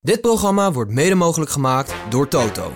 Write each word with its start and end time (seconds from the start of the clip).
Dit 0.00 0.20
programma 0.20 0.72
wordt 0.72 0.90
mede 0.90 1.14
mogelijk 1.14 1.50
gemaakt 1.50 1.94
door 2.08 2.28
Toto. 2.28 2.72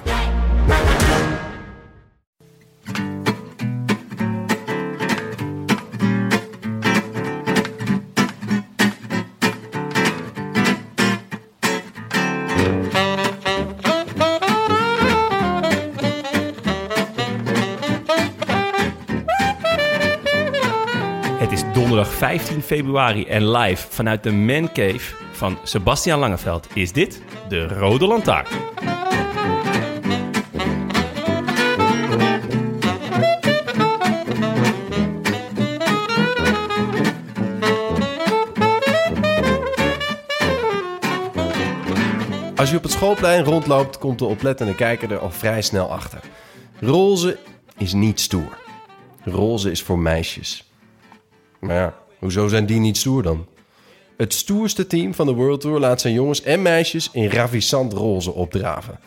Het 21.39 21.53
is 21.53 21.63
donderdag 21.73 22.13
15 22.13 22.63
februari 22.63 23.25
en 23.25 23.51
live 23.51 23.87
vanuit 23.91 24.23
de 24.23 24.33
Man 24.33 24.73
Cave 24.73 25.15
van 25.43 25.59
Sebastian 25.63 26.19
Langeveld 26.19 26.69
is 26.75 26.93
dit 26.93 27.23
de 27.49 27.69
Rode 27.69 28.07
Lantaarn. 28.07 28.47
Als 42.57 42.71
je 42.71 42.77
op 42.77 42.83
het 42.83 42.93
schoolplein 42.93 43.45
rondloopt, 43.45 43.99
komt 43.99 44.19
de 44.19 44.25
oplettende 44.25 44.75
kijker 44.75 45.13
er 45.13 45.19
al 45.19 45.31
vrij 45.31 45.63
snel 45.63 45.91
achter. 45.91 46.21
Roze 46.81 47.39
is 47.79 47.93
niet 47.93 48.21
stoer. 48.21 48.59
Roze 49.25 49.71
is 49.71 49.83
voor 49.83 49.99
meisjes. 49.99 50.71
Maar 51.61 51.77
ja, 51.77 51.95
hoezo 52.19 52.49
zijn 52.49 52.67
die 52.67 52.81
niet 52.81 52.97
stoer 52.97 53.23
dan? 53.23 53.47
Het 54.17 54.35
stoerste 54.35 54.87
team 54.87 55.15
van 55.15 55.27
de 55.27 55.33
World 55.33 55.61
Tour 55.61 55.81
laat 55.81 56.01
zijn 56.01 56.15
jongens 56.15 56.43
en 56.43 56.63
meisjes 56.63 57.11
in 57.13 57.29
ravissant 57.29 57.93
roze 57.93 58.33
opdraven. 58.33 58.99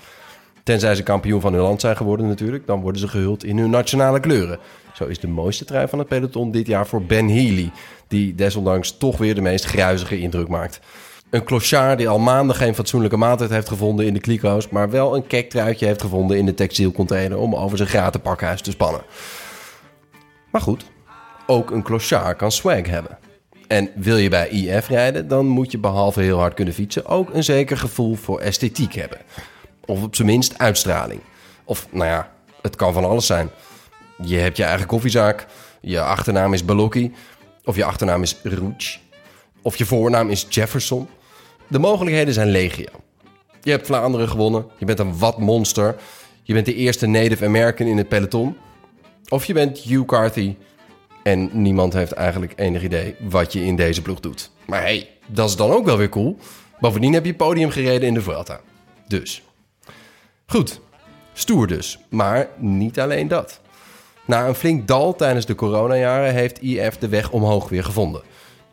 Tenzij 0.64 0.96
ze 0.96 1.04
kampioen 1.04 1.42
van 1.42 1.54
hun 1.54 1.62
land 1.62 1.82
zijn 1.82 1.98
geworden 1.98 2.28
natuurlijk, 2.28 2.68
dan 2.68 2.82
worden 2.82 3.02
ze 3.02 3.08
gehuld 3.08 3.44
in 3.44 3.58
hun 3.58 3.70
nationale 3.70 4.20
kleuren. 4.20 4.60
Zo 4.94 5.06
is 5.06 5.20
de 5.20 5.28
mooiste 5.28 5.66
trui 5.66 5.88
van 5.88 6.00
het 6.00 6.08
peloton 6.08 6.52
dit 6.52 6.68
jaar 6.68 6.88
voor 6.88 7.04
Ben 7.04 7.28
Healy, 7.30 7.72
die 8.08 8.36
desondanks 8.36 8.98
toch 8.98 9.18
weer 9.18 9.36
de 9.36 9.42
meest 9.42 9.66
gruizige 9.66 10.20
indruk 10.20 10.48
maakt. 10.48 10.80
Een 11.30 11.44
clochard 11.44 11.98
die 11.98 12.10
al 12.10 12.20
maanden 12.20 12.56
geen 12.56 12.76
fatsoenlijke 12.76 13.18
maaltijd 13.18 13.50
heeft 13.50 13.68
gevonden 13.68 14.06
in 14.06 14.14
de 14.14 14.20
kliko's, 14.20 14.70
maar 14.70 14.90
wel 14.90 15.16
een 15.16 15.28
kektruitje 15.28 15.86
heeft 15.86 16.02
gevonden 16.02 16.38
in 16.38 16.46
de 16.46 16.54
textielcontainer 16.54 17.38
om 17.38 17.56
over 17.56 17.78
zijn 17.78 17.90
graten 17.90 18.22
pakhuis 18.22 18.62
te 18.62 18.72
spannen. 18.72 19.02
Maar 20.52 20.62
goed, 20.62 20.86
ook 21.46 21.72
een 21.72 21.84
clochard 21.84 22.38
kan 22.38 22.52
swag 22.52 22.88
hebben. 22.88 23.18
En 23.68 23.90
wil 23.96 24.18
je 24.18 24.30
bij 24.30 24.50
IF 24.50 24.88
rijden, 24.88 25.28
dan 25.28 25.46
moet 25.46 25.72
je 25.72 25.78
behalve 25.78 26.22
heel 26.22 26.40
hard 26.40 26.54
kunnen 26.54 26.74
fietsen 26.74 27.06
ook 27.06 27.34
een 27.34 27.44
zeker 27.44 27.78
gevoel 27.78 28.16
voor 28.16 28.40
esthetiek 28.40 28.94
hebben. 28.94 29.18
Of 29.86 30.04
op 30.04 30.16
zijn 30.16 30.28
minst 30.28 30.58
uitstraling. 30.58 31.22
Of 31.64 31.88
nou 31.92 32.06
ja, 32.06 32.32
het 32.62 32.76
kan 32.76 32.94
van 32.94 33.06
alles 33.06 33.26
zijn. 33.26 33.50
Je 34.24 34.38
hebt 34.38 34.58
je 34.58 34.64
eigen 34.64 34.88
koffiezaak, 34.88 35.46
je 35.82 36.02
achternaam 36.02 36.54
is 36.54 36.66
Balocchi, 36.66 37.14
of 37.64 37.76
je 37.76 37.86
achternaam 37.86 38.22
is 38.22 38.36
Rouch, 38.44 39.00
of 39.62 39.76
je 39.76 39.86
voornaam 39.86 40.30
is 40.30 40.46
Jefferson. 40.50 41.08
De 41.68 41.80
mogelijkheden 41.80 42.34
zijn 42.34 42.50
legio. 42.50 42.92
Je 43.62 43.72
hebt 43.72 43.86
Vlaanderen 43.86 44.30
gewonnen, 44.30 44.66
je 44.78 44.86
bent 44.86 45.00
een 45.00 45.18
watmonster, 45.18 45.96
je 46.44 46.54
bent 46.54 46.66
de 46.66 46.76
eerste 46.76 47.08
Native 47.08 47.46
American 47.46 47.88
in 47.88 47.98
het 47.98 48.08
peloton. 48.08 48.58
Of 49.30 49.46
je 49.46 49.54
bent 49.54 49.78
Hugh 49.78 50.06
Carthy 50.06 50.56
en 51.26 51.50
niemand 51.52 51.94
heeft 51.94 52.12
eigenlijk 52.12 52.54
enig 52.56 52.84
idee 52.84 53.16
wat 53.20 53.54
je 53.54 53.66
in 53.66 53.76
deze 53.76 54.02
ploeg 54.02 54.20
doet. 54.20 54.52
Maar 54.66 54.82
hey, 54.82 55.10
dat 55.26 55.50
is 55.50 55.56
dan 55.56 55.72
ook 55.72 55.86
wel 55.86 55.98
weer 55.98 56.10
cool. 56.10 56.38
Bovendien 56.80 57.14
heb 57.14 57.26
je 57.26 57.34
podium 57.34 57.70
gereden 57.70 58.08
in 58.08 58.14
de 58.14 58.22
Vuelta. 58.22 58.60
Dus. 59.08 59.44
Goed, 60.46 60.80
stoer 61.34 61.68
dus. 61.68 62.00
Maar 62.10 62.48
niet 62.58 63.00
alleen 63.00 63.28
dat. 63.28 63.60
Na 64.26 64.48
een 64.48 64.56
flink 64.56 64.88
dal 64.88 65.16
tijdens 65.16 65.46
de 65.46 65.56
coronajaren 65.56 66.34
heeft 66.34 66.62
IF 66.62 66.98
de 66.98 67.08
weg 67.08 67.32
omhoog 67.32 67.70
weer 67.70 67.84
gevonden. 67.84 68.22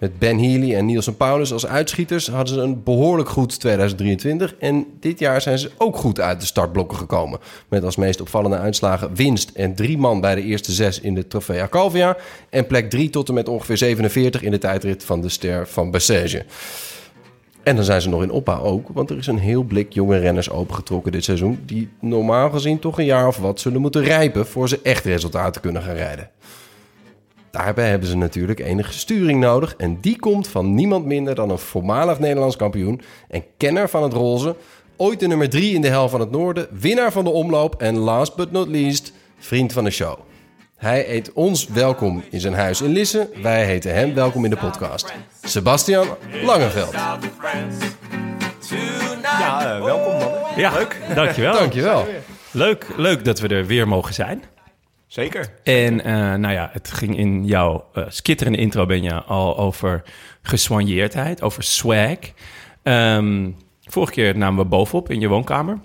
Met 0.02 0.18
Ben 0.18 0.38
Healy 0.38 0.74
en 0.74 0.86
Nielsen 0.86 1.16
Paulus 1.16 1.52
als 1.52 1.66
uitschieters 1.66 2.26
hadden 2.26 2.54
ze 2.54 2.60
een 2.60 2.82
behoorlijk 2.82 3.28
goed 3.28 3.60
2023. 3.60 4.54
En 4.58 4.86
dit 5.00 5.18
jaar 5.18 5.40
zijn 5.40 5.58
ze 5.58 5.70
ook 5.78 5.96
goed 5.96 6.20
uit 6.20 6.40
de 6.40 6.46
startblokken 6.46 6.98
gekomen. 6.98 7.38
Met 7.68 7.84
als 7.84 7.96
meest 7.96 8.20
opvallende 8.20 8.56
uitslagen 8.56 9.14
winst 9.14 9.50
en 9.50 9.74
drie 9.74 9.98
man 9.98 10.20
bij 10.20 10.34
de 10.34 10.42
eerste 10.42 10.72
zes 10.72 11.00
in 11.00 11.14
de 11.14 11.26
Trofea 11.26 11.68
Calvia. 11.68 12.16
En 12.50 12.66
plek 12.66 12.90
3 12.90 13.10
tot 13.10 13.28
en 13.28 13.34
met 13.34 13.48
ongeveer 13.48 13.76
47 13.76 14.42
in 14.42 14.50
de 14.50 14.58
tijdrit 14.58 15.04
van 15.04 15.20
de 15.20 15.28
Ster 15.28 15.68
van 15.68 15.90
Bessège. 15.90 16.44
En 17.62 17.76
dan 17.76 17.84
zijn 17.84 18.00
ze 18.00 18.08
nog 18.08 18.22
in 18.22 18.30
opbouw 18.30 18.62
ook, 18.62 18.88
want 18.92 19.10
er 19.10 19.18
is 19.18 19.26
een 19.26 19.38
heel 19.38 19.62
blik 19.62 19.92
jonge 19.92 20.18
renners 20.18 20.50
opengetrokken 20.50 21.12
dit 21.12 21.24
seizoen. 21.24 21.62
Die 21.66 21.88
normaal 22.00 22.50
gezien 22.50 22.78
toch 22.78 22.98
een 22.98 23.04
jaar 23.04 23.26
of 23.26 23.36
wat 23.36 23.60
zullen 23.60 23.80
moeten 23.80 24.02
rijpen 24.02 24.46
voor 24.46 24.68
ze 24.68 24.80
echt 24.82 25.04
resultaten 25.04 25.60
kunnen 25.60 25.82
gaan 25.82 25.94
rijden. 25.94 26.30
Daarbij 27.52 27.88
hebben 27.88 28.08
ze 28.08 28.16
natuurlijk 28.16 28.60
enige 28.60 28.92
sturing 28.92 29.40
nodig. 29.40 29.74
En 29.76 30.00
die 30.00 30.18
komt 30.18 30.48
van 30.48 30.74
niemand 30.74 31.04
minder 31.04 31.34
dan 31.34 31.50
een 31.50 31.58
voormalig 31.58 32.18
Nederlands 32.18 32.56
kampioen 32.56 33.00
en 33.28 33.44
kenner 33.56 33.88
van 33.88 34.02
het 34.02 34.12
roze. 34.12 34.56
Ooit 34.96 35.20
de 35.20 35.26
nummer 35.26 35.48
3 35.48 35.74
in 35.74 35.80
de 35.80 35.88
hel 35.88 36.08
van 36.08 36.20
het 36.20 36.30
noorden, 36.30 36.66
winnaar 36.70 37.12
van 37.12 37.24
de 37.24 37.30
omloop 37.30 37.82
en 37.82 37.96
last 37.96 38.36
but 38.36 38.52
not 38.52 38.68
least, 38.68 39.12
vriend 39.38 39.72
van 39.72 39.84
de 39.84 39.90
show. 39.90 40.18
Hij 40.76 41.10
eet 41.10 41.32
ons 41.32 41.66
welkom 41.66 42.22
in 42.30 42.40
zijn 42.40 42.54
huis 42.54 42.80
in 42.80 42.90
Lisse. 42.90 43.28
Wij 43.42 43.64
heten 43.64 43.94
hem 43.94 44.14
welkom 44.14 44.44
in 44.44 44.50
de 44.50 44.56
podcast. 44.56 45.12
Sebastian 45.42 46.06
Langeveld. 46.44 46.92
Ja, 49.22 49.76
eh, 49.76 49.84
welkom 49.84 50.12
man. 50.18 50.30
Ja, 50.56 50.72
leuk. 50.72 51.00
Dankjewel. 51.14 51.52
Dankjewel. 51.52 52.06
Leuk, 52.50 52.86
leuk 52.96 53.24
dat 53.24 53.40
we 53.40 53.48
er 53.48 53.66
weer 53.66 53.88
mogen 53.88 54.14
zijn. 54.14 54.42
Zeker. 55.12 55.46
En 55.62 56.04
eh, 56.04 56.14
nou 56.14 56.52
ja, 56.52 56.70
het 56.72 56.90
ging 56.90 57.18
in 57.18 57.44
jouw 57.44 57.88
eh, 57.92 58.04
skitterende 58.08 58.58
intro 58.58 58.86
ben 58.86 59.02
je 59.02 59.22
al 59.22 59.58
over 59.58 60.02
geswanjeerdheid, 60.42 61.42
over 61.42 61.62
swag. 61.62 62.18
Ehm, 62.82 63.50
vorige 63.80 64.12
keer 64.12 64.36
namen 64.36 64.62
we 64.62 64.68
bovenop 64.68 65.10
in 65.10 65.20
je 65.20 65.28
woonkamer. 65.28 65.78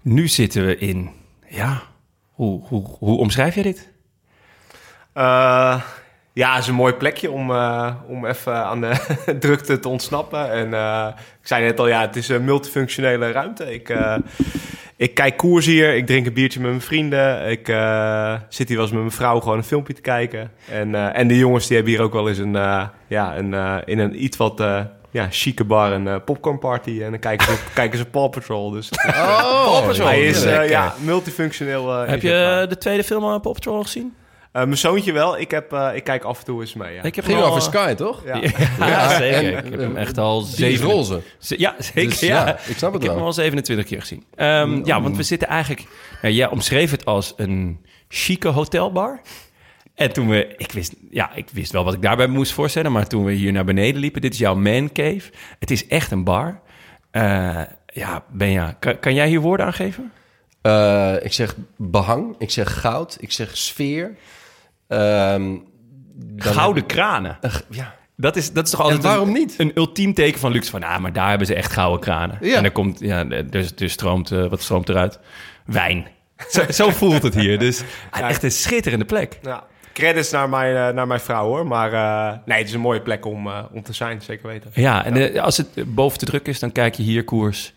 Nu 0.00 0.28
zitten 0.28 0.66
we 0.66 0.78
in, 0.78 1.10
ja, 1.48 1.82
hoe, 2.30 2.62
hoe, 2.66 2.86
hoe 2.98 3.18
omschrijf 3.18 3.54
je 3.54 3.62
dit? 3.62 3.92
Eh, 5.12 5.82
ja, 6.32 6.52
het 6.52 6.62
is 6.62 6.68
een 6.68 6.74
mooi 6.74 6.92
plekje 6.92 7.30
om, 7.30 7.50
om 8.06 8.26
even 8.26 8.54
aan 8.54 8.80
de 8.80 9.16
drukte 9.40 9.78
te 9.78 9.88
ontsnappen. 9.88 10.50
En 10.50 10.68
ik 11.40 11.46
zei 11.46 11.64
net 11.64 11.78
al, 11.78 11.88
ja, 11.88 12.00
het 12.00 12.16
is 12.16 12.28
een 12.28 12.44
multifunctionele 12.44 13.30
ruimte. 13.30 13.74
Ik, 13.74 13.88
ik 14.96 15.14
kijk 15.14 15.36
koers 15.36 15.66
hier, 15.66 15.94
ik 15.94 16.06
drink 16.06 16.26
een 16.26 16.32
biertje 16.32 16.60
met 16.60 16.68
mijn 16.68 16.82
vrienden. 16.82 17.50
Ik 17.50 17.68
eh, 17.68 18.34
zit 18.48 18.68
hier 18.68 18.76
wel 18.76 18.86
eens 18.86 18.94
met 18.94 19.02
mijn 19.04 19.14
vrouw 19.14 19.40
gewoon 19.40 19.56
een 19.58 19.64
filmpje 19.64 19.94
te 19.94 20.00
kijken. 20.00 20.50
En, 20.70 20.94
eh, 20.94 21.18
en 21.18 21.28
de 21.28 21.38
jongens 21.38 21.66
die 21.66 21.76
hebben 21.76 21.94
hier 21.94 22.02
ook 22.04 22.12
wel 22.12 22.28
eens 22.28 22.38
een, 22.38 22.56
eh, 22.56 22.86
ja, 23.06 23.36
een, 23.36 23.54
eh, 23.54 23.76
in 23.84 23.98
een 23.98 24.24
iets 24.24 24.36
wat... 24.36 24.60
eh, 24.60 24.80
ja, 25.10 25.26
chique 25.30 25.64
bar 25.64 25.92
een 25.92 26.08
eh, 26.08 26.16
popcornparty 26.24 27.00
en 27.02 27.10
dan 27.10 27.18
kijken 27.18 27.46
ze, 27.46 27.58
kijken 27.74 27.98
ze 27.98 28.04
Paw 28.04 28.30
Patrol. 28.30 28.70
Dus 28.70 28.88
Oh, 29.06 29.88
hij 29.96 30.22
is 30.26 30.38
eh, 30.44 30.44
lekker. 30.50 30.70
ja, 30.70 30.94
multifunctioneel. 31.04 31.92
eh, 31.92 32.08
heb 32.08 32.16
is 32.16 32.22
je 32.22 32.66
de 32.68 32.78
tweede 32.78 33.04
film 33.04 33.24
aan 33.24 33.40
Pop 33.40 33.54
Patrol 33.54 33.82
gezien? 33.82 34.14
Eh, 34.54 34.62
mijn 34.62 34.76
zoontje 34.76 35.12
wel. 35.12 35.38
Ik, 35.38 35.50
heb, 35.50 35.72
eh, 35.72 35.90
ik 35.94 36.04
kijk 36.04 36.24
af 36.24 36.38
en 36.38 36.44
toe 36.44 36.60
eens 36.60 36.74
mee. 36.74 36.94
Ja. 36.94 37.02
Ik 37.02 37.14
heb 37.14 37.24
Ging 37.24 37.38
al- 37.40 37.44
over 37.46 37.62
Sky, 37.62 37.94
toch? 37.94 38.22
Ja. 38.24 38.40
Ja, 38.78 39.08
zeker. 39.18 39.54
en- 39.56 39.64
ik 39.64 39.70
heb 39.70 39.80
hem 39.80 39.96
echt 39.96 40.18
al 40.18 40.40
zeven... 40.40 40.86
roze. 40.90 41.20
Ze- 41.38 41.58
Ja, 41.58 41.74
zeker. 41.78 42.10
Dus 42.10 42.20
ja. 42.20 42.46
ja, 42.46 42.58
ik 42.66 42.76
snap 42.76 42.92
het 42.92 43.02
heb 43.02 43.10
wel. 43.10 43.14
hem 43.18 43.24
al 43.26 43.32
27 43.32 43.86
keer 43.86 44.00
gezien. 44.00 44.24
Ehm, 44.34 44.84
Ja, 44.84 45.02
want 45.02 45.16
we 45.16 45.22
zitten 45.22 45.48
eigenlijk... 45.48 45.86
Nou, 46.22 46.34
jij 46.34 46.48
omschreef 46.48 46.90
het 46.90 47.04
als 47.04 47.32
een 47.36 47.80
chique 48.08 48.48
hotelbar. 48.48 49.20
En 49.94 50.12
toen 50.12 50.28
we... 50.28 50.54
Ik 50.56 50.72
wist, 50.72 50.94
ja, 51.10 51.34
ik 51.34 51.48
wist 51.52 51.72
wel 51.72 51.84
wat 51.84 51.94
ik 51.94 52.02
daarbij 52.02 52.26
moest 52.26 52.52
voorstellen. 52.52 52.92
Maar 52.92 53.06
toen 53.06 53.24
we 53.24 53.32
hier 53.32 53.52
naar 53.52 53.64
beneden 53.64 54.00
liepen... 54.00 54.20
Dit 54.20 54.32
is 54.32 54.38
jouw 54.38 54.54
man 54.54 54.92
cave. 54.92 55.30
Het 55.58 55.70
is 55.70 55.86
echt 55.86 56.10
een 56.10 56.24
bar. 56.24 56.60
Eh, 57.10 57.60
ja, 57.86 58.24
Benja, 58.32 58.76
kan, 58.78 58.98
kan 58.98 59.14
jij 59.14 59.28
hier 59.28 59.40
woorden 59.40 59.66
aan 59.66 59.72
geven? 59.72 60.12
Ik 61.24 61.32
zeg 61.32 61.54
behang, 61.76 62.34
ik 62.38 62.50
zeg 62.50 62.80
goud, 62.80 63.16
ik 63.20 63.32
zeg 63.32 63.56
sfeer. 63.56 64.16
Ehm, 64.88 65.56
dan 66.14 66.52
Gouden 66.52 66.86
kranen. 66.86 67.38
ja, 67.70 67.94
Dat 68.16 68.36
is, 68.36 68.52
dat 68.52 68.64
is 68.64 68.70
toch 68.70 68.80
altijd 68.80 69.00
En 69.00 69.06
waarom 69.08 69.28
een, 69.28 69.34
niet? 69.34 69.54
een 69.58 69.72
ultiem 69.74 70.14
teken 70.14 70.40
van 70.40 70.52
luxe. 70.52 70.70
Van, 70.70 70.80
nou, 70.80 71.00
maar 71.00 71.12
daar 71.12 71.28
hebben 71.28 71.46
ze 71.46 71.54
echt 71.54 71.72
gouden 71.72 72.00
kranen. 72.00 72.38
Ja. 72.40 72.56
En 72.56 72.64
er 72.64 72.72
komt, 72.72 73.00
ja, 73.00 73.28
er, 73.28 73.72
er 73.78 73.90
stroomt, 73.90 74.30
eh, 74.30 74.46
wat 74.46 74.62
stroomt 74.62 74.88
eruit? 74.88 75.18
Wijn. 75.66 76.06
Zo, 76.48 76.62
zo 76.70 76.90
voelt 76.90 77.22
het 77.22 77.34
hier. 77.34 77.58
Dus 77.58 77.82
ah, 78.10 78.28
echt 78.28 78.42
een 78.42 78.50
schitterende 78.52 79.04
plek. 79.04 79.38
Ja. 79.42 79.64
Credits 79.92 80.30
naar 80.30 80.48
mijn, 80.48 80.76
eh, 80.76 80.94
naar 80.94 81.06
mijn 81.06 81.20
vrouw 81.20 81.46
hoor. 81.46 81.66
Maar 81.66 81.92
eh, 81.92 82.38
nee, 82.44 82.58
het 82.58 82.66
is 82.68 82.74
een 82.74 82.80
mooie 82.80 83.02
plek 83.02 83.24
om, 83.24 83.48
om 83.72 83.82
te 83.82 83.92
zijn, 83.92 84.22
zeker 84.22 84.48
weten. 84.48 84.70
Ja, 84.74 85.04
en 85.04 85.38
als 85.40 85.56
het 85.56 85.94
boven 85.94 86.18
te 86.18 86.24
druk 86.24 86.48
is, 86.48 86.58
dan 86.58 86.72
kijk 86.72 86.94
je 86.94 87.02
hier 87.02 87.24
koers. 87.24 87.74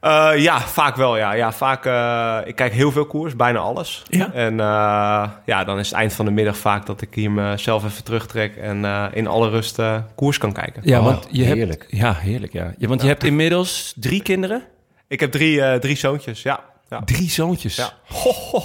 Eh, 0.00 0.30
ja, 0.36 0.60
vaak 0.60 0.96
wel. 0.96 1.16
Ja, 1.16 1.32
ja 1.32 1.52
vaak. 1.52 1.86
eh, 1.86 2.38
ik 2.48 2.54
kijk 2.56 2.72
heel 2.72 2.92
veel 2.92 3.06
koers, 3.06 3.36
bijna 3.36 3.58
alles. 3.58 4.02
Ja. 4.08 4.32
En 4.32 4.60
eh, 4.60 5.28
ja, 5.44 5.64
dan 5.64 5.78
is 5.78 5.88
het 5.88 5.96
eind 5.98 6.12
van 6.12 6.24
de 6.24 6.30
middag 6.30 6.56
vaak 6.56 6.86
dat 6.86 7.00
ik 7.02 7.14
hier 7.14 7.30
mezelf 7.30 7.84
even 7.84 8.04
terugtrek 8.04 8.56
en 8.56 8.84
eh, 8.84 9.04
in 9.12 9.26
alle 9.26 9.48
rust 9.48 9.78
eh, 9.78 9.96
koers 10.14 10.38
kan 10.38 10.52
kijken. 10.52 10.82
ja, 10.84 10.98
Oh, 10.98 11.04
want 11.04 11.26
je 11.30 11.44
heerlijk. 11.44 11.80
hebt... 11.90 12.02
Ja, 12.02 12.14
heerlijk, 12.14 12.52
ja. 12.52 12.72
ja 12.78 12.88
want 12.88 13.02
je 13.02 13.08
hebt 13.08 13.24
inmiddels 13.24 13.94
drie 13.96 14.22
kinderen. 14.22 14.62
Ik 15.08 15.20
heb 15.20 15.30
drie, 15.30 15.62
eh, 15.62 15.78
drie 15.78 15.96
zoontjes. 15.96 16.42
Ja. 16.42 16.60
Ja. 16.88 17.02
Drie 17.04 17.30
zoontjes. 17.30 17.76
Ja. 17.76 17.90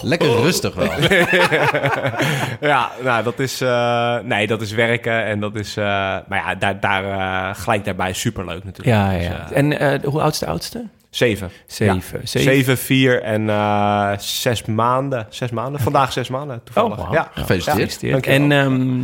Lekker 0.02 0.28
rustig 0.42 0.76
wel. 0.76 0.90
ja, 2.70 2.90
nou, 3.04 3.24
dat 3.24 3.40
is, 3.40 3.62
eh, 3.62 4.18
nee, 4.24 4.48
dat 4.48 4.62
is 4.62 4.72
werken 4.72 5.26
en 5.26 5.40
dat 5.40 5.56
is, 5.56 5.78
eh, 5.78 5.84
maar 6.28 6.44
ja, 6.46 6.56
daar, 6.56 6.80
daar 6.80 7.04
eh, 7.04 7.62
gelijk 7.62 7.86
daarbij 7.86 8.14
superleuk 8.14 8.64
natuurlijk. 8.64 8.98
Ja, 8.98 9.12
ja. 9.12 9.18
Dus, 9.18 9.28
ja. 9.28 9.52
En 9.52 9.80
eh, 9.80 10.00
hoe 10.10 10.22
oud 10.22 10.34
is 10.34 10.40
de 10.40 10.46
oudste? 10.46 10.84
Zeven. 11.16 11.52
Zeven. 11.66 11.96
Ja. 11.96 12.26
Zeven. 12.26 12.54
Zeven, 12.54 12.78
vier 12.78 13.22
en 13.22 13.50
eh, 13.50 14.12
zes 14.18 14.66
maanden. 14.66 15.28
Zes 15.30 15.52
maanden. 15.52 15.82
Vandaag 15.82 16.12
zes 16.12 16.30
maanden, 16.30 16.62
toevallig. 16.64 16.98
Oh, 16.98 17.04
wauw. 17.04 17.14
ja. 17.14 17.32
Gefeliciteerd. 17.34 18.26
En 18.26 18.52
ehm, 18.52 19.02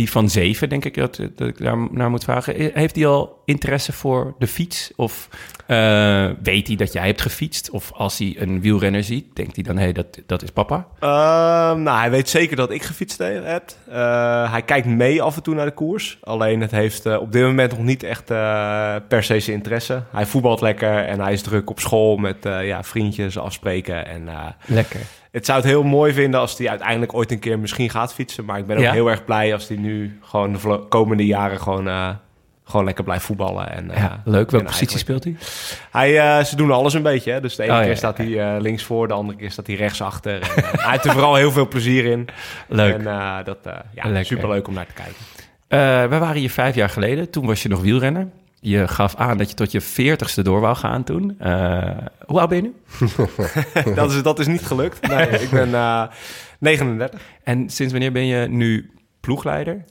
die 0.00 0.10
van 0.10 0.28
zeven, 0.28 0.68
denk 0.68 0.84
ik 0.84 0.94
dat, 0.94 1.20
dat 1.36 1.48
ik 1.48 1.58
daar 1.58 1.76
naar 1.90 2.10
moet 2.10 2.24
vragen. 2.24 2.70
Heeft 2.74 2.96
hij 2.96 3.06
al 3.06 3.42
interesse 3.44 3.92
voor 3.92 4.34
de 4.38 4.46
fiets? 4.46 4.92
Of 4.96 5.28
eh, 5.66 6.28
weet 6.42 6.66
hij 6.66 6.76
dat 6.76 6.92
jij 6.92 7.06
hebt 7.06 7.20
gefietst? 7.20 7.70
Of 7.70 7.92
als 7.92 8.18
hij 8.18 8.36
een 8.38 8.60
wielrenner 8.60 9.04
ziet, 9.04 9.36
denkt 9.36 9.54
hij 9.54 9.64
dan... 9.64 9.76
hé, 9.76 9.82
hey, 9.82 9.92
dat, 9.92 10.06
dat 10.26 10.42
is 10.42 10.50
papa? 10.50 10.86
Ehm, 11.00 11.82
nou, 11.82 11.98
hij 11.98 12.10
weet 12.10 12.28
zeker 12.28 12.56
dat 12.56 12.70
ik 12.70 12.82
gefietst 12.82 13.18
he- 13.18 13.42
heb. 13.42 13.64
Eh, 13.88 14.50
hij 14.52 14.62
kijkt 14.62 14.86
mee 14.86 15.22
af 15.22 15.36
en 15.36 15.42
toe 15.42 15.54
naar 15.54 15.66
de 15.66 15.72
koers. 15.74 16.18
Alleen 16.20 16.60
het 16.60 16.70
heeft 16.70 17.06
eh, 17.06 17.20
op 17.20 17.32
dit 17.32 17.42
moment 17.42 17.70
nog 17.72 17.82
niet 17.82 18.02
echt 18.02 18.30
eh, 18.30 18.94
per 19.08 19.22
se 19.22 19.40
zijn 19.40 19.56
interesse. 19.56 20.02
Hij 20.12 20.26
voetbalt 20.26 20.60
lekker 20.60 21.04
en 21.04 21.20
hij 21.20 21.32
is 21.32 21.42
druk 21.42 21.70
op 21.70 21.80
school 21.80 22.16
met 22.16 22.46
eh, 22.46 22.66
ja, 22.66 22.82
vriendjes 22.82 23.38
afspreken. 23.38 24.06
En 24.06 24.28
eh, 24.28 24.46
Lekker. 24.66 25.00
Het 25.30 25.46
zou 25.46 25.58
het 25.58 25.66
heel 25.68 25.82
mooi 25.82 26.12
vinden 26.12 26.40
als 26.40 26.58
hij 26.58 26.68
uiteindelijk 26.68 27.14
ooit 27.14 27.30
een 27.30 27.38
keer 27.38 27.58
misschien 27.58 27.90
gaat 27.90 28.14
fietsen. 28.14 28.44
Maar 28.44 28.58
ik 28.58 28.66
ben 28.66 28.76
ook 28.76 28.82
Ja. 28.82 28.92
heel 28.92 29.10
erg 29.10 29.24
blij 29.24 29.52
als 29.52 29.68
hij 29.68 29.76
nu 29.76 30.18
gewoon 30.22 30.52
de 30.52 30.78
komende 30.88 31.26
jaren 31.26 31.60
gewoon, 31.60 31.88
eh, 31.88 32.08
gewoon 32.64 32.84
lekker 32.84 33.04
blijft 33.04 33.24
voetballen. 33.24 33.70
En, 33.72 33.90
Ja, 33.94 34.22
leuk. 34.24 34.50
Welke 34.50 34.66
positie 34.66 34.98
speelt 34.98 35.24
hij? 35.24 35.36
Hij, 35.90 36.18
eh, 36.38 36.44
ze 36.44 36.56
doen 36.56 36.70
alles 36.70 36.94
een 36.94 37.02
beetje. 37.02 37.32
Hè? 37.32 37.40
Dus 37.40 37.56
de 37.56 37.62
ene 37.62 37.72
Oh, 37.72 37.78
keer 37.78 37.88
ja, 37.88 37.94
staat 37.94 38.16
hij 38.16 38.60
links 38.60 38.82
voor, 38.84 39.08
de 39.08 39.14
andere 39.14 39.38
keer 39.38 39.50
staat 39.50 39.66
hij 39.66 39.76
rechts 39.76 40.02
achter. 40.02 40.32
En, 40.40 40.62
hij 40.80 40.90
heeft 40.90 41.04
er 41.04 41.12
vooral 41.12 41.34
heel 41.34 41.52
veel 41.52 41.68
plezier 41.68 42.04
in. 42.04 42.28
Leuk. 42.68 42.94
En 42.94 43.04
dat 43.44 43.58
uh, 43.66 43.72
ja, 43.94 44.02
Lekker. 44.04 44.24
superleuk 44.24 44.68
om 44.68 44.74
naar 44.74 44.86
te 44.86 44.92
kijken. 44.94 46.08
Wij 46.10 46.18
waren 46.18 46.40
hier 46.40 46.50
vijf 46.50 46.74
jaar 46.74 46.90
geleden. 46.90 47.30
Toen 47.30 47.46
was 47.46 47.62
je 47.62 47.68
nog 47.68 47.80
wielrenner. 47.80 48.26
Je 48.60 48.88
gaf 48.88 49.14
aan 49.16 49.38
dat 49.38 49.48
je 49.48 49.54
tot 49.54 49.72
je 49.72 49.80
veertigste 49.80 50.42
door 50.42 50.60
wou 50.60 50.76
gaan 50.76 51.04
toen. 51.04 51.34
Eh, 51.38 51.96
hoe 52.26 52.40
oud 52.40 52.48
ben 52.48 52.56
je 52.56 52.62
nu? 52.62 52.74
dat, 53.94 54.10
is, 54.12 54.22
dat 54.22 54.38
is 54.38 54.46
niet 54.46 54.66
gelukt. 54.66 55.08
Nee, 55.08 55.28
ik 55.28 55.50
ben 55.50 55.74
eh 55.74 56.02
39. 56.58 57.20
En 57.44 57.70
sinds 57.70 57.92
wanneer 57.92 58.12
ben 58.12 58.26
je 58.26 58.48
nu 58.48 58.90
ploegleider? 59.20 59.84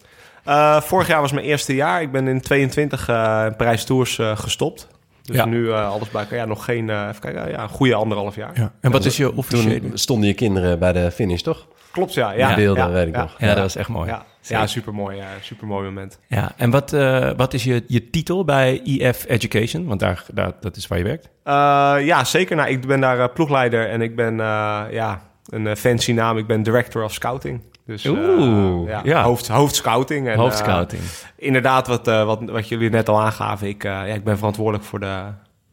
Eh, 0.43 0.81
vorig 0.81 1.07
jaar 1.07 1.21
was 1.21 1.31
mijn 1.31 1.45
eerste 1.45 1.75
jaar. 1.75 2.01
Ik 2.01 2.11
ben 2.11 2.27
in 2.27 2.41
22 2.41 3.07
eh 3.09 3.45
Parijs 3.57 3.83
Tours 3.83 4.19
gestopt. 4.33 4.87
Dus 5.21 5.35
Ja. 5.35 5.45
nu 5.45 5.71
eh, 5.71 5.89
alles 5.89 6.09
bij 6.09 6.21
elkaar. 6.21 6.37
Ja, 6.37 6.45
nog 6.45 6.65
geen, 6.65 6.89
eh, 6.89 7.07
even 7.09 7.21
kijken, 7.21 7.49
ja, 7.51 7.61
een 7.63 7.69
goede 7.69 7.95
anderhalf 7.95 8.35
jaar. 8.35 8.71
En 8.81 8.91
wat 8.91 9.05
is 9.05 9.17
je 9.17 9.35
officiële... 9.35 9.79
Toen 9.79 9.97
stonden 9.97 10.27
je 10.27 10.33
kinderen 10.33 10.79
bij 10.79 10.93
de 10.93 11.11
finish, 11.11 11.41
toch? 11.41 11.67
Klopt, 11.91 12.13
ja. 12.13 12.31
ja 12.31 12.55
beelden, 12.55 12.87
ja, 12.87 12.91
weet 12.91 13.07
ik 13.07 13.15
ja. 13.15 13.21
nog. 13.21 13.35
Ja, 13.37 13.47
dat 13.47 13.57
was 13.57 13.75
echt 13.75 13.89
mooi. 13.89 14.09
Ja, 14.09 14.25
ja 14.41 14.67
supermooi. 14.67 15.15
Ja, 15.15 15.27
supermooi 15.41 15.85
moment. 15.85 16.19
Ja, 16.27 16.51
en 16.57 16.69
wat, 16.69 16.93
eh, 16.93 17.31
wat 17.37 17.53
is 17.53 17.63
je, 17.63 17.83
je 17.87 18.09
titel 18.09 18.45
bij 18.45 18.81
EF 18.83 19.25
Education? 19.27 19.85
Want 19.87 19.99
daar, 19.99 20.25
daar, 20.33 20.51
dat 20.59 20.75
is 20.75 20.87
waar 20.87 20.97
je 20.97 21.03
werkt. 21.03 21.29
Eh, 21.43 21.95
ja, 22.05 22.23
zeker. 22.23 22.55
Nou, 22.55 22.69
ik 22.69 22.87
ben 22.87 22.99
daar 22.99 23.19
eh, 23.19 23.33
ploegleider 23.33 23.89
en 23.89 24.01
ik 24.01 24.15
ben, 24.15 24.39
eh, 24.39 24.81
ja, 24.91 25.21
een 25.49 25.77
fancy 25.77 26.11
naam. 26.11 26.37
Ik 26.37 26.47
ben 26.47 26.63
Director 26.63 27.03
of 27.03 27.13
Scouting. 27.13 27.61
Dus 27.89 28.05
eh, 28.05 28.11
Oeh, 28.11 28.89
ja, 28.89 29.01
ja. 29.03 29.23
Hoofd, 29.23 29.47
hoofdscouting. 29.47 30.27
En, 30.27 30.37
Hoofdscouting. 30.37 31.01
inderdaad, 31.35 31.87
wat, 31.87 32.07
eh, 32.07 32.25
wat, 32.25 32.39
wat 32.45 32.67
jullie 32.67 32.89
net 32.89 33.09
al 33.09 33.21
aangaven. 33.21 33.67
Ik, 33.67 33.83
eh, 33.83 33.91
ja, 33.91 34.03
ik 34.03 34.23
ben 34.23 34.37
verantwoordelijk 34.37 34.83
voor, 34.83 34.99
de, 34.99 35.23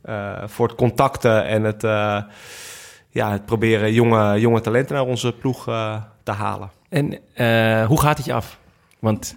eh, 0.02 0.32
voor 0.46 0.66
het 0.68 0.76
contacten 0.76 1.46
en 1.46 1.64
het, 1.64 1.84
eh, 1.84 2.22
ja, 3.16 3.30
het 3.32 3.46
proberen 3.46 3.92
jonge, 3.92 4.40
jonge 4.40 4.60
talenten 4.60 4.94
naar 4.94 5.04
onze 5.04 5.32
ploeg 5.32 5.68
eh, 5.68 5.96
te 6.22 6.32
halen. 6.32 6.70
En 6.88 7.18
eh, 7.34 7.86
hoe 7.86 8.00
gaat 8.00 8.16
het 8.16 8.26
je 8.26 8.32
af? 8.32 8.58
Want 8.98 9.36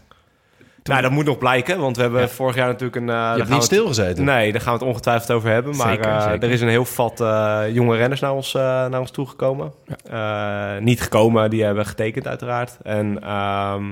Nou, 0.84 1.02
dat 1.02 1.12
moet 1.12 1.26
nog 1.26 1.38
blijken, 1.38 1.80
want 1.80 1.96
we 1.96 2.02
hebben 2.02 2.22
Ja. 2.22 2.28
vorig 2.28 2.56
jaar 2.56 2.68
natuurlijk 2.68 2.96
een... 2.96 3.10
eh, 3.10 3.16
Je 3.16 3.22
hebt 3.22 3.36
we 3.38 3.44
niet 3.44 3.54
het- 3.54 3.64
stilgezeten. 3.64 4.24
Nee, 4.24 4.52
daar 4.52 4.62
gaan 4.62 4.74
we 4.74 4.80
het 4.80 4.88
ongetwijfeld 4.88 5.32
over 5.32 5.50
hebben. 5.50 5.76
Maar 5.78 5.88
Zeker, 5.90 6.06
eh, 6.12 6.22
zeker. 6.24 6.44
er 6.44 6.50
is 6.50 6.62
een 6.62 6.68
heel 6.70 6.86
vat 6.86 7.22
eh, 7.22 7.62
jonge 7.72 7.98
renners 7.98 8.22
naar 8.22 8.34
ons, 8.34 8.54
naar 8.54 9.00
ons 9.00 9.12
toegekomen. 9.12 9.72
Eh, 10.10 10.78
niet 10.80 11.02
gekomen, 11.02 11.50
die 11.50 11.64
hebben 11.64 11.86
getekend 11.86 12.28
uiteraard. 12.28 12.78
En 12.84 13.22
ehm, 13.24 13.86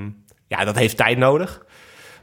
ja, 0.47 0.65
dat 0.65 0.75
heeft 0.77 0.97
tijd 0.97 1.17
nodig. 1.17 1.65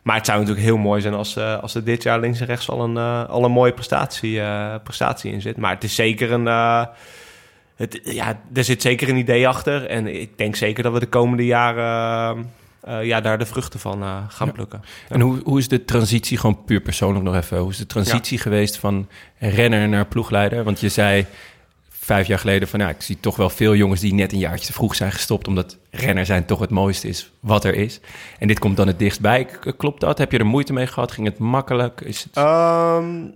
Maar 0.03 0.17
het 0.17 0.27
zou 0.27 0.39
natuurlijk 0.39 0.67
heel 0.67 0.77
mooi 0.77 1.01
zijn 1.01 1.15
als, 1.15 1.37
eh, 1.37 1.59
als 1.63 1.75
er 1.75 1.85
dit 1.85 2.03
jaar 2.03 2.21
links 2.21 2.41
en 2.41 2.47
rechts 2.47 2.69
al 2.71 2.81
een, 2.85 2.97
al 3.29 3.45
een 3.45 3.51
mooie 3.51 3.73
prestatie, 3.73 4.41
eh, 4.41 4.75
prestatie 4.83 5.33
in 5.33 5.41
zit. 5.41 5.57
Maar 5.57 5.75
het 5.75 5.85
is 5.85 5.95
zeker 5.95 6.33
een... 6.33 6.47
eh, 7.77 7.87
het, 7.87 8.01
ja, 8.05 8.41
er 8.53 8.65
zit 8.65 8.83
zeker 8.83 9.09
een 9.09 9.17
idee 9.17 9.49
achter. 9.49 9.87
En 9.87 10.21
ik 10.21 10.39
denk 10.39 10.57
zeker 10.57 10.83
dat 10.83 10.93
we 10.93 11.01
de 11.01 11.07
komende 11.07 11.45
jaren 11.45 12.53
eh, 12.85 13.05
ja, 13.05 13.21
daar 13.21 13.39
de 13.39 13.47
vruchten 13.47 13.81
van 13.81 14.03
eh, 14.03 14.17
gaan 14.29 14.53
plukken. 14.53 14.83
En 15.09 15.21
hoe, 15.21 15.41
hoe 15.45 15.59
is 15.59 15.69
de 15.69 15.85
transitie, 15.85 16.39
gewoon 16.39 16.65
puur 16.65 16.81
persoonlijk 16.81 17.25
nog 17.25 17.35
even, 17.35 17.59
hoe 17.59 17.71
is 17.71 17.79
de 17.79 17.87
transitie 17.87 18.39
geweest 18.39 18.77
van 18.77 19.09
renner 19.39 19.89
naar 19.89 20.07
ploegleider? 20.07 20.65
Want 20.65 20.81
je 20.81 20.89
zei 20.89 21.27
vijf 21.89 22.27
jaar 22.27 22.39
geleden 22.39 22.69
van, 22.69 22.81
ja, 22.81 22.89
ik 22.89 23.03
zie 23.03 23.21
toch 23.21 23.37
wel 23.37 23.51
veel 23.51 23.75
jongens 23.75 24.01
die 24.01 24.15
net 24.15 24.33
een 24.33 24.39
jaartje 24.39 24.67
te 24.67 24.73
vroeg 24.73 24.95
zijn 24.95 25.13
gestopt, 25.13 25.49
omdat 25.49 25.79
renner 25.91 26.27
zijn 26.27 26.45
toch 26.45 26.61
het 26.61 26.71
mooiste 26.71 27.09
is 27.09 27.31
wat 27.41 27.65
er 27.65 27.75
is. 27.75 28.01
En 28.39 28.49
dit 28.49 28.59
komt 28.59 28.77
dan 28.77 28.87
het 28.87 28.99
dichtstbij. 28.99 29.47
Klopt 29.77 30.01
dat? 30.01 30.19
Heb 30.19 30.33
je 30.33 30.39
er 30.39 30.47
moeite 30.47 30.73
mee 30.73 30.87
gehad? 30.87 31.13
Ging 31.13 31.27
het 31.27 31.39
makkelijk? 31.39 32.01
Is 32.01 32.23
het... 32.23 32.37
Ehm, 32.37 33.27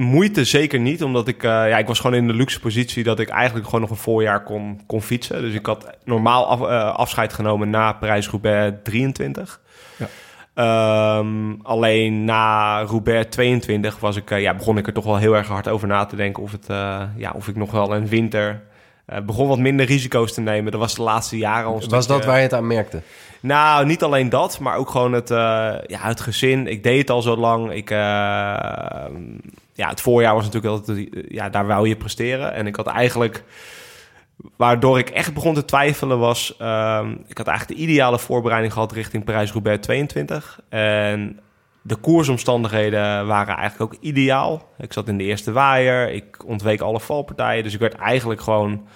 moeite 0.00 0.44
zeker 0.44 0.80
niet, 0.80 1.02
omdat 1.02 1.28
ik, 1.28 1.42
eh, 1.42 1.50
ja, 1.50 1.78
ik 1.78 1.86
was 1.86 2.00
gewoon 2.00 2.16
in 2.16 2.26
de 2.26 2.34
luxe 2.34 2.60
positie 2.60 3.04
dat 3.04 3.18
ik 3.18 3.28
eigenlijk 3.28 3.64
gewoon 3.64 3.80
nog 3.80 3.90
een 3.90 3.96
voorjaar 3.96 4.42
kon, 4.42 4.80
kon 4.86 5.02
fietsen. 5.02 5.42
Dus 5.42 5.54
ik 5.54 5.66
had 5.66 5.90
normaal 6.04 6.46
af- 6.46 6.68
eh, 6.68 6.94
afscheid 6.94 7.32
genomen 7.32 7.70
na 7.70 7.92
Parijs-Roubaix 7.92 8.76
23. 8.82 9.60
Ja. 9.96 10.06
Ehm, 10.54 11.52
alleen 11.62 12.24
na 12.24 12.80
Roubaix 12.82 13.30
22 13.30 14.00
was 14.00 14.16
ik, 14.16 14.30
eh, 14.30 14.40
ja, 14.40 14.54
begon 14.54 14.78
ik 14.78 14.86
er 14.86 14.92
toch 14.92 15.04
wel 15.04 15.16
heel 15.16 15.36
erg 15.36 15.48
hard 15.48 15.68
over 15.68 15.88
na 15.88 16.04
te 16.04 16.16
denken 16.16 16.42
of, 16.42 16.52
het, 16.52 16.66
ja, 17.16 17.32
of 17.34 17.48
ik 17.48 17.56
nog 17.56 17.70
wel 17.70 17.94
een 17.94 18.08
winter... 18.08 18.62
eh, 19.10 19.20
begon 19.20 19.48
wat 19.48 19.58
minder 19.58 19.86
risico's 19.86 20.32
te 20.34 20.40
nemen. 20.40 20.72
Dat 20.72 20.80
was 20.80 20.94
de 20.94 21.02
laatste 21.02 21.36
jaren 21.36 21.72
een 21.72 21.88
Was 21.88 22.06
dat 22.06 22.24
waar 22.24 22.36
je 22.36 22.42
het 22.42 22.52
aan 22.52 22.66
merkte? 22.66 23.02
nou, 23.40 23.86
niet 23.86 24.02
alleen 24.02 24.28
dat, 24.28 24.58
maar 24.58 24.76
ook 24.76 24.90
gewoon 24.90 25.12
het, 25.12 25.30
eh, 25.30 25.36
ja, 25.86 26.00
het 26.00 26.20
gezin. 26.20 26.66
Ik 26.66 26.82
deed 26.82 26.98
het 26.98 27.10
al 27.10 27.22
zo 27.22 27.36
lang. 27.36 27.72
Ik, 27.72 27.90
eh, 27.90 27.98
ja, 29.72 29.88
het 29.88 30.00
voorjaar 30.00 30.34
was 30.34 30.44
natuurlijk 30.44 30.74
altijd, 30.74 31.08
ja, 31.28 31.48
daar 31.48 31.66
wou 31.66 31.88
je 31.88 31.96
presteren. 31.96 32.52
En 32.52 32.66
ik 32.66 32.76
had 32.76 32.86
eigenlijk, 32.86 33.44
waardoor 34.56 34.98
ik 34.98 35.10
echt 35.10 35.34
begon 35.34 35.54
te 35.54 35.64
twijfelen 35.64 36.18
was, 36.18 36.56
ehm, 36.58 37.10
ik 37.26 37.38
had 37.38 37.46
eigenlijk 37.46 37.78
de 37.78 37.86
ideale 37.86 38.18
voorbereiding 38.18 38.72
gehad 38.72 38.92
richting 38.92 39.24
Parijs-Roubaix 39.24 39.80
22. 39.80 40.60
En 40.68 41.40
de 41.82 41.96
koersomstandigheden 41.96 43.26
waren 43.26 43.56
eigenlijk 43.56 43.92
ook 43.94 44.00
ideaal. 44.02 44.68
Ik 44.78 44.92
zat 44.92 45.08
in 45.08 45.18
de 45.18 45.24
eerste 45.24 45.52
waaier, 45.52 46.10
ik 46.12 46.44
ontweek 46.46 46.80
alle 46.80 47.00
valpartijen. 47.00 47.62
Dus 47.62 47.74
ik 47.74 47.80
werd 47.80 47.94
eigenlijk 47.94 48.40
gewoon 48.40 48.86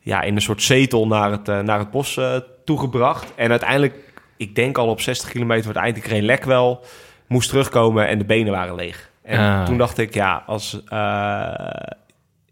ja, 0.00 0.22
in 0.22 0.34
een 0.34 0.42
soort 0.42 0.62
zetel 0.62 1.06
naar 1.06 1.30
het, 1.30 1.48
eh, 1.48 1.58
naar 1.60 1.78
het 1.78 1.90
bos 1.90 2.16
eh, 2.16 2.36
toegebracht. 2.64 3.32
En 3.34 3.50
uiteindelijk, 3.50 3.94
ik 4.36 4.54
denk 4.54 4.78
al 4.78 4.88
op 4.88 5.00
60 5.00 5.30
kilometer 5.30 5.64
voor 5.64 5.72
het 5.74 5.82
eind, 5.82 5.96
ik 5.96 6.06
reed 6.06 6.22
lek 6.22 6.44
wel, 6.44 6.84
moest 7.26 7.48
terugkomen 7.48 8.08
en 8.08 8.18
de 8.18 8.24
benen 8.24 8.52
waren 8.52 8.74
leeg. 8.74 9.10
En 9.22 9.38
Ah. 9.38 9.64
toen 9.64 9.78
dacht 9.78 9.98
ik, 9.98 10.14
ja, 10.14 10.42
als, 10.46 10.82
eh, 10.88 11.48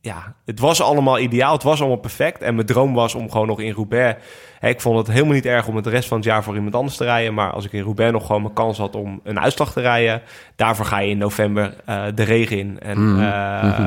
ja, 0.09 0.35
het 0.45 0.61
was 0.61 0.83
allemaal 0.83 1.19
ideaal, 1.19 1.53
het 1.53 1.63
was 1.63 1.81
allemaal 1.81 1.99
perfect. 1.99 2.43
En 2.43 2.55
mijn 2.55 2.67
droom 2.67 2.95
was 2.95 3.15
om 3.15 3.31
gewoon 3.31 3.47
nog 3.47 3.61
in 3.61 3.73
Roubaix... 3.73 4.23
Hè, 4.59 4.69
ik 4.69 4.81
vond 4.81 4.99
het 4.99 5.07
helemaal 5.07 5.35
niet 5.35 5.47
erg 5.47 5.67
om 5.67 5.75
het 5.75 5.85
de 5.85 5.91
rest 5.91 6.09
van 6.09 6.17
het 6.17 6.27
jaar 6.27 6.43
voor 6.43 6.55
iemand 6.55 6.75
anders 6.75 6.97
te 6.97 7.05
rijden. 7.05 7.35
Maar 7.35 7.51
als 7.51 7.65
ik 7.65 7.73
in 7.73 7.83
Roubaix 7.83 8.13
nog 8.13 8.27
gewoon 8.27 8.43
mijn 8.43 8.55
kans 8.55 8.79
had 8.79 8.95
om 8.95 9.21
een 9.25 9.41
uitslag 9.41 9.73
te 9.73 9.81
rijden... 9.81 10.23
daarvoor 10.57 10.85
ga 10.85 10.99
je 10.99 11.11
in 11.11 11.19
november 11.19 11.75
eh, 11.85 12.05
de 12.15 12.23
regen 12.23 12.59
in. 12.59 12.81
En 12.81 13.15
Mhm. 13.15 13.21
eh, 13.21 13.87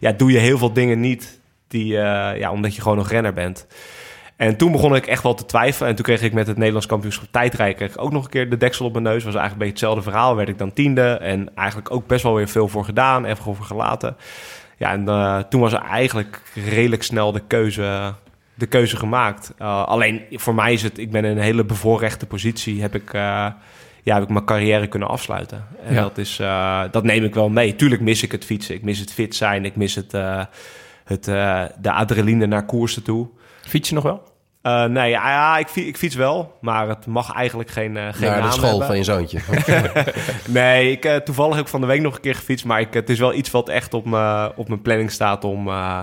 ja, 0.00 0.12
doe 0.12 0.32
je 0.32 0.38
heel 0.38 0.58
veel 0.58 0.72
dingen 0.72 1.00
niet 1.00 1.40
die, 1.68 1.98
eh, 1.98 2.38
ja, 2.38 2.50
omdat 2.50 2.74
je 2.74 2.82
gewoon 2.82 2.96
nog 2.96 3.08
renner 3.10 3.32
bent. 3.32 3.66
En 4.36 4.56
toen 4.56 4.72
begon 4.72 4.94
ik 4.94 5.06
echt 5.06 5.22
wel 5.22 5.34
te 5.34 5.44
twijfelen. 5.44 5.88
En 5.88 5.94
toen 5.94 6.04
kreeg 6.04 6.22
ik 6.22 6.32
met 6.32 6.46
het 6.46 6.56
Nederlands 6.56 6.86
kampioenschap 6.86 7.28
tijdrijden... 7.30 7.86
ik 7.88 8.00
ook 8.00 8.12
nog 8.12 8.24
een 8.24 8.30
keer 8.30 8.50
de 8.50 8.56
deksel 8.56 8.86
op 8.86 8.92
mijn 8.92 9.04
neus. 9.04 9.24
was 9.24 9.34
eigenlijk 9.34 9.52
een 9.52 9.58
beetje 9.58 9.86
hetzelfde 9.86 10.10
verhaal. 10.10 10.36
Werd 10.36 10.48
ik 10.48 10.58
dan 10.58 10.72
tiende. 10.72 11.10
En 11.12 11.54
eigenlijk 11.54 11.90
ook 11.90 12.06
best 12.06 12.22
wel 12.22 12.34
weer 12.34 12.48
veel 12.48 12.68
voor 12.68 12.84
gedaan. 12.84 13.24
Even 13.24 13.46
over 13.46 13.64
gelaten. 13.64 14.16
Ja, 14.76 14.90
en 14.90 15.08
eh, 15.08 15.38
toen 15.38 15.60
was 15.60 15.72
er 15.72 15.82
eigenlijk 15.82 16.42
redelijk 16.54 17.02
snel 17.02 17.32
de 17.32 17.42
keuze, 17.46 18.14
de 18.54 18.66
keuze 18.66 18.96
gemaakt. 18.96 19.54
Uh, 19.58 19.84
alleen 19.84 20.22
voor 20.30 20.54
mij 20.54 20.72
is 20.72 20.82
het... 20.82 20.98
Ik 20.98 21.10
ben 21.10 21.24
in 21.24 21.30
een 21.30 21.42
hele 21.42 21.64
bevoorrechte 21.64 22.26
positie. 22.26 22.80
Heb 22.80 22.94
ik... 22.94 23.12
Uh, 23.12 23.46
ja, 24.04 24.14
heb 24.14 24.22
ik 24.22 24.28
mijn 24.28 24.44
carrière 24.44 24.86
kunnen 24.86 25.08
afsluiten. 25.08 25.66
En 25.84 25.94
Ja. 25.94 26.00
dat, 26.00 26.18
is, 26.18 26.36
dat 26.90 27.04
neem 27.04 27.24
ik 27.24 27.34
wel 27.34 27.48
mee. 27.48 27.76
Tuurlijk 27.76 28.00
mis 28.00 28.22
ik 28.22 28.32
het 28.32 28.44
fietsen. 28.44 28.74
Ik 28.74 28.82
mis 28.82 28.98
het 28.98 29.12
fit 29.12 29.34
zijn. 29.34 29.64
Ik 29.64 29.76
mis 29.76 29.94
het, 29.94 30.12
het, 31.04 31.24
de 31.80 31.92
adrenaline 31.92 32.46
naar 32.46 32.66
koersen 32.66 33.02
toe. 33.02 33.28
Fiets 33.60 33.88
je 33.88 33.94
nog 33.94 34.04
wel? 34.04 34.31
Uh, 34.62 34.84
nee, 34.84 35.10
ja, 35.10 35.30
ja 35.30 35.58
ik, 35.58 35.68
fiets, 35.68 35.86
ik, 35.86 35.96
fiets 35.96 36.14
wel, 36.14 36.58
maar 36.60 36.88
het 36.88 37.06
mag 37.06 37.32
eigenlijk 37.32 37.70
geen, 37.70 37.96
uh, 37.96 38.08
geen 38.10 38.28
Naar 38.28 38.42
de 38.42 38.50
school 38.50 38.68
hebben. 38.68 38.86
van 38.86 38.96
je 38.96 39.04
zoontje. 39.04 39.38
nee, 40.60 40.90
ik, 40.90 41.04
uh, 41.04 41.16
toevallig 41.16 41.54
heb 41.54 41.64
ik 41.64 41.70
van 41.70 41.80
de 41.80 41.86
week 41.86 42.00
nog 42.00 42.14
een 42.14 42.20
keer 42.20 42.34
gefietst, 42.34 42.64
maar 42.64 42.80
ik, 42.80 42.94
het 42.94 43.10
is 43.10 43.18
wel 43.18 43.34
iets 43.34 43.50
wat 43.50 43.68
echt 43.68 43.94
op, 43.94 44.04
me, 44.04 44.52
op 44.56 44.68
mijn 44.68 44.82
planning 44.82 45.10
staat 45.10 45.44
om, 45.44 45.68
uh, 45.68 45.98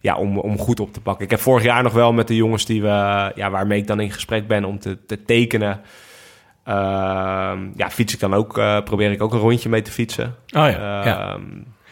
ja, 0.00 0.16
om, 0.16 0.38
om 0.38 0.58
goed 0.58 0.80
op 0.80 0.92
te 0.92 1.00
pakken. 1.00 1.24
Ik 1.24 1.30
heb 1.30 1.40
vorig 1.40 1.64
jaar 1.64 1.82
nog 1.82 1.92
wel 1.92 2.12
met 2.12 2.28
de 2.28 2.36
jongens 2.36 2.64
die 2.64 2.82
we, 2.82 3.32
ja, 3.34 3.50
waarmee 3.50 3.78
ik 3.78 3.86
dan 3.86 4.00
in 4.00 4.12
gesprek 4.12 4.46
ben 4.46 4.64
om 4.64 4.78
te, 4.78 4.98
te 5.06 5.24
tekenen. 5.24 5.80
Ehm, 6.64 7.68
ja, 7.76 7.90
fiets 7.90 8.14
ik 8.14 8.20
dan 8.20 8.34
ook, 8.34 8.58
uh, 8.58 8.80
probeer 8.80 9.10
ik 9.10 9.22
ook 9.22 9.32
een 9.32 9.38
rondje 9.38 9.68
mee 9.68 9.82
te 9.82 9.90
fietsen. 9.90 10.26
Oh 10.26 10.70
ja, 10.70 11.04
ja. 11.04 11.32
Ehm, 11.32 11.42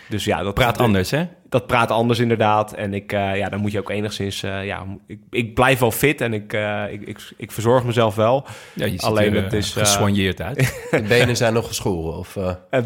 Dus 0.08 0.24
ja, 0.24 0.42
dat 0.42 0.54
Praat 0.54 0.78
anders, 0.78 1.10
hè? 1.10 1.24
dat 1.48 1.66
praat 1.66 1.90
anders 1.90 2.18
inderdaad. 2.18 2.72
En 2.72 2.94
ik, 2.94 3.12
uh, 3.12 3.36
ja, 3.36 3.48
dan 3.48 3.60
moet 3.60 3.72
je 3.72 3.78
ook 3.78 3.90
enigszins, 3.90 4.42
uh, 4.42 4.64
ja, 4.64 4.84
ik, 5.06 5.20
ik 5.30 5.54
blijf 5.54 5.78
wel 5.78 5.90
fit 5.90 6.20
en 6.20 6.32
ik, 6.32 6.52
uh, 6.52 6.92
ik, 6.92 7.02
ik, 7.02 7.32
ik, 7.36 7.52
verzorg 7.52 7.84
mezelf 7.84 8.14
wel. 8.14 8.46
Ja, 8.72 8.84
je 8.84 8.90
ziet 8.90 9.02
Alleen 9.02 9.34
er, 9.34 9.42
het 9.42 9.52
is 9.52 9.72
gesoigneerd 9.72 10.40
uit. 10.40 10.56
De 10.90 11.02
benen 11.02 11.36
zijn 11.36 11.52
nog 11.52 11.66
geschoren? 11.66 12.18
Of, 12.18 12.36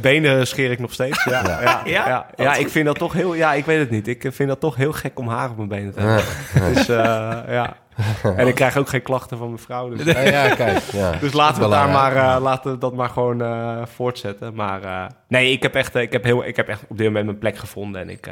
benen 0.00 0.47
scheer 0.47 0.71
ik 0.71 0.79
nog 0.79 0.93
steeds, 0.93 1.25
ja. 1.25 1.39
Ja. 1.50 1.61
Ja, 1.61 1.83
ja, 1.85 2.07
ja, 2.07 2.27
ja, 2.37 2.55
ik 2.55 2.69
vind 2.69 2.87
dat 2.87 2.99
toch 2.99 3.12
heel, 3.12 3.35
ja, 3.35 3.53
ik 3.53 3.65
weet 3.65 3.79
het 3.79 3.91
niet. 3.91 4.09
Ik 4.09 4.29
vind 4.31 4.49
dat 4.49 4.61
toch 4.61 4.77
heel 4.77 4.93
gek 4.93 5.19
om 5.19 5.29
haar 5.29 5.50
op 5.50 5.57
mijn 5.57 5.69
benen 5.69 5.93
te 5.93 6.00
hebben. 6.03 6.75
Dus 6.75 6.87
ja. 6.87 7.77
En 8.37 8.47
ik 8.47 8.54
krijg 8.54 8.76
ook 8.76 8.88
geen 8.88 9.02
klachten 9.02 9.38
van 9.38 9.47
mijn 9.47 9.59
vrouw. 9.59 9.88
Dus, 9.88 10.04
ja, 10.04 10.21
ja, 10.21 10.54
kijk, 10.54 10.78
ja. 10.78 11.11
dus 11.21 11.33
laten 11.33 11.62
we 11.62 11.69
daar 11.69 11.88
maar, 11.88 12.16
uh, 12.16 12.37
laten 12.40 12.73
we 12.73 12.78
dat 12.78 12.95
maar 12.95 13.09
gewoon 13.09 13.42
uh, 13.42 13.83
voortzetten. 13.87 14.54
Maar 14.54 14.83
uh, 14.83 15.07
nee, 15.28 15.52
ik 15.52 15.62
heb, 15.62 15.75
echt, 15.75 15.95
ik, 15.95 16.12
heb 16.12 16.25
heel, 16.25 16.45
ik 16.45 16.57
heb 16.57 16.69
echt 16.69 16.83
op 16.88 16.97
dit 16.97 17.07
moment 17.07 17.25
mijn 17.25 17.38
plek 17.38 17.57
gevonden. 17.57 18.00
En 18.00 18.09
ik, 18.09 18.28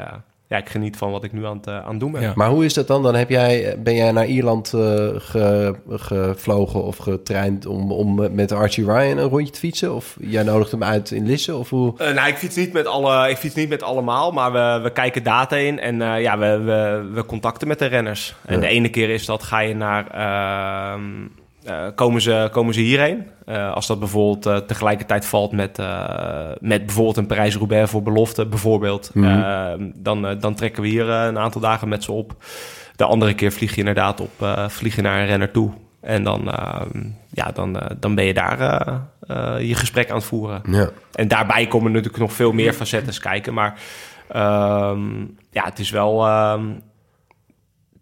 ja, 0.49 0.57
ik 0.57 0.69
geniet 0.69 0.97
van 0.97 1.11
wat 1.11 1.25
ik 1.25 1.33
nu 1.33 1.47
aan 1.47 1.57
het, 1.57 1.69
aan 1.69 1.91
het 1.91 2.01
doen 2.01 2.13
ben. 2.13 2.23
Ja. 2.23 2.33
Maar 2.35 2.49
hoe 2.49 2.65
is 2.65 2.75
dat 2.75 2.87
dan? 2.87 3.03
Dan 3.03 3.15
heb 3.15 3.31
jij, 3.31 3.77
ben 3.79 3.95
jij 3.95 4.13
naar 4.13 4.27
Ierland 4.27 4.69
ge, 4.69 5.75
gevlogen 5.89 6.85
of 6.85 6.97
getraind 6.97 7.67
om, 7.67 7.93
om 7.93 8.35
met 8.35 8.53
Archie 8.53 8.85
Ryan 8.85 9.19
een 9.19 9.29
rondje 9.29 9.53
te 9.53 9.59
fietsen? 9.59 9.95
Of 9.95 10.17
jij 10.21 10.43
nodigt 10.43 10.71
hem 10.71 10.83
uit 10.83 11.11
in 11.11 11.27
Lisse? 11.27 11.57
Of 11.57 11.71
hoe? 11.71 11.95
nou, 11.99 12.29
ik 12.29 12.37
fiets 12.37 12.57
niet 12.57 12.73
met, 12.73 12.87
alle, 12.87 13.31
ik 13.31 13.37
fiets 13.37 13.55
niet 13.55 13.69
met 13.69 13.83
allemaal, 13.83 14.33
maar 14.33 14.53
we, 14.53 14.83
we 14.83 14.93
kijken 14.93 15.23
data 15.23 15.57
in. 15.57 15.81
En 15.81 16.21
ja, 16.21 16.39
we, 16.39 16.59
we, 16.59 17.09
we 17.13 17.25
contacten 17.25 17.69
met 17.69 17.79
de 17.79 17.87
renners. 17.87 18.35
En 18.47 18.55
ja. 18.55 18.61
de 18.61 18.67
ene 18.67 18.89
keer 18.89 19.11
is 19.11 19.27
dat 19.27 19.43
ga 19.43 19.59
je 19.59 19.75
naar... 19.75 20.07
Uh, 21.69 21.75
uh, 21.75 21.87
komen, 21.95 22.21
ze, 22.21 22.49
komen 22.53 22.75
ze 22.75 22.81
hierheen? 22.81 23.27
Uh, 23.47 23.73
als 23.73 23.87
dat 23.87 23.99
bijvoorbeeld 23.99 24.47
uh, 24.47 24.57
tegelijkertijd 24.57 25.27
valt 25.27 25.53
met, 25.53 25.77
met 26.61 26.87
bijvoorbeeld 26.87 27.17
een 27.17 27.27
Parijs-Roubaix 27.27 27.91
voor 27.91 28.03
belofte, 28.03 28.47
bijvoorbeeld. 28.47 29.11
Mm 29.15 29.25
-hmm. 29.25 29.93
dan, 29.97 30.39
dan 30.41 30.55
trekken 30.55 30.83
we 30.83 30.89
hier 30.89 31.09
een 31.09 31.39
aantal 31.39 31.61
dagen 31.61 31.89
met 31.89 32.05
ze 32.05 32.13
op. 32.13 32.35
De 32.97 33.05
andere 33.05 33.35
keer 33.35 33.53
vlieg 33.53 33.71
je 33.71 33.79
inderdaad 33.79 34.21
op, 34.21 34.31
vlieg 34.69 34.97
je 34.97 35.03
naar 35.03 35.21
een 35.21 35.27
renner 35.27 35.51
toe. 35.51 35.71
En 36.01 36.25
dan, 36.25 36.51
ehm, 36.53 37.05
ja, 37.31 37.51
dan, 37.55 37.81
dan 38.01 38.15
ben 38.15 38.25
je 38.25 38.35
daar 38.35 38.59
je 39.63 39.75
gesprek 39.75 40.11
aan 40.11 40.17
het 40.17 40.25
voeren. 40.25 40.63
Ja. 40.71 40.91
En 41.13 41.29
daarbij 41.29 41.67
komen 41.67 41.93
natuurlijk 41.93 42.19
nog 42.19 42.33
veel 42.33 42.53
meer 42.53 42.73
facetten 42.73 43.21
kijken. 43.21 43.55
Maar 43.55 43.81
um, 44.37 45.37
ja, 45.51 45.65
het 45.65 45.79
is 45.79 45.91
wel 45.91 46.29
um, 46.53 46.81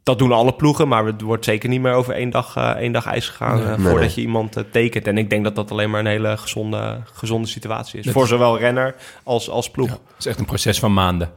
dat 0.06 0.18
doen 0.18 0.32
alle 0.32 0.52
ploegen, 0.52 0.88
maar 0.88 1.04
het 1.04 1.20
wordt 1.20 1.44
zeker 1.44 1.68
niet 1.68 1.80
meer 1.80 1.92
over 1.92 2.14
één 2.14 2.30
dag, 2.30 2.56
uh, 2.56 2.70
één 2.70 2.92
dag 2.92 3.06
ijs 3.06 3.28
gegaan 3.28 3.58
uh, 3.58 3.66
nee, 3.66 3.76
voordat 3.76 4.00
nee. 4.00 4.12
je 4.14 4.20
iemand 4.20 4.56
uh, 4.56 4.64
tekent. 4.70 5.06
En 5.06 5.18
ik 5.18 5.30
denk 5.30 5.44
dat 5.44 5.54
dat 5.54 5.70
alleen 5.70 5.90
maar 5.90 6.00
een 6.00 6.06
hele 6.06 6.36
gezonde, 6.36 7.00
gezonde 7.12 7.48
situatie 7.48 7.98
is. 7.98 8.04
Dat 8.04 8.14
voor 8.14 8.26
zowel 8.26 8.58
renner 8.58 8.94
als, 9.22 9.50
als 9.50 9.70
ploeg. 9.70 9.88
Ja, 9.88 9.92
het 9.94 10.18
is 10.18 10.26
echt 10.26 10.38
een 10.38 10.44
proces 10.44 10.78
van 10.78 10.92
maanden. 10.92 11.30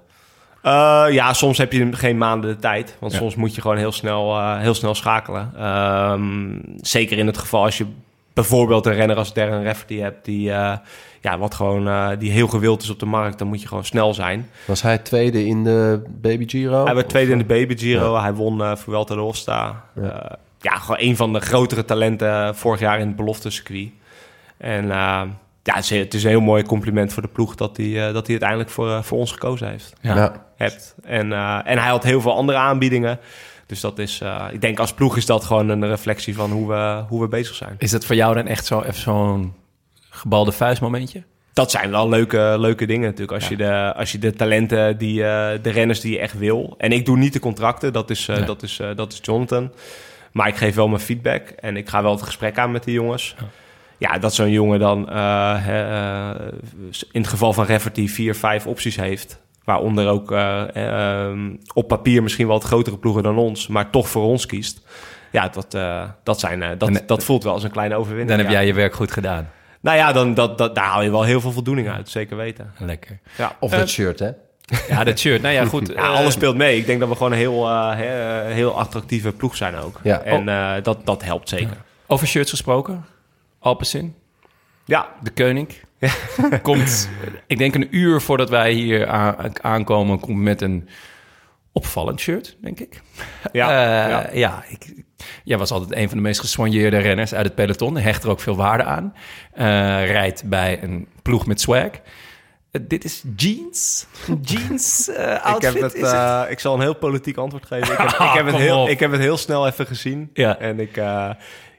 Uh, 0.64 1.06
ja, 1.10 1.34
soms 1.34 1.58
heb 1.58 1.72
je 1.72 1.94
geen 1.94 2.18
maanden 2.18 2.50
de 2.50 2.60
tijd. 2.60 2.98
Want 3.00 3.12
ja. 3.12 3.18
soms 3.18 3.36
moet 3.36 3.56
je 3.56 3.62
gewoon 3.62 3.78
heel 3.78 3.92
snel, 3.92 4.56
heel 4.58 4.74
snel 4.74 4.96
schakelen. 4.96 5.66
Um, 5.66 6.62
zeker 6.82 7.18
in 7.18 7.28
het 7.28 7.38
geval 7.38 7.64
als 7.64 7.78
je 7.78 7.86
bijvoorbeeld 8.34 8.86
een 8.86 8.94
renner 8.94 9.18
als 9.18 9.34
Darren 9.34 9.64
Rafferty 9.64 9.98
hebt... 9.98 10.26
die, 10.26 10.50
uh, 10.50 10.78
ja, 11.22 11.38
wat 11.38 11.56
gewoon, 11.56 11.88
uh, 11.88 12.10
die 12.20 12.32
heel 12.32 12.48
gewild 12.48 12.82
is 12.82 12.90
op 12.90 13.00
de 13.00 13.06
markt, 13.06 13.38
dan 13.38 13.48
moet 13.48 13.62
je 13.62 13.68
gewoon 13.68 13.86
snel 13.86 14.14
zijn. 14.14 14.50
Was 14.66 14.82
hij 14.82 14.98
tweede 14.98 15.46
in 15.46 15.64
de 15.64 16.02
Baby 16.22 16.48
Giro? 16.48 16.86
Hij 16.86 16.96
werd 16.96 17.10
tweede 17.10 17.34
of? 17.34 17.40
in 17.40 17.48
de 17.48 17.54
Baby 17.54 17.78
Giro. 17.78 18.14
Ja. 18.14 18.22
Hij 18.22 18.34
won 18.34 18.60
uh, 18.60 18.76
Vuelta 18.76 19.16
de 19.16 19.22
Hosta. 19.22 19.84
Ja. 19.96 20.02
Uh, 20.02 20.32
ja, 20.62 20.72
gewoon 20.72 20.98
een 21.00 21.16
van 21.16 21.34
de 21.34 21.40
grotere 21.40 21.86
talenten 21.86 22.56
vorig 22.56 22.80
jaar 22.80 23.00
in 23.00 23.08
het 23.08 23.16
beloftecircuit. 23.16 23.90
En 24.58 24.86
uh, 24.86 25.22
ja, 25.64 25.76
het 25.76 25.84
is, 25.84 25.90
het 25.90 26.14
is, 26.14 26.24
een 26.24 26.30
heel 26.30 26.42
mooi 26.42 26.64
compliment 26.64 27.14
voor 27.14 27.22
de 27.22 27.28
ploeg 27.28 27.56
dat 27.56 27.78
hij, 27.78 27.86
uh, 27.86 28.04
dat 28.04 28.14
hij 28.14 28.30
uiteindelijk 28.30 28.70
voor, 28.70 28.88
uh, 28.88 29.02
voor 29.02 29.18
ons 29.18 29.32
gekozen 29.32 29.70
heeft. 29.70 29.94
Ja. 30.02 30.16
ja. 30.16 30.46
Hebt. 30.56 30.96
En, 31.04 31.32
uh, 31.32 31.60
en 31.66 31.78
hij 31.78 31.90
had 31.90 32.04
heel 32.04 32.22
veel 32.22 32.36
andere 32.36 32.58
aanbiedingen. 32.58 33.20
Dus 33.66 33.80
dat 33.80 34.00
is, 34.00 34.20
uh, 34.24 34.46
ik 34.52 34.62
denk 34.62 34.80
als 34.80 34.94
ploeg 34.94 35.18
is 35.18 35.26
dat 35.26 35.44
gewoon 35.44 35.70
een 35.70 35.88
reflectie 35.88 36.36
van 36.36 36.52
hoe 36.52 36.68
we, 36.68 37.04
hoe 37.08 37.22
we 37.22 37.28
bezig 37.28 37.56
zijn. 37.56 37.76
Is 37.78 37.92
dat 37.92 38.06
voor 38.06 38.16
jou 38.16 38.36
dan 38.36 38.48
echt 38.48 38.66
zo, 38.66 38.82
even 38.82 39.02
zo'n 39.02 39.54
gebalde 40.20 40.52
vuistmomentje? 40.52 41.24
Dat 41.54 41.72
zijn 41.72 41.92
wel 41.92 42.10
leuke, 42.10 42.56
leuke 42.60 42.86
dingen 42.86 43.10
natuurlijk. 43.10 43.32
Als, 43.32 43.44
ja. 43.44 43.50
je 43.50 43.58
de, 43.58 43.94
als 43.94 44.12
je 44.12 44.18
de 44.18 44.34
talenten, 44.34 44.98
die, 44.98 45.20
uh, 45.20 45.50
de 45.62 45.70
renners 45.70 46.00
die 46.00 46.12
je 46.12 46.20
echt 46.20 46.38
wil. 46.38 46.76
En 46.78 46.92
ik 46.92 47.06
doe 47.06 47.18
niet 47.18 47.34
de 47.34 47.40
contracten, 47.40 47.94
dat 47.94 48.10
is, 48.10 48.28
uh, 48.28 48.36
nee. 48.36 48.46
dat 48.46 48.64
is, 48.64 48.80
uh, 48.80 48.88
dat 48.96 49.14
is 49.14 49.20
Jonathan. 49.22 49.72
Maar 50.32 50.48
ik 50.48 50.56
geef 50.56 50.76
wel 50.76 50.88
mijn 50.88 51.02
feedback 51.02 51.50
en 51.50 51.78
ik 51.78 51.90
ga 51.90 52.02
wel 52.02 52.12
het 52.12 52.22
gesprek 52.22 52.58
aan 52.58 52.72
met 52.72 52.84
die 52.84 52.94
jongens. 52.94 53.36
Ja, 53.38 53.46
ja 53.98 54.20
dat 54.20 54.34
zo'n 54.34 54.52
jongen 54.52 54.80
dan 54.80 55.00
in 57.12 57.22
het 57.22 57.30
geval 57.30 57.54
van 57.54 57.66
Rafferty 57.66 58.08
vier, 58.08 58.36
vijf 58.36 58.68
opties 58.68 58.96
heeft. 58.96 59.40
Waaronder 59.64 60.08
ook 60.08 60.32
uh, 60.32 60.64
uh, 60.76 61.32
op 61.74 61.88
papier 61.88 62.24
misschien 62.24 62.48
wel 62.48 62.56
wat 62.56 62.66
grotere 62.66 62.98
ploegen 62.98 63.24
dan 63.24 63.38
ons, 63.38 63.68
maar 63.68 63.90
toch 63.90 64.10
voor 64.10 64.24
ons 64.24 64.46
kiest. 64.46 64.82
Ja, 65.32 65.50
dat, 65.50 65.72
dat, 66.24 66.40
zijn, 66.40 66.78
dat, 66.78 66.90
en, 66.90 67.04
dat 67.06 67.24
voelt 67.24 67.44
wel 67.44 67.54
als 67.54 67.64
een 67.64 67.72
kleine 67.72 67.96
overwinning. 67.96 68.30
Dan 68.30 68.40
heb 68.40 68.50
jij 68.50 68.66
je 68.66 68.74
werk 68.74 68.94
goed 68.94 69.12
gedaan. 69.12 69.50
Nou 69.82 69.98
ja, 69.98 70.12
dan, 70.12 70.34
dat, 70.34 70.58
dat, 70.58 70.76
daar 70.76 70.86
haal 70.86 71.02
je 71.02 71.12
wel 71.12 71.24
heel 71.24 71.42
veel 71.42 71.52
voldoening 71.52 71.90
uit, 71.90 72.10
zeker 72.10 72.38
weten. 72.38 72.74
Lekker. 72.78 73.20
Ja. 73.38 73.56
Of 73.60 73.72
dat 73.72 73.90
shirt, 73.90 74.20
hè? 74.20 74.30
Ja, 74.90 75.04
dat 75.04 75.20
shirt. 75.20 75.42
Nou 75.42 75.54
ja, 75.54 75.66
goed. 75.66 75.88
ja, 75.96 76.08
alles 76.08 76.34
speelt 76.34 76.56
mee. 76.56 76.78
Ik 76.78 76.86
denk 76.86 77.00
dat 77.00 77.10
we 77.10 77.16
gewoon 77.16 77.32
een 77.32 77.38
heel, 77.38 77.68
he, 77.68 78.54
heel 78.54 78.80
attractieve 78.80 79.32
ploeg 79.32 79.56
zijn 79.56 79.76
ook. 79.76 80.00
Ja. 80.04 80.22
En 80.22 80.50
oh. 80.50 80.84
dat, 80.84 81.06
dat 81.06 81.24
helpt 81.24 81.50
zeker. 81.50 81.68
Ja. 81.68 81.86
Over 82.08 82.28
shirts 82.28 82.50
gesproken. 82.50 83.06
Alpecin. 83.60 84.16
Ja. 84.86 85.08
De 85.22 85.32
koning. 85.32 85.70
Ja. 86.00 86.12
komt, 86.62 87.10
ik 87.48 87.58
denk 87.58 87.76
een 87.76 87.88
uur 87.96 88.22
voordat 88.22 88.50
wij 88.50 88.72
hier 88.72 89.08
aankomen, 89.62 90.20
komt 90.20 90.38
met 90.38 90.62
een 90.62 90.90
opvallend 91.72 92.20
shirt, 92.20 92.58
denk 92.62 92.80
ik. 92.80 93.02
Ja, 93.52 93.70
uh, 93.70 94.10
ja. 94.10 94.30
ja 94.34 94.64
ik, 94.68 95.04
jij 95.44 95.58
was 95.58 95.72
altijd 95.72 96.00
een 96.00 96.08
van 96.08 96.18
de 96.18 96.24
meest 96.24 96.40
gesoigneerde 96.40 96.98
renners 96.98 97.34
uit 97.34 97.46
het 97.46 97.56
peloton. 97.56 97.98
Hecht 97.98 98.24
er 98.24 98.30
ook 98.30 98.40
veel 98.40 98.56
waarde 98.56 98.84
aan. 98.84 99.14
Uh, 99.54 100.06
rijdt 100.06 100.44
bij 100.44 100.84
een 100.84 101.08
ploeg 101.22 101.46
met 101.46 101.62
swag. 101.62 101.90
Uh, 102.72 102.82
dit 102.88 103.04
is 103.04 103.24
jeans. 103.36 104.08
Jeans 104.42 105.10
outfit. 105.16 105.56
ik, 105.56 105.62
heb 105.62 105.74
het, 105.74 105.94
het? 105.94 106.52
ik 106.52 106.60
zal 106.60 106.74
een 106.74 106.82
heel 106.82 106.96
politiek 106.96 107.38
antwoord 107.38 107.66
geven. 107.66 107.94
Ik 107.94 108.00
heb, 108.00 108.10
ik 108.10 108.34
heb, 108.40 108.46
het, 108.46 108.56
heel, 108.56 108.90
ik 108.90 109.00
heb 109.00 109.12
het 109.12 109.22
heel 109.22 109.38
snel 109.38 109.68
even 109.68 109.86
gezien. 109.86 110.30
Ja. 110.34 110.58
En 110.58 110.80
ik... 110.80 111.02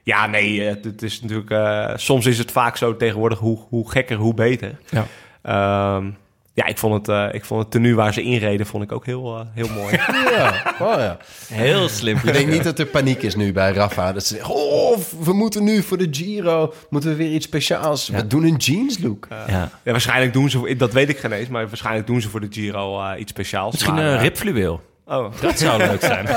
Ja, 0.03 0.27
nee, 0.27 0.61
het, 0.61 0.83
het 0.83 1.01
is 1.01 1.21
natuurlijk... 1.21 1.99
Soms 1.99 2.25
is 2.25 2.37
het 2.37 2.51
vaak 2.51 2.77
zo 2.77 2.97
tegenwoordig, 2.97 3.39
hoe, 3.39 3.59
hoe 3.69 3.91
gekker, 3.91 4.17
hoe 4.17 4.33
beter. 4.33 4.79
Ja, 4.89 5.95
um, 5.95 6.17
ja 6.61 6.67
ik, 6.67 6.77
vond 6.77 7.07
het, 7.07 7.07
uh, 7.15 7.33
ik 7.33 7.45
vond 7.45 7.61
het 7.61 7.71
tenue 7.71 7.95
waar 7.95 8.13
ze 8.13 8.21
inreden, 8.21 8.65
vond 8.65 8.83
ik 8.83 8.91
ook 8.91 9.05
heel, 9.05 9.37
uh, 9.37 9.41
heel 9.53 9.69
mooi. 9.69 9.95
ja, 10.37 10.75
oh 10.79 10.95
ja. 10.97 11.17
Heel 11.53 11.89
slim. 11.89 12.17
Ik 12.23 12.33
denk 12.33 12.49
niet 12.49 12.63
dat 12.63 12.79
er 12.79 12.85
paniek 12.85 13.21
is 13.21 13.35
nu 13.35 13.51
bij 13.51 13.71
Rafa. 13.71 14.13
Dat 14.13 14.25
ze 14.25 14.35
zeggen, 14.35 14.55
oh, 14.55 14.97
we 15.19 15.33
moeten 15.33 15.63
nu 15.63 15.83
voor 15.83 15.97
de 15.97 16.07
Giro, 16.11 16.73
moeten 16.89 17.09
we 17.09 17.15
weer 17.15 17.31
iets 17.31 17.45
speciaals. 17.45 18.07
Ja. 18.07 18.15
We 18.15 18.27
doen 18.27 18.43
een 18.43 18.55
jeans 18.55 18.99
look. 18.99 19.27
ja. 19.29 19.69
ja. 19.83 19.91
waarschijnlijk 19.91 20.33
doen 20.33 20.49
ze, 20.49 20.75
dat 20.77 20.93
weet 20.93 21.09
ik 21.09 21.17
geen 21.17 21.31
eens, 21.31 21.49
maar 21.49 21.67
waarschijnlijk 21.67 22.07
doen 22.07 22.21
ze 22.21 22.29
voor 22.29 22.39
de 22.39 22.47
Giro 22.49 23.15
iets 23.15 23.31
speciaals. 23.31 23.71
Misschien 23.71 23.93
maar, 23.93 24.05
een 24.05 24.19
ribfluweel. 24.19 24.81
Oh. 25.05 25.31
Dat 25.41 25.59
zou 25.59 25.77
leuk 25.87 26.01
zijn. 26.01 26.27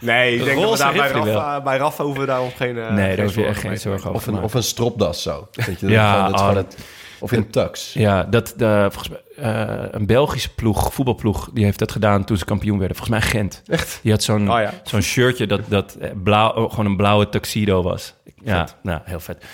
nee, 0.00 0.36
ik 0.36 0.44
denk 0.44 0.60
dat 0.60 0.70
we 0.70 0.78
daar 0.78 0.92
bij 0.92 1.10
Rafa, 1.10 1.62
bij 1.62 1.76
Rafa 1.76 2.04
hoeven 2.04 2.20
we 2.20 2.26
daar 2.26 2.40
nog 2.40 2.56
geen... 2.56 2.76
Uh, 2.76 2.90
nee, 2.90 3.16
daar 3.16 3.24
hoef 3.24 3.34
je 3.34 3.44
echt 3.44 3.60
geen 3.60 3.78
zorgen 3.78 4.10
over 4.10 4.14
of 4.14 4.26
een, 4.26 4.42
of 4.42 4.54
een 4.54 4.62
stropdas 4.62 5.22
zo. 5.22 5.48
Weet 5.52 5.80
je, 5.80 5.88
ja, 5.88 6.30
van, 6.30 6.38
oh, 6.38 6.54
het, 6.54 6.76
Of 7.24 7.32
in 7.32 7.50
tux? 7.50 7.92
Ja, 7.92 8.22
dat, 8.22 8.54
de, 8.56 8.88
volgens 8.90 9.08
mij, 9.08 9.20
eh, 9.36 9.84
een 9.90 10.06
Belgische 10.06 10.54
ploeg, 10.54 10.92
voetbalploeg, 10.92 11.50
die 11.52 11.64
heeft 11.64 11.78
dat 11.78 11.92
gedaan 11.92 12.24
toen 12.24 12.36
ze 12.36 12.44
kampioen 12.44 12.78
werden. 12.78 12.96
Volgens 12.96 13.18
mij 13.18 13.28
Gent. 13.28 13.62
Echt? 13.66 13.98
Die 14.02 14.12
had 14.12 14.22
zo'n 14.22 14.50
Oh 14.50 14.60
ja. 14.60 14.72
zo'n 14.82 15.00
shirtje 15.00 15.46
dat, 15.46 15.60
dat 15.68 15.94
eh, 15.94 16.10
blauw, 16.22 16.52
oh, 16.52 16.70
gewoon 16.70 16.86
een 16.86 16.96
blauwe 16.96 17.28
tuxedo 17.28 17.82
was. 17.82 18.14
Ja, 18.42 18.68
nou, 18.82 19.00
heel 19.04 19.20
vet. 19.20 19.44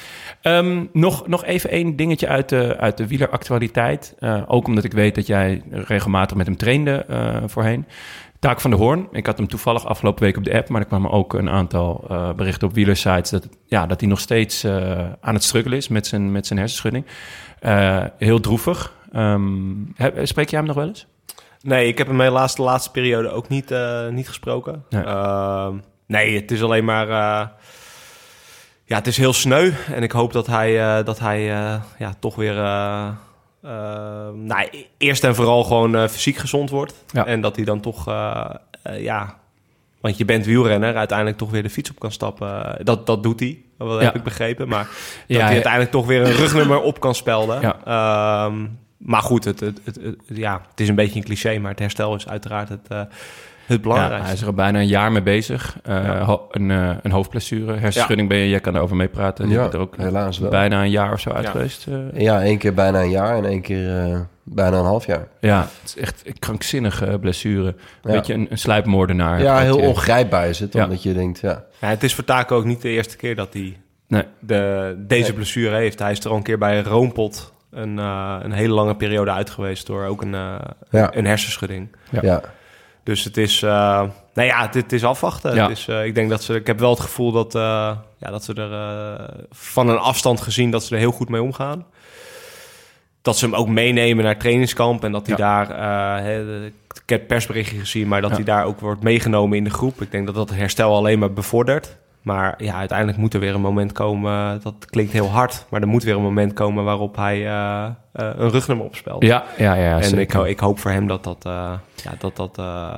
Ehm, 0.41 0.85
nog, 0.93 1.27
nog 1.29 1.45
even 1.45 1.71
één 1.71 1.97
dingetje 1.97 2.29
uit 2.29 2.49
de, 2.49 2.77
uit 2.79 2.97
de 2.97 3.07
wieleractualiteit. 3.07 4.15
Eh, 4.19 4.43
ook 4.47 4.67
omdat 4.67 4.85
ik 4.85 4.93
weet 4.93 5.15
dat 5.15 5.27
jij 5.27 5.62
regelmatig 5.71 6.37
met 6.37 6.47
hem 6.47 6.57
trainde 6.57 7.05
eh, 7.09 7.37
voorheen. 7.47 7.87
Taak 8.41 8.61
van 8.61 8.71
de 8.71 8.77
Hoorn. 8.77 9.09
Ik 9.12 9.27
had 9.27 9.39
hem 9.39 9.49
toevallig 9.49 9.87
afgelopen 9.87 10.23
week 10.23 10.37
op 10.37 10.45
de 10.45 10.55
app, 10.55 10.69
maar 10.69 10.81
er 10.81 10.87
kwamen 10.87 11.11
ook 11.11 11.35
een 11.35 11.50
aantal 11.50 12.05
eh, 12.09 12.33
berichten 12.33 12.69
op 12.69 12.75
wielersites 12.75 13.31
dat, 13.31 13.49
ja, 13.67 13.87
dat 13.87 14.00
hij 14.00 14.09
nog 14.09 14.21
steeds 14.21 14.65
eh, 14.65 14.99
aan 15.21 15.35
het 15.35 15.45
struggelen 15.45 15.79
is 15.79 15.89
met 15.89 16.07
zijn, 16.07 16.33
met 16.33 16.47
zijn 16.47 16.59
hersenschudding. 16.59 17.05
Eh, 17.61 18.05
heel 18.19 18.40
droevig. 18.40 18.93
Heb- 19.95 20.26
spreek 20.26 20.49
jij 20.50 20.59
hem 20.59 20.67
nog 20.69 20.76
wel 20.76 20.87
eens? 20.87 21.07
Nee, 21.62 21.88
ik 21.88 21.99
heb 21.99 22.07
hem 22.07 22.21
helaas 22.21 22.55
de 22.55 22.62
laatste 22.62 22.90
periode 22.90 23.31
ook 23.31 23.49
niet, 23.49 23.71
eh, 23.71 24.09
niet 24.09 24.29
gesproken. 24.29 24.85
Nee. 24.90 25.02
Ehm, 25.05 25.75
nee, 26.07 26.35
het 26.40 26.50
is 26.50 26.62
alleen 26.62 26.85
maar... 26.85 27.09
eh, 27.09 27.47
ja, 28.85 28.97
het 28.97 29.07
is 29.07 29.17
heel 29.17 29.33
sneu. 29.33 29.73
En 29.93 30.02
ik 30.02 30.12
hoop 30.12 30.33
dat 30.33 30.47
hij, 30.47 31.02
dat 31.02 31.19
hij 31.19 31.43
ja, 31.99 32.14
toch 32.19 32.35
weer... 32.35 32.55
nou, 34.35 34.69
e- 34.71 34.85
eerst 34.99 35.25
en 35.25 35.35
vooral 35.35 35.64
gewoon 35.64 36.09
fysiek 36.09 36.37
gezond 36.37 36.71
wordt. 36.71 37.05
Ja. 37.12 37.26
En 37.26 37.40
dat 37.40 37.57
hij 37.57 37.64
dan 37.64 37.81
toch... 37.81 38.05
ja, 38.99 39.38
want 40.00 40.19
je 40.19 40.25
bent 40.25 40.45
wielrenner, 40.45 40.97
uiteindelijk 40.97 41.38
toch 41.38 41.50
weer 41.50 41.62
de 41.62 41.71
fiets 41.71 41.90
op 41.90 41.99
kan 41.99 42.12
stappen. 42.12 42.76
Dat, 42.85 43.07
dat 43.07 43.23
doet 43.23 43.40
hij, 43.40 43.62
dat 43.88 43.99
Ja. 43.99 44.04
heb 44.04 44.14
ik 44.16 44.22
begrepen. 44.22 44.68
Maar 44.68 44.84
dat 44.88 44.92
Ja, 45.26 45.37
hij 45.38 45.46
ja. 45.46 45.52
uiteindelijk 45.52 45.92
toch 45.92 46.06
weer 46.06 46.20
een 46.20 46.32
rugnummer 46.32 46.80
op 46.80 47.00
kan 47.00 47.14
spelden. 47.14 47.60
Ja. 47.60 47.76
Ehm, 47.84 48.66
maar 48.96 49.22
goed, 49.22 49.44
het, 49.44 49.60
het, 49.60 49.80
het, 49.84 49.99
het- 50.02 50.16
ja, 50.26 50.60
het 50.70 50.80
is 50.80 50.88
een 50.88 50.94
beetje 50.94 51.16
een 51.18 51.25
cliché, 51.25 51.58
maar 51.58 51.70
het 51.70 51.78
herstel 51.80 52.14
is 52.14 52.28
uiteraard 52.28 52.68
het, 52.68 52.88
eh, 52.88 52.99
het 52.99 53.08
Ja, 53.66 53.78
belangrijkste. 53.78 54.25
hij 54.25 54.32
is 54.34 54.40
er 54.40 54.46
al 54.46 54.52
bijna 54.52 54.78
een 54.78 54.87
jaar 54.87 55.12
mee 55.12 55.22
bezig. 55.22 55.76
Eh, 55.82 56.04
Ja. 56.04 56.22
ho- 56.25 56.46
een, 56.50 56.70
eh, 56.70 56.90
een 57.02 57.10
hoofdblessure, 57.10 57.76
hersenschudding 57.76 58.28
ben 58.28 58.38
je, 58.38 58.49
jij 58.49 58.60
kan 58.60 58.76
erover 58.76 58.96
meepraten. 58.96 59.49
Je 59.49 59.54
Ja, 59.54 59.68
er 59.72 59.78
ook 59.78 59.96
helaas 59.96 60.38
wel. 60.38 60.50
bijna 60.50 60.82
een 60.82 60.90
jaar 60.90 61.12
of 61.12 61.20
zo 61.20 61.30
uit 61.30 61.44
Ja. 61.44 61.50
geweest. 61.50 61.87
Ja, 62.14 62.42
één 62.42 62.58
keer 62.58 62.75
bijna 62.75 63.00
een 63.02 63.10
jaar 63.10 63.37
en 63.37 63.44
één 63.44 63.60
keer 63.60 63.99
eh, 64.12 64.18
bijna 64.54 64.78
een 64.78 64.85
half 64.85 65.07
jaar. 65.07 65.28
ja, 65.40 65.61
het 65.61 65.71
is 65.85 65.97
echt 65.97 66.23
een 66.26 66.38
krankzinnige 66.38 67.19
blessure. 67.21 67.66
Een 67.66 67.75
Ja. 68.02 68.11
beetje 68.12 68.35
een, 68.35 68.47
een 68.50 68.59
sluipmoordenaar. 68.59 69.42
Ja, 69.42 69.59
heel 69.59 69.80
je- 69.80 69.87
ongrijpbaar 69.87 70.49
is 70.49 70.59
het. 70.61 70.73
Ja. 70.73 70.85
Omdat 70.85 71.02
je 71.02 71.12
denkt, 71.12 71.40
ja... 71.40 71.64
Ja, 71.80 71.88
het 71.88 72.02
is 72.02 72.14
voor 72.14 72.25
Taco 72.25 72.57
ook 72.57 72.64
niet 72.64 72.83
de 72.83 72.88
eerste 72.88 73.16
keer 73.16 73.37
dat 73.37 73.52
hij 73.52 73.78
Nee. 74.09 74.25
de, 74.38 74.95
deze 74.99 75.23
Nee. 75.23 75.33
blessure 75.33 75.76
heeft. 75.76 75.99
Hij 75.99 76.12
is 76.12 76.25
er 76.25 76.30
al 76.30 76.37
een 76.37 76.42
keer 76.42 76.59
bij 76.59 76.83
Roompot 76.83 77.52
een, 77.71 77.99
eh, 77.99 78.37
een 78.42 78.52
hele 78.52 78.75
lange 78.75 78.97
periode 78.97 79.30
uit 79.30 79.50
geweest 79.50 79.87
door 79.87 80.04
ook 80.04 80.23
een, 80.23 80.35
eh, 80.35 80.54
Ja. 80.90 81.16
een 81.16 81.25
hersenschudding. 81.26 81.97
Ja. 82.11 82.19
ja. 82.23 82.42
Dus 83.02 83.25
het 83.25 83.37
is, 83.37 83.62
eh, 83.62 83.71
nou 84.35 84.49
ja, 84.49 84.61
het, 84.62 84.75
het 84.75 84.92
is 84.92 85.04
afwachten. 85.04 85.54
Ja. 85.54 85.69
Het 85.69 85.78
is, 85.78 85.88
ik 85.88 86.14
denk 86.14 86.30
dat 86.30 86.42
ze, 86.42 86.54
ik 86.54 86.66
heb 86.66 86.78
wel 86.78 86.90
het 86.90 87.00
gevoel 87.00 87.33
dat, 87.33 87.54
eh, 87.54 87.97
ja, 88.19 88.30
dat 88.30 88.45
ze 88.45 88.54
er 88.54 88.73
eh, 88.73 89.28
van 89.50 89.88
een 89.88 89.99
afstand 89.99 90.40
gezien 90.40 90.71
dat 90.71 90.85
ze 90.85 90.95
er 90.95 91.00
heel 91.00 91.11
goed 91.11 91.28
mee 91.28 91.42
omgaan. 91.42 91.87
Dat 93.23 93.39
ze 93.39 93.45
hem 93.45 93.55
ook 93.55 93.69
meenemen 93.69 94.25
naar 94.25 94.37
trainingskamp 94.37 95.05
en 95.05 95.12
dat 95.12 95.27
hij 95.27 95.37
Ja. 95.39 95.65
daar, 95.65 95.71
eh, 96.21 96.65
ik 96.65 96.73
heb 97.07 97.19
het 97.19 97.27
persberichtje 97.27 97.79
gezien, 97.79 98.09
maar 98.09 98.21
dat 98.21 98.31
Ja. 98.31 98.37
hij 98.37 98.45
daar 98.45 98.65
ook 98.65 98.81
wordt 98.81 99.03
meegenomen 99.03 99.57
in 99.59 99.65
de 99.65 99.71
groep. 99.71 100.03
Ik 100.03 100.11
denk 100.11 100.27
dat 100.27 100.35
dat 100.35 100.50
herstel 100.50 100.95
alleen 100.97 101.19
maar 101.19 101.33
bevordert. 101.33 101.99
Maar 102.23 102.55
ja, 102.59 102.75
uiteindelijk 102.75 103.19
moet 103.19 103.35
er 103.35 103.41
weer 103.41 103.55
een 103.55 103.61
moment 103.61 103.93
komen, 103.93 104.61
dat 104.62 104.75
klinkt 104.91 105.12
heel 105.12 105.29
hard, 105.29 105.67
maar 105.69 105.81
er 105.81 105.87
moet 105.89 106.03
weer 106.03 106.15
een 106.15 106.23
moment 106.23 106.53
komen 106.53 106.85
waarop 106.85 107.17
hij 107.17 107.47
eh, 107.47 107.85
eh, 107.85 107.91
een 108.12 108.50
rugnummer 108.50 108.87
opspelt. 108.87 109.23
Ja, 109.25 109.45
ja, 109.59 109.75
ja. 109.75 110.00
En 110.00 110.19
ik, 110.19 110.31
ho- 110.33 110.45
ik 110.45 110.61
hoop 110.61 110.79
voor 110.79 110.91
hem 110.91 111.07
dat 111.07 111.25
dat, 111.25 111.45
eh, 111.47 111.73
ja, 112.05 112.11
dat, 112.19 112.37
dat 112.37 112.59
eh, 112.59 112.97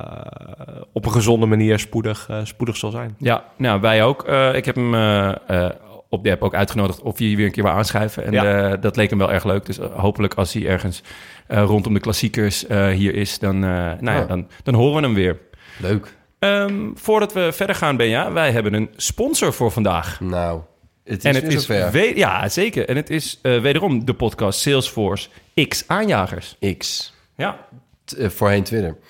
op 0.93 1.05
een 1.05 1.11
gezonde 1.11 1.45
manier 1.45 1.79
spoedig, 1.79 2.27
eh, 2.29 2.37
spoedig 2.43 2.77
zal 2.77 2.91
zijn. 2.91 3.15
Ja, 3.17 3.43
nou, 3.57 3.81
wij 3.81 4.03
ook. 4.03 4.23
Eh, 4.23 4.55
ik 4.55 4.65
heb 4.65 4.75
hem 4.75 4.93
eh, 4.93 5.29
eh, 5.47 5.69
op 6.13 6.23
de 6.23 6.31
app 6.31 6.41
ook 6.41 6.53
uitgenodigd 6.55 7.01
of 7.01 7.17
hij 7.17 7.35
weer 7.35 7.45
een 7.45 7.51
keer 7.51 7.63
wil 7.63 7.71
aanschuiven. 7.71 8.25
En 8.25 8.31
Ja. 8.31 8.71
eh, 8.71 8.81
dat 8.81 8.95
leek 8.95 9.09
hem 9.09 9.19
wel 9.19 9.31
erg 9.31 9.43
leuk. 9.43 9.65
Dus 9.65 9.79
eh, 9.79 9.85
hopelijk 9.99 10.33
als 10.33 10.53
hij 10.53 10.65
ergens 10.67 11.01
eh, 11.47 11.63
rondom 11.63 11.93
de 11.93 11.99
klassiekers 11.99 12.65
hier 12.69 13.15
is, 13.15 13.39
dan, 13.39 13.59
nou 13.59 13.97
ja, 14.03 14.13
Ja. 14.13 14.25
dan, 14.25 14.47
dan 14.63 14.73
horen 14.73 14.95
we 15.01 15.07
hem 15.07 15.13
weer. 15.15 15.39
Leuk. 15.77 16.13
Ehm, 16.39 16.89
voordat 16.95 17.33
we 17.33 17.49
verder 17.53 17.75
gaan, 17.75 17.97
Benja, 17.97 18.31
wij 18.31 18.51
hebben 18.51 18.73
een 18.73 18.89
sponsor 18.95 19.53
voor 19.53 19.71
vandaag. 19.71 20.19
Nou, 20.19 20.61
het 21.03 21.17
is 21.17 21.23
en 21.23 21.35
het 21.35 21.67
weer 21.67 22.11
is 22.11 22.17
ja, 22.17 22.49
zeker. 22.49 22.87
En 22.89 22.95
het 22.95 23.09
is 23.09 23.39
wederom 23.41 24.05
de 24.05 24.13
podcast 24.13 24.59
Salesforce 24.59 25.29
X 25.67 25.83
aanjagers. 25.87 26.57
X. 26.77 27.13
Ja, 27.35 27.57
T- 28.05 28.15
voorheen 28.19 28.63
Twitter. 28.63 28.97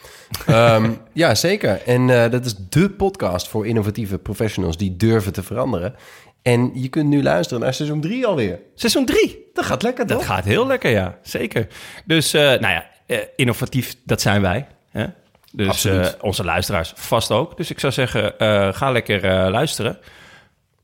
Ehm, 0.46 0.92
ja, 1.14 1.36
zeker. 1.36 1.82
En 1.86 2.08
dat 2.32 2.46
is 2.46 2.56
de 2.70 2.90
podcast 2.90 3.48
voor 3.48 3.68
innovatieve 3.68 4.18
professionals 4.18 4.78
die 4.78 4.96
durven 4.98 5.34
te 5.34 5.44
veranderen. 5.44 5.96
En 6.44 6.72
je 6.74 6.88
kunt 6.88 7.10
nu 7.10 7.24
luisteren 7.24 7.64
naar 7.64 7.74
seizoen 7.74 8.02
3 8.02 8.26
alweer. 8.26 8.60
seizoen 8.76 9.06
3. 9.06 9.50
Dat 9.54 9.66
gaat 9.66 9.84
lekker, 9.84 10.08
Dat 10.08 10.24
gaat 10.24 10.46
heel 10.46 10.68
lekker, 10.68 10.90
ja. 10.90 11.18
Zeker. 11.22 11.68
Dus, 12.06 12.34
eh, 12.34 12.42
nou 12.42 12.60
ja, 12.60 12.86
eh, 13.06 13.18
innovatief, 13.36 13.96
dat 14.04 14.22
zijn 14.22 14.42
wij. 14.42 14.68
Hè? 14.90 15.06
Dus 15.52 15.86
eh, 15.86 16.06
onze 16.22 16.44
luisteraars 16.44 16.94
vast 16.96 17.32
ook. 17.32 17.58
Dus 17.58 17.70
ik 17.70 17.80
zou 17.80 17.94
zeggen, 17.94 18.34
ga 18.76 18.92
lekker 18.92 19.52
luisteren. 19.52 19.98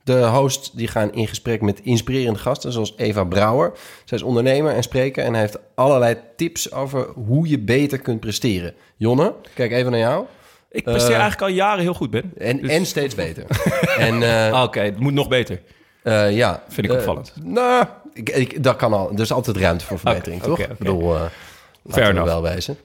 De 0.04 0.26
hosts 0.26 0.72
die 0.72 0.88
gaan 0.88 1.14
in 1.14 1.28
gesprek 1.28 1.62
met 1.62 1.80
inspirerende 1.80 2.40
gasten, 2.40 2.72
zoals 2.72 2.94
Eva 2.98 3.24
Brouwer. 3.24 3.72
Zij 4.06 4.18
is 4.18 4.24
ondernemer 4.24 4.74
en 4.74 4.84
spreker 4.84 5.24
en 5.24 5.34
heeft 5.34 5.60
allerlei 5.76 6.18
tips 6.36 6.72
over 6.72 7.08
hoe 7.08 7.48
je 7.50 7.60
beter 7.60 8.00
kunt 8.00 8.20
presteren. 8.20 8.74
Jonne, 8.96 9.36
kijk 9.54 9.72
even 9.72 9.92
naar 9.92 10.00
jou. 10.00 10.26
Ik 10.72 10.84
presteer 10.84 11.14
Eh, 11.14 11.20
eigenlijk 11.20 11.42
al 11.42 11.58
jaren 11.58 11.82
heel 11.82 11.94
goed, 11.94 12.10
Ben. 12.10 12.32
En, 12.38 12.58
Dus- 12.62 12.72
en 12.72 12.86
steeds 12.86 13.16
beter. 13.16 13.44
eh, 14.24 14.54
Ah, 14.54 14.64
Oké, 14.64 14.80
het 14.80 15.00
moet 15.00 15.14
nog 15.14 15.28
beter. 15.28 15.62
eh, 16.04 16.36
ja. 16.36 16.64
Vind 16.68 16.88
ik 16.88 16.94
opvallend. 16.94 17.34
nou, 17.44 17.86
ik, 18.14 18.30
ik, 18.30 18.64
dat 18.64 18.76
kan 18.76 18.94
al. 18.94 19.12
Er 19.14 19.20
is 19.20 19.32
altijd 19.32 19.58
ruimte 19.58 19.86
voor 19.86 20.00
verbetering, 20.00 20.42
toch? 20.42 20.60
Ik 20.60 20.78
bedoel, 20.78 21.16
Fair 21.90 22.14
we 22.14 22.22
wel 22.24 22.42
wijzen. 22.42 22.78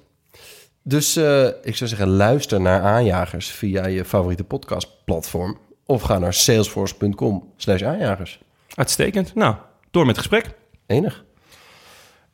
Dus 0.83 1.17
ik 1.63 1.77
zou 1.77 1.89
zeggen, 1.91 2.09
luister 2.09 2.61
naar 2.61 2.81
aanjagers 2.83 3.49
via 3.49 3.87
je 3.87 4.05
favoriete 4.05 4.45
podcastplatform. 4.45 5.59
Of 5.87 6.03
ga 6.03 6.19
naar 6.19 6.35
salesforce.com 6.35 7.53
slash 7.57 7.83
aanjagers. 7.83 8.41
Uitstekend. 8.75 9.35
Nou, 9.35 9.55
door 9.91 10.07
met 10.07 10.17
het 10.17 10.27
gesprek. 10.27 10.55
Enig. 10.87 11.25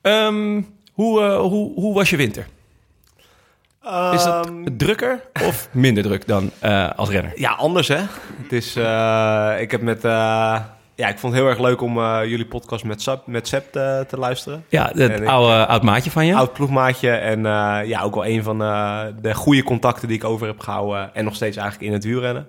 Ehm, 0.03 0.63
hoe, 0.93 1.23
hoe, 1.25 1.75
hoe 1.75 1.95
was 1.95 2.11
je 2.11 2.17
winter? 2.17 2.47
Is 3.85 4.25
dat 4.25 4.47
Ehm, 4.47 4.77
drukker 4.77 5.21
of 5.47 5.69
minder 5.73 6.03
druk 6.03 6.27
dan 6.27 6.51
eh, 6.59 6.91
als 6.97 7.09
renner? 7.09 7.33
Ja, 7.35 7.51
anders 7.51 7.89
hè. 7.89 8.01
Het 8.43 8.53
is, 8.53 8.77
eh, 8.77 9.55
ik 9.61 9.71
heb 9.71 9.81
met, 9.81 10.05
eh, 10.05 10.61
ja, 10.95 11.09
ik 11.09 11.19
vond 11.19 11.33
het 11.33 11.43
heel 11.43 11.51
erg 11.51 11.61
leuk 11.61 11.81
om 11.81 11.99
jullie 12.25 12.47
podcast 12.47 12.85
met 12.85 13.03
Sep, 13.03 13.27
met 13.27 13.45
te, 13.49 14.05
te 14.09 14.19
luisteren. 14.19 14.65
Ja, 14.69 14.91
het 14.95 15.27
oude 15.27 15.67
oud 15.67 15.83
maatje 15.83 16.11
van 16.11 16.27
je. 16.27 16.35
Oud 16.35 16.53
ploegmaatje 16.53 17.11
en 17.11 17.43
ja, 17.87 18.03
ook 18.03 18.15
wel 18.15 18.27
een 18.27 18.43
van 18.43 18.59
de 19.23 19.35
goede 19.35 19.63
contacten 19.63 20.09
die 20.09 20.17
ik 20.17 20.25
over 20.25 20.47
heb 20.47 20.61
gehouden 20.61 21.15
en 21.15 21.25
nog 21.25 21.35
steeds 21.35 21.57
eigenlijk 21.57 21.89
in 21.89 21.93
het 21.93 22.05
wielrennen. 22.05 22.47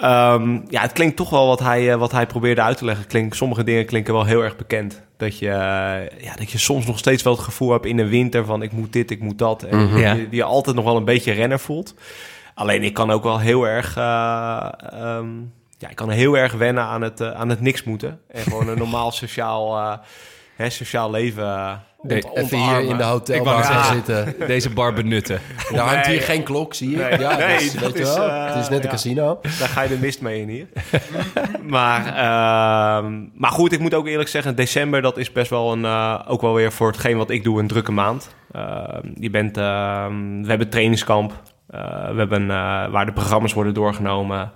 Ehm, 0.00 0.58
ja, 0.68 0.80
het 0.80 0.92
klinkt 0.92 1.16
toch 1.16 1.30
wel 1.30 1.46
wat 1.46 1.58
hij, 1.60 1.92
eh, 1.92 1.98
wat 1.98 2.12
hij 2.12 2.26
probeerde 2.26 2.62
uit 2.62 2.76
te 2.76 2.84
leggen. 2.84 3.06
Klink, 3.06 3.34
sommige 3.34 3.64
dingen 3.64 3.86
klinken 3.86 4.14
wel 4.14 4.24
heel 4.24 4.42
erg 4.42 4.56
bekend. 4.56 5.02
Dat 5.16 5.38
je, 5.38 5.48
eh, 5.50 6.20
ja, 6.24 6.34
dat 6.36 6.50
je 6.50 6.58
soms 6.58 6.86
nog 6.86 6.98
steeds 6.98 7.22
wel 7.22 7.32
het 7.32 7.42
gevoel 7.42 7.70
hebt 7.72 7.86
in 7.86 7.96
de 7.96 8.08
winter 8.08 8.44
van 8.44 8.62
ik 8.62 8.72
moet 8.72 8.92
dit, 8.92 9.10
ik 9.10 9.20
moet 9.20 9.38
dat. 9.38 9.62
En 9.62 9.76
Mhm. 9.84 9.98
Ja. 9.98 10.14
die, 10.14 10.28
die 10.28 10.38
je 10.38 10.44
altijd 10.44 10.76
nog 10.76 10.84
wel 10.84 10.96
een 10.96 11.04
beetje 11.04 11.32
renner 11.32 11.58
voelt. 11.60 11.94
Alleen 12.54 12.82
ik 12.82 12.94
kan 12.94 13.10
ook 13.10 13.22
wel 13.22 13.38
heel 13.38 13.66
erg, 13.66 13.96
eh, 13.96 14.68
ehm, 14.92 15.28
ja, 15.78 15.88
ik 15.88 15.96
kan 15.96 16.10
heel 16.10 16.36
erg 16.36 16.52
wennen 16.52 16.82
aan 16.84 17.02
het, 17.02 17.22
aan 17.22 17.48
het 17.48 17.60
niks 17.60 17.84
moeten. 17.84 18.20
En 18.28 18.42
gewoon 18.42 18.68
een 18.68 18.78
normaal 18.86 19.10
sociaal, 19.12 19.98
hè, 20.56 20.70
sociaal 20.70 21.10
leven 21.10 21.82
Nee, 22.02 22.24
ont- 22.24 22.36
Even 22.36 22.58
hier 22.58 22.80
in 22.80 22.96
de 22.96 23.02
hotelbar 23.02 23.64
gaan 23.64 23.94
zitten. 23.94 24.34
Deze 24.46 24.70
bar 24.70 24.92
benutten. 24.92 25.40
Er 25.74 25.78
hangt 25.80 26.06
hier 26.06 26.20
geen 26.20 26.42
klok, 26.42 26.74
zie 26.74 26.90
je. 26.90 26.96
Nee, 26.96 27.18
ja, 27.18 27.36
nee, 27.36 27.58
dus, 27.58 27.72
dat 27.72 27.82
weet 27.82 27.92
je 27.92 27.98
is, 28.02 28.14
wel. 28.16 28.28
eh, 28.28 28.46
het 28.54 28.62
is 28.62 28.68
net 28.68 28.78
een 28.78 28.84
ja. 28.84 28.90
casino. 28.90 29.38
Daar 29.58 29.68
ga 29.68 29.82
je 29.82 29.88
de 29.88 29.98
mist 30.00 30.20
mee 30.20 30.40
in 30.40 30.48
hier. 30.48 30.66
maar, 31.76 32.06
ehm, 32.06 33.22
maar 33.34 33.50
goed, 33.50 33.72
ik 33.72 33.78
moet 33.80 33.94
ook 33.94 34.06
eerlijk 34.06 34.28
zeggen, 34.28 34.54
december 34.56 35.02
dat 35.02 35.16
is 35.18 35.32
best 35.32 35.50
wel 35.50 35.72
een, 35.72 35.84
eh, 35.84 36.20
ook 36.26 36.40
wel 36.40 36.54
weer 36.54 36.72
voor 36.72 36.86
hetgeen 36.86 37.16
wat 37.16 37.30
ik 37.30 37.44
doe, 37.44 37.60
een 37.60 37.66
drukke 37.68 37.92
maand. 37.92 38.34
Ehm, 38.52 39.06
je 39.14 39.30
bent, 39.30 39.56
ehm, 39.56 40.42
we 40.42 40.48
hebben 40.48 40.68
trainingskamp, 40.68 41.32
Eh, 41.68 42.10
we 42.10 42.18
hebben, 42.18 42.42
eh, 42.50 42.90
waar 42.90 43.06
de 43.06 43.12
programma's 43.12 43.52
worden 43.52 43.74
doorgenomen. 43.74 44.52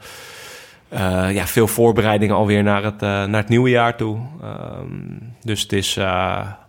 Eh, 0.93 1.33
ja, 1.35 1.47
veel 1.47 1.67
voorbereidingen 1.67 2.37
alweer 2.37 2.63
naar 2.63 2.83
het, 2.85 3.03
eh, 3.03 3.09
naar 3.09 3.41
het 3.41 3.49
nieuwe 3.49 3.71
jaar 3.71 3.97
toe. 3.97 4.19
Ehm, 4.43 4.87
dus 5.43 5.63
het 5.63 5.73
is, 5.73 5.97
eh, 5.97 6.05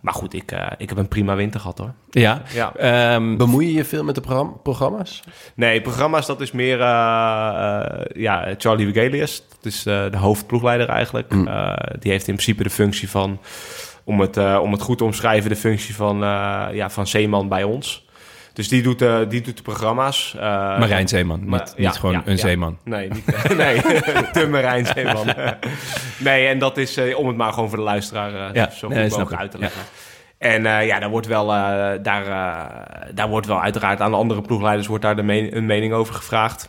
maar 0.00 0.14
goed, 0.14 0.34
ik, 0.34 0.52
eh, 0.52 0.66
ik 0.78 0.88
heb 0.88 0.98
een 0.98 1.08
prima 1.08 1.34
winter 1.34 1.60
gehad 1.60 1.78
hoor. 1.78 1.92
Ja. 2.10 2.42
Ja. 2.54 2.72
Ehm, 2.76 3.36
Bemoei 3.36 3.66
je 3.66 3.72
je 3.72 3.84
veel 3.84 4.04
met 4.04 4.14
de 4.14 4.20
program- 4.20 4.60
programma's? 4.62 5.22
Nee, 5.54 5.80
programma's, 5.80 6.26
dat 6.26 6.40
is 6.40 6.52
meer 6.52 6.80
eh, 6.80 6.86
eh, 6.86 8.00
ja, 8.14 8.54
Charlie 8.58 8.86
Vigelius. 8.92 9.42
Dat 9.48 9.72
is 9.72 9.86
eh, 9.86 10.10
de 10.10 10.16
hoofdploegleider 10.16 10.88
eigenlijk. 10.88 11.32
Mm. 11.34 11.46
Eh, 11.48 11.72
die 11.98 12.10
heeft 12.10 12.28
in 12.28 12.34
principe 12.34 12.62
de 12.62 12.70
functie 12.70 13.10
van 13.10 13.38
om, 14.04 14.20
het, 14.20 14.58
om 14.60 14.72
het 14.72 14.82
goed 14.82 14.98
te 14.98 15.04
omschrijven, 15.04 15.50
de 15.50 15.56
functie 15.56 15.94
van, 15.94 16.22
eh, 16.22 16.66
ja, 16.72 16.90
van 16.90 17.06
Zeeman 17.06 17.48
bij 17.48 17.62
ons. 17.62 18.03
Dus 18.54 18.68
die 18.68 18.82
doet, 18.82 19.02
eh, 19.02 19.18
die 19.28 19.40
doet 19.40 19.56
de 19.56 19.62
programma's. 19.62 20.34
Eh, 20.36 20.42
Marijn 20.78 21.08
Zeeman, 21.08 21.40
niet, 21.40 21.48
maar- 21.48 21.60
niet 21.60 21.72
ja, 21.76 21.90
gewoon 21.90 22.12
ja, 22.14 22.22
een 22.24 22.32
ja. 22.32 22.38
zeeman. 22.38 22.78
Nee, 22.84 23.08
niet, 23.10 23.26
nee 23.56 23.80
de 24.32 24.46
Marijn 24.50 24.86
Zeeman. 24.86 25.26
nee, 26.18 26.46
en 26.46 26.58
dat 26.58 26.76
is 26.76 26.96
eh, 26.96 27.18
om 27.18 27.26
het 27.26 27.36
maar 27.36 27.52
gewoon 27.52 27.68
voor 27.68 27.78
de 27.78 27.84
luisteraar 27.84 28.54
Ja, 28.54 28.70
zo 28.70 28.88
goed 28.88 28.96
mogelijk 28.96 29.32
uit 29.40 29.50
te 29.50 29.58
leggen. 29.58 29.82
En 30.38 30.62
ja, 30.86 30.98
daar 31.00 31.10
wordt, 31.10 31.26
wel, 31.26 31.46
daar, 31.46 32.02
daar 33.14 33.28
wordt 33.28 33.46
wel 33.46 33.60
uiteraard 33.60 34.00
aan 34.00 34.10
de 34.10 34.16
andere 34.16 34.40
ploegleiders 34.42 34.86
wordt 34.86 35.02
daar 35.02 35.16
de 35.16 35.22
men- 35.22 35.56
een 35.56 35.66
mening 35.66 35.92
over 35.92 36.14
gevraagd. 36.14 36.68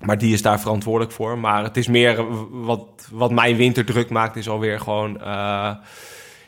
Maar 0.00 0.18
die 0.18 0.32
is 0.32 0.42
daar 0.42 0.60
verantwoordelijk 0.60 1.12
voor. 1.12 1.38
Maar 1.38 1.62
het 1.64 1.76
is 1.76 1.88
meer 1.88 2.24
wat, 2.50 3.08
wat 3.12 3.30
mijn 3.30 3.56
winter 3.56 3.84
druk 3.84 4.10
maakt, 4.10 4.36
is 4.36 4.48
alweer 4.48 4.80
gewoon 4.80 5.20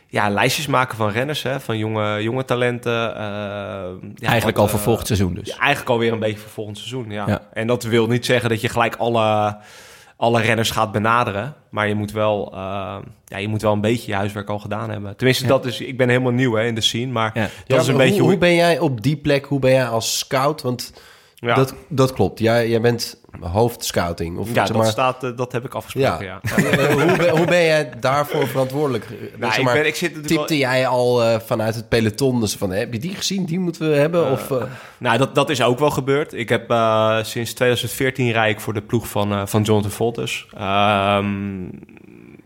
ja, 0.08 0.28
lijstjes 0.30 0.66
maken 0.66 0.96
van 0.96 1.10
renners, 1.10 1.42
hè, 1.42 1.60
van 1.60 1.78
jonge, 1.78 2.22
jonge 2.22 2.44
talenten. 2.44 3.14
eh, 3.16 3.22
ja, 4.14 4.28
Eigenlijk 4.28 4.56
wat, 4.56 4.56
al 4.56 4.68
voor 4.68 4.78
eh, 4.78 4.84
volgend 4.84 5.06
seizoen 5.06 5.34
dus. 5.34 5.48
ja, 5.48 5.58
eigenlijk 5.58 5.90
alweer 5.90 6.12
een 6.12 6.18
beetje 6.18 6.38
voor 6.38 6.50
volgend 6.50 6.76
seizoen, 6.78 7.10
ja. 7.10 7.24
Ja. 7.26 7.48
En 7.52 7.66
dat 7.66 7.82
wil 7.82 8.06
niet 8.06 8.26
zeggen 8.26 8.48
dat 8.48 8.60
je 8.60 8.68
gelijk 8.68 8.96
alle, 8.96 9.56
alle 10.16 10.40
renners 10.40 10.70
gaat 10.70 10.92
benaderen. 10.92 11.54
Maar 11.70 11.88
je 11.88 11.94
moet, 11.94 12.12
wel, 12.12 12.52
eh, 12.52 12.96
ja, 13.24 13.36
je 13.38 13.48
moet 13.48 13.62
wel 13.62 13.72
een 13.72 13.80
beetje 13.80 14.10
je 14.10 14.16
huiswerk 14.16 14.48
al 14.50 14.58
gedaan 14.58 14.90
hebben. 14.90 15.16
Tenminste, 15.16 15.44
Ja. 15.44 15.50
dat 15.50 15.64
is... 15.64 15.80
Ik 15.80 15.96
ben 15.96 16.08
helemaal 16.08 16.32
nieuw 16.32 16.54
hè, 16.54 16.64
in 16.66 16.74
de 16.74 16.80
scene, 16.80 17.12
maar 17.12 17.30
Ja. 17.34 17.40
dat 17.42 17.50
Ja, 17.66 17.76
is 17.76 17.86
een 17.86 17.96
maar 17.96 18.04
beetje 18.04 18.20
hoe, 18.20 18.30
hoe... 18.30 18.30
hoe 18.30 18.38
ben 18.46 18.54
jij 18.54 18.78
op 18.78 19.02
die 19.02 19.16
plek? 19.16 19.44
Hoe 19.44 19.58
ben 19.58 19.70
jij 19.70 19.86
als 19.88 20.18
scout? 20.18 20.62
Want 20.62 20.92
ja, 21.34 21.54
dat, 21.54 21.74
dat 21.88 22.12
klopt. 22.12 22.38
Jij, 22.38 22.68
jij 22.68 22.80
bent 22.80 23.20
hoofdscouting. 23.40 24.38
Of 24.38 24.48
ja, 24.48 24.54
zeg 24.54 24.66
dat, 24.66 24.76
maar, 24.76 24.86
staat, 24.86 25.24
eh, 25.24 25.30
dat 25.36 25.52
heb 25.52 25.64
ik 25.64 25.74
afgesproken, 25.74 26.24
ja. 26.26 26.40
Eh, 26.56 26.92
hoe, 26.92 27.16
ben, 27.16 27.36
hoe 27.36 27.46
ben 27.46 27.64
jij 27.64 27.90
daarvoor 28.00 28.46
verantwoordelijk? 28.48 29.08
Nou, 29.10 29.52
Zeg 29.52 29.58
ik, 29.58 29.64
maar, 29.64 29.74
ben, 29.74 29.86
ik 29.86 29.94
zit 29.94 30.08
natuurlijk 30.08 30.28
wel- 30.28 30.38
Tipte 30.38 30.58
jij 30.58 30.86
al 30.86 31.22
eh, 31.24 31.40
vanuit 31.40 31.74
het 31.74 31.88
peloton? 31.88 32.40
Dus 32.40 32.54
van, 32.54 32.70
heb 32.70 32.92
je 32.92 32.98
die 32.98 33.14
gezien? 33.14 33.44
Die 33.44 33.58
moeten 33.58 33.90
we 33.90 33.96
hebben? 33.96 34.30
of, 34.30 34.50
eh, 34.50 34.62
Nou, 34.98 35.18
dat, 35.18 35.34
dat 35.34 35.50
is 35.50 35.62
ook 35.62 35.78
wel 35.78 35.90
gebeurd. 35.90 36.32
Ik 36.32 36.48
heb 36.48 36.70
eh, 36.70 37.18
sinds 37.22 37.52
2014 37.52 38.32
rij 38.32 38.50
ik 38.50 38.60
voor 38.60 38.74
de 38.74 38.82
ploeg 38.82 39.08
van, 39.08 39.32
eh, 39.32 39.46
van 39.46 39.62
Jonathan 39.62 39.90
Voltes. 39.90 40.46
Ehm, 40.56 41.68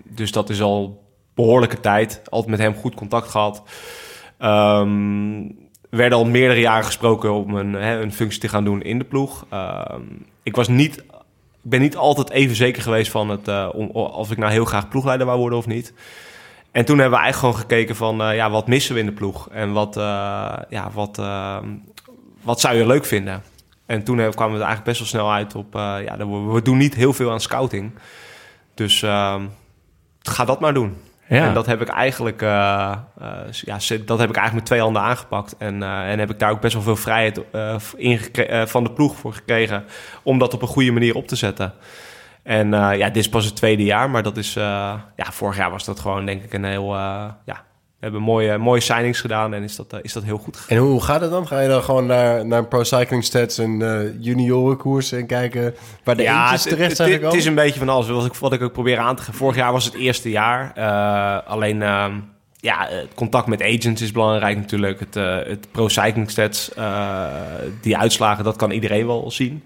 dus 0.05 0.33
dat 0.33 0.51
is 0.51 0.63
al 0.63 1.03
behoorlijke 1.35 1.81
tijd. 1.81 2.23
Altijd 2.29 2.51
met 2.51 2.61
hem 2.61 2.75
goed 2.75 2.95
contact 2.95 3.29
gehad. 3.29 3.63
Ehm 4.39 5.43
werden 5.91 6.19
al 6.19 6.25
meerdere 6.25 6.61
jaren 6.61 6.85
gesproken 6.85 7.33
om 7.33 7.55
een, 7.55 7.73
hè, 7.73 8.01
een 8.01 8.13
functie 8.13 8.41
te 8.41 8.49
gaan 8.49 8.65
doen 8.65 8.83
in 8.83 8.99
de 8.99 9.05
ploeg. 9.05 9.47
Ehm, 9.51 10.01
ik 10.43 10.57
was 10.57 10.69
niet, 10.69 11.05
ben 11.61 11.81
niet 11.81 11.97
altijd 11.97 12.31
even 12.31 12.57
zeker 12.57 12.83
geweest 12.83 13.11
van 13.11 13.29
het, 13.29 13.73
om, 13.73 13.87
of 13.91 14.31
ik 14.31 14.39
nou 14.39 14.53
heel 14.53 14.65
graag 14.65 14.89
ploegleider 14.89 15.27
wou 15.27 15.39
worden 15.39 15.59
of 15.59 15.67
niet. 15.67 15.93
En 16.71 16.85
toen 16.85 16.99
hebben 16.99 17.19
we 17.19 17.25
eigenlijk 17.25 17.55
gewoon 17.55 17.69
gekeken 17.69 17.97
van, 17.97 18.23
eh, 18.23 18.35
ja, 18.35 18.51
wat 18.51 18.67
missen 18.67 18.95
we 18.95 19.01
in 19.01 19.07
de 19.07 19.13
ploeg? 19.13 19.49
En 19.49 19.73
wat, 19.73 19.97
eh, 19.97 20.03
ja, 20.69 20.91
wat, 20.93 21.19
ehm, 21.19 21.69
wat 22.43 22.61
zou 22.61 22.77
je 22.77 22.87
leuk 22.87 23.05
vinden? 23.05 23.43
En 23.87 24.05
toen 24.05 24.17
kwamen 24.17 24.59
we 24.59 24.65
eigenlijk 24.65 24.85
best 24.85 24.99
wel 24.99 25.09
snel 25.09 25.33
uit 25.33 25.55
op... 25.55 25.73
ja, 25.75 26.17
we, 26.17 26.53
we 26.53 26.63
doen 26.63 26.79
niet 26.79 26.95
heel 26.95 27.13
veel 27.13 27.31
aan 27.31 27.41
scouting. 27.41 27.93
Dus 28.75 29.03
ehm, 29.03 29.43
ga 30.23 30.45
dat 30.45 30.61
maar 30.61 30.75
doen. 30.75 30.97
Ja. 31.31 31.47
En 31.47 31.55
dat 31.55 31.67
heb 31.67 31.81
ik 31.81 31.89
eigenlijk, 31.89 32.43
eh, 32.43 32.93
eh, 33.21 33.29
ja, 33.51 33.79
dat 34.05 34.19
heb 34.19 34.29
ik 34.29 34.37
eigenlijk 34.37 34.55
met 34.55 34.65
twee 34.65 34.81
handen 34.81 35.03
aangepakt. 35.03 35.57
En, 35.59 35.83
eh, 35.83 36.11
en 36.11 36.19
heb 36.19 36.31
ik 36.31 36.39
daar 36.39 36.51
ook 36.51 36.61
best 36.61 36.75
wel 36.75 36.83
veel 36.83 36.97
vrijheid 36.97 37.41
van 38.71 38.85
de 38.85 38.93
ploeg 38.95 39.17
voor 39.17 39.33
gekregen... 39.33 39.85
om 40.23 40.39
dat 40.39 40.55
op 40.55 40.63
een 40.63 40.69
goede 40.69 40.91
manier 40.91 41.15
op 41.15 41.27
te 41.27 41.37
zetten. 41.37 41.73
En 42.43 42.71
ja, 42.73 43.07
dit 43.07 43.17
is 43.17 43.29
pas 43.29 43.45
het 43.45 43.57
tweede 43.57 43.85
jaar, 43.85 44.11
maar 44.11 44.23
dat 44.23 44.37
is... 44.37 44.53
ja, 44.55 45.03
vorig 45.17 45.57
jaar 45.57 45.71
was 45.71 45.85
dat 45.85 46.01
gewoon 46.01 46.27
denk 46.27 46.43
ik 46.43 46.53
een 46.53 46.65
heel... 46.65 46.95
ja, 47.45 47.65
we 48.01 48.07
hebben 48.07 48.23
mooie, 48.23 48.59
mooie 48.59 48.81
signings 48.81 49.21
gedaan 49.21 49.55
en 49.55 49.63
is 49.63 49.77
dat, 49.77 49.93
eh, 49.93 49.99
is 50.03 50.13
dat 50.13 50.23
heel 50.23 50.39
goed 50.39 50.57
gegaan. 50.57 50.77
en 50.77 50.83
hoe 50.83 51.03
gaat 51.03 51.21
het 51.21 51.31
dan? 51.31 51.47
Ga 51.47 51.61
je 51.61 51.69
dan 51.69 51.83
gewoon 51.83 52.07
naar, 52.07 52.47
naar 52.47 52.67
Pro 52.67 52.85
Cycling 52.85 53.25
Stats 53.25 53.59
en 53.59 53.83
eh 53.83 54.23
juniorenkoers 54.25 55.13
en 55.13 55.27
kijken 55.27 55.75
waar 56.05 56.17
de 56.17 56.27
eentjes 56.27 56.65
het, 56.65 56.73
terecht 56.73 56.97
zijn 56.97 57.09
het, 57.09 57.17
gekomen? 57.17 57.39
het 57.39 57.45
is 57.45 57.45
een 57.45 57.55
beetje 57.55 57.79
van 57.79 57.89
alles. 57.89 58.09
Wat 58.09 58.25
ik, 58.25 58.35
wat 58.35 58.53
ik 58.53 58.63
ook 58.63 58.73
probeer 58.73 58.99
aan 58.99 59.17
te 59.17 59.23
geven. 59.23 59.39
Vorig 59.39 59.57
jaar 59.57 59.73
was 59.73 59.85
het 59.85 59.95
eerste 59.95 60.31
jaar. 60.31 60.73
Eh, 60.75 61.49
alleen, 61.51 61.83
ehm, 61.83 62.15
ja, 62.57 62.87
het 62.89 63.15
contact 63.15 63.47
met 63.47 63.63
agents 63.63 64.03
is 64.03 64.13
belangrijk 64.13 64.57
natuurlijk. 64.57 65.01
Het, 65.01 65.15
het 65.49 65.71
Pro 65.71 65.89
Cycling 65.89 66.31
Stats, 66.31 66.71
die 67.81 67.97
uitslagen, 67.97 68.45
dat 68.45 68.57
kan 68.57 68.71
iedereen 68.71 69.07
wel 69.07 69.31
zien. 69.31 69.65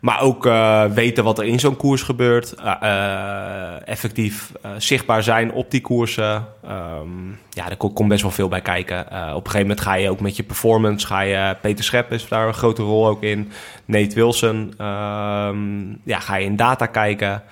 Maar 0.00 0.20
ook 0.20 0.46
eh, 0.46 0.84
weten 0.84 1.24
wat 1.24 1.38
er 1.38 1.44
in 1.44 1.60
zo'n 1.60 1.76
koers 1.76 2.02
gebeurt. 2.02 2.54
Eh, 2.54 2.74
eh, 2.80 3.88
effectief 3.88 4.52
zichtbaar 4.76 5.22
zijn 5.22 5.52
op 5.52 5.70
die 5.70 5.80
koersen. 5.80 6.46
Ehm, 6.64 7.28
ja, 7.50 7.70
er 7.70 7.76
ko- 7.76 7.90
komt 7.90 8.08
best 8.08 8.22
wel 8.22 8.30
veel 8.30 8.48
bij 8.48 8.60
kijken. 8.60 9.00
Op 9.10 9.10
een 9.44 9.50
gegeven 9.50 9.60
moment 9.60 9.80
ga 9.80 9.94
je 9.94 10.10
ook 10.10 10.20
met 10.20 10.36
je 10.36 10.42
performance. 10.42 11.06
Ga 11.06 11.20
je, 11.20 11.56
Peter 11.60 11.84
Schep 11.84 12.12
is 12.12 12.28
daar 12.28 12.46
een 12.46 12.54
grote 12.54 12.82
rol 12.82 13.06
ook 13.08 13.22
in. 13.22 13.50
Nate 13.84 14.14
Wilson. 14.14 14.74
ehm, 14.78 15.88
ja, 16.04 16.18
ga 16.20 16.36
je 16.36 16.44
in 16.44 16.56
data 16.56 16.86
kijken. 16.86 17.42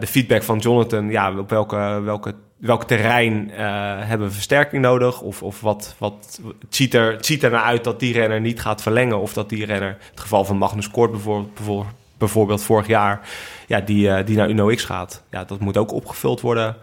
De 0.00 0.06
feedback 0.06 0.42
van 0.42 0.58
Jonathan. 0.58 1.10
Ja, 1.10 1.38
op 1.38 1.50
welke, 1.50 2.00
welke, 2.04 2.34
welk 2.58 2.84
terrein 2.84 3.50
eh, 3.50 3.58
hebben 3.98 4.26
we 4.28 4.32
versterking 4.34 4.82
nodig? 4.82 5.20
Of, 5.20 5.42
of 5.42 5.60
wat, 5.60 5.94
wat 5.98 6.14
het, 6.60 6.74
ziet 6.74 6.94
er, 6.94 7.12
het 7.12 7.26
ziet 7.26 7.42
er 7.42 7.50
naar 7.50 7.62
uit 7.62 7.84
dat 7.84 8.00
die 8.00 8.12
renner 8.12 8.40
niet 8.40 8.60
gaat 8.60 8.82
verlengen. 8.82 9.18
Of 9.20 9.32
dat 9.32 9.48
die 9.48 9.64
renner, 9.64 9.96
het 10.10 10.20
geval 10.20 10.44
van 10.44 10.56
Magnus 10.56 10.90
Kort 10.90 11.10
bijvoorbeeld, 11.10 11.54
bijvoorbeeld, 11.54 11.94
bijvoorbeeld 12.18 12.62
vorig 12.62 12.86
jaar, 12.86 13.20
ja, 13.66 13.80
die, 13.80 14.10
eh, 14.10 14.26
die 14.26 14.36
naar 14.36 14.48
Uno 14.48 14.66
X 14.74 14.84
gaat. 14.84 15.22
Ja, 15.30 15.44
dat 15.44 15.60
moet 15.60 15.76
ook 15.76 15.92
opgevuld 15.92 16.40
worden. 16.40 16.76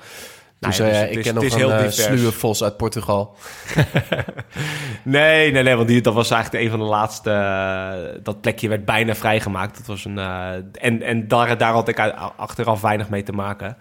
Nou 0.59 0.73
Dus, 0.77 0.77
ja, 0.77 0.91
eh, 0.91 1.11
ik 1.11 1.17
is- 1.17 1.23
ken 1.23 1.23
het 1.25 1.33
nog 1.33 1.43
is 1.43 1.51
een 1.53 1.57
heel 1.69 1.77
divers. 1.77 2.03
sluwe 2.03 2.31
vos 2.31 2.63
uit 2.63 2.77
Portugal. 2.77 3.35
Nee, 5.03 5.51
nee, 5.51 5.63
nee, 5.63 5.75
want 5.75 5.87
die, 5.87 6.01
dat 6.01 6.13
was 6.13 6.31
eigenlijk 6.31 6.63
een 6.63 6.69
van 6.69 6.79
de 6.79 6.85
laatste. 6.85 7.31
eh, 7.31 8.19
dat 8.23 8.41
plekje 8.41 8.67
werd 8.69 8.85
bijna 8.85 9.15
vrijgemaakt. 9.15 9.77
Dat 9.77 9.85
was 9.85 10.05
een, 10.05 10.17
eh, 10.19 10.51
en 10.73 11.01
en 11.01 11.27
daar, 11.27 11.57
daar 11.57 11.73
had 11.73 11.87
ik 11.87 11.99
achteraf 12.37 12.81
weinig 12.81 13.09
mee 13.09 13.23
te 13.23 13.31
maken. 13.31 13.77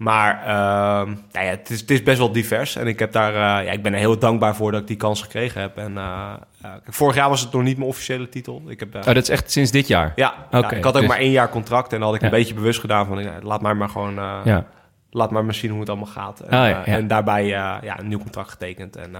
Maar 0.00 0.42
ehm, 0.42 1.08
nou 1.32 1.44
ja, 1.46 1.50
het, 1.50 1.70
is, 1.70 1.80
het 1.80 1.90
is 1.90 2.02
best 2.02 2.18
wel 2.18 2.32
divers. 2.32 2.76
En 2.76 2.86
ik, 2.86 2.98
heb 2.98 3.12
daar, 3.12 3.32
eh, 3.34 3.66
ja, 3.66 3.72
ik 3.72 3.82
ben 3.82 3.92
er 3.92 3.98
heel 3.98 4.18
dankbaar 4.18 4.56
voor 4.56 4.72
dat 4.72 4.80
ik 4.80 4.86
die 4.86 4.96
kans 4.96 5.22
gekregen 5.22 5.60
heb. 5.60 5.76
En, 5.76 5.96
eh, 5.98 6.32
eh, 6.62 6.70
vorig 6.86 7.16
jaar 7.16 7.28
was 7.28 7.40
het 7.40 7.52
nog 7.52 7.62
niet 7.62 7.76
mijn 7.76 7.88
officiële 7.88 8.28
titel. 8.28 8.62
Ik 8.66 8.80
heb, 8.80 8.94
Oh, 8.94 9.04
dat 9.04 9.16
is 9.16 9.28
echt 9.28 9.50
sinds 9.50 9.70
dit 9.70 9.86
jaar? 9.88 10.12
ja, 10.16 10.34
ja, 10.50 10.58
Oké, 10.58 10.76
ik 10.76 10.84
had 10.84 10.94
ook 10.94 11.00
dus- 11.00 11.08
maar 11.10 11.18
één 11.18 11.30
jaar 11.30 11.48
contract. 11.48 11.92
En 11.92 11.98
dan 11.98 12.06
had 12.06 12.14
ik 12.16 12.20
Ja. 12.20 12.26
een 12.26 12.32
beetje 12.38 12.54
bewust 12.54 12.80
gedaan 12.80 13.06
van... 13.06 13.42
laat 13.42 13.60
mij 13.62 13.74
maar 13.74 13.88
gewoon... 13.88 14.14
Ja. 14.44 14.64
laat 15.10 15.30
maar 15.30 15.44
maar 15.44 15.54
zien 15.54 15.70
hoe 15.70 15.80
het 15.80 15.88
allemaal 15.88 16.06
gaat. 16.06 16.40
En, 16.40 16.58
Ah, 16.58 16.88
en 16.88 17.06
daarbij 17.06 17.46
ja, 17.46 17.98
een 17.98 18.08
nieuw 18.08 18.18
contract 18.18 18.50
getekend. 18.50 18.96
En, 18.96 19.10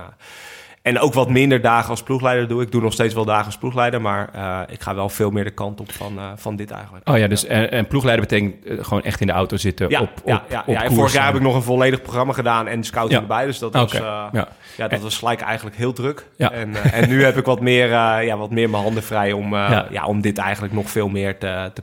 en 0.82 0.98
ook 0.98 1.14
wat 1.14 1.28
minder 1.28 1.60
dagen 1.60 1.90
als 1.90 2.02
ploegleider 2.02 2.48
doe. 2.48 2.62
Ik 2.62 2.72
doe 2.72 2.82
nog 2.82 2.92
steeds 2.92 3.14
wel 3.14 3.24
dagen 3.24 3.46
als 3.46 3.58
ploegleider, 3.58 4.00
maar 4.00 4.28
eh, 4.32 4.60
ik 4.74 4.80
ga 4.82 4.94
wel 4.94 5.08
veel 5.08 5.30
meer 5.30 5.44
de 5.44 5.50
kant 5.50 5.80
op 5.80 5.92
van, 5.92 6.18
eh, 6.18 6.24
van 6.36 6.56
dit 6.56 6.70
eigenlijk. 6.70 7.08
Oh 7.08 7.18
ja, 7.18 7.26
dus 7.26 7.44
en, 7.46 7.70
en 7.70 7.86
ploegleider 7.86 8.26
betekent 8.26 8.64
eh, 8.64 8.84
gewoon 8.84 9.02
echt 9.02 9.20
in 9.20 9.26
de 9.26 9.32
auto 9.32 9.56
zitten 9.56 9.90
Ja, 9.90 10.00
op, 10.00 10.08
op, 10.22 10.28
ja, 10.28 10.42
ja, 10.48 10.60
op 10.60 10.66
ja. 10.66 10.80
En 10.80 10.86
koers. 10.86 10.94
vorig 10.94 11.12
jaar 11.12 11.26
heb 11.26 11.34
ik 11.34 11.40
nog 11.40 11.54
een 11.54 11.62
volledig 11.62 12.02
programma 12.02 12.32
gedaan 12.32 12.66
en 12.68 12.80
de 12.80 12.86
scouting 12.86 13.14
Ja. 13.20 13.28
erbij. 13.28 13.46
Dus 13.46 13.58
dat 13.58 13.74
was, 13.74 13.92
eh, 13.92 14.00
ja. 14.32 14.48
ja, 14.76 14.88
dat 14.88 15.00
was 15.00 15.18
gelijk 15.18 15.40
eigenlijk 15.40 15.76
heel 15.76 15.92
druk. 15.92 16.26
Ja. 16.36 16.52
En, 16.52 16.74
eh, 16.74 17.00
en 17.02 17.08
nu 17.08 17.24
heb 17.24 17.36
ik 17.36 17.44
wat 17.44 17.60
meer, 17.60 17.84
eh, 17.92 18.26
ja, 18.26 18.36
wat 18.36 18.50
meer 18.50 18.70
mijn 18.70 18.82
handen 18.82 19.02
vrij 19.02 19.32
om, 19.32 19.54
eh, 19.54 19.80
Ja. 19.90 20.06
om 20.06 20.20
dit 20.20 20.38
eigenlijk 20.38 20.74
nog 20.74 20.90
veel 20.90 21.08
meer 21.08 21.38
te, 21.38 21.70
te 21.74 21.82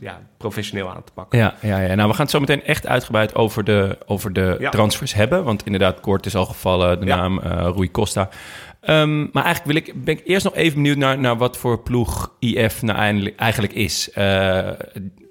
ja, 0.00 0.18
professioneel 0.36 0.88
aan 0.90 1.04
te 1.04 1.12
pakken. 1.12 1.38
Ja, 1.38 1.54
ja, 1.60 1.78
ja, 1.78 1.94
nou 1.94 2.08
we 2.08 2.14
gaan 2.14 2.22
het 2.22 2.30
zo 2.30 2.40
meteen 2.40 2.64
echt 2.64 2.86
uitgebreid 2.86 3.34
over 3.34 3.64
de, 3.64 3.98
over 4.06 4.32
de 4.32 4.68
transfers 4.70 5.14
hebben. 5.14 5.44
Want 5.44 5.64
inderdaad, 5.66 6.00
kort 6.00 6.26
is 6.26 6.36
al 6.36 6.46
gevallen, 6.46 7.00
de 7.00 7.06
naam 7.06 7.38
eh 7.38 7.50
Rui 7.76 7.90
Costa. 7.90 8.28
Ehm, 8.80 9.20
maar 9.32 9.44
eigenlijk 9.44 9.64
wil 9.64 9.94
ik, 9.94 10.04
ben 10.04 10.18
ik 10.18 10.22
eerst 10.26 10.44
nog 10.44 10.54
even 10.54 10.74
benieuwd 10.74 10.96
naar, 10.96 11.18
naar 11.18 11.36
wat 11.36 11.56
voor 11.56 11.82
ploeg 11.82 12.32
IF 12.38 12.82
nou 12.82 13.32
eigenlijk 13.36 13.72
is. 13.72 14.10
Eh 14.10 14.70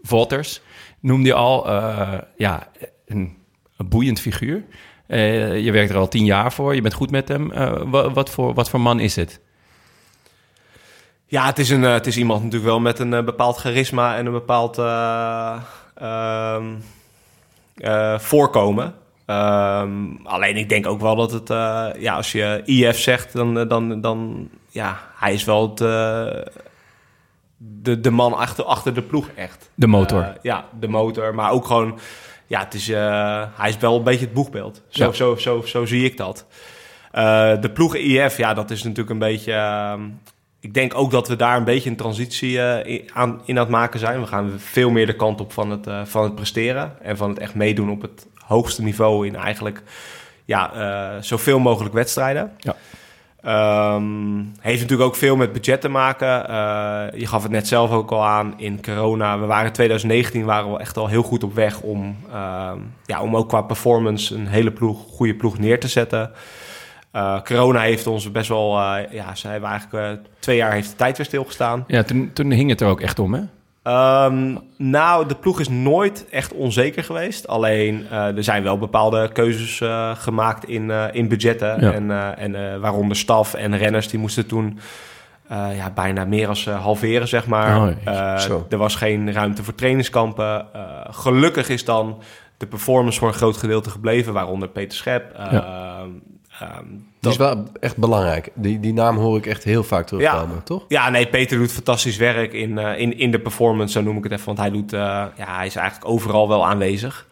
Wolters 0.01 0.61
noemde 0.99 1.27
je 1.27 1.33
al, 1.33 1.67
eh, 1.69 2.17
ja, 2.37 2.67
een, 3.05 3.37
boeiend 3.77 4.19
figuur. 4.19 4.63
Eh, 5.07 5.59
je 5.59 5.71
werkt 5.71 5.89
er 5.89 5.97
al 5.97 6.07
tien 6.07 6.25
jaar 6.25 6.53
voor, 6.53 6.75
je 6.75 6.81
bent 6.81 6.93
goed 6.93 7.11
met 7.11 7.27
hem. 7.27 7.51
Eh, 7.51 7.81
wa- 7.85 8.11
wat, 8.11 8.29
voor, 8.29 8.53
wat 8.53 8.69
voor 8.69 8.81
man 8.81 8.99
is 8.99 9.15
het? 9.15 9.39
Ja, 11.25 11.45
het 11.45 11.59
is, 11.59 11.69
een, 11.69 11.81
het 11.81 12.07
is 12.07 12.17
iemand 12.17 12.43
natuurlijk 12.43 12.71
wel 12.71 12.79
met 12.79 12.99
een 12.99 13.25
bepaald 13.25 13.57
charisma 13.57 14.17
en 14.17 14.25
een 14.25 14.31
bepaald 14.31 14.77
eh, 14.77 15.61
ehm, 15.95 16.65
eh, 17.75 18.19
voorkomen. 18.19 18.95
Ehm, 19.31 19.91
alleen 20.23 20.57
ik 20.57 20.69
denk 20.69 20.87
ook 20.87 21.01
wel 21.01 21.15
dat 21.15 21.31
het, 21.31 21.49
eh, 21.49 21.87
ja, 21.97 22.15
als 22.15 22.31
je 22.31 22.61
IF 22.65 22.99
zegt, 22.99 23.33
dan, 23.33 23.59
eh, 23.59 23.69
dan, 23.69 24.01
dan 24.01 24.49
ja, 24.69 24.99
hij 25.15 25.33
is 25.33 25.43
wel 25.43 25.69
het, 25.69 25.81
eh, 25.81 26.27
de, 27.57 27.99
de 27.99 28.11
man 28.11 28.33
achter, 28.33 28.63
achter 28.65 28.93
de 28.93 29.01
ploeg 29.01 29.29
echt. 29.35 29.69
De 29.75 29.87
motor. 29.87 30.37
Ja, 30.41 30.65
de 30.79 30.87
motor, 30.87 31.35
maar 31.35 31.51
ook 31.51 31.65
gewoon, 31.65 31.99
ja, 32.47 32.59
het 32.59 32.73
is, 32.73 32.87
hij 32.87 33.69
is 33.69 33.77
wel 33.77 33.97
een 33.97 34.03
beetje 34.03 34.25
het 34.25 34.33
boegbeeld. 34.33 34.81
Zo, 34.89 35.05
Ja. 35.05 35.11
zo, 35.11 35.35
zo, 35.35 35.61
zo 35.65 35.85
zie 35.85 36.05
ik 36.05 36.17
dat. 36.17 36.45
De 37.61 37.69
ploeg 37.73 37.95
IF, 37.95 38.37
ja, 38.37 38.53
dat 38.53 38.71
is 38.71 38.83
natuurlijk 38.83 39.09
een 39.09 39.19
beetje. 39.19 39.53
ehm, 39.53 40.01
ik 40.59 40.73
denk 40.73 40.95
ook 40.95 41.11
dat 41.11 41.27
we 41.27 41.35
daar 41.35 41.57
een 41.57 41.63
beetje 41.63 41.89
een 41.89 41.95
transitie 41.95 42.57
in, 42.83 43.09
aan, 43.13 43.41
in 43.45 43.55
aan 43.57 43.63
het 43.63 43.71
maken 43.71 43.99
zijn. 43.99 44.19
We 44.21 44.27
gaan 44.27 44.51
veel 44.57 44.89
meer 44.89 45.05
de 45.05 45.15
kant 45.15 45.41
op 45.41 45.53
van 45.53 45.69
het, 45.71 45.87
van 46.09 46.23
het 46.23 46.35
presteren 46.35 47.01
en 47.01 47.17
van 47.17 47.29
het 47.29 47.39
echt 47.39 47.55
meedoen 47.55 47.89
op 47.89 48.01
het 48.01 48.27
hoogste 48.51 48.83
niveau 48.83 49.27
in 49.27 49.35
eigenlijk 49.35 49.83
ja, 50.45 50.73
eh, 50.73 51.21
zoveel 51.21 51.59
mogelijk 51.59 51.93
wedstrijden. 51.93 52.51
Ja. 52.57 52.75
Ehm, 53.41 54.43
heeft 54.59 54.81
natuurlijk 54.81 55.09
ook 55.09 55.15
veel 55.15 55.35
met 55.35 55.53
budget 55.53 55.81
te 55.81 55.89
maken. 55.89 56.49
Eh, 56.49 57.19
je 57.19 57.27
gaf 57.27 57.43
het 57.43 57.51
net 57.51 57.67
zelf 57.67 57.91
ook 57.91 58.11
al 58.11 58.25
aan 58.25 58.53
in 58.57 58.81
corona. 58.81 59.39
We 59.39 59.45
waren 59.45 59.65
in 59.65 59.71
2019 59.71 60.45
waren 60.45 60.71
we 60.71 60.79
echt 60.79 60.97
al 60.97 61.07
heel 61.07 61.23
goed 61.23 61.43
op 61.43 61.53
weg 61.55 61.81
om, 61.81 62.17
ehm, 62.31 62.77
ja, 63.05 63.21
om 63.21 63.35
ook 63.35 63.49
qua 63.49 63.61
performance 63.61 64.35
een 64.35 64.47
hele 64.47 64.71
ploeg, 64.71 64.97
goede 65.07 65.35
ploeg 65.35 65.59
neer 65.59 65.79
te 65.79 65.87
zetten. 65.87 66.31
Eh, 67.11 67.41
corona 67.41 67.79
heeft 67.79 68.07
ons 68.07 68.31
best 68.31 68.49
wel, 68.49 68.79
ja, 69.11 69.35
ze 69.35 69.47
hebben 69.47 69.69
eigenlijk 69.69 70.19
twee 70.39 70.57
jaar 70.57 70.71
heeft 70.71 70.89
de 70.89 70.95
tijd 70.95 71.17
weer 71.17 71.25
stilgestaan. 71.25 71.83
Ja, 71.87 72.03
toen, 72.03 72.29
toen 72.33 72.51
hing 72.51 72.69
het 72.69 72.81
er 72.81 72.87
ook 72.87 73.01
echt 73.01 73.19
om, 73.19 73.33
hè? 73.33 73.41
Ehm, 73.83 74.55
nou, 74.77 75.27
de 75.27 75.35
ploeg 75.35 75.59
is 75.59 75.69
nooit 75.69 76.25
echt 76.29 76.53
onzeker 76.53 77.03
geweest. 77.03 77.47
Alleen 77.47 78.07
eh, 78.09 78.37
er 78.37 78.43
zijn 78.43 78.63
wel 78.63 78.77
bepaalde 78.77 79.31
keuzes 79.31 79.81
eh, 79.81 80.11
gemaakt 80.15 80.67
in, 80.67 80.91
eh, 80.91 81.05
in 81.11 81.27
budgetten. 81.27 81.81
Ja. 81.81 81.93
En, 81.93 82.37
en 82.37 82.79
waaronder 82.79 83.17
staf 83.17 83.53
en 83.53 83.77
renners 83.77 84.07
die 84.07 84.19
moesten 84.19 84.47
toen 84.47 84.79
ja, 85.75 85.89
bijna 85.95 86.25
meer 86.25 86.47
als 86.47 86.65
halveren, 86.65 87.27
zeg 87.27 87.47
maar. 87.47 87.77
Oh, 88.05 88.61
er 88.69 88.77
was 88.77 88.95
geen 88.95 89.33
ruimte 89.33 89.63
voor 89.63 89.75
trainingskampen. 89.75 90.65
Gelukkig 91.09 91.69
is 91.69 91.85
dan 91.85 92.21
de 92.61 92.67
performance 92.67 93.19
voor 93.19 93.27
een 93.27 93.33
groot 93.33 93.57
gedeelte 93.57 93.89
gebleven, 93.89 94.33
waaronder 94.33 94.69
Peter 94.69 94.97
Schep. 94.97 95.33
Eh, 95.33 95.53
ehm, 96.59 96.85
Die 97.21 97.31
is 97.31 97.37
wel 97.37 97.63
echt 97.79 97.97
belangrijk. 97.97 98.49
Die, 98.53 98.79
die 98.79 98.93
naam 98.93 99.17
hoor 99.17 99.37
ik 99.37 99.45
echt 99.45 99.63
heel 99.63 99.83
vaak 99.83 100.07
terugkomen, 100.07 100.63
toch? 100.63 100.85
Ja, 100.87 101.09
nee, 101.09 101.27
Peter 101.27 101.57
doet 101.57 101.71
fantastisch 101.71 102.17
werk 102.17 102.53
in, 102.53 102.77
eh, 102.77 102.99
in, 102.99 103.17
in 103.17 103.31
de 103.31 103.39
performance, 103.39 103.93
zo 103.93 104.01
noem 104.01 104.17
ik 104.17 104.23
het 104.23 104.31
even. 104.31 104.45
Want 104.45 104.57
hij, 104.57 104.69
doet, 104.69 104.93
eh, 104.93 104.99
ja, 105.37 105.55
hij 105.55 105.65
is 105.65 105.75
eigenlijk 105.75 106.09
overal 106.09 106.47
wel 106.47 106.65
aanwezig. 106.65 107.27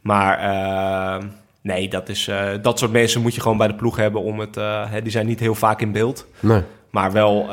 Maar 0.00 0.38
eh, 0.38 1.24
nee, 1.60 1.88
dat, 1.88 2.08
is, 2.08 2.30
dat 2.62 2.78
soort 2.78 2.92
mensen 2.92 3.22
moet 3.22 3.34
je 3.34 3.40
gewoon 3.40 3.56
bij 3.56 3.66
de 3.66 3.74
ploeg 3.74 3.96
hebben. 3.96 4.22
Om 4.22 4.38
het, 4.38 4.54
hè, 4.90 5.02
die 5.02 5.10
zijn 5.10 5.26
niet 5.26 5.40
heel 5.40 5.54
vaak 5.54 5.80
in 5.80 5.92
beeld. 5.92 6.26
Nee. 6.40 6.62
Maar 6.90 7.12
wel, 7.12 7.46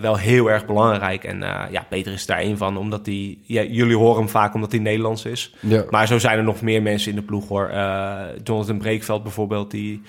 wel 0.00 0.16
heel 0.16 0.50
erg 0.50 0.66
belangrijk. 0.66 1.24
En 1.24 1.38
ja, 1.70 1.86
Peter 1.88 2.12
is 2.12 2.26
daar 2.26 2.38
één 2.38 2.56
van. 2.56 2.76
Omdat 2.76 3.06
hij, 3.06 3.38
ja, 3.42 3.62
jullie 3.62 3.96
horen 3.96 4.18
hem 4.18 4.28
vaak 4.28 4.54
omdat 4.54 4.72
hij 4.72 4.80
Nederlands 4.80 5.24
is. 5.24 5.54
Ja. 5.60 5.84
Maar 5.90 6.06
zo 6.06 6.18
zijn 6.18 6.38
er 6.38 6.44
nog 6.44 6.60
meer 6.60 6.82
mensen 6.82 7.10
in 7.10 7.16
de 7.16 7.22
ploeg 7.22 7.48
hoor. 7.48 7.70
Jonathan 8.44 8.78
Breekveld 8.78 9.22
bijvoorbeeld, 9.22 9.70
die, 9.70 10.02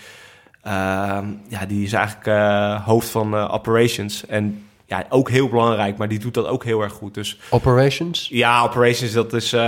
ja, 1.48 1.66
die 1.68 1.84
is 1.84 1.94
eigenlijk 1.94 2.28
eh, 2.28 2.86
hoofd 2.86 3.10
van 3.10 3.36
eh, 3.36 3.54
operations. 3.54 4.26
En 4.26 4.66
ja, 4.86 5.06
ook 5.10 5.30
heel 5.30 5.50
belangrijk, 5.50 5.98
maar 5.98 6.08
die 6.08 6.20
doet 6.20 6.34
dat 6.34 6.48
ook 6.48 6.64
heel 6.64 6.82
erg 6.82 6.94
goed. 6.94 7.14
Dus 7.14 7.40
Operations? 7.50 8.28
ja, 8.32 8.64
operations, 8.64 9.12
dat 9.12 9.34
is 9.34 9.54
eh, 9.54 9.60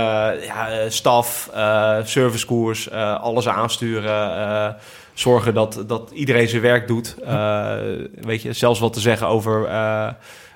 ja, 0.46 0.88
staf, 0.88 1.50
eh 1.54 1.98
servicekoers, 2.04 2.90
alles 2.90 3.48
aansturen. 3.48 4.76
zorgen 5.14 5.54
dat, 5.54 5.84
dat 5.86 6.10
iedereen 6.10 6.48
zijn 6.48 6.62
werk 6.62 6.88
doet. 6.88 7.16
Eh, 7.24 7.74
weet 8.20 8.42
je, 8.42 8.52
zelfs 8.52 8.80
wat 8.80 8.92
te 8.92 9.00
zeggen 9.00 9.26
over 9.26 9.68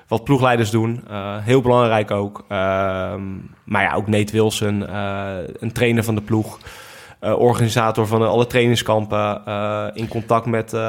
wat 0.07 0.23
ploegleiders 0.23 0.69
doen. 0.69 1.03
Heel 1.41 1.61
belangrijk 1.61 2.11
ook. 2.11 2.45
Ehm, 2.47 3.21
maar 3.63 3.83
ja, 3.83 3.93
ook 3.93 4.07
Nate 4.07 4.31
Wilson, 4.31 4.95
een 5.59 5.71
trainer 5.71 6.03
van 6.03 6.15
de 6.15 6.21
ploeg. 6.21 6.59
Eh, 7.25 7.39
organisator 7.39 8.07
van 8.07 8.21
alle 8.27 8.47
trainingskampen. 8.47 9.41
eh, 9.45 9.85
in 9.93 10.07
contact 10.07 10.45
met, 10.45 10.73
eh, 10.73 10.79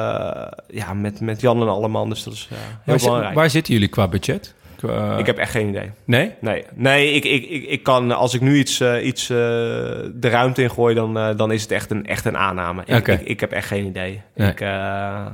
ja, 0.67 0.93
met, 0.93 1.19
met 1.21 1.41
Jan 1.41 1.61
en 1.61 1.67
Alleman. 1.67 2.09
Dus 2.09 2.23
dat 2.23 2.33
is 2.33 2.47
eh, 2.51 2.57
heel 2.57 2.67
Waar, 2.95 2.97
belangrijk. 2.97 3.35
waar 3.35 3.49
zitten 3.49 3.73
jullie 3.73 3.87
qua 3.89 4.07
budget? 4.07 4.53
Qua- 4.75 5.17
Ik 5.17 5.25
heb 5.25 5.37
echt 5.37 5.51
geen 5.51 5.67
idee. 5.67 5.91
Nee? 6.05 6.31
Nee, 6.41 6.65
nee 6.73 7.11
ik, 7.13 7.23
ik, 7.25 7.49
ik, 7.49 7.63
ik 7.63 7.83
kan, 7.83 8.11
als 8.11 8.33
ik 8.33 8.41
nu 8.41 8.57
iets, 8.57 8.79
eh, 8.79 9.05
iets 9.05 9.29
eh, 9.29 9.35
de 9.37 10.29
ruimte 10.29 10.61
in 10.61 10.71
gooi, 10.71 10.95
dan, 10.95 11.17
eh, 11.17 11.29
dan 11.37 11.51
is 11.51 11.61
het 11.61 11.71
echt 11.71 11.91
een, 11.91 12.05
echt 12.05 12.25
een 12.25 12.37
aanname. 12.37 12.81
Ik, 12.85 13.07
ik, 13.07 13.21
ik 13.21 13.39
heb 13.39 13.51
echt 13.51 13.67
geen 13.67 13.85
idee. 13.85 14.21
Nee. 14.35 14.49
Ik, 14.49 14.61
eh, 14.61 15.25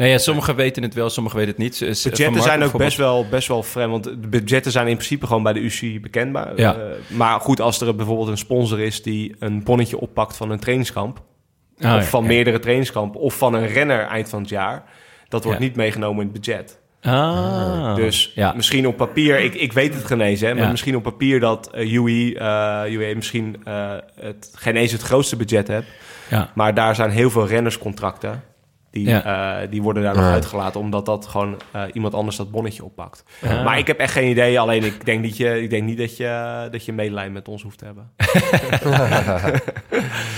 Nee, 0.00 0.10
ja, 0.10 0.18
sommigen 0.18 0.56
weten 0.56 0.82
het 0.82 0.94
wel, 0.94 1.10
sommigen 1.10 1.38
weten 1.38 1.54
het 1.54 1.62
niet. 1.62 1.78
Budgetten 2.02 2.42
zijn 2.42 2.62
ook 2.62 2.76
best 2.76 2.96
wel, 2.96 3.26
best 3.30 3.48
wel 3.48 3.62
vreemd, 3.62 3.90
want 3.90 4.04
de 4.04 4.28
budgetten 4.28 4.72
zijn 4.72 4.86
in 4.86 4.94
principe 4.96 5.26
gewoon 5.26 5.42
bij 5.42 5.52
de 5.52 5.60
UCI 5.60 6.00
bekendbaar. 6.00 6.52
Ja. 6.56 6.74
Eh, 6.74 6.80
maar 7.16 7.40
goed, 7.40 7.60
als 7.60 7.80
er 7.80 7.94
bijvoorbeeld 7.96 8.28
een 8.28 8.38
sponsor 8.38 8.78
is 8.80 9.02
die 9.02 9.36
een 9.38 9.62
bonnetje 9.64 10.00
oppakt 10.00 10.36
van 10.36 10.50
een 10.50 10.58
trainingskamp, 10.60 11.22
Ah, 11.80 11.96
of 11.96 12.08
van 12.10 12.22
ja. 12.22 12.28
meerdere 12.28 12.58
trainingskampen, 12.58 13.20
of 13.20 13.34
van 13.34 13.54
een 13.54 13.66
renner 13.66 14.00
eind 14.06 14.28
van 14.28 14.40
het 14.40 14.48
jaar, 14.48 14.82
dat 15.28 15.44
wordt 15.44 15.58
Ja. 15.58 15.64
niet 15.64 15.76
meegenomen 15.76 16.26
in 16.26 16.30
het 16.32 16.40
budget. 16.40 16.78
Ah. 17.02 17.94
Dus 17.94 18.32
ja. 18.34 18.52
misschien 18.56 18.86
op 18.86 18.96
papier, 18.96 19.40
ik, 19.40 19.54
ik 19.54 19.72
weet 19.72 19.94
het 19.94 20.04
geen 20.04 20.20
eens, 20.20 20.40
hè, 20.40 20.54
maar 20.54 20.62
Ja. 20.62 20.70
misschien 20.70 20.96
op 20.96 21.02
papier 21.02 21.40
dat 21.40 21.70
uh, 21.74 21.92
UE, 21.92 22.38
eh, 22.38 22.92
UE 22.92 23.14
misschien 23.14 23.56
eh, 23.64 23.92
het, 24.20 24.52
geen 24.54 24.76
eens 24.76 24.92
het 24.92 25.02
grootste 25.02 25.36
budget 25.36 25.68
heeft. 25.68 25.86
Ja. 26.30 26.50
Maar 26.54 26.74
daar 26.74 26.94
zijn 26.94 27.10
heel 27.10 27.30
veel 27.30 27.46
rennerscontracten. 27.46 28.42
Die, 28.90 29.08
Ja. 29.08 29.60
eh, 29.62 29.70
die 29.70 29.82
worden 29.82 30.02
daar 30.02 30.14
nog 30.14 30.24
Ja. 30.24 30.30
uitgelaten, 30.32 30.80
omdat 30.80 31.06
dat 31.06 31.26
gewoon 31.26 31.56
eh, 31.72 31.82
iemand 31.92 32.14
anders 32.14 32.36
dat 32.36 32.50
bonnetje 32.50 32.84
oppakt. 32.84 33.24
Maar 33.64 33.78
ik 33.78 33.86
heb 33.86 33.98
echt 33.98 34.12
geen 34.12 34.30
idee. 34.30 34.60
Alleen 34.60 34.84
ik 34.84 35.04
denk, 35.04 35.20
niet 35.22 35.36
je, 35.36 35.62
ik 35.62 35.70
denk 35.70 35.82
niet 35.84 35.98
dat 35.98 36.16
je, 36.16 36.68
dat 36.70 36.84
je 36.84 36.92
medelijden 36.92 37.32
met 37.32 37.48
ons 37.48 37.62
hoeft 37.62 37.78
te 37.78 37.84
hebben. 37.84 38.10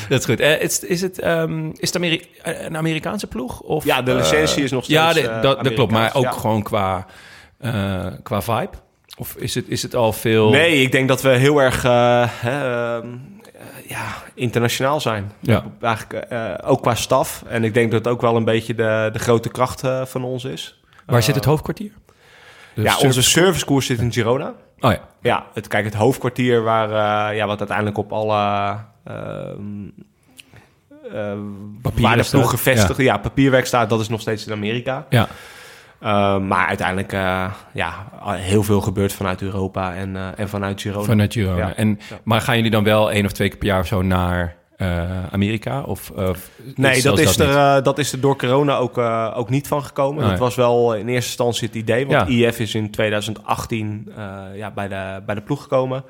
Dat 0.09 0.19
is 0.21 0.25
goed. 0.25 0.41
Eh, 0.41 0.61
is, 0.61 0.81
is 0.85 1.01
het, 1.01 1.19
ehm, 1.21 1.67
is 1.69 1.75
het 1.93 1.97
Ameri- 1.97 2.29
een 2.43 2.77
Amerikaanse 2.77 3.27
ploeg? 3.27 3.61
Of, 3.61 3.85
Ja, 3.85 4.03
de 4.03 4.15
licentie 4.15 4.63
is 4.63 4.71
nog 4.71 4.85
steeds, 4.85 5.01
Ja, 5.01 5.13
de- 5.13 5.39
dat, 5.43 5.65
dat 5.65 5.75
klopt. 5.75 5.93
Maar 5.93 6.15
ook 6.15 6.33
gewoon 6.33 6.63
qua, 6.63 7.07
eh, 7.59 8.07
qua 8.23 8.43
vibe? 8.43 8.71
Of 9.19 9.35
is 9.37 9.55
het, 9.55 9.69
is 9.69 9.83
het 9.83 9.95
al 9.95 10.13
veel... 10.13 10.51
Nee, 10.51 10.83
ik 10.83 10.93
denk 10.93 11.09
dat 11.09 11.23
we 11.23 11.29
heel 11.29 11.63
erg 11.63 11.85
eh, 11.85 12.25
hè, 12.29 12.97
ehm, 12.97 13.07
eh, 13.07 13.42
ja, 13.93 14.15
internationaal 14.35 15.01
zijn. 15.01 15.33
Ja. 15.41 15.65
Eigenlijk, 15.81 16.25
eh, 16.25 16.51
ook 16.65 16.83
qua 16.83 16.95
staf. 16.95 17.45
En 17.49 17.65
ik 17.65 17.75
denk 17.75 17.91
dat 17.91 18.05
het 18.05 18.13
ook 18.13 18.21
wel 18.21 18.37
een 18.37 18.45
beetje 18.45 18.75
de, 18.75 19.11
de 19.13 19.19
grote 19.19 19.49
kracht 19.49 19.85
eh, 19.85 20.05
van 20.05 20.25
ons 20.25 20.45
is. 20.45 20.81
Waar 21.07 21.17
Eh, 21.19 21.25
zit 21.25 21.35
het 21.35 21.45
hoofdkwartier? 21.45 21.91
De 22.75 22.83
ja, 22.83 22.89
service- 22.89 23.07
onze 23.07 23.23
servicekoers 23.23 23.87
zit 23.87 23.99
in 23.99 24.13
Girona. 24.13 24.55
Oh 24.81 24.91
ja. 24.91 25.01
Ja, 25.21 25.47
het, 25.55 25.69
kijk, 25.69 25.85
het 25.85 25.95
hoofdkwartier 25.95 26.63
waar, 26.63 26.89
eh, 27.31 27.37
ja, 27.37 27.47
wat 27.47 27.59
uiteindelijk 27.59 27.99
op 27.99 28.13
alle... 28.13 28.77
ehm, 29.05 29.87
eh, 31.13 31.35
waar 32.01 32.17
de 32.17 32.29
ploeg 32.31 32.51
gevestigd, 32.51 32.99
ja. 33.01 33.17
papierwerk 33.19 33.67
staat, 33.67 33.91
dat 33.91 34.01
is 34.01 34.09
nog 34.09 34.21
steeds 34.21 34.47
in 34.47 34.53
Amerika. 34.53 35.07
Ja. 35.09 35.29
Eh, 36.03 36.39
maar 36.39 36.67
uiteindelijk, 36.67 37.13
eh, 37.13 37.53
ja, 37.73 38.07
heel 38.25 38.63
veel 38.63 38.81
gebeurt 38.81 39.13
vanuit 39.13 39.43
Europa 39.43 39.95
en, 39.95 40.17
eh, 40.17 40.27
en 40.37 40.49
vanuit 40.49 40.81
Girona. 40.81 41.05
Vanuit 41.05 41.33
Girona. 41.33 41.57
Ja. 41.57 41.75
En, 41.75 42.01
Ja. 42.11 42.19
Maar 42.23 42.41
gaan 42.41 42.57
jullie 42.57 42.71
dan 42.71 42.85
wel 42.85 43.13
één 43.13 43.25
of 43.25 43.33
twee 43.33 43.49
keer 43.49 43.59
per 43.59 43.67
jaar 43.67 43.81
of 43.81 43.87
zo 43.87 44.03
naar 44.03 44.57
Amerika? 45.31 45.81
Of, 45.81 46.13
Nee, 46.75 47.03
dat 47.03 47.19
is, 47.19 47.39
er, 47.39 47.83
dat 47.83 47.99
is 47.99 48.13
er 48.13 48.21
door 48.21 48.37
corona 48.37 48.77
ook, 48.77 48.99
ook 49.37 49.51
niet 49.51 49.69
van 49.69 49.85
gekomen. 49.85 50.21
Nee. 50.21 50.31
Dat 50.31 50.39
was 50.39 50.55
wel 50.55 50.95
in 50.95 51.09
eerste 51.09 51.29
instantie 51.29 51.67
het 51.67 51.77
idee. 51.77 52.07
Want. 52.07 52.29
IF 52.29 52.59
is 52.59 52.75
in 52.75 52.91
2018 52.91 54.13
eh, 54.17 54.43
ja, 54.55 54.71
bij, 54.71 54.89
de, 54.89 55.23
bij 55.27 55.35
de 55.35 55.41
ploeg 55.41 55.63
gekomen. 55.63 56.05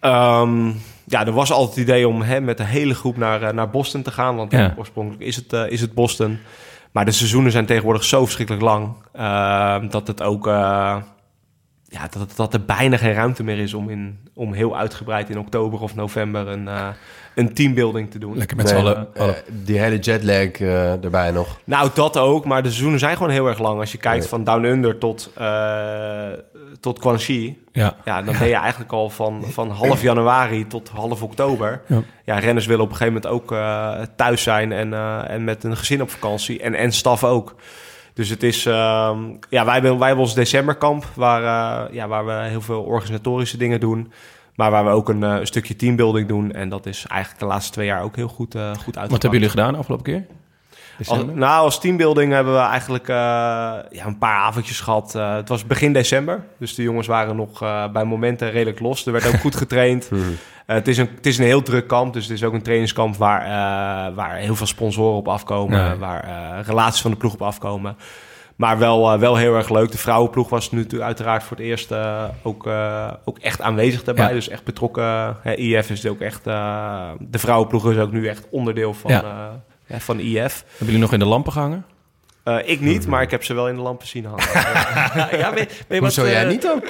Ehm, 0.00 0.66
ja, 1.04 1.26
er 1.26 1.32
was 1.32 1.52
altijd 1.52 1.76
het 1.76 1.88
idee 1.88 2.08
om 2.08 2.22
hè, 2.22 2.40
met 2.40 2.56
de 2.56 2.64
hele 2.64 2.94
groep 2.94 3.16
naar, 3.16 3.54
naar 3.54 3.70
Boston 3.70 4.02
te 4.02 4.10
gaan. 4.10 4.36
Want 4.36 4.54
oorspronkelijk 4.76 5.22
is 5.22 5.36
het, 5.36 5.52
is 5.52 5.80
het 5.80 5.94
Boston. 5.94 6.38
Maar 6.92 7.04
de 7.04 7.10
seizoenen 7.12 7.52
zijn 7.52 7.66
tegenwoordig 7.66 8.04
zo 8.04 8.22
verschrikkelijk 8.24 8.64
lang... 8.64 8.92
eh, 9.12 9.76
dat 9.90 10.06
het 10.06 10.22
ook... 10.22 10.46
eh, 10.46 10.96
ja, 11.84 12.08
dat, 12.10 12.32
dat 12.36 12.54
er 12.54 12.64
bijna 12.64 12.96
geen 12.96 13.12
ruimte 13.12 13.42
meer 13.44 13.58
is 13.58 13.74
om, 13.74 13.90
in, 13.90 14.18
om 14.34 14.52
heel 14.52 14.76
uitgebreid 14.76 15.30
in 15.30 15.38
oktober 15.38 15.80
of 15.80 15.94
november 15.94 16.48
een, 16.48 16.68
eh, 16.68 16.88
een 17.34 17.54
teambuilding 17.54 18.10
te 18.10 18.18
doen. 18.18 18.36
Lekker 18.36 18.56
met 18.56 18.68
z'n 18.68 18.74
Nee, 18.74 18.82
allen. 18.84 19.08
eh, 19.14 19.28
die 19.48 19.78
hele 19.78 19.98
jetlag 19.98 20.38
eh, 20.60 21.04
erbij 21.04 21.30
nog. 21.30 21.58
Nou, 21.64 21.90
dat 21.94 22.16
ook. 22.16 22.44
Maar 22.44 22.62
de 22.62 22.68
seizoenen 22.68 22.98
zijn 22.98 23.16
gewoon 23.16 23.32
heel 23.32 23.46
erg 23.48 23.58
lang. 23.58 23.80
Als 23.80 23.92
je 23.92 23.98
kijkt 23.98 24.18
Nee. 24.20 24.28
van 24.28 24.44
Down 24.44 24.64
Under 24.64 24.98
tot, 24.98 25.30
eh 25.36 26.28
tot 26.82 27.00
Guangxi. 27.00 27.62
ja. 27.72 27.96
Ja, 28.04 28.22
dan 28.22 28.38
ben 28.38 28.48
je 28.48 28.54
eigenlijk 28.54 28.92
al 28.92 29.10
van, 29.10 29.44
van 29.44 29.70
half 29.70 30.02
januari 30.02 30.66
tot 30.66 30.88
half 30.88 31.22
oktober. 31.22 31.82
Ja. 31.86 32.02
Ja, 32.24 32.38
renners 32.38 32.66
willen 32.66 32.84
op 32.84 32.90
een 32.90 32.96
gegeven 32.96 33.22
moment 33.22 33.42
ook 33.42 33.52
eh, 33.52 34.00
thuis 34.16 34.42
zijn 34.42 34.72
en, 34.72 34.92
eh, 34.92 35.30
en 35.30 35.44
met 35.44 35.64
een 35.64 35.76
gezin 35.76 36.02
op 36.02 36.10
vakantie. 36.10 36.60
En, 36.60 36.74
en 36.74 36.92
staf 36.92 37.24
ook. 37.24 37.54
Dus 38.14 38.28
het 38.28 38.42
is... 38.42 38.66
ehm, 38.66 39.18
ja, 39.48 39.64
wij 39.64 39.72
hebben, 39.72 39.98
wij 39.98 40.06
hebben 40.06 40.24
ons 40.24 40.34
decemberkamp 40.34 41.04
waar, 41.14 41.42
eh, 41.42 41.94
ja, 41.94 42.08
waar 42.08 42.26
we 42.26 42.32
heel 42.32 42.60
veel 42.60 42.82
organisatorische 42.82 43.56
dingen 43.56 43.80
doen. 43.80 44.12
Maar 44.54 44.70
waar 44.70 44.84
we 44.84 44.90
ook 44.90 45.08
een, 45.08 45.22
een 45.22 45.46
stukje 45.46 45.76
teambuilding 45.76 46.28
doen. 46.28 46.52
En 46.52 46.68
dat 46.68 46.86
is 46.86 47.06
eigenlijk 47.08 47.40
de 47.40 47.46
laatste 47.46 47.72
twee 47.72 47.86
jaar 47.86 48.02
ook 48.02 48.16
heel 48.16 48.28
goed, 48.28 48.52
goed 48.54 48.56
uitgepakt. 48.58 49.10
Wat 49.10 49.22
hebben 49.22 49.40
jullie 49.40 49.48
gedaan 49.48 49.74
afgelopen 49.74 50.04
keer? 50.04 50.26
Nou, 51.34 51.64
als 51.64 51.80
teambuilding 51.80 52.32
hebben 52.32 52.52
we 52.52 52.60
eigenlijk 52.60 53.08
eh, 53.08 53.16
ja, 53.90 54.06
een 54.06 54.18
paar 54.18 54.36
avondjes 54.36 54.80
gehad. 54.80 55.14
Eh, 55.14 55.34
het 55.34 55.48
was 55.48 55.66
begin 55.66 55.92
december, 55.92 56.44
dus 56.58 56.74
de 56.74 56.82
jongens 56.82 57.06
waren 57.06 57.36
nog 57.36 57.62
eh, 57.62 57.88
bij 57.88 58.04
momenten 58.04 58.50
redelijk 58.50 58.80
los. 58.80 59.06
Er 59.06 59.12
werd 59.12 59.26
ook 59.26 59.40
goed 59.40 59.56
getraind. 59.56 60.10
Eh, 60.66 60.76
het, 60.76 60.88
is 60.88 60.98
een, 60.98 61.08
het 61.14 61.26
is 61.26 61.38
een 61.38 61.44
heel 61.44 61.62
druk 61.62 61.86
kamp, 61.86 62.12
dus 62.12 62.22
het 62.22 62.32
is 62.32 62.44
ook 62.44 62.52
een 62.52 62.62
trainingskamp 62.62 63.16
waar, 63.16 63.44
waar 64.14 64.36
heel 64.36 64.56
veel 64.56 64.66
sponsoren 64.66 65.16
op 65.16 65.28
afkomen. 65.28 65.78
Ja. 65.78 65.96
Waar 65.96 66.60
relaties 66.64 67.00
van 67.00 67.10
de 67.10 67.16
ploeg 67.16 67.32
op 67.32 67.42
afkomen. 67.42 67.96
Maar 68.56 68.78
wel, 68.78 69.18
wel 69.18 69.36
heel 69.36 69.54
erg 69.54 69.68
leuk. 69.68 69.90
De 69.90 69.98
vrouwenploeg 69.98 70.48
was 70.48 70.70
nu 70.70 70.86
uiteraard 71.00 71.42
voor 71.42 71.56
het 71.56 71.66
eerst 71.66 71.92
ook, 72.42 72.68
ook 73.24 73.38
echt 73.38 73.60
aanwezig 73.60 74.04
daarbij. 74.04 74.28
Ja. 74.28 74.32
Dus 74.32 74.48
echt 74.48 74.64
betrokken. 74.64 75.36
Hè, 75.42 75.54
IF 75.54 75.90
is 75.90 76.06
ook 76.06 76.20
echt... 76.20 76.44
de 76.44 77.38
vrouwenploeg 77.38 77.90
is 77.90 77.98
ook 77.98 78.12
nu 78.12 78.28
echt 78.28 78.46
onderdeel 78.50 78.94
van, 78.94 79.10
Ja. 79.10 79.62
Ja. 79.92 79.96
ja, 79.96 80.00
van 80.00 80.18
IF. 80.20 80.34
Hebben 80.68 80.86
jullie 80.86 80.98
nog 81.00 81.12
in 81.12 81.18
de 81.18 81.24
lampen 81.24 81.52
gehangen? 81.52 81.86
Eh, 82.44 82.56
ik 82.64 82.80
niet, 82.80 83.06
maar 83.06 83.22
ik 83.22 83.30
heb 83.30 83.44
ze 83.44 83.54
wel 83.54 83.68
in 83.68 83.74
de 83.74 83.80
lampen 83.80 84.06
zien 84.06 84.24
hangen. 84.24 84.44
ja, 85.38 85.52
ben, 85.52 85.68
ben 85.88 85.98
Hoezo 85.98 86.26
jij 86.28 86.44
niet 86.44 86.62
dan? 86.62 86.82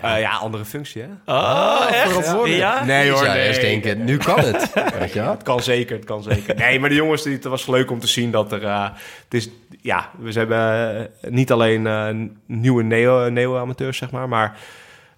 Eh, 0.00 0.20
ja, 0.20 0.30
andere 0.30 0.64
functie, 0.64 1.02
hè? 1.02 1.08
Oh, 1.34 1.86
echt? 1.90 2.08
verantwoordelijk. 2.08 2.58
Ja? 2.58 2.84
Nee 2.84 3.10
hoor, 3.10 3.24
ja, 3.24 3.32
nee. 3.32 3.46
eerst 3.46 3.60
denken, 3.60 4.04
nu 4.04 4.16
kan 4.16 4.38
het. 4.38 4.72
Weet 4.98 5.12
je 5.12 5.20
wel? 5.20 5.30
Het 5.30 5.42
kan 5.42 5.62
zeker, 5.62 5.96
het 5.96 6.04
kan 6.04 6.22
zeker. 6.22 6.54
Nee, 6.56 6.80
maar 6.80 6.88
de 6.88 6.94
jongens, 6.94 7.22
die- 7.22 7.32
het 7.32 7.44
was 7.44 7.66
leuk 7.66 7.90
om 7.90 7.98
te 8.00 8.06
zien 8.06 8.30
dat 8.30 8.52
er... 8.52 8.64
eh, 8.64 8.82
het 9.24 9.34
is, 9.34 9.48
ja, 9.80 10.10
we 10.18 10.32
hebben 10.32 10.98
eh, 11.22 11.30
niet 11.30 11.52
alleen 11.52 11.86
eh, 11.86 12.08
nieuwe 12.46 12.82
neo- 12.82 13.28
neo-amateurs, 13.28 13.96
zeg 13.98 14.10
maar, 14.10 14.28
maar 14.28 14.58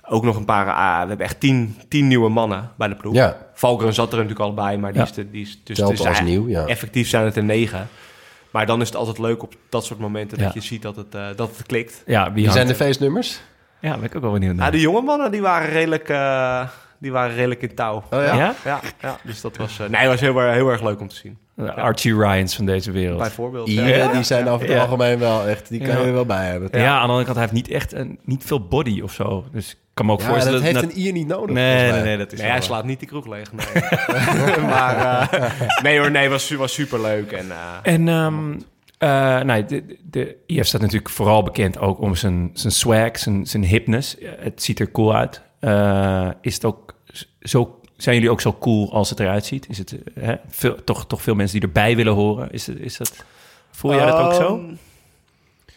ook 0.09 0.23
nog 0.25 0.37
een 0.37 0.45
paar... 0.45 0.67
ah, 0.73 1.03
we 1.03 1.09
hebben 1.09 1.27
echt 1.27 1.41
tien, 1.41 1.77
tien 1.89 2.07
nieuwe 2.09 2.29
mannen 2.29 2.71
bij 2.77 2.89
de 2.89 2.95
ploeg. 2.95 3.15
Ja, 3.15 3.37
Valkeren 3.55 3.95
zat 3.95 4.07
er 4.11 4.15
natuurlijk 4.15 4.41
al 4.41 4.55
bij, 4.55 4.79
maar 4.79 4.93
die 4.93 5.01
Ja. 5.01 5.07
is, 5.07 5.13
de, 5.13 5.31
die 5.31 5.43
is 5.43 5.61
dus 5.65 5.77
telt 5.77 5.93
is 5.93 6.07
als 6.07 6.21
nieuw, 6.21 6.49
ja. 6.49 6.67
Effectief 6.67 7.09
zijn 7.09 7.25
het 7.25 7.37
er 7.37 7.45
negen. 7.45 7.89
Maar 8.51 8.67
dan 8.67 8.81
is 8.81 8.87
het 8.87 8.97
altijd 8.97 9.19
leuk 9.19 9.43
op 9.43 9.55
dat 9.69 9.85
soort 9.85 10.01
momenten 10.01 10.39
Ja. 10.39 10.45
dat 10.45 10.55
je 10.55 10.61
ziet 10.61 10.83
dat 10.83 10.97
het, 10.97 11.15
eh, 11.15 11.27
dat 11.37 11.57
het 11.57 11.67
klikt. 11.67 12.03
Ja, 12.07 12.33
wie 12.33 12.51
zijn 12.51 12.67
de 12.67 12.73
er? 12.73 12.79
feestnummers? 12.79 13.41
Ja, 13.81 13.95
ben 13.95 14.05
ik 14.05 14.17
ook 14.17 14.23
wel 14.23 14.33
benieuwd 14.33 14.51
naar. 14.55 14.61
Nou, 14.61 14.73
de 14.73 14.81
jonge 14.81 15.01
mannen 15.03 15.31
die 15.31 15.41
waren 15.41 15.69
redelijk, 15.71 16.09
eh, 16.09 16.69
die 16.99 17.13
waren 17.13 17.35
redelijk 17.35 17.63
in 17.63 17.75
touw. 17.75 17.97
Oh 17.97 18.03
ja? 18.11 18.35
ja? 18.35 18.55
Ja, 18.65 18.81
ja, 19.01 19.17
dus 19.23 19.41
dat 19.41 19.57
was, 19.57 19.79
eh, 19.81 19.89
nee, 19.89 20.09
was 20.09 20.21
heel, 20.21 20.39
erg- 20.41 20.55
heel 20.55 20.69
erg 20.71 20.83
leuk 20.83 21.01
om 21.01 21.09
te 21.09 21.15
zien. 21.17 21.39
Archie 21.77 22.15
Ryans 22.17 22.57
van 22.57 22.67
deze 22.67 22.91
wereld. 22.91 23.19
Bijvoorbeeld. 23.19 23.71
ja. 23.71 24.13
Die 24.13 24.23
zijn 24.23 24.49
over 24.49 24.67
het 24.67 24.75
Ja. 24.77 24.83
algemeen 24.83 25.19
wel 25.19 25.47
echt, 25.47 25.69
die 25.69 25.79
kan 25.81 25.89
je 26.01 26.05
er 26.07 26.13
wel 26.13 26.27
bij 26.27 26.47
hebben. 26.47 26.81
Ja. 26.81 26.87
aan 26.95 27.03
de 27.03 27.09
andere 27.09 27.25
kant, 27.25 27.37
hij 27.37 27.41
heeft 27.51 27.53
niet 27.67 27.69
echt 27.69 27.93
een, 27.93 28.19
niet 28.25 28.45
veel 28.45 28.67
body 28.67 29.01
of 29.01 29.13
zo. 29.13 29.45
Dus 29.53 29.71
ik 29.71 29.77
kan 29.99 30.07
me 30.07 30.13
ook 30.13 30.21
Ja, 30.21 30.27
voorstellen... 30.29 30.59
dat 30.63 30.69
heeft 30.69 30.81
dat- 30.81 30.91
een 30.93 31.01
Ier 31.01 31.13
niet 31.13 31.27
nodig. 31.27 31.55
Nee, 31.55 31.91
nee, 31.93 32.03
nee, 32.03 32.17
dat 32.17 32.33
is 32.33 32.41
Nee, 32.41 32.51
hij 32.51 32.61
slaat 32.61 32.85
niet 32.85 32.99
die 32.99 33.09
kroeg 33.09 33.27
leeg. 33.27 33.53
Nee, 33.53 33.67
maar 34.73 35.31
eh, 35.31 35.51
nee 35.85 35.99
hoor, 35.99 36.11
nee, 36.11 36.29
was, 36.29 36.51
was 36.51 36.73
super 36.73 37.01
leuk. 37.01 37.33
En, 37.33 37.51
eh, 37.51 37.93
En 37.95 38.09
ehm 38.09 38.55
eh, 38.99 39.41
nee, 39.41 39.65
de, 39.65 39.97
de 40.11 40.37
IF 40.47 40.67
staat 40.67 40.81
natuurlijk 40.81 41.11
vooral 41.11 41.43
bekend 41.43 41.79
ook 41.79 42.01
om 42.01 42.15
zijn, 42.15 42.51
zijn 42.53 42.73
swag, 42.73 43.19
zijn, 43.19 43.47
zijn 43.47 43.65
hipness. 43.65 44.17
Het 44.39 44.63
ziet 44.63 44.81
er 44.81 44.91
cool 44.91 45.15
uit. 45.15 45.43
Eh, 45.61 46.29
is 46.41 46.55
het 46.55 46.65
ook 46.65 46.95
zo, 47.41 47.81
zijn 47.97 48.15
jullie 48.15 48.31
ook 48.31 48.41
zo 48.41 48.57
cool 48.61 48.93
als 48.93 49.11
het 49.11 49.21
eruit 49.21 49.45
ziet? 49.47 49.67
Is 49.69 49.79
het 49.79 49.97
hè, 50.21 50.35
veel, 50.49 50.85
toch, 50.85 51.07
toch 51.07 51.23
veel 51.23 51.35
mensen 51.35 51.59
die 51.59 51.69
erbij 51.69 51.97
willen 51.97 52.13
horen? 52.15 52.51
Is, 52.51 52.67
het, 52.67 52.79
is 52.81 52.97
dat, 52.97 53.25
voel 53.71 53.95
jij 53.95 54.07
dat 54.07 54.19
ook 54.21 54.35
zo? 54.35 54.57
Ehm, 54.57 54.75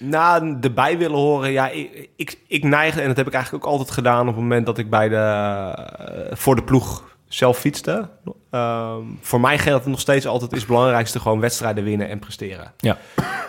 Nou, 0.03 0.57
erbij 0.61 0.97
willen 0.97 1.17
horen. 1.17 1.51
Ja, 1.51 1.69
ik, 1.69 2.09
ik, 2.15 2.37
ik 2.47 2.63
neig, 2.63 2.97
en 2.97 3.07
dat 3.07 3.17
heb 3.17 3.27
ik 3.27 3.33
eigenlijk 3.33 3.65
ook 3.65 3.71
altijd 3.71 3.91
gedaan 3.91 4.21
op 4.21 4.33
het 4.33 4.43
moment 4.43 4.65
dat 4.65 4.77
ik 4.77 4.89
bij 4.89 5.09
de, 5.09 5.15
eh, 5.15 6.37
voor 6.37 6.55
de 6.55 6.63
ploeg 6.63 7.03
zelf 7.27 7.57
fietste. 7.57 8.09
Ehm, 8.49 9.01
voor 9.21 9.41
mij 9.41 9.57
geldt 9.57 9.83
het 9.83 9.91
nog 9.91 9.99
steeds 9.99 10.27
altijd 10.27 10.51
is 10.51 10.59
het 10.59 10.67
belangrijkste 10.67 11.19
gewoon 11.19 11.39
wedstrijden 11.39 11.83
winnen 11.83 12.09
en 12.09 12.19
presteren. 12.19 12.73
Ja. 12.77 12.97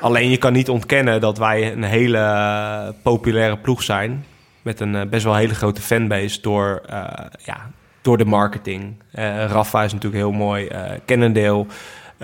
Alleen 0.01 0.31
je 0.31 0.37
kan 0.37 0.53
niet 0.53 0.69
ontkennen 0.69 1.21
dat 1.21 1.38
wij 1.38 1.73
een 1.73 1.83
hele 1.83 2.95
populaire 3.03 3.59
ploeg 3.59 3.83
zijn. 3.83 4.25
Met 4.62 4.81
een 4.81 4.95
eh, 4.95 5.07
best 5.09 5.25
wel 5.25 5.35
hele 5.35 5.55
grote 5.55 5.81
fanbase 5.81 6.41
door, 6.41 6.83
eh, 6.87 7.05
ja, 7.45 7.71
door 8.01 8.19
de 8.19 8.25
marketing. 8.25 9.03
Eh 9.12 9.45
Rafa 9.45 9.83
is 9.83 9.93
natuurlijk 9.93 10.23
heel 10.23 10.33
mooi. 10.33 10.67
eh 10.67 10.93
eh, 10.93 11.01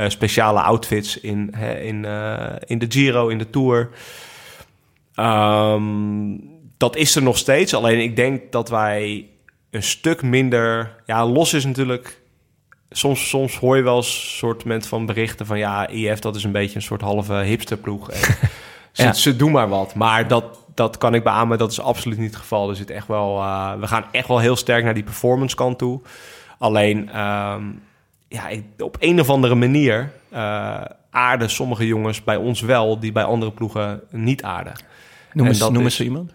speciale 0.06 0.60
outfits 0.60 1.20
in, 1.20 1.54
in, 1.82 2.04
eh, 2.04 2.54
in 2.66 2.78
de 2.78 2.86
Giro, 2.88 3.28
in 3.28 3.38
de 3.38 3.50
Tour. 3.50 3.90
Ehm, 5.14 5.84
dat 6.76 6.96
is 6.96 7.16
er 7.16 7.22
nog 7.22 7.38
steeds. 7.38 7.74
Alleen 7.74 8.00
ik 8.00 8.16
denk 8.16 8.52
dat 8.52 8.68
wij 8.68 9.26
een 9.70 9.82
stuk 9.82 10.22
minder... 10.22 10.96
Ja, 11.06 11.26
los 11.26 11.52
is 11.54 11.64
natuurlijk... 11.64 12.20
Soms, 12.90 13.28
soms 13.28 13.56
hoor 13.56 13.76
je 13.76 13.82
wel 13.82 13.96
een 13.96 14.02
soort 14.02 14.64
van 14.80 15.06
berichten 15.06 15.46
van... 15.46 15.58
ja, 15.58 15.88
IF 15.88 16.18
dat 16.18 16.36
is 16.36 16.44
een 16.44 16.52
beetje 16.52 16.76
een 16.76 16.82
soort 16.82 17.00
halve 17.00 17.34
hipsterploeg. 17.34 18.10
En 18.10 18.20
Ja. 19.04 19.12
ze 19.12 19.36
doen 19.36 19.52
maar 19.52 19.68
wat. 19.68 19.94
Maar 19.94 20.28
dat, 20.28 20.44
dat 20.74 20.98
kan 20.98 21.14
ik 21.14 21.22
beamen, 21.22 21.58
dat 21.58 21.70
is 21.70 21.80
absoluut 21.80 22.18
niet 22.18 22.30
het 22.30 22.40
geval. 22.40 22.70
Er 22.70 22.76
zit 22.76 22.90
echt 22.90 23.06
wel, 23.06 23.38
eh, 23.38 23.72
we 23.80 23.86
gaan 23.86 24.04
echt 24.12 24.28
wel 24.28 24.38
heel 24.38 24.56
sterk 24.56 24.84
naar 24.84 24.94
die 24.94 25.02
performance 25.02 25.56
kant 25.56 25.78
toe. 25.78 26.00
Alleen, 26.58 27.10
ehm, 27.10 27.64
ja, 28.28 28.48
op 28.78 28.96
een 28.98 29.20
of 29.20 29.30
andere 29.30 29.54
manier 29.54 30.10
eh 30.30 30.84
aarden 31.10 31.50
sommige 31.50 31.86
jongens 31.86 32.24
bij 32.24 32.36
ons 32.36 32.60
wel... 32.60 32.98
die 33.00 33.12
bij 33.12 33.24
andere 33.24 33.50
ploegen 33.52 34.00
niet 34.10 34.42
aarden. 34.42 34.72
Noem 35.32 35.44
en 35.44 35.50
eens, 35.50 35.58
dat 35.60 35.68
noem 35.72 35.78
is- 35.78 35.84
eens 35.84 35.96
zo 35.96 36.02
iemand. 36.02 36.32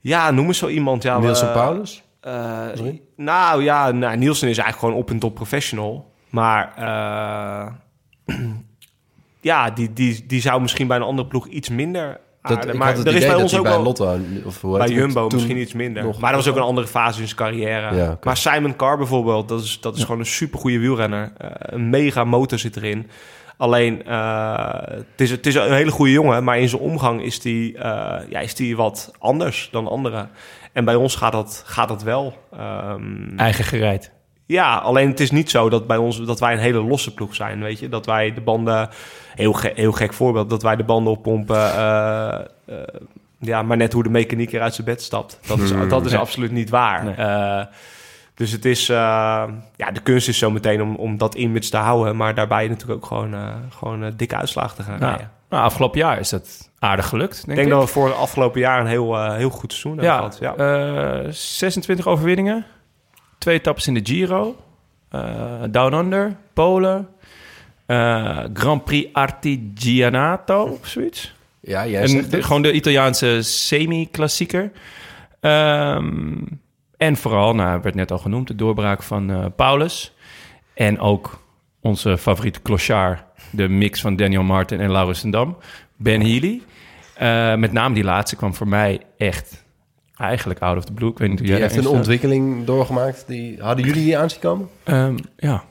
Ja, 0.00 0.30
noem 0.30 0.46
eens 0.46 0.58
zo 0.58 0.68
iemand. 0.68 1.02
Ja, 1.02 1.18
Nielsen 1.18 1.52
Paulus? 1.52 2.02
eh, 2.20 2.68
nou 3.16 3.62
ja, 3.62 3.90
nou, 3.90 4.16
Nielsen 4.16 4.48
is 4.48 4.58
eigenlijk 4.58 4.78
gewoon 4.78 4.94
op 5.04 5.10
en 5.10 5.18
top 5.18 5.34
professional. 5.34 6.12
Maar 6.30 6.72
eh, 6.76 7.72
ja, 9.40 9.70
die, 9.70 9.92
die, 9.92 10.26
die 10.26 10.40
zou 10.40 10.60
misschien 10.60 10.86
bij 10.86 10.96
een 10.96 11.02
andere 11.02 11.28
ploeg 11.28 11.46
iets 11.46 11.68
minder 11.68 12.20
Dat, 12.42 12.66
ik 12.66 12.74
maar 12.74 12.88
had 12.88 12.96
het 12.96 13.06
er 13.06 13.12
is 13.12 13.18
idee 13.18 13.28
bij 13.28 13.36
dat 13.40 13.42
ons 13.42 13.58
ook 13.58 13.64
bij. 13.64 13.78
Lotto... 13.78 14.18
Of 14.44 14.60
hoe 14.60 14.78
Bij 14.78 14.88
Jumbo 14.88 15.28
misschien 15.28 15.58
iets 15.58 15.72
minder. 15.72 16.02
nog- 16.02 16.20
maar 16.20 16.32
dat 16.32 16.44
was 16.44 16.52
ook 16.52 16.58
een 16.58 16.66
andere 16.68 16.86
fase 16.86 17.20
in 17.20 17.26
zijn 17.26 17.38
carrière. 17.38 17.96
Ja. 17.96 18.18
Maar 18.22 18.36
Simon 18.36 18.76
Carr 18.76 18.96
bijvoorbeeld, 18.96 19.48
dat 19.48 19.62
is, 19.62 19.80
dat 19.80 19.96
is 19.96 20.02
gewoon 20.04 20.18
een 20.18 20.26
supergoeie 20.26 20.78
wielrenner. 20.78 21.32
Eh, 21.38 21.48
een 21.60 21.90
mega 21.90 22.24
motor 22.24 22.58
zit 22.58 22.76
erin. 22.76 23.10
Alleen, 23.56 24.06
eh, 24.06 24.74
het, 24.84 25.04
is, 25.20 25.30
het 25.30 25.46
is 25.46 25.54
een 25.54 25.72
hele 25.72 25.90
goede 25.90 26.12
jongen, 26.12 26.44
maar 26.44 26.58
in 26.58 26.68
zijn 26.68 26.82
omgang 26.82 27.22
is 27.22 27.40
die, 27.40 27.78
eh, 27.78 28.20
ja, 28.28 28.40
is 28.40 28.54
die 28.54 28.76
wat 28.76 29.12
anders 29.18 29.68
dan 29.72 29.88
anderen. 29.88 30.30
En 30.72 30.84
bij 30.84 30.94
ons 30.94 31.16
gaat 31.16 31.32
dat, 31.32 31.62
gaat 31.66 31.88
dat 31.88 32.02
wel. 32.02 32.34
Ehm, 32.52 33.36
Eigen 33.36 33.64
gereid. 33.64 34.12
Ja, 34.52 34.76
alleen 34.76 35.08
het 35.08 35.20
is 35.20 35.30
niet 35.30 35.50
zo 35.50 35.68
dat, 35.68 35.86
bij 35.86 35.96
ons, 35.96 36.20
dat 36.24 36.40
wij 36.40 36.52
een 36.52 36.58
hele 36.58 36.82
losse 36.82 37.14
ploeg 37.14 37.34
zijn, 37.34 37.62
weet 37.62 37.78
je. 37.78 37.88
Dat 37.88 38.06
wij 38.06 38.34
de 38.34 38.40
banden, 38.40 38.88
heel, 39.34 39.52
ge- 39.52 39.72
heel 39.74 39.92
gek 39.92 40.12
voorbeeld, 40.12 40.50
dat 40.50 40.62
wij 40.62 40.76
de 40.76 40.84
banden 40.84 41.12
oppompen. 41.12 41.56
eh, 41.76 42.38
ja, 43.38 43.62
maar 43.62 43.76
net 43.76 43.92
hoe 43.92 44.02
de 44.02 44.08
mechaniek 44.10 44.52
er 44.52 44.60
uit 44.60 44.74
zijn 44.74 44.86
bed 44.86 45.02
stapt. 45.02 45.38
Dat 45.46 45.58
is, 45.58 45.72
dat 45.88 46.04
is 46.04 46.10
Nee. 46.12 46.20
absoluut 46.20 46.50
niet 46.50 46.70
waar. 46.70 47.04
Nee. 47.04 47.14
Eh, 47.14 47.64
dus 48.34 48.52
het 48.52 48.64
is, 48.64 48.86
ja, 48.86 49.46
de 49.92 50.00
kunst 50.02 50.28
is 50.28 50.38
zo 50.38 50.50
meteen 50.50 50.82
om, 50.82 50.94
om 50.96 51.18
dat 51.18 51.34
image 51.34 51.70
te 51.70 51.76
houden. 51.76 52.16
Maar 52.16 52.34
daarbij 52.34 52.68
natuurlijk 52.68 52.98
ook 53.04 53.06
gewoon, 53.06 53.34
gewoon 53.70 54.12
dikke 54.16 54.36
uitslagen 54.36 54.76
te 54.76 54.82
gaan 54.82 54.98
Nou, 54.98 55.10
rijden. 55.10 55.30
nou, 55.48 55.62
afgelopen 55.64 55.98
jaar 55.98 56.18
is 56.18 56.28
dat 56.28 56.70
aardig 56.78 57.06
gelukt, 57.08 57.34
denk 57.34 57.48
Ik 57.48 57.54
denk 57.54 57.66
ik. 57.68 57.72
dat 57.74 57.84
we 57.84 57.92
voor 57.92 58.06
het 58.06 58.16
afgelopen 58.16 58.60
jaar 58.60 58.80
een 58.80 58.86
heel, 58.86 59.30
heel 59.32 59.50
goed 59.50 59.72
seizoen 59.72 59.98
hebben 60.04 60.16
gehad. 60.16 60.38
Ja. 60.40 60.54
eh, 61.24 61.30
26 61.30 62.06
overwinningen. 62.06 62.64
Twee 63.42 63.54
etappes 63.58 63.86
in 63.86 63.94
de 63.94 64.00
Giro. 64.02 64.56
eh, 65.08 65.62
Down 65.70 65.94
Under, 65.94 66.36
Polen. 66.52 67.08
eh, 67.86 68.38
Grand 68.54 68.84
Prix 68.84 69.12
Artigianato 69.12 70.62
of 70.62 70.86
zoiets. 70.86 71.34
Ja, 71.60 71.86
jij 71.86 72.02
En 72.02 72.30
de- 72.30 72.42
gewoon 72.42 72.62
de 72.62 72.72
Italiaanse 72.72 73.42
semi-klassieker. 73.42 74.72
Ehm, 75.40 76.34
en 76.96 77.16
vooral, 77.16 77.54
nou, 77.54 77.80
werd 77.82 77.94
net 77.94 78.10
al 78.10 78.18
genoemd, 78.18 78.46
de 78.48 78.54
doorbraak 78.54 79.02
van 79.02 79.30
eh, 79.30 79.44
Paulus. 79.56 80.12
En 80.74 81.00
ook 81.00 81.42
onze 81.80 82.18
favoriete 82.18 82.62
clochard, 82.62 83.22
de 83.50 83.68
mix 83.68 84.00
van 84.00 84.16
Daniel 84.16 84.42
Martin 84.42 84.80
en 84.80 84.90
Laurens 84.90 85.22
Dam. 85.22 85.56
Ben 85.96 86.20
Healy. 86.20 86.62
Met 87.58 87.72
name 87.72 87.94
die 87.94 88.04
laatste 88.04 88.36
kwam 88.36 88.54
voor 88.54 88.68
mij 88.68 89.00
echt 89.18 89.61
eigenlijk 90.22 90.60
out 90.60 90.76
of 90.76 90.84
the 90.84 90.92
blue. 90.92 91.10
Ik 91.10 91.18
weet 91.18 91.28
niet 91.28 91.38
hoe 91.38 91.46
Die 91.46 91.56
jij 91.56 91.64
heeft 91.66 91.76
een 91.76 91.82
staat. 91.82 91.96
ontwikkeling 91.96 92.64
doorgemaakt. 92.64 93.24
Die, 93.26 93.56
hadden 93.60 93.84
jullie 93.84 94.02
die 94.04 94.18
aan 94.18 94.30
zien 94.30 94.40
komen? 94.40 94.68
Ehm, 94.84 95.16
ja, 95.36 95.62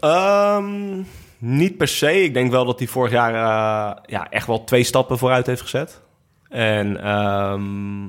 Ehm, 0.00 1.02
niet 1.38 1.76
per 1.76 1.88
se. 1.88 2.22
Ik 2.22 2.34
denk 2.34 2.50
wel 2.50 2.64
dat 2.64 2.78
hij 2.78 2.88
vorig 2.88 3.12
jaar 3.12 3.34
eh, 3.34 3.96
ja, 4.06 4.30
echt 4.30 4.46
wel 4.46 4.64
twee 4.64 4.82
stappen 4.84 5.18
vooruit 5.18 5.46
heeft 5.46 5.60
gezet. 5.62 6.00
En 6.48 7.02
ehm, 7.04 8.04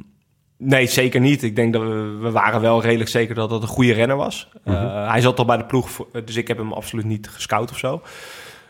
nee, 0.57 0.87
zeker 0.87 1.19
niet. 1.19 1.43
Ik 1.43 1.55
denk 1.55 1.73
dat 1.73 1.81
we, 1.81 2.17
we 2.21 2.31
waren 2.31 2.61
wel 2.61 2.81
redelijk 2.81 3.09
zeker 3.09 3.35
dat 3.35 3.49
dat 3.49 3.61
een 3.61 3.67
goede 3.67 3.93
renner 3.93 4.17
was. 4.17 4.49
Eh, 4.63 5.09
hij 5.09 5.21
zat 5.21 5.39
al 5.39 5.45
bij 5.45 5.57
de 5.57 5.65
ploeg, 5.65 5.89
voor- 5.89 6.07
dus 6.25 6.35
ik 6.35 6.47
heb 6.47 6.57
hem 6.57 6.73
absoluut 6.73 7.05
niet 7.05 7.29
gescout 7.29 7.71
of 7.71 7.77
zo. 7.77 8.01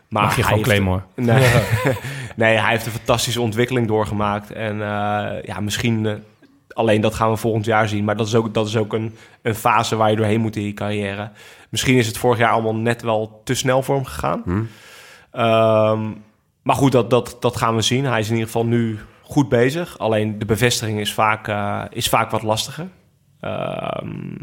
Maar 0.09 0.23
mag 0.23 0.35
je 0.35 0.43
gewoon 0.43 0.61
claimen 0.61 0.89
hoor. 0.91 1.03
Nee, 1.15 1.47
nee, 2.35 2.57
hij 2.57 2.69
heeft 2.71 2.85
een 2.85 2.91
fantastische 2.91 3.41
ontwikkeling 3.41 3.87
doorgemaakt. 3.87 4.51
En 4.51 4.81
eh, 4.81 5.43
ja, 5.43 5.59
misschien 5.59 6.23
alleen 6.75 7.01
dat 7.01 7.13
gaan 7.15 7.29
we 7.29 7.37
volgend 7.37 7.65
jaar 7.65 7.87
zien. 7.87 8.03
Maar 8.03 8.17
dat 8.17 8.27
is 8.27 8.35
ook, 8.35 8.53
dat 8.53 8.67
is 8.67 8.77
ook 8.77 8.93
een, 8.93 9.15
een 9.41 9.55
fase 9.55 9.95
waar 9.95 10.09
je 10.09 10.15
doorheen 10.15 10.41
moet 10.41 10.55
in 10.55 10.63
je 10.65 10.73
carrière. 10.73 11.31
Misschien 11.69 11.95
is 11.97 12.07
het 12.07 12.17
vorig 12.17 12.37
jaar 12.39 12.51
allemaal 12.51 12.75
net 12.75 13.01
wel 13.01 13.41
te 13.43 13.53
snel 13.53 13.81
voor 13.83 13.95
hem 13.95 14.05
gegaan. 14.05 14.43
Ehm, 15.31 16.11
maar 16.61 16.75
goed, 16.75 16.91
dat, 16.91 17.09
dat, 17.09 17.37
dat 17.39 17.57
gaan 17.57 17.75
we 17.75 17.81
zien. 17.81 18.05
Hij 18.05 18.19
is 18.19 18.25
in 18.27 18.33
ieder 18.33 18.47
geval 18.47 18.65
nu 18.65 18.99
goed 19.21 19.49
bezig. 19.49 19.97
Alleen 19.99 20.39
de 20.39 20.45
bevestiging 20.45 20.99
is 20.99 21.13
vaak, 21.13 21.47
eh, 21.47 21.81
is 21.89 22.07
vaak 22.09 22.31
wat 22.31 22.43
lastiger. 22.43 22.87
Ehm, 23.39 24.33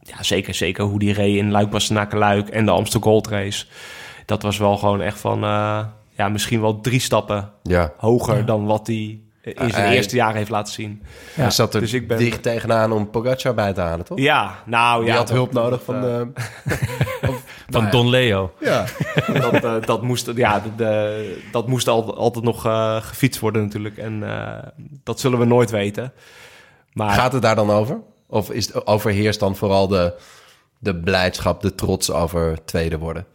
ja, 0.00 0.22
zeker, 0.22 0.54
zeker 0.54 0.84
hoe 0.84 0.98
die 0.98 1.12
reed 1.12 1.36
in 1.36 1.50
Luik 1.50 1.70
Bastenaken 1.70 2.18
Luik 2.18 2.48
en 2.48 2.64
de 2.64 2.70
Amstel 2.70 3.00
Gold 3.00 3.26
Race. 3.28 3.66
Dat 4.26 4.42
was 4.42 4.58
wel 4.58 4.76
gewoon 4.76 5.00
echt 5.00 5.18
van... 5.20 5.44
eh, 5.44 5.80
ja, 6.10 6.28
misschien 6.28 6.60
wel 6.60 6.80
drie 6.80 7.00
stappen 7.00 7.50
Ja. 7.62 7.92
hoger 7.96 8.44
dan 8.46 8.64
wat 8.66 8.86
hij 8.86 9.20
in 9.54 9.70
zijn 9.70 9.92
eerste 9.92 10.16
jaar 10.16 10.34
heeft 10.34 10.50
laten 10.50 10.72
zien. 10.72 11.02
Hij 11.34 11.50
zat 11.50 11.74
er 11.74 11.80
Dus 11.80 11.92
ik 11.92 12.08
ben- 12.08 12.18
dicht 12.18 12.42
tegenaan 12.42 12.92
om 12.92 13.10
Pogacar 13.10 13.54
bij 13.54 13.72
te 13.72 13.80
halen, 13.80 14.04
toch? 14.04 14.18
Ja, 14.18 14.54
nou 14.66 15.00
Die 15.04 15.10
ja. 15.10 15.16
had 15.16 15.26
dat- 15.26 15.36
hulp 15.36 15.52
nodig 15.52 15.84
dat, 15.84 15.96
van... 15.96 16.04
eh, 16.04 16.20
of- 17.30 17.42
Van 17.70 17.80
nou 17.82 17.90
Don 17.94 18.08
Leo. 18.08 18.52
Ja. 18.60 18.84
dat, 19.50 19.64
eh, 19.64 19.74
dat 19.84 20.02
moest, 20.02 20.30
ja, 20.34 20.60
de, 20.60 20.74
de- 20.76 21.42
dat 21.52 21.68
moest 21.68 21.88
al, 21.88 22.16
altijd 22.16 22.44
nog 22.44 22.66
eh, 22.66 22.96
gefietst 23.02 23.40
worden 23.40 23.62
natuurlijk. 23.62 23.96
En 23.98 24.22
eh, 24.22 24.68
dat 25.04 25.20
zullen 25.20 25.38
we 25.38 25.44
nooit 25.44 25.70
weten. 25.70 26.12
Maar 26.92 27.10
Gaat 27.10 27.32
het 27.32 27.42
daar 27.42 27.54
dan 27.54 27.70
over? 27.70 27.98
Of 28.26 28.50
is 28.50 28.66
het, 28.66 28.86
overheerst 28.86 29.40
dan 29.40 29.56
vooral 29.56 29.88
de, 29.88 30.14
de 30.78 30.96
blijdschap, 30.96 31.62
de 31.62 31.74
trots 31.74 32.10
over 32.10 32.64
tweede 32.64 32.98
worden? 32.98 33.26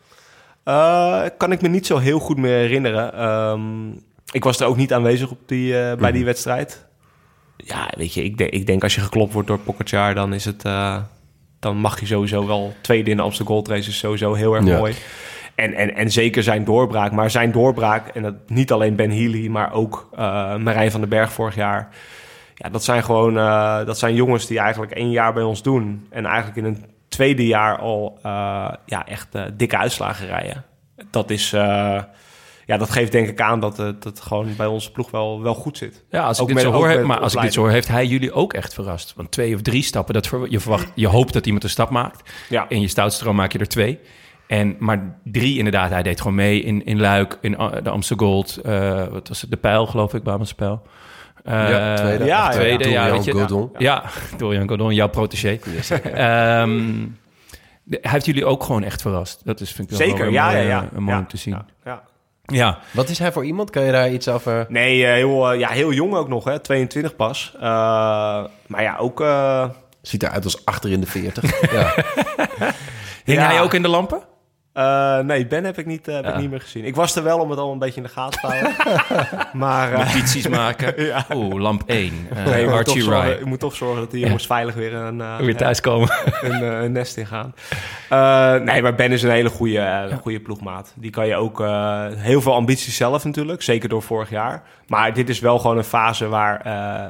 Eh, 0.64 1.22
kan 1.38 1.52
ik 1.52 1.62
me 1.62 1.68
niet 1.68 1.86
zo 1.86 1.98
heel 1.98 2.20
goed 2.20 2.38
meer 2.38 2.58
herinneren. 2.58 3.14
Ehm, 3.14 3.62
ik 4.32 4.44
was 4.44 4.60
er 4.60 4.68
ook 4.68 4.78
niet 4.78 4.94
aanwezig 4.94 5.30
op 5.32 5.40
die, 5.46 5.80
eh, 5.80 5.98
bij 5.98 6.12
die 6.12 6.26
wedstrijd. 6.26 6.86
Ja, 7.58 7.90
weet 7.98 8.14
je, 8.14 8.24
ik, 8.24 8.38
denk- 8.38 8.52
ik 8.52 8.66
denk 8.66 8.84
als 8.84 8.96
je 8.96 9.02
geklopt 9.02 9.34
wordt 9.34 9.48
door 9.48 9.60
Pogacar, 9.60 10.16
dan 10.16 10.34
is 10.34 10.46
het... 10.46 10.64
eh, 10.64 10.98
dan 11.60 11.78
mag 11.78 12.00
je 12.00 12.06
sowieso 12.06 12.48
wel 12.48 12.74
tweede 12.82 13.10
in 13.12 13.18
de 13.18 13.24
Amsterdam 13.24 13.54
Gold 13.54 13.68
Race 13.68 13.90
is 13.90 13.98
sowieso 13.98 14.34
heel 14.34 14.54
erg 14.56 14.66
Ja. 14.66 14.78
mooi. 14.78 14.94
En, 15.56 15.74
en, 15.74 15.96
en 15.96 16.12
zeker 16.12 16.44
zijn 16.44 16.64
doorbraak. 16.64 17.12
Maar 17.12 17.32
zijn 17.32 17.52
doorbraak, 17.52 18.08
en 18.08 18.22
dat 18.22 18.34
niet 18.48 18.72
alleen 18.72 18.96
Ben 18.96 19.12
Healy, 19.12 19.48
maar 19.48 19.74
ook 19.74 20.10
eh, 20.16 20.56
Marijn 20.56 20.92
van 20.92 21.00
den 21.00 21.10
Berg 21.10 21.32
vorig 21.34 21.56
jaar. 21.56 21.90
Ja, 22.56 22.70
dat 22.70 22.84
zijn 22.84 23.04
gewoon 23.04 23.38
eh, 23.38 23.86
dat 23.86 24.00
zijn 24.00 24.16
jongens 24.16 24.48
die 24.48 24.60
eigenlijk 24.60 24.92
één 24.92 25.12
jaar 25.12 25.34
bij 25.34 25.44
ons 25.44 25.62
doen. 25.62 26.08
En 26.10 26.26
eigenlijk 26.26 26.58
in 26.58 26.66
een 26.66 26.86
tweede 27.08 27.46
jaar 27.48 27.78
al 27.80 28.20
eh, 28.24 28.72
ja, 28.86 29.08
echt 29.08 29.28
dikke 29.54 29.78
uitslagen 29.78 30.28
rijden. 30.28 30.64
Dat 31.10 31.30
is... 31.30 31.56
eh, 32.66 32.74
ja, 32.76 32.78
dat 32.78 32.90
geeft 32.90 33.12
denk 33.12 33.28
ik 33.28 33.42
aan 33.42 33.60
dat 33.60 33.78
het, 33.78 34.04
dat 34.04 34.18
het 34.18 34.22
gewoon 34.26 34.48
bij 34.58 34.66
onze 34.66 34.92
ploeg 34.92 35.12
wel, 35.12 35.42
wel 35.42 35.54
goed 35.54 35.78
zit. 35.78 36.04
Ja, 36.10 36.24
als 36.24 36.40
ik 36.40 36.48
dit 36.48 36.60
zo 36.62 36.72
hoor, 36.72 37.06
maar 37.06 37.20
als 37.20 37.36
ik 37.36 37.42
dit 37.42 37.54
zo 37.54 37.62
hoor, 37.62 37.70
heeft 37.70 37.88
hij 37.88 38.06
jullie 38.06 38.34
ook 38.34 38.54
echt 38.54 38.74
verrast. 38.74 39.14
Want 39.16 39.32
twee 39.32 39.56
of 39.56 39.62
drie 39.62 39.84
stappen, 39.84 40.14
dat 40.14 40.28
ver- 40.28 40.50
je 40.52 40.60
verwacht, 40.60 40.92
je 40.96 41.08
hoopt 41.08 41.34
dat 41.34 41.46
iemand 41.46 41.64
een 41.64 41.70
stap 41.70 41.90
maakt. 41.90 42.32
Ja. 42.50 42.66
In 42.70 42.82
je 42.82 42.88
stoutstroom 42.88 43.36
maak 43.36 43.52
je 43.52 43.60
er 43.60 43.68
twee. 43.68 44.00
En, 44.48 44.76
maar 44.80 45.18
drie 45.24 45.58
inderdaad, 45.58 45.90
hij 45.90 46.04
deed 46.04 46.22
gewoon 46.22 46.36
mee 46.36 46.62
in, 46.62 46.86
in 46.86 47.00
Luik, 47.00 47.38
in 47.42 47.52
uh, 47.52 47.72
de 47.84 47.90
Amsterdam 47.90 48.28
Gold. 48.28 48.58
eh, 48.58 49.08
wat 49.08 49.28
was 49.28 49.42
het, 49.42 49.50
de 49.50 49.58
pijl 49.58 49.86
geloof 49.86 50.14
ik, 50.14 50.24
Brabants 50.24 50.54
Pijl. 50.54 50.82
Eh, 51.44 51.70
Ja, 51.70 51.96
tweede. 51.96 52.26
ja, 52.26 52.50
tweede, 52.50 52.90
ja, 52.90 53.00
Dorian 53.04 53.16
weet 53.16 53.26
je. 53.26 53.32
Godon. 53.32 53.70
Ja, 53.78 54.04
Dorian 54.38 54.70
Godon, 54.70 54.94
jouw 54.94 55.10
protégé. 55.10 55.60
Ehm, 56.04 56.94
de- 57.84 58.00
hij 58.02 58.12
heeft 58.12 58.26
jullie 58.26 58.46
ook 58.46 58.64
gewoon 58.64 58.84
echt 58.84 59.02
verrast. 59.02 59.42
Dat 59.46 59.62
is, 59.62 59.72
vind 59.72 59.92
ik 59.92 59.98
wel 59.98 60.08
Zeker, 60.08 60.24
wel 60.24 60.34
ja, 60.34 60.46
mooi, 60.46 60.58
ja, 60.58 60.62
eh, 60.64 60.68
ja. 60.70 60.90
mooi 61.00 61.12
Ja, 61.12 61.18
om 61.20 61.28
te 61.28 61.38
zien. 61.38 61.54
Ja, 61.86 62.04
ja. 62.46 62.80
Wat 62.92 63.10
is 63.10 63.20
hij 63.20 63.32
voor 63.32 63.46
iemand? 63.46 63.70
Kan 63.70 63.84
je 63.84 63.92
daar 63.92 64.10
iets 64.12 64.28
over... 64.28 64.66
Nee, 64.70 65.06
eh, 65.06 65.14
heel, 65.14 65.52
eh, 65.52 65.60
ja, 65.60 65.70
heel 65.70 65.92
jong 65.94 66.14
ook 66.16 66.28
nog, 66.28 66.44
hè? 66.44 66.60
22 66.60 67.16
pas. 67.16 67.52
Eh, 67.56 67.62
maar 68.68 68.82
ja, 68.82 68.96
ook... 68.98 69.22
eh, 69.22 69.70
Ziet 70.02 70.24
eruit 70.24 70.44
als 70.44 70.66
achter 70.66 70.92
in 70.92 71.00
de 71.02 71.08
40. 71.08 71.44
ja. 71.72 71.94
hing 73.24 73.40
Ja. 73.40 73.46
hij 73.48 73.62
ook 73.62 73.74
in 73.74 73.82
de 73.82 73.88
lampen? 73.88 74.22
Eh, 74.76 75.20
nee, 75.20 75.48
Ben 75.48 75.64
heb 75.64 75.78
ik, 75.78 75.86
niet, 75.86 76.08
eh, 76.08 76.16
heb 76.16 76.28
ik 76.28 76.38
niet 76.38 76.50
meer 76.50 76.62
gezien. 76.62 76.86
Ik 76.86 76.96
was 76.96 77.16
er 77.16 77.24
wel 77.24 77.40
om 77.40 77.50
het 77.50 77.60
al 77.60 77.72
een 77.72 77.80
beetje 77.80 77.96
in 77.96 78.04
de 78.04 78.10
gaten 78.10 78.40
te 78.40 78.48
houden. 78.48 78.76
maar 79.64 79.92
Notities 79.92 80.48
maken. 80.48 80.94
Ja. 81.06 81.26
Oeh, 81.34 81.62
lamp 81.62 81.84
1. 81.86 82.28
Uh, 82.34 82.46
nee, 82.46 82.64
ik, 82.64 82.70
moet 82.70 82.86
toch 82.86 82.88
Archie 82.88 83.02
zorgen, 83.02 83.40
ik 83.40 83.46
moet 83.46 83.60
toch 83.60 83.76
zorgen 83.76 84.00
dat 84.00 84.12
die 84.12 84.26
jongens 84.26 84.46
veilig 84.46 84.76
weer 84.76 84.94
een, 84.94 85.38
Weer 85.38 85.56
thuiskomen. 85.56 86.10
een, 86.42 86.64
een 86.64 86.92
nest 86.92 87.18
ingaan. 87.18 87.54
Eh 88.10 88.54
nee, 88.56 88.82
maar 88.82 88.96
Ben 88.96 89.12
is 89.12 89.24
een 89.24 89.30
hele 89.30 89.50
goede, 89.50 90.10
goede 90.22 90.40
ploegmaat. 90.40 90.94
Die 90.96 91.12
kan 91.12 91.28
je 91.28 91.36
ook... 91.36 91.60
heel 92.18 92.42
veel 92.42 92.54
ambitie 92.54 92.92
zelf 92.92 93.24
natuurlijk, 93.24 93.62
zeker 93.62 93.90
door 93.90 94.02
vorig 94.02 94.30
jaar. 94.30 94.64
Maar 94.88 95.14
dit 95.14 95.30
is 95.30 95.40
wel 95.40 95.60
gewoon 95.60 95.78
een 95.78 95.84
fase 95.84 96.28
waar, 96.28 96.62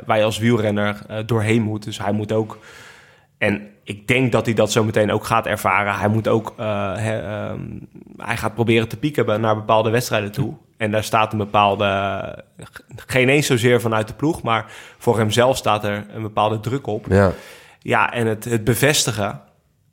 waar 0.06 0.18
je 0.18 0.24
als 0.24 0.38
wielrenner 0.38 0.98
doorheen 1.26 1.62
moet. 1.62 1.84
Dus 1.84 1.98
hij 1.98 2.12
moet 2.12 2.32
ook... 2.32 2.58
En 3.38 3.75
ik 3.86 4.08
denk 4.08 4.32
dat 4.32 4.46
hij 4.46 4.56
dat 4.56 4.72
zo 4.72 4.84
meteen 4.84 5.12
ook 5.12 5.26
gaat 5.26 5.46
ervaren. 5.46 5.96
Hij 5.96 6.08
moet 6.08 6.28
ook... 6.28 6.54
eh, 6.58 7.18
ehm, 7.18 7.60
hij 8.18 8.38
gaat 8.38 8.54
proberen 8.54 8.88
te 8.88 8.98
pieken 8.98 9.42
naar 9.42 9.56
bepaalde 9.56 9.90
wedstrijden 9.90 10.32
toe. 10.32 10.54
En 10.78 10.92
daar 10.92 11.04
staat 11.04 11.32
een 11.32 11.38
bepaalde... 11.38 12.44
Geen 12.96 13.30
eens 13.30 13.48
zozeer 13.48 13.82
vanuit 13.82 14.08
de 14.08 14.14
ploeg, 14.14 14.42
maar 14.42 14.66
voor 14.98 15.18
hemzelf 15.18 15.58
staat 15.58 15.84
er 15.84 16.06
een 16.16 16.22
bepaalde 16.22 16.60
druk 16.60 16.88
op. 16.88 17.06
ja. 17.10 17.32
Ja, 17.88 18.14
en 18.14 18.28
het, 18.28 18.46
het 18.46 18.64
bevestigen 18.64 19.42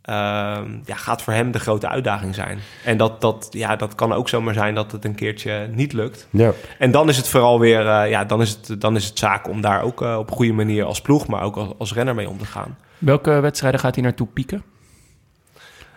ehm, 0.03 0.70
ja, 0.84 0.95
gaat 0.95 1.22
voor 1.22 1.32
hem 1.32 1.51
de 1.51 1.59
grote 1.59 1.88
uitdaging 1.88 2.34
zijn. 2.34 2.59
En 2.84 2.97
dat, 2.97 3.20
dat, 3.20 3.49
ja, 3.51 3.76
dat 3.76 3.95
kan 3.95 4.12
ook 4.12 4.28
zomaar 4.28 4.55
zijn 4.55 4.74
dat 4.74 4.93
het 4.93 5.05
een 5.05 5.14
keertje 5.14 5.68
niet 5.72 5.93
lukt. 5.93 6.26
Ja. 6.30 6.53
En 6.78 6.90
dan 6.90 7.09
is 7.09 7.16
het 7.16 7.28
vooral 7.28 7.61
weer, 7.61 7.86
eh, 7.86 8.11
ja, 8.11 8.24
dan 8.24 8.40
is 8.40 8.51
het, 8.51 8.80
dan 8.80 8.97
is 8.97 9.05
het 9.05 9.18
zaak 9.18 9.49
om 9.49 9.61
daar 9.61 9.82
ook 9.82 10.03
eh, 10.03 10.16
op 10.18 10.30
een 10.30 10.36
goede 10.36 10.53
manier 10.53 10.84
als 10.84 11.01
ploeg, 11.01 11.26
maar 11.26 11.43
ook 11.43 11.57
als, 11.57 11.68
als 11.78 11.95
renner 11.95 12.14
mee 12.14 12.28
om 12.28 12.38
te 12.38 12.47
gaan. 12.47 12.76
Welke 13.03 13.40
wedstrijden 13.40 13.80
gaat 13.80 13.94
hij 13.94 14.05
naartoe 14.05 14.26
pieken? 14.26 14.62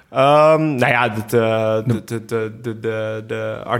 Ehm, 0.10 0.76
nou 0.76 0.92
ja, 0.92 1.12
het, 1.12 1.30
de, 1.30 1.84
de, 1.86 2.04
de, 2.26 2.26
de, 2.26 2.80
de, 2.82 3.24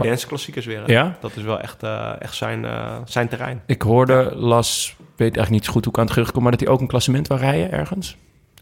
de 0.00 0.24
klassiekers 0.26 0.66
weer. 0.66 0.82
hè. 0.84 0.92
Ja? 0.92 1.16
Dat 1.20 1.36
is 1.36 1.42
wel 1.42 1.60
echt, 1.60 1.82
eh, 1.82 2.12
echt 2.18 2.34
zijn, 2.34 2.64
eh, 2.64 2.96
zijn 3.04 3.28
terrein. 3.28 3.62
Ik 3.66 3.82
hoorde, 3.82 4.32
las, 4.34 4.96
weet 4.98 5.18
eigenlijk 5.18 5.50
niet 5.50 5.64
zo 5.64 5.72
goed 5.72 5.84
hoe 5.84 5.92
ik 5.92 5.98
aan 5.98 6.04
het 6.04 6.12
terugkom, 6.12 6.42
maar 6.42 6.50
dat 6.50 6.60
hij 6.60 6.68
ook 6.68 6.80
een 6.80 6.86
klassement 6.86 7.28
wil 7.28 7.36
rijden 7.36 7.72
ergens. 7.72 8.16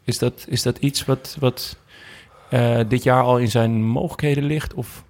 Is 0.04 0.18
dat, 0.18 0.44
is 0.48 0.62
dat 0.62 0.78
iets 0.78 1.04
wat, 1.04 1.36
wat 1.40 1.76
eh, 2.50 2.78
dit 2.88 3.02
jaar 3.02 3.22
al 3.22 3.38
in 3.38 3.50
zijn 3.50 3.82
mogelijkheden 3.82 4.44
ligt? 4.44 4.74
Of? 4.74 5.04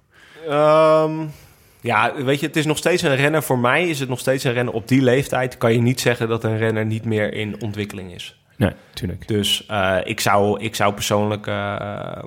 Ehm, 0.47 1.11
ja, 1.81 2.13
weet 2.23 2.39
je, 2.39 2.45
het 2.47 2.55
is 2.55 2.65
nog 2.65 2.77
steeds 2.77 3.01
een 3.01 3.15
renner. 3.15 3.43
Voor 3.43 3.59
mij 3.59 3.89
is 3.89 3.99
het 3.99 4.09
nog 4.09 4.19
steeds 4.19 4.43
een 4.43 4.53
renner. 4.53 4.73
Op 4.73 4.87
die 4.87 5.01
leeftijd 5.01 5.57
kan 5.57 5.73
je 5.73 5.81
niet 5.81 6.01
zeggen 6.01 6.27
dat 6.27 6.43
een 6.43 6.57
renner 6.57 6.85
niet 6.85 7.05
meer 7.05 7.33
in 7.33 7.61
ontwikkeling 7.61 8.13
is. 8.13 8.39
Nee, 8.57 8.71
tuurlijk. 8.93 9.27
Dus 9.27 9.65
eh, 9.65 9.97
ik, 10.03 10.19
zou, 10.19 10.59
ik 10.59 10.75
zou 10.75 10.93
persoonlijk 10.93 11.47
eh, 11.47 12.23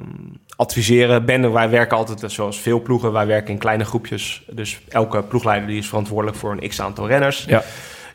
adviseren. 0.57 1.25
Ben, 1.25 1.53
wij 1.53 1.71
werken 1.71 1.97
altijd 1.97 2.23
eh, 2.23 2.29
zoals 2.29 2.61
veel 2.61 2.83
ploegen. 2.83 3.13
Wij 3.13 3.27
werken 3.27 3.53
in 3.53 3.59
kleine 3.59 3.85
groepjes. 3.85 4.43
Dus 4.51 4.81
elke 4.89 5.23
ploegleider 5.23 5.69
die 5.69 5.79
is 5.79 5.89
verantwoordelijk 5.89 6.37
voor 6.37 6.53
een 6.53 6.69
x 6.69 6.81
aantal 6.81 7.07
renners. 7.07 7.45
Ja. 7.45 7.63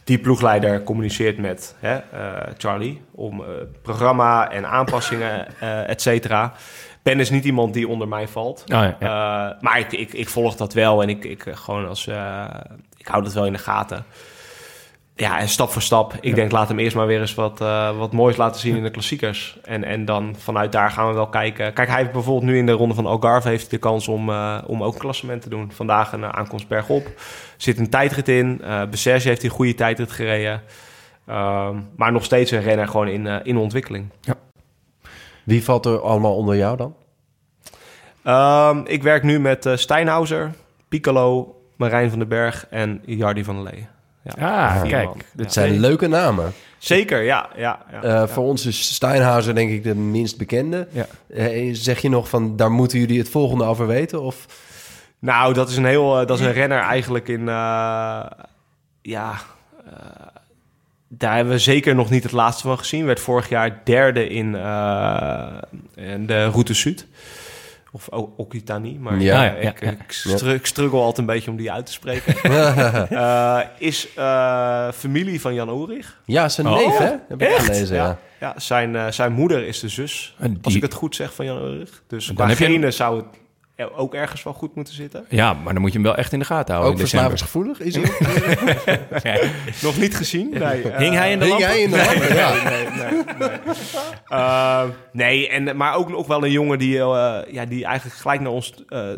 Die 0.03 0.19
ploegleider 0.19 0.83
communiceert 0.83 1.37
met 1.37 1.75
hè, 1.79 1.99
Charlie 2.57 3.01
om 3.11 3.43
programma 3.81 4.51
en 4.51 4.67
aanpassingen, 4.67 5.59
et 5.87 6.01
cetera. 6.01 6.53
Ben 7.01 7.19
is 7.19 7.29
niet 7.29 7.45
iemand 7.45 7.73
die 7.73 7.87
onder 7.87 8.07
mij 8.07 8.27
valt. 8.27 8.63
Ah, 8.67 8.81
ja, 8.81 8.95
ja. 8.99 9.57
Maar 9.61 9.79
ik, 9.79 9.91
ik, 9.91 10.13
ik 10.13 10.29
volg 10.29 10.55
dat 10.55 10.73
wel 10.73 11.01
en 11.01 11.09
ik, 11.09 11.25
ik, 11.25 11.45
gewoon 11.53 11.87
als, 11.87 12.07
ik 12.97 13.07
hou 13.07 13.23
dat 13.23 13.33
wel 13.33 13.45
in 13.45 13.53
de 13.53 13.59
gaten. 13.59 14.05
Ja, 15.15 15.39
en 15.39 15.49
stap 15.49 15.69
voor 15.69 15.81
stap. 15.81 16.13
Ik 16.13 16.23
Ja. 16.29 16.35
denk, 16.35 16.51
laat 16.51 16.67
hem 16.67 16.79
eerst 16.79 16.95
maar 16.95 17.07
weer 17.07 17.19
eens 17.19 17.33
wat, 17.33 17.61
uh, 17.61 17.97
wat 17.97 18.11
moois 18.11 18.37
laten 18.37 18.61
zien 18.61 18.75
in 18.75 18.83
de 18.83 18.91
klassiekers. 18.91 19.57
En, 19.63 19.83
en 19.83 20.05
dan 20.05 20.35
vanuit 20.37 20.71
daar 20.71 20.91
gaan 20.91 21.07
we 21.07 21.13
wel 21.13 21.27
kijken. 21.27 21.73
Kijk, 21.73 21.87
hij 21.87 21.99
heeft 21.99 22.11
bijvoorbeeld 22.11 22.45
nu 22.51 22.57
in 22.57 22.65
de 22.65 22.71
ronde 22.71 22.95
van 22.95 23.05
Algarve 23.05 23.47
heeft 23.49 23.69
de 23.69 23.77
kans 23.77 24.07
om, 24.07 24.29
uh, 24.29 24.57
om 24.67 24.83
ook 24.83 24.93
een 24.93 24.99
klassement 24.99 25.41
te 25.41 25.49
doen. 25.49 25.71
Vandaag 25.71 26.13
een 26.13 26.25
aankomst 26.25 26.67
bergop. 26.67 27.07
Zit 27.57 27.77
een 27.77 27.89
tijdrit 27.89 28.27
in. 28.29 28.61
Uh, 28.63 28.81
Besserge 28.89 29.27
heeft 29.27 29.43
een 29.43 29.49
goede 29.49 29.75
tijdrit 29.75 30.11
gereden. 30.11 30.61
Ehm, 31.27 31.77
maar 31.95 32.11
nog 32.11 32.23
steeds 32.23 32.51
een 32.51 32.61
renner 32.61 32.87
gewoon 32.87 33.07
in, 33.07 33.27
in 33.27 33.57
ontwikkeling. 33.57 34.09
Wie 35.43 35.63
valt 35.63 35.85
er 35.85 36.01
allemaal 36.01 36.35
onder 36.35 36.55
jou 36.55 36.77
dan? 36.77 36.95
Um, 38.77 38.85
ik 38.85 39.03
werk 39.03 39.23
nu 39.23 39.39
met 39.39 39.69
Steinhauser, 39.75 40.51
Piccolo, 40.89 41.55
Marijn 41.75 42.09
van 42.09 42.19
den 42.19 42.27
Berg 42.27 42.67
en 42.69 43.01
Jardi 43.05 43.43
van 43.43 43.55
der 43.55 43.63
Lee. 43.63 43.87
Ja, 44.23 44.67
ah, 44.67 44.81
kijk. 44.81 45.09
Dat 45.33 45.53
zijn 45.53 45.79
leuke 45.79 46.07
namen. 46.07 46.53
Zeker, 46.77 47.21
ja. 47.21 47.49
ja, 47.55 47.79
ja, 47.91 48.03
Uh, 48.03 48.09
ja. 48.09 48.27
Voor 48.27 48.43
ons 48.43 48.65
is 48.65 48.93
Steinhauser 48.93 49.55
denk 49.55 49.71
ik 49.71 49.83
de 49.83 49.95
minst 49.95 50.37
bekende. 50.37 50.87
Ja. 50.91 51.05
Uh, 51.27 51.69
zeg 51.73 51.99
je 51.99 52.09
nog 52.09 52.29
van, 52.29 52.55
daar 52.55 52.71
moeten 52.71 52.99
jullie 52.99 53.19
het 53.19 53.29
volgende 53.29 53.63
over 53.63 53.87
weten? 53.87 54.21
Of? 54.21 54.45
Nou, 55.19 55.53
dat 55.53 55.69
is 55.69 55.77
een 55.77 55.85
heel, 55.85 56.21
uh, 56.21 56.27
dat 56.27 56.39
is 56.39 56.45
een 56.45 56.53
renner 56.53 56.79
eigenlijk 56.79 57.27
in, 57.27 57.41
uh, 57.41 58.25
ja, 59.01 59.31
uh, 59.87 59.93
daar 61.07 61.35
hebben 61.35 61.53
we 61.53 61.59
zeker 61.59 61.95
nog 61.95 62.09
niet 62.09 62.23
het 62.23 62.31
laatste 62.31 62.67
van 62.67 62.77
gezien. 62.77 63.05
Werd 63.05 63.19
vorig 63.19 63.49
jaar 63.49 63.81
derde 63.83 64.27
in, 64.27 64.53
uh, 64.53 65.47
in 65.95 66.25
de 66.25 66.45
Route 66.45 66.73
Zuid. 66.73 67.07
Of 67.95 68.07
Occitanie, 68.37 68.99
maar 68.99 69.19
Ja, 69.21 69.43
ja, 69.43 69.51
ja, 69.61 69.69
ik, 69.69 69.79
ja. 69.83 69.91
ik, 69.91 70.03
stru 70.07 70.53
ik 70.53 70.65
struggle 70.65 70.99
altijd 70.99 71.17
een 71.17 71.25
beetje 71.25 71.51
om 71.51 71.57
die 71.57 71.71
uit 71.71 71.85
te 71.85 71.91
spreken. 71.91 72.35
uh, 73.11 73.59
is 73.77 74.07
uh, 74.17 74.91
familie 74.91 75.41
van 75.41 75.53
Jan 75.53 75.69
Ulrich. 75.69 76.21
Ja, 76.25 76.49
zijn 76.49 76.67
Oh, 76.67 76.75
neef, 76.75 76.97
hè? 76.97 77.13
Heb 77.27 77.41
ik 77.41 77.49
gelezen, 77.49 77.95
ja. 77.95 78.05
ja. 78.05 78.19
ja 78.39 78.59
zijn, 78.59 78.93
uh, 78.93 79.07
zijn 79.11 79.31
moeder 79.33 79.67
is 79.67 79.79
de 79.79 79.87
zus, 79.89 80.35
als 80.61 80.75
ik 80.75 80.81
het 80.81 80.93
goed 80.93 81.15
zeg, 81.15 81.33
van 81.33 81.45
Jan 81.45 81.57
Ulrich. 81.57 82.03
Dus 82.07 82.33
qua 82.33 82.47
je- 82.49 82.55
genen 82.55 82.93
zou 82.93 83.17
het 83.17 83.25
ook 83.95 84.13
ergens 84.13 84.43
wel 84.43 84.53
goed 84.53 84.75
moeten 84.75 84.93
zitten. 84.93 85.25
Ja, 85.29 85.53
maar 85.53 85.73
dan 85.73 85.81
moet 85.81 85.91
je 85.91 85.97
hem 85.97 86.07
wel 86.07 86.17
echt 86.17 86.33
in 86.33 86.39
de 86.39 86.45
gaten 86.45 86.73
houden 86.75 86.93
Ook 86.93 86.99
in 86.99 87.07
verslavingsgevoelig 87.07 87.79
is 87.79 87.95
hij? 87.95 88.11
Nee. 89.23 89.51
Nog 89.81 89.97
niet 89.97 90.15
gezien. 90.15 90.49
Nee, 90.49 90.83
uh, 90.83 90.97
Hing 90.97 91.15
hij 91.15 91.31
in 91.31 91.39
de 91.39 91.45
Hing 91.45 91.59
lampen? 91.59 91.69
hij 91.69 91.81
in 91.81 91.91
de 91.91 91.97
lampen? 91.97 92.35
Ja. 92.35 92.69
nee, 92.69 92.87
nee, 92.87 93.49
nee. 93.49 93.59
Uh, 94.29 94.83
nee, 95.11 95.49
en, 95.49 95.77
maar 95.77 95.95
ook 95.95 96.09
nog 96.09 96.27
wel 96.27 96.43
een 96.43 96.51
jongen 96.51 96.77
die, 96.77 96.95
uh, 96.95 97.37
ja, 97.51 97.65
die 97.65 97.85
eigenlijk 97.85 98.17
gelijk 98.17 98.41
naar 98.41 98.51
ons... 98.51 98.73
Uh, 98.89 99.09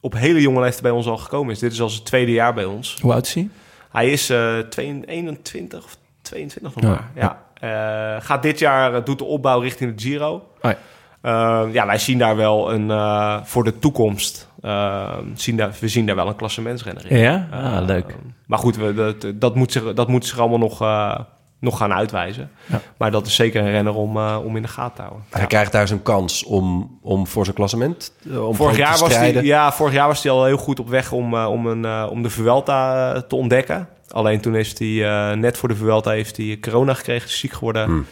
op 0.00 0.12
hele 0.12 0.40
jonge 0.40 0.60
leeftijd 0.60 0.82
bij 0.82 0.90
ons 0.90 1.06
al 1.06 1.16
gekomen 1.16 1.52
is. 1.52 1.58
Dit 1.58 1.72
is 1.72 1.80
al 1.80 1.88
zijn 1.88 2.04
tweede 2.04 2.32
jaar 2.32 2.54
bij 2.54 2.64
ons. 2.64 2.98
Hoe 3.00 3.12
oud 3.12 3.26
is 3.26 3.34
hij? 3.34 3.48
Hij 3.90 4.10
is 4.10 4.30
eh 4.30 4.58
22 4.58 5.10
21 5.10 5.84
of 5.84 5.96
22 6.22 6.74
nog 6.74 6.84
Ja. 6.84 6.88
maar. 6.90 7.10
Ja. 7.14 7.46
Eh, 7.60 8.24
gaat 8.24 8.42
dit 8.42 8.58
jaar, 8.58 8.94
eh, 8.94 9.04
doet 9.04 9.18
de 9.18 9.24
opbouw 9.24 9.60
richting 9.60 9.94
de 9.94 10.02
Giro. 10.02 10.32
Oh 10.34 10.42
ja. 10.60 10.78
Eh, 11.22 11.62
ja, 11.72 11.86
wij 11.86 11.98
zien 11.98 12.18
daar 12.18 12.36
wel 12.36 12.72
een, 12.72 12.90
eh, 12.90 13.36
voor 13.44 13.64
de 13.64 13.78
toekomst, 13.78 14.48
eh, 14.62 15.12
zien 15.34 15.56
daar, 15.56 15.72
we 15.80 15.88
zien 15.88 16.06
daar 16.06 16.16
wel 16.16 16.28
een 16.28 16.36
klassementsrenner 16.36 17.10
in. 17.10 17.18
Ja? 17.18 17.48
Ah, 17.52 17.76
Eh, 17.76 17.82
leuk. 17.86 18.16
Maar 18.46 18.58
goed, 18.58 18.76
we, 18.76 18.94
dat, 18.94 19.26
dat, 19.34 19.54
moet 19.54 19.72
zich, 19.72 19.94
dat 19.94 20.08
moet 20.08 20.26
zich 20.26 20.38
allemaal 20.38 20.58
nog, 20.58 20.80
eh, 20.82 21.18
nog 21.60 21.78
gaan 21.78 21.92
uitwijzen. 21.92 22.50
Ja. 22.66 22.80
Maar 22.96 23.10
dat 23.10 23.26
is 23.26 23.34
zeker 23.34 23.60
een 23.62 23.70
renner 23.70 23.94
om, 23.94 24.16
eh, 24.16 24.38
om 24.44 24.56
in 24.56 24.62
de 24.62 24.68
gaten 24.68 24.94
te 24.94 25.02
houden. 25.02 25.22
Hij 25.30 25.46
krijgt 25.46 25.72
daar 25.72 25.86
zijn 25.88 26.02
kans 26.02 26.44
om, 26.44 26.98
om 27.02 27.26
voor 27.26 27.44
zijn 27.44 27.56
klassement 27.56 28.12
om 28.30 28.54
Vorig 28.54 28.76
jaar, 28.76 28.94
te 28.94 29.00
was 29.00 29.08
hij, 29.08 29.16
strijden. 29.18 29.44
ja, 29.44 29.72
vorig 29.72 29.94
jaar 29.94 30.06
was 30.06 30.22
hij 30.22 30.32
al 30.32 30.44
heel 30.44 30.56
goed 30.56 30.80
op 30.80 30.88
weg 30.88 31.12
om, 31.12 31.34
om, 31.34 31.66
een, 31.66 32.08
om 32.08 32.22
de 32.22 32.30
Vuelta 32.30 33.12
te 33.22 33.36
ontdekken. 33.36 33.88
Alleen 34.10 34.40
toen 34.40 34.54
heeft 34.54 34.78
hij 34.78 35.34
net 35.34 35.58
voor 35.58 35.68
de 35.68 35.76
Vuelta 35.76 36.10
heeft 36.10 36.36
hij 36.36 36.58
corona 36.60 36.94
gekregen, 36.94 37.28
is 37.28 37.38
ziek 37.38 37.52
geworden. 37.52 37.84
Hmm. 37.84 38.06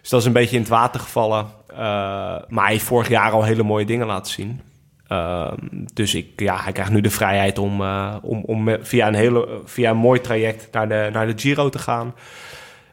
Dus 0.00 0.10
dat 0.10 0.20
is 0.20 0.26
een 0.26 0.32
beetje 0.32 0.54
in 0.56 0.60
het 0.62 0.70
water 0.70 1.00
gevallen. 1.00 1.46
Eh, 1.72 1.78
maar 2.48 2.64
hij 2.64 2.72
heeft 2.72 2.84
vorig 2.84 3.08
jaar 3.08 3.30
al 3.32 3.42
hele 3.44 3.62
mooie 3.62 3.84
dingen 3.84 4.06
laten 4.06 4.32
zien. 4.32 4.60
Ehm, 5.08 5.56
dus 5.94 6.14
ik, 6.14 6.26
ja, 6.36 6.56
hij 6.62 6.72
krijgt 6.72 6.92
nu 6.92 7.00
de 7.00 7.10
vrijheid 7.10 7.58
om, 7.58 7.80
eh, 7.80 8.14
om, 8.22 8.42
om 8.46 8.76
via, 8.80 9.06
een 9.06 9.14
hele, 9.14 9.60
via 9.64 9.90
een 9.90 9.96
mooi 9.96 10.20
traject 10.20 10.68
naar 10.72 10.88
de, 10.88 11.08
naar 11.12 11.26
de 11.26 11.32
Giro 11.36 11.68
te 11.68 11.78
gaan. 11.78 12.14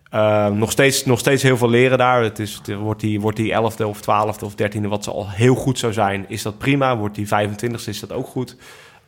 Ehm, 0.09 0.57
nog, 0.57 0.71
steeds, 0.71 1.05
nog 1.05 1.19
steeds 1.19 1.43
heel 1.43 1.57
veel 1.57 1.69
leren 1.69 1.97
daar. 1.97 2.23
Het 2.23 2.39
is, 2.39 2.53
het, 2.63 2.75
wordt 2.75 3.01
hij 3.01 3.19
wordt 3.19 3.37
die 3.37 3.53
11e 3.53 3.83
of 3.85 3.99
12e 4.01 4.43
of 4.43 4.53
13e, 4.55 4.87
wat 4.87 5.03
ze 5.03 5.11
al 5.11 5.29
heel 5.29 5.55
goed 5.55 5.79
zou 5.79 5.93
zijn, 5.93 6.25
is 6.27 6.41
dat 6.41 6.57
prima. 6.57 6.97
Wordt 6.97 7.15
die 7.15 7.27
25e, 7.27 7.73
is 7.85 7.99
dat 7.99 8.11
ook 8.11 8.27
goed. 8.27 8.55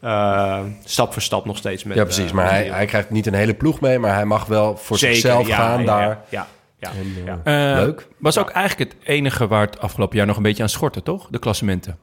Ehm, 0.02 0.66
stap 0.86 1.14
voor 1.14 1.22
stap 1.22 1.46
nog 1.46 1.58
steeds 1.58 1.84
met. 1.84 1.98
Ja, 1.98 2.04
precies. 2.04 2.30
eh, 2.30 2.34
Maar 2.36 2.50
hij, 2.50 2.64
die- 2.64 2.72
hij 2.72 2.86
krijgt 2.86 3.10
niet 3.10 3.26
een 3.28 3.34
hele 3.34 3.54
ploeg 3.54 3.80
mee, 3.82 4.00
maar 4.00 4.14
hij 4.14 4.26
mag 4.26 4.46
wel 4.46 4.78
voor 4.78 4.98
Zeker, 4.98 5.16
zichzelf 5.16 5.48
ja, 5.48 5.56
gaan 5.56 5.80
ja, 5.80 5.86
daar. 5.86 6.20
Ja, 6.30 6.48
ja, 6.82 6.90
ja. 6.90 7.00
En, 7.00 7.24
ja. 7.26 7.40
eh, 7.44 7.72
Eh, 7.72 7.78
Leuk. 7.86 8.08
Was 8.18 8.38
ook 8.38 8.50
eigenlijk 8.50 8.92
het 8.92 9.02
enige 9.08 9.48
waar 9.48 9.62
het 9.66 9.80
afgelopen 9.80 10.18
jaar 10.18 10.26
nog 10.28 10.38
een 10.38 10.44
beetje 10.44 10.64
aan 10.64 10.70
schortte, 10.70 11.04
toch? 11.04 11.28
De 11.30 11.40
klassementen. 11.40 11.98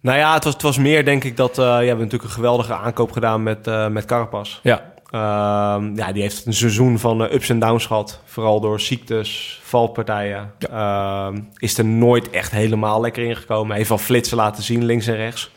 Nou 0.00 0.18
ja, 0.18 0.34
het 0.34 0.44
was, 0.44 0.52
het 0.52 0.62
was 0.62 0.78
meer 0.78 1.04
denk 1.04 1.24
ik 1.24 1.36
dat... 1.36 1.58
eh, 1.58 1.64
ja, 1.64 1.78
we 1.78 1.84
hebben 1.86 2.04
natuurlijk 2.04 2.24
een 2.24 2.36
geweldige 2.36 2.74
aankoop 2.74 3.12
gedaan 3.12 3.42
met, 3.42 3.66
eh 3.66 3.88
met 3.88 4.04
Carapaz. 4.04 4.58
Ja. 4.62 4.94
Ehm, 5.10 5.96
ja, 5.96 6.12
die 6.12 6.22
heeft 6.22 6.46
een 6.46 6.54
seizoen 6.54 6.98
van 6.98 7.24
eh, 7.24 7.32
ups 7.34 7.48
en 7.48 7.58
downs 7.58 7.86
gehad. 7.86 8.20
Vooral 8.24 8.60
door 8.60 8.80
ziektes, 8.80 9.60
valpartijen. 9.62 10.52
Ehm, 10.70 11.40
is 11.56 11.78
er 11.78 11.84
nooit 11.84 12.30
echt 12.30 12.50
helemaal 12.50 13.00
lekker 13.00 13.24
ingekomen. 13.24 13.76
Heeft 13.76 13.88
wel 13.88 13.98
flitsen 13.98 14.36
laten 14.36 14.62
zien, 14.62 14.84
links 14.84 15.06
en 15.06 15.16
rechts. 15.16 15.50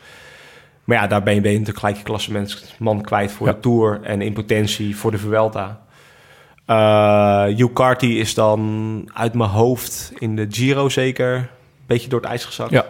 Maar 0.84 0.96
ja, 0.96 1.06
daar 1.06 1.22
ben 1.22 1.34
je, 1.34 1.40
ben 1.40 1.50
je 1.52 1.58
natuurlijk 1.58 1.84
gelijk 1.84 1.98
je 2.00 2.04
klassementsman 2.10 3.00
kwijt 3.02 3.32
voor 3.32 3.46
Ja. 3.46 3.52
de 3.52 3.60
Tour. 3.60 4.00
En 4.02 4.22
in 4.22 4.32
potentie 4.32 4.96
voor 4.96 5.10
de 5.10 5.18
Vuelta. 5.18 5.80
Eh 6.66 7.44
Hugh 7.44 7.72
Carty 7.72 8.06
is 8.06 8.34
dan 8.34 9.10
uit 9.14 9.34
mijn 9.34 9.50
hoofd 9.50 10.12
in 10.18 10.36
de 10.36 10.46
Giro 10.50 10.88
zeker... 10.88 11.34
een 11.36 11.46
beetje 11.86 12.08
door 12.08 12.20
het 12.20 12.28
ijs 12.28 12.44
gezakt. 12.44 12.70
Ja. 12.70 12.84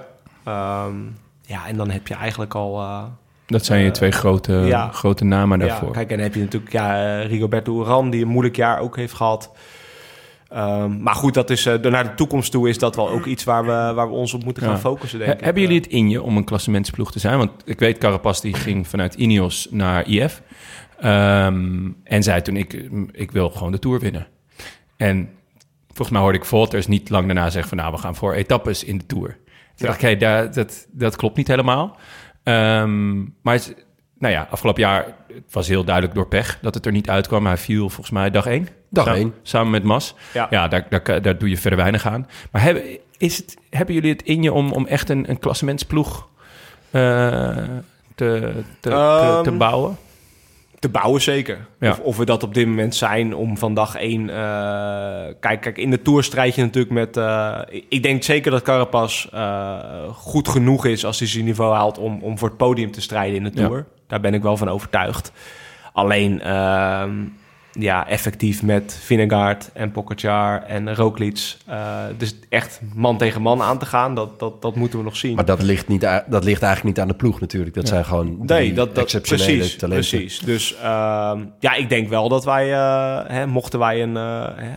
Ehm, 0.44 0.94
ja, 1.46 1.66
en 1.66 1.76
dan 1.76 1.90
heb 1.90 2.06
je 2.06 2.14
eigenlijk 2.14 2.54
al... 2.54 2.78
eh, 2.80 3.02
Dat 3.46 3.64
zijn 3.64 3.80
je 3.80 3.86
Eh, 3.86 3.92
twee 3.92 4.10
grote, 4.10 4.52
ja. 4.52 4.88
grote 4.92 5.24
namen 5.24 5.58
daarvoor. 5.58 5.88
ja, 5.88 5.94
kijk, 5.94 6.10
en 6.10 6.14
dan 6.16 6.24
heb 6.24 6.34
je 6.34 6.40
natuurlijk 6.40 6.72
ja, 6.72 7.18
Rigoberto 7.20 7.80
Uran, 7.80 8.10
die 8.10 8.22
een 8.22 8.28
moeilijk 8.28 8.56
jaar 8.56 8.78
ook 8.80 8.96
heeft 8.96 9.12
gehad. 9.14 9.50
Ehm, 10.48 11.02
maar 11.02 11.14
goed, 11.14 11.34
dat 11.34 11.50
is, 11.50 11.66
eh, 11.66 11.78
naar 11.80 12.04
de 12.04 12.14
toekomst 12.14 12.50
toe 12.52 12.68
is 12.68 12.78
dat 12.78 12.96
wel 12.96 13.08
ook 13.10 13.24
iets 13.26 13.44
waar 13.44 13.62
we, 13.64 13.92
waar 13.94 14.08
we 14.08 14.14
ons 14.14 14.34
op 14.34 14.44
moeten 14.44 14.62
gaan 14.62 14.72
Ja. 14.72 14.78
focussen, 14.78 15.18
denk 15.18 15.30
He- 15.30 15.36
ik. 15.38 15.44
hebben 15.44 15.62
jullie 15.62 15.78
het 15.78 15.86
in 15.86 16.08
je 16.08 16.22
om 16.22 16.36
een 16.36 16.44
klassementsploeg 16.44 17.12
te 17.12 17.18
zijn? 17.18 17.38
Want 17.38 17.50
ik 17.64 17.78
weet, 17.78 17.98
Carapaz 17.98 18.40
die 18.40 18.54
ging 18.54 18.88
vanuit 18.88 19.14
Ineos 19.14 19.68
naar 19.70 20.06
IF. 20.08 20.42
Ehm, 21.00 21.88
en 22.04 22.22
zei 22.22 22.42
toen, 22.42 22.56
ik, 22.56 22.72
ik 23.12 23.30
wil 23.30 23.50
gewoon 23.50 23.72
de 23.72 23.78
Tour 23.78 24.00
winnen. 24.00 24.26
En 24.96 25.30
volgens 25.86 26.10
mij 26.10 26.20
hoorde 26.20 26.38
ik 26.38 26.44
Volters 26.44 26.86
niet 26.86 27.10
lang 27.10 27.26
daarna 27.26 27.50
zeggen 27.50 27.68
van... 27.68 27.78
nou, 27.78 27.92
we 27.92 27.98
gaan 27.98 28.14
voor 28.16 28.32
etappes 28.34 28.84
in 28.84 28.98
de 28.98 29.06
Tour. 29.06 29.28
Toen 29.28 29.38
Ja. 29.74 29.86
dacht 29.86 29.96
ik, 29.96 30.02
hey, 30.02 30.16
daar- 30.16 30.52
dat, 30.52 30.86
dat 30.90 31.16
klopt 31.16 31.36
niet 31.36 31.48
helemaal. 31.48 31.96
Ehm, 32.42 33.18
maar 33.42 33.60
nou 34.18 34.32
ja, 34.34 34.46
afgelopen 34.50 34.82
jaar 34.82 35.04
het 35.34 35.52
was 35.52 35.68
heel 35.68 35.84
duidelijk 35.84 36.14
door 36.14 36.26
pech 36.28 36.58
dat 36.62 36.74
het 36.74 36.86
er 36.86 36.92
niet 36.92 37.10
uitkwam. 37.10 37.46
Hij 37.46 37.56
viel 37.56 37.88
volgens 37.88 38.10
mij 38.10 38.30
dag 38.30 38.46
één. 38.46 38.68
Dag 38.90 39.04
Samen- 39.04 39.20
één. 39.20 39.34
Samen 39.42 39.70
met 39.70 39.82
Mas. 39.82 40.14
Ja. 40.32 40.46
Ja, 40.50 40.68
daar, 40.68 40.86
daar, 40.88 41.22
daar 41.22 41.38
doe 41.38 41.48
je 41.48 41.56
verder 41.56 41.78
weinig 41.78 42.06
aan. 42.06 42.26
Maar 42.50 42.62
hebben, 42.62 42.82
is 43.18 43.36
het, 43.36 43.56
hebben 43.70 43.94
jullie 43.94 44.10
het 44.12 44.22
in 44.22 44.42
je 44.42 44.52
om, 44.52 44.72
om 44.72 44.86
echt 44.86 45.08
een, 45.08 45.30
een 45.30 45.38
klassementsploeg 45.38 46.28
eh, 46.90 47.00
te, 47.00 47.64
te, 48.14 48.62
te, 48.80 48.90
Ehm, 48.90 49.42
te 49.42 49.50
bouwen? 49.52 49.96
Te 50.80 50.88
bouwen 50.88 51.20
zeker. 51.22 51.66
Ja. 51.80 51.90
Of, 51.90 51.98
of 51.98 52.16
we 52.16 52.24
dat 52.24 52.42
op 52.42 52.54
dit 52.54 52.66
moment 52.66 52.94
zijn 52.94 53.34
om 53.34 53.58
van 53.58 53.74
dag 53.74 53.94
één... 53.94 54.30
eh, 54.30 54.36
kijk, 55.40 55.60
kijk, 55.60 55.78
in 55.78 55.90
de 55.90 56.02
Tour 56.02 56.24
strijd 56.24 56.54
je 56.54 56.62
natuurlijk 56.62 56.92
met... 56.94 57.16
eh, 57.16 57.58
ik- 57.88 58.02
denk 58.02 58.22
zeker 58.22 58.50
dat 58.50 58.62
Carapaz 58.62 59.26
eh, 59.32 59.78
goed 60.12 60.48
genoeg 60.48 60.84
is 60.86 61.04
als 61.04 61.18
hij 61.18 61.28
zijn 61.28 61.44
niveau 61.44 61.74
haalt... 61.74 61.98
om, 61.98 62.18
om 62.22 62.38
voor 62.38 62.48
het 62.48 62.56
podium 62.56 62.90
te 62.90 63.00
strijden 63.00 63.36
in 63.36 63.44
de 63.44 63.50
Ja. 63.54 63.66
Tour. 63.66 63.86
Daar 64.06 64.20
ben 64.20 64.34
ik 64.34 64.42
wel 64.42 64.56
van 64.56 64.68
overtuigd. 64.68 65.32
Alleen, 65.92 66.40
ehm, 66.40 67.12
ja, 67.72 68.08
effectief 68.08 68.62
met 68.62 68.98
Vinegaard 69.02 69.70
en 69.72 69.90
Pogacar 69.90 70.62
en 70.62 70.94
Roglic... 70.94 71.56
eh, 71.66 72.04
dus 72.16 72.34
echt 72.48 72.80
man 72.94 73.18
tegen 73.18 73.42
man 73.42 73.62
aan 73.62 73.78
te 73.78 73.86
gaan, 73.86 74.14
dat, 74.14 74.38
dat, 74.38 74.62
dat 74.62 74.76
moeten 74.76 74.98
we 74.98 75.04
nog 75.04 75.16
zien. 75.16 75.34
Maar 75.34 75.44
dat 75.44 75.62
ligt, 75.62 75.88
niet, 75.88 76.00
dat 76.26 76.44
ligt 76.44 76.62
eigenlijk 76.62 76.84
niet 76.84 77.00
aan 77.00 77.08
de 77.08 77.14
ploeg 77.18 77.40
natuurlijk. 77.40 77.74
Dat 77.74 77.88
zijn 77.88 78.04
gewoon 78.04 78.38
Nee, 78.46 78.72
dat, 78.72 78.94
dat 78.94 79.04
exceptionele 79.04 79.56
precies, 79.56 79.76
talenten. 79.76 80.08
precies. 80.08 80.38
Dus 80.38 80.76
ehm, 80.76 81.44
ja, 81.58 81.74
ik 81.74 81.88
denk 81.88 82.08
wel 82.08 82.28
dat 82.28 82.44
wij, 82.44 82.72
eh, 82.72 83.20
hè, 83.26 83.46
mochten 83.46 83.78
wij 83.78 84.02
een, 84.02 84.16
eh, 84.16 84.46
hè, 84.54 84.70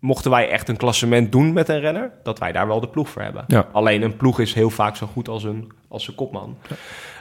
mochten 0.00 0.30
wij 0.30 0.48
echt 0.48 0.68
een 0.68 0.76
klassement 0.76 1.32
doen 1.32 1.52
met 1.52 1.68
een 1.68 1.80
renner, 1.80 2.10
dat 2.22 2.38
wij 2.38 2.52
daar 2.52 2.66
wel 2.66 2.80
de 2.80 2.88
ploeg 2.88 3.08
voor 3.08 3.22
hebben. 3.22 3.44
Ja. 3.46 3.68
Alleen 3.72 4.02
een 4.02 4.16
ploeg 4.16 4.40
is 4.40 4.54
heel 4.54 4.70
vaak 4.70 4.96
zo 4.96 5.06
goed 5.06 5.28
als 5.28 5.44
een, 5.44 5.72
als 5.88 6.08
een 6.08 6.14
kopman. 6.14 6.56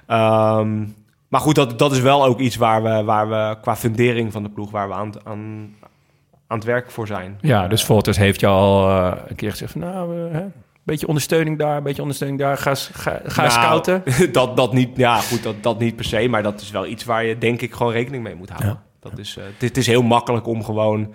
Ehm, 0.07 0.83
maar 1.35 1.43
goed, 1.43 1.55
dat, 1.55 1.79
dat 1.79 1.91
is 1.91 1.99
wel 1.99 2.25
ook 2.25 2.39
iets 2.39 2.55
waar 2.55 2.83
we, 2.83 3.03
waar 3.03 3.29
we 3.29 3.57
qua 3.61 3.75
fundering 3.75 4.31
van 4.31 4.43
de 4.43 4.49
ploeg, 4.49 4.71
waar 4.71 4.87
we 4.87 4.93
aan, 4.93 5.07
het- 5.07 5.25
aan, 5.25 5.73
aan 6.47 6.57
het 6.57 6.63
werk 6.63 6.91
voor 6.91 7.07
zijn. 7.07 7.37
Ja, 7.41 7.67
dus 7.67 7.83
Volters 7.85 8.17
heeft 8.17 8.39
je 8.39 8.47
al 8.47 8.89
eh, 8.89 9.11
een 9.27 9.35
keer 9.35 9.51
gezegd 9.51 9.71
van... 9.71 9.81
nou, 9.81 10.15
hè, 10.31 10.41
een 10.41 10.53
beetje 10.83 11.07
ondersteuning 11.07 11.57
daar, 11.59 11.77
een 11.77 11.83
beetje 11.83 12.01
ondersteuning 12.01 12.39
daar. 12.41 12.57
Ga, 12.57 12.75
ga, 12.75 13.19
ga 13.25 13.41
Nou, 13.41 13.51
scouten. 13.53 14.03
dat, 14.31 14.57
dat 14.57 14.73
niet, 14.73 14.89
ja, 14.97 15.15
goed, 15.19 15.43
dat, 15.43 15.55
dat 15.63 15.79
niet 15.79 15.95
per 15.95 16.05
se, 16.05 16.27
maar 16.27 16.43
dat 16.43 16.61
is 16.61 16.71
wel 16.71 16.85
iets 16.85 17.03
waar 17.03 17.23
je 17.25 17.37
denk 17.37 17.61
ik 17.61 17.73
gewoon 17.73 17.91
rekening 17.91 18.23
mee 18.23 18.35
moet 18.35 18.49
houden. 18.49 18.69
Ja. 18.69 19.09
Dat 19.09 19.19
is, 19.19 19.37
eh, 19.37 19.43
het, 19.43 19.53
is- 19.63 19.67
het 19.67 19.77
is 19.77 19.87
heel 19.87 20.03
makkelijk 20.03 20.47
om 20.47 20.63
gewoon, 20.63 21.13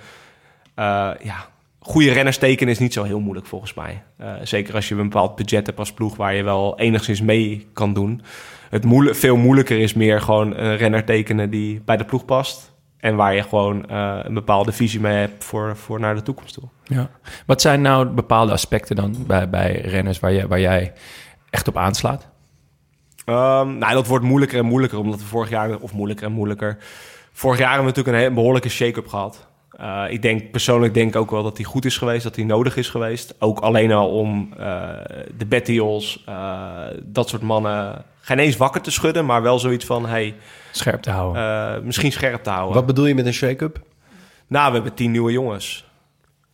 ja, 1.22 1.46
goede 1.80 2.12
renners 2.12 2.38
tekenen 2.38 2.72
is 2.72 2.78
niet 2.78 2.92
zo 2.92 3.02
heel 3.02 3.20
moeilijk 3.20 3.46
volgens 3.46 3.74
mij. 3.74 4.02
Zeker 4.42 4.74
als 4.74 4.88
je 4.88 4.94
een 4.94 5.08
bepaald 5.08 5.36
budget 5.36 5.66
hebt 5.66 5.78
als 5.78 5.92
ploeg 5.92 6.16
waar 6.16 6.34
je 6.34 6.42
wel 6.42 6.78
enigszins 6.78 7.20
mee 7.20 7.68
kan 7.72 7.92
doen. 7.92 8.22
Het 8.70 8.84
moeilijk, 8.84 9.16
veel 9.16 9.36
moeilijker 9.36 9.78
is 9.78 9.94
meer 9.94 10.20
gewoon 10.20 10.56
een 10.56 10.76
renner 10.76 11.04
tekenen 11.04 11.50
die 11.50 11.80
bij 11.84 11.96
de 11.96 12.04
ploeg 12.04 12.24
past. 12.24 12.72
En 12.98 13.16
waar 13.16 13.34
je 13.34 13.42
gewoon 13.42 13.88
eh, 13.88 14.18
een 14.22 14.34
bepaalde 14.34 14.72
visie 14.72 15.00
mee 15.00 15.16
hebt 15.16 15.44
voor, 15.44 15.76
voor 15.76 16.00
naar 16.00 16.14
de 16.14 16.22
toekomst 16.22 16.54
toe. 16.54 16.68
Ja. 16.84 17.10
Wat 17.46 17.60
zijn 17.60 17.80
nou 17.82 18.06
bepaalde 18.06 18.52
aspecten 18.52 18.96
dan 18.96 19.16
bij, 19.26 19.50
bij 19.50 19.80
renners 19.80 20.20
waar, 20.20 20.32
je, 20.32 20.48
waar 20.48 20.60
jij 20.60 20.92
echt 21.50 21.68
op 21.68 21.76
aanslaat? 21.76 22.28
Ehm, 23.24 23.78
nou, 23.78 23.92
dat 23.94 24.06
wordt 24.06 24.24
moeilijker 24.24 24.58
en 24.58 24.64
moeilijker, 24.64 24.98
omdat 24.98 25.20
we 25.20 25.26
vorig 25.26 25.50
jaar, 25.50 25.76
of 25.78 25.92
moeilijker 25.92 26.26
en 26.26 26.32
moeilijker. 26.32 26.76
Vorig 27.32 27.58
jaar 27.58 27.72
hebben 27.72 27.86
we 27.92 27.96
natuurlijk 27.96 28.24
een, 28.24 28.30
he- 28.30 28.34
behoorlijke 28.34 28.68
shake-up 28.68 29.06
gehad. 29.08 29.48
Eh, 29.80 30.04
ik 30.08 30.22
denk 30.22 30.50
persoonlijk 30.50 30.94
denk 30.94 31.08
ik 31.08 31.20
ook 31.20 31.30
wel 31.30 31.42
dat 31.42 31.56
die 31.56 31.64
goed 31.64 31.84
is 31.84 31.98
geweest, 31.98 32.22
dat 32.22 32.34
die 32.34 32.44
nodig 32.44 32.76
is 32.76 32.88
geweest. 32.88 33.34
Ook 33.38 33.58
alleen 33.60 33.92
al 33.92 34.08
om 34.08 34.52
eh, 34.58 34.88
de 35.36 35.46
Bettios, 35.46 36.22
eh, 36.26 36.64
dat 37.02 37.28
soort 37.28 37.42
mannen, 37.42 38.04
geen 38.20 38.38
eens 38.38 38.56
wakker 38.56 38.80
te 38.80 38.90
schudden, 38.90 39.26
maar 39.26 39.42
wel 39.42 39.58
zoiets 39.58 39.84
van, 39.84 40.06
hey, 40.06 40.34
Scherp 40.72 41.02
te 41.02 41.10
houden. 41.10 41.42
eh, 41.76 41.82
misschien 41.82 42.12
scherp 42.12 42.42
te 42.42 42.50
houden. 42.50 42.74
Wat 42.74 42.86
bedoel 42.86 43.06
je 43.06 43.14
met 43.14 43.26
een 43.26 43.32
shake-up? 43.34 43.80
Nou, 44.46 44.68
we 44.68 44.74
hebben 44.74 44.94
tien 44.94 45.10
nieuwe 45.10 45.32
jongens. 45.32 45.88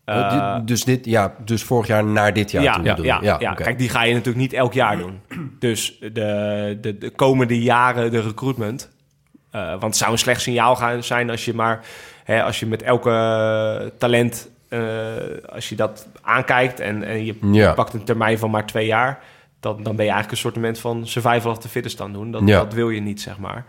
Oh, 0.05 0.14
Eh, 0.16 0.57
dus, 0.64 0.85
dit, 0.85 1.05
ja, 1.05 1.35
dus 1.45 1.62
vorig 1.62 1.87
jaar 1.87 2.05
naar 2.05 2.33
dit 2.33 2.51
jaar 2.51 2.62
ja, 2.62 2.95
toe 2.95 3.05
ja, 3.05 3.18
ja, 3.39 3.55
kijk, 3.55 3.79
die 3.79 3.89
ga 3.89 4.03
je 4.03 4.12
natuurlijk 4.12 4.39
niet 4.39 4.53
elk 4.53 4.72
jaar 4.72 4.97
doen. 4.99 5.20
Dus 5.59 5.99
de, 6.01 6.79
de, 6.81 6.99
de 6.99 7.11
komende 7.11 7.62
jaren 7.62 8.11
de 8.11 8.20
recruitment. 8.20 8.91
eh, 9.51 9.68
want 9.70 9.83
het 9.83 9.97
zou 9.97 10.12
een 10.12 10.18
slecht 10.18 10.41
signaal 10.41 10.77
gaan 10.77 11.03
zijn 11.03 11.31
als 11.31 11.45
je 11.45 11.55
maar... 11.55 11.85
Hè, 12.27 12.43
als 12.43 12.61
je 12.61 12.66
met 12.66 12.83
elke 12.83 13.93
talent... 13.99 14.49
eh, 14.68 14.81
als 15.53 15.68
je 15.68 15.74
dat 15.77 16.07
aankijkt 16.22 16.81
en, 16.81 17.03
en 17.05 17.24
je 17.24 17.35
Ja. 17.53 17.72
pakt 17.72 17.93
een 17.95 18.05
termijn 18.05 18.39
van 18.39 18.51
maar 18.51 18.66
twee 18.66 18.87
jaar... 18.87 19.18
Dan, 19.61 19.83
dan 19.83 19.97
ben 19.97 20.05
je 20.05 20.11
eigenlijk 20.11 20.31
een 20.45 20.53
soort 20.53 20.79
van 20.79 21.07
survival 21.07 21.51
of 21.51 21.59
the 21.59 21.68
fittest 21.68 22.01
aan 22.01 22.12
doen. 22.12 22.31
Dat, 22.31 22.43
Ja. 22.47 22.59
dat 22.59 22.72
wil 22.74 22.91
je 22.91 23.01
niet, 23.01 23.20
zeg 23.20 23.39
maar. 23.39 23.64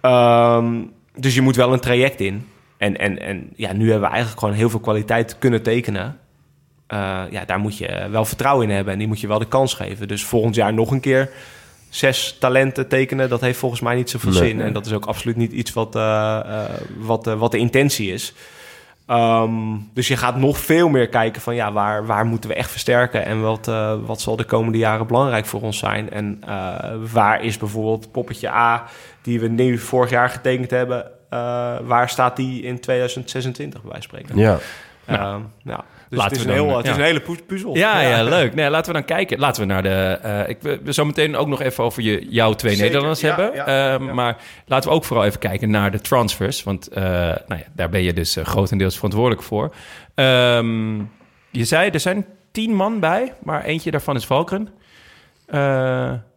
Ehm, 0.00 0.80
dus 1.16 1.34
je 1.34 1.40
moet 1.40 1.56
wel 1.56 1.72
een 1.72 1.80
traject 1.80 2.20
in. 2.20 2.48
En, 2.76 2.98
en, 2.98 3.18
en 3.22 3.50
ja, 3.56 3.72
nu 3.72 3.84
hebben 3.90 4.00
we 4.08 4.14
eigenlijk 4.14 4.38
gewoon 4.40 4.54
heel 4.54 4.70
veel 4.70 4.80
kwaliteit 4.80 5.38
kunnen 5.38 5.62
tekenen. 5.62 6.16
eh, 6.86 7.22
ja, 7.30 7.44
daar 7.44 7.58
moet 7.58 7.78
je 7.78 8.08
wel 8.10 8.24
vertrouwen 8.24 8.68
in 8.68 8.74
hebben 8.74 8.92
en 8.92 8.98
die 8.98 9.08
moet 9.08 9.20
je 9.20 9.26
wel 9.26 9.38
de 9.38 9.48
kans 9.48 9.74
geven. 9.74 10.08
Dus 10.08 10.24
volgend 10.24 10.54
jaar 10.54 10.74
nog 10.74 10.90
een 10.90 11.00
keer 11.00 11.30
zes 11.92 12.36
talenten 12.38 12.88
tekenen, 12.88 13.28
dat 13.28 13.40
heeft 13.40 13.58
volgens 13.58 13.80
mij 13.80 13.94
niet 13.94 14.10
zoveel 14.10 14.30
Nee. 14.30 14.38
zin. 14.48 14.60
En 14.60 14.72
dat 14.72 14.86
is 14.86 14.92
ook 14.92 15.04
absoluut 15.04 15.36
niet 15.36 15.52
iets 15.52 15.72
wat, 15.72 15.96
eh, 15.96 16.38
eh, 16.38 16.70
wat, 16.96 17.26
eh, 17.26 17.34
wat 17.34 17.50
de 17.50 17.58
intentie 17.58 18.12
is. 18.12 18.34
Ehm, 19.06 19.52
dus 19.94 20.08
je 20.08 20.16
gaat 20.16 20.36
nog 20.36 20.58
veel 20.58 20.88
meer 20.88 21.08
kijken 21.08 21.42
van 21.42 21.54
ja, 21.54 21.72
waar, 21.72 22.06
waar 22.06 22.26
moeten 22.26 22.50
we 22.50 22.56
echt 22.56 22.70
versterken 22.70 23.24
en 23.24 23.40
wat, 23.40 23.66
wat 24.04 24.20
zal 24.20 24.36
de 24.36 24.44
komende 24.44 24.78
jaren 24.78 25.06
belangrijk 25.06 25.46
voor 25.46 25.60
ons 25.60 25.78
zijn. 25.78 26.10
En 26.10 26.40
waar 27.12 27.44
is 27.44 27.56
bijvoorbeeld 27.58 28.12
poppetje 28.12 28.48
A, 28.48 28.84
die 29.22 29.40
we 29.40 29.48
nu 29.48 29.78
vorig 29.78 30.10
jaar 30.10 30.28
getekend 30.28 30.70
hebben, 30.70 31.10
waar 31.86 32.08
staat 32.08 32.36
die 32.36 32.62
in 32.62 32.80
2026 32.80 33.82
bij 33.82 33.90
wijze 33.90 34.08
van 34.08 34.18
spreken? 34.18 34.42
Ja. 34.42 34.58
Ehm, 35.04 35.40
ja. 35.62 35.84
Dus 36.12 36.20
Laten 36.20 36.36
het 36.36 36.46
is, 36.46 36.52
we 36.52 36.58
een, 36.60 36.66
heel, 36.66 36.76
het 36.76 36.86
is 36.86 36.96
een 36.96 37.02
hele 37.02 37.22
puzzel. 37.46 37.76
Ja, 37.84 38.00
ja, 38.00 38.22
leuk. 38.22 38.54
Nee, 38.54 38.70
laten 38.70 38.92
we 38.92 38.98
dan 38.98 39.06
kijken. 39.06 39.38
Laten 39.38 39.62
we 39.62 39.68
naar 39.68 39.82
de. 39.82 40.18
eh 40.22 40.48
ik 40.48 40.58
wil 40.60 40.92
zo 40.92 41.04
meteen 41.04 41.36
ook 41.36 41.46
nog 41.46 41.60
even 41.62 41.84
over 41.84 42.02
je, 42.02 42.26
jouw 42.28 42.52
twee 42.52 42.72
Zeker, 42.72 42.86
Nederlanders 42.86 43.20
ja, 43.20 43.36
hebben. 43.36 43.66
Ehm. 43.66 44.14
Maar 44.14 44.36
laten 44.66 44.90
we 44.90 44.96
ook 44.96 45.04
vooral 45.04 45.24
even 45.24 45.38
kijken 45.38 45.70
naar 45.70 45.90
de 45.90 46.00
transfers. 46.00 46.62
Want 46.62 46.88
eh, 46.88 47.02
nou 47.02 47.40
ja, 47.46 47.64
daar 47.72 47.88
ben 47.88 48.02
je 48.02 48.12
dus 48.12 48.36
eh, 48.36 48.44
grotendeels 48.44 48.94
verantwoordelijk 48.94 49.42
voor. 49.42 49.74
Ehm, 50.14 50.98
je 51.50 51.64
zei, 51.64 51.90
er 51.90 52.00
zijn 52.00 52.26
tien 52.50 52.74
man 52.74 53.00
bij, 53.00 53.32
maar 53.42 53.64
eentje 53.64 53.90
daarvan 53.90 54.16
is 54.16 54.26
Valken. 54.26 54.68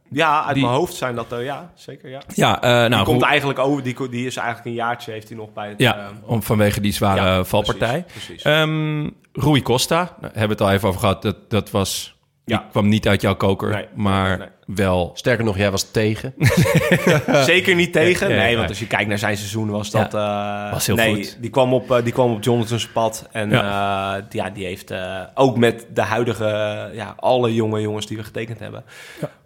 Eh, 0.05 0.17
Ja, 0.17 0.43
uit 0.45 0.53
Die- 0.53 0.63
mijn 0.63 0.75
hoofd 0.75 0.93
zijn 0.93 1.15
dat 1.15 1.31
er, 1.31 1.43
ja, 1.43 1.71
zeker, 1.75 2.09
ja. 2.09 2.21
ja, 2.33 2.61
eh, 2.61 2.69
nou, 2.69 2.89
die 2.89 3.03
komt 3.03 3.21
eigenlijk 3.23 3.59
over, 3.59 3.83
die, 3.83 4.09
die 4.09 4.25
is 4.25 4.35
eigenlijk 4.35 4.67
een 4.67 4.73
jaartje, 4.73 5.11
heeft 5.11 5.27
hij 5.27 5.37
nog 5.37 5.53
bij 5.53 5.69
het... 5.69 5.79
ja, 5.79 5.97
eh, 5.97 6.05
om, 6.25 6.43
vanwege 6.43 6.81
die 6.81 6.93
zware 6.93 7.21
ja, 7.21 7.43
valpartij. 7.43 8.01
Precies, 8.03 8.25
precies. 8.25 8.43
Ehm 8.43 9.09
Rui 9.33 9.61
Costa, 9.61 10.03
daar 10.21 10.31
hebben 10.33 10.41
we 10.41 10.53
het 10.53 10.61
al 10.61 10.71
even 10.71 10.87
over 10.87 10.99
gehad. 10.99 11.21
Dat, 11.21 11.49
dat 11.49 11.71
was. 11.71 12.14
Die 12.45 12.55
Ja. 12.55 12.65
kwam 12.71 12.87
niet 12.87 13.07
uit 13.07 13.21
jouw 13.21 13.35
koker, 13.35 13.69
Nee, 13.69 13.85
maar 13.95 14.37
nee, 14.37 14.47
wel. 14.65 15.11
Sterker 15.13 15.45
nog, 15.45 15.57
jij 15.57 15.71
was 15.71 15.91
tegen. 15.91 16.33
Zeker 17.45 17.75
niet 17.75 17.93
tegen. 17.93 18.29
Ja, 18.29 18.35
ja, 18.35 18.41
nee, 18.41 18.51
ja. 18.51 18.57
want 18.57 18.69
als 18.69 18.79
je 18.79 18.87
kijkt 18.87 19.07
naar 19.09 19.17
zijn 19.17 19.37
seizoen 19.37 19.69
was 19.69 19.91
dat... 19.91 20.13
eh, 20.13 20.71
Was 20.71 20.87
heel 20.87 20.95
nee, 20.95 21.15
goed. 21.15 21.37
Die 21.41 21.49
kwam 21.49 21.73
op, 21.73 21.91
eh, 21.91 22.03
die 22.03 22.13
kwam 22.13 22.31
op 22.33 22.43
Jonathan's 22.43 22.87
pad. 22.87 23.27
En 23.31 23.49
Ja. 23.49 23.55
ja, 23.55 24.21
die, 24.29 24.41
ja, 24.41 24.49
die 24.49 24.65
heeft 24.65 24.91
eh, 24.91 25.21
ook 25.33 25.57
met 25.57 25.87
de 25.93 26.01
huidige... 26.01 26.45
eh, 26.45 26.95
ja, 26.95 27.13
alle 27.19 27.53
jonge 27.53 27.81
jongens 27.81 28.07
die 28.07 28.17
we 28.17 28.23
getekend 28.23 28.59
hebben... 28.59 28.83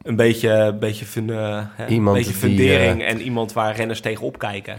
een 0.02 0.16
beetje, 0.16 0.76
beetje, 0.80 1.06
fun, 1.06 1.30
eh, 1.30 1.64
hè, 1.72 1.88
een 1.88 2.04
beetje 2.04 2.24
die, 2.32 2.34
fundering... 2.40 3.02
eh, 3.02 3.10
en 3.10 3.22
iemand 3.22 3.54
waar 3.54 3.76
renners 3.76 4.00
tegen 4.02 4.26
opkijken. 4.26 4.78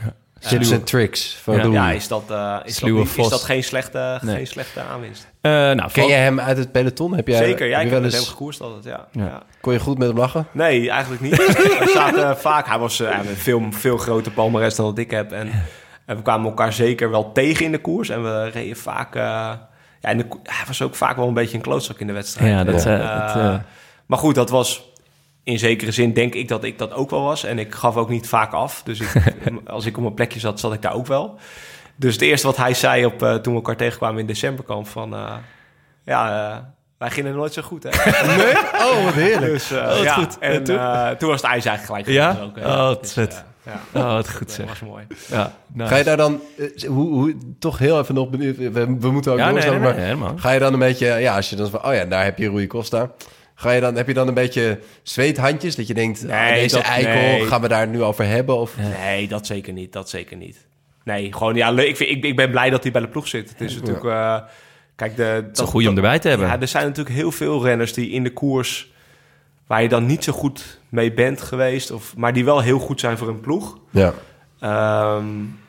Tips 0.48 0.70
en 0.70 0.84
tricks 0.84 1.36
van 1.42 1.72
Ja. 1.72 1.90
Is 1.90 2.08
dat, 2.08 2.22
eh, 2.30 2.56
is, 2.56 2.62
dat 2.64 2.72
Sluwe 2.74 2.98
niet- 2.98 3.08
is 3.08 3.14
Vos. 3.14 3.28
dat 3.28 3.42
geen 3.42 3.64
slechte, 3.64 4.18
Nee. 4.22 4.36
geen 4.36 4.46
slechte 4.46 4.80
aanwinst? 4.92 5.28
Eh, 5.40 5.50
nou, 5.52 5.90
Ken 5.92 6.06
jij 6.06 6.18
hem 6.22 6.40
uit 6.40 6.56
het 6.56 6.72
peloton? 6.72 7.14
Heb 7.14 7.26
jij, 7.28 7.36
Zeker, 7.44 7.66
ja, 7.66 7.72
heb 7.76 7.82
ik 7.84 7.88
je 7.88 7.90
heb 7.90 7.90
wel 7.90 8.00
met 8.00 8.12
eens, 8.12 8.20
hem 8.20 8.30
gekoerst 8.30 8.60
altijd, 8.60 8.84
ja. 8.84 9.06
Ja. 9.12 9.24
ja. 9.24 9.42
Kon 9.60 9.72
je 9.72 9.78
goed 9.78 9.98
met 9.98 10.08
hem 10.08 10.16
lachen? 10.16 10.46
Nee, 10.52 10.90
eigenlijk 10.90 11.22
niet. 11.22 11.36
we 11.84 11.90
zaten 11.94 12.38
vaak... 12.38 12.66
Hij 12.66 12.78
was 12.78 13.00
eh, 13.00 13.18
een 13.18 13.36
veel, 13.36 13.62
veel 13.70 13.96
groter 13.96 14.32
palmares 14.32 14.74
dan 14.74 14.86
dat 14.86 14.98
ik 14.98 15.10
heb. 15.10 15.32
En, 15.32 15.50
en 16.06 16.16
we 16.16 16.22
kwamen 16.22 16.46
elkaar 16.46 16.72
zeker 16.72 17.10
wel 17.10 17.32
tegen 17.32 17.64
in 17.64 17.72
de 17.72 17.80
koers. 17.80 18.08
En 18.08 18.22
we 18.22 18.48
reden 18.48 18.76
vaak... 18.76 19.14
eh, 19.14 19.22
ja, 20.00 20.08
in 20.10 20.18
de, 20.18 20.26
hij 20.42 20.64
was 20.66 20.82
ook 20.82 20.94
vaak 20.94 21.16
wel 21.16 21.28
een 21.28 21.34
beetje 21.34 21.56
een 21.56 21.62
klootzak 21.62 21.98
in 21.98 22.06
de 22.06 22.12
wedstrijd. 22.12 22.50
Ja, 22.50 22.64
dat, 22.64 22.84
En, 22.86 23.00
eh, 23.00 23.14
eh, 23.16 23.26
dat, 23.34 23.36
eh, 23.44 23.54
Maar 24.06 24.18
goed, 24.18 24.34
dat 24.34 24.50
was... 24.50 24.88
In 25.50 25.58
zekere 25.58 25.90
zin 25.92 26.12
denk 26.12 26.34
ik 26.34 26.48
dat 26.48 26.64
ik 26.64 26.78
dat 26.78 26.92
ook 26.92 27.10
wel 27.10 27.22
was. 27.22 27.44
En 27.44 27.58
ik 27.58 27.74
gaf 27.74 27.96
ook 27.96 28.08
niet 28.08 28.28
vaak 28.28 28.52
af. 28.52 28.82
Dus 28.82 29.00
ik, 29.00 29.12
als 29.66 29.86
ik 29.86 29.96
op 29.96 30.02
mijn 30.02 30.14
plekje 30.14 30.40
zat, 30.40 30.60
zat 30.60 30.72
ik 30.72 30.82
daar 30.82 30.94
ook 30.94 31.06
wel. 31.06 31.38
Dus 31.96 32.12
het 32.12 32.22
eerste 32.22 32.46
wat 32.46 32.56
hij 32.56 32.74
zei 32.74 33.04
op, 33.04 33.22
eh, 33.22 33.34
toen 33.34 33.52
we 33.52 33.58
elkaar 33.58 33.76
tegenkwamen 33.76 34.20
in 34.20 34.26
decemberkamp... 34.26 34.86
van 34.86 35.14
eh, 35.14 35.34
ja, 36.04 36.50
eh, 36.52 36.56
wij 36.98 37.10
gingen 37.10 37.34
nooit 37.34 37.52
zo 37.52 37.62
goed, 37.62 37.82
hè? 37.82 37.90
Nee? 38.36 38.54
Oh, 38.56 39.04
wat 39.04 39.14
heerlijk. 39.14 39.52
Dus, 39.52 39.70
eh, 39.70 39.86
wat 39.86 40.02
ja, 40.02 40.14
goed. 40.14 40.38
En 40.38 40.52
En 40.52 40.64
toen? 40.64 40.76
eh, 40.78 41.08
toen 41.10 41.28
was 41.28 41.42
het 41.42 41.50
ijs 41.50 41.64
eigenlijk 41.64 42.06
gelijk 42.06 42.06
Ja? 42.06 42.48
Oh, 42.64 42.76
wat 42.86 43.00
Dus, 43.02 43.12
vet. 43.12 43.44
ja, 43.62 43.80
Oh, 44.00 44.12
wat 44.12 44.30
goed 44.30 44.38
dat 44.46 44.50
zeg. 44.52 44.66
was 44.66 44.80
mooi. 44.80 45.06
Ja, 45.30 45.52
nice. 45.72 45.88
Ga 45.90 45.96
je 45.96 46.04
daar 46.04 46.16
dan, 46.16 46.40
hoe, 46.86 47.12
hoe, 47.12 47.36
toch 47.58 47.78
heel 47.78 47.98
even 48.00 48.14
nog 48.14 48.28
benieuwd, 48.30 48.56
we, 48.56 48.96
we 48.98 49.10
moeten 49.10 49.32
ook 49.32 49.38
Ja, 49.38 49.44
nee, 49.44 49.52
doorstaan, 49.54 49.80
nee, 49.82 49.92
nee, 50.06 50.14
maar 50.14 50.32
ga 50.36 50.50
je 50.50 50.58
dan 50.58 50.72
een 50.72 50.78
beetje, 50.78 51.06
ja, 51.06 51.36
als 51.36 51.50
je 51.50 51.56
dan 51.56 51.70
van, 51.70 51.84
oh 51.84 51.94
ja, 51.94 52.04
daar 52.04 52.24
heb 52.24 52.38
je 52.38 52.50
Rui 52.50 52.66
Costa. 52.66 53.10
Ga 53.60 53.70
je 53.70 53.80
dan, 53.80 53.96
heb 53.96 54.06
je 54.06 54.14
dan 54.14 54.28
een 54.28 54.34
beetje 54.34 54.78
zweethandjes, 55.02 55.76
dat 55.76 55.86
je 55.86 55.94
denkt, 55.94 56.28
ah, 56.30 56.48
deze 56.48 56.74
dat- 56.76 56.84
eikel, 56.84 57.12
nee. 57.12 57.46
gaan 57.46 57.60
we 57.60 57.68
daar 57.68 57.88
nu 57.88 58.02
over 58.02 58.26
hebben? 58.26 58.56
Of, 58.56 58.76
Nee, 58.76 59.28
dat 59.28 59.46
zeker 59.46 59.72
niet. 59.72 59.92
Dat 59.92 60.10
zeker 60.10 60.36
niet. 60.36 60.66
Nee, 61.04 61.32
gewoon 61.32 61.54
ja, 61.54 61.70
leuk. 61.70 61.88
Ik, 61.88 61.96
vind, 61.96 62.10
ik, 62.10 62.24
ik 62.24 62.36
ben 62.36 62.50
blij 62.50 62.70
dat 62.70 62.82
hij 62.82 62.92
bij 62.92 63.00
de 63.00 63.08
ploeg 63.08 63.28
zit. 63.28 63.48
Het 63.48 63.60
is 63.60 63.74
natuurlijk... 63.74 64.04
eh, 64.04 64.36
kijk, 64.96 65.16
de, 65.16 65.22
Het 65.22 65.48
is 65.52 65.58
een 65.58 65.66
goeie 65.66 65.88
om 65.88 65.96
erbij 65.96 66.18
te 66.18 66.28
hebben. 66.28 66.46
Ja, 66.46 66.60
er 66.60 66.68
zijn 66.68 66.86
natuurlijk 66.86 67.16
heel 67.16 67.32
veel 67.32 67.64
renners 67.64 67.92
die 67.92 68.10
in 68.10 68.22
de 68.22 68.32
koers... 68.32 68.90
waar 69.66 69.82
je 69.82 69.88
dan 69.88 70.06
niet 70.06 70.24
zo 70.24 70.32
goed 70.32 70.78
mee 70.88 71.12
bent 71.12 71.40
geweest... 71.42 71.90
Of, 71.90 72.16
maar 72.16 72.32
die 72.32 72.44
wel 72.44 72.60
heel 72.60 72.78
goed 72.78 73.00
zijn 73.00 73.18
voor 73.18 73.28
een 73.28 73.40
ploeg. 73.40 73.78
Ja. 73.90 74.12
Ehm, 74.60 75.26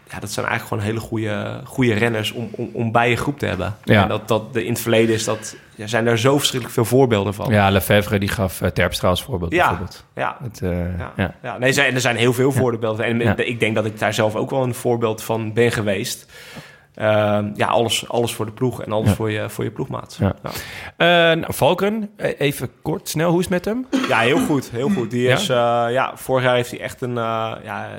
ja, 0.10 0.20
dat 0.20 0.32
zijn 0.32 0.46
eigenlijk 0.46 0.64
gewoon 0.64 0.84
hele 0.84 1.00
goede, 1.00 1.62
goede 1.66 1.94
renners 1.94 2.32
om, 2.32 2.50
om, 2.52 2.70
om 2.74 2.92
bij 2.92 3.10
je 3.10 3.16
groep 3.16 3.40
te 3.40 3.46
hebben. 3.46 3.78
Ja. 3.84 4.02
En 4.02 4.08
dat, 4.08 4.28
dat 4.28 4.54
de, 4.54 4.64
in 4.66 4.72
het 4.72 4.82
verleden 4.82 5.16
is 5.16 5.24
dat, 5.24 5.56
ja, 5.82 5.88
zijn 5.88 6.06
daar 6.06 6.18
zo 6.18 6.38
verschrikkelijk 6.38 6.74
veel 6.76 6.86
voorbeelden 6.86 7.34
van. 7.34 7.52
Ja, 7.52 7.70
Lefebvre 7.70 8.20
die 8.20 8.30
gaf 8.30 8.62
uh, 8.62 8.68
Terpstra 8.70 9.10
als 9.10 9.24
voorbeeld 9.24 9.52
Ja. 9.52 9.60
bijvoorbeeld. 9.68 10.06
ja. 10.16 10.38
Het, 10.44 10.62
uh, 10.64 10.98
Ja, 10.98 11.12
ja. 11.16 11.34
ja. 11.44 11.58
nee, 11.58 11.68
er 11.68 11.74
zijn, 11.74 11.94
er 11.94 12.02
zijn 12.02 12.16
heel 12.16 12.34
veel 12.34 12.52
voorbeelden. 12.52 13.06
En 13.06 13.38
ik 13.48 13.60
denk 13.60 13.76
dat 13.76 13.86
ik 13.86 14.00
daar 14.00 14.14
zelf 14.14 14.36
ook 14.36 14.50
wel 14.50 14.64
een 14.64 14.74
voorbeeld 14.74 15.24
van 15.24 15.54
ben 15.54 15.72
geweest. 15.72 16.32
Ehm, 16.96 17.50
ja, 17.56 17.68
alles, 17.68 18.10
alles 18.10 18.34
voor 18.34 18.46
de 18.46 18.52
ploeg 18.52 18.84
en 18.84 18.92
alles 18.92 19.10
Ja. 19.10 19.16
voor, 19.16 19.32
je, 19.32 19.50
voor 19.50 19.64
je 19.64 19.72
ploegmaat. 19.72 20.18
Ja. 20.20 20.36
Ja. 20.44 21.32
Uh, 21.32 21.40
nou, 21.40 21.54
Valken, 21.54 22.10
e- 22.18 22.28
even 22.38 22.70
kort, 22.82 23.10
snel, 23.10 23.30
hoe 23.30 23.40
is 23.40 23.46
het 23.50 23.54
met 23.54 23.66
hem? 23.66 23.88
Ja, 24.08 24.20
heel 24.20 24.40
goed. 24.40 24.70
Heel 24.72 24.90
goed. 24.90 25.12
Die 25.12 25.28
is, 25.28 25.46
ja? 25.48 25.88
ja, 25.88 26.12
vorig 26.16 26.44
jaar 26.44 26.56
heeft 26.56 26.72
hij 26.72 26.80
echt 26.80 27.02
een, 27.02 27.14
ja, 27.64 27.90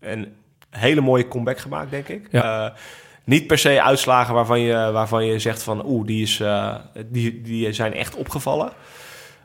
een 0.00 0.34
hele 0.70 1.00
mooie 1.00 1.28
comeback 1.28 1.58
gemaakt, 1.58 1.90
denk 1.90 2.08
ik. 2.08 2.28
Ja. 2.30 2.72
Niet 3.28 3.46
per 3.46 3.58
se 3.58 3.82
uitslagen 3.82 4.34
waarvan 4.34 4.60
je, 4.60 4.90
waarvan 4.92 5.26
je 5.26 5.38
zegt 5.38 5.62
van... 5.62 5.86
oeh, 5.86 6.06
die, 6.06 6.22
is, 6.22 6.40
uh, 6.40 6.74
die, 7.06 7.40
die 7.40 7.72
zijn 7.72 7.94
echt 7.94 8.14
opgevallen. 8.14 8.70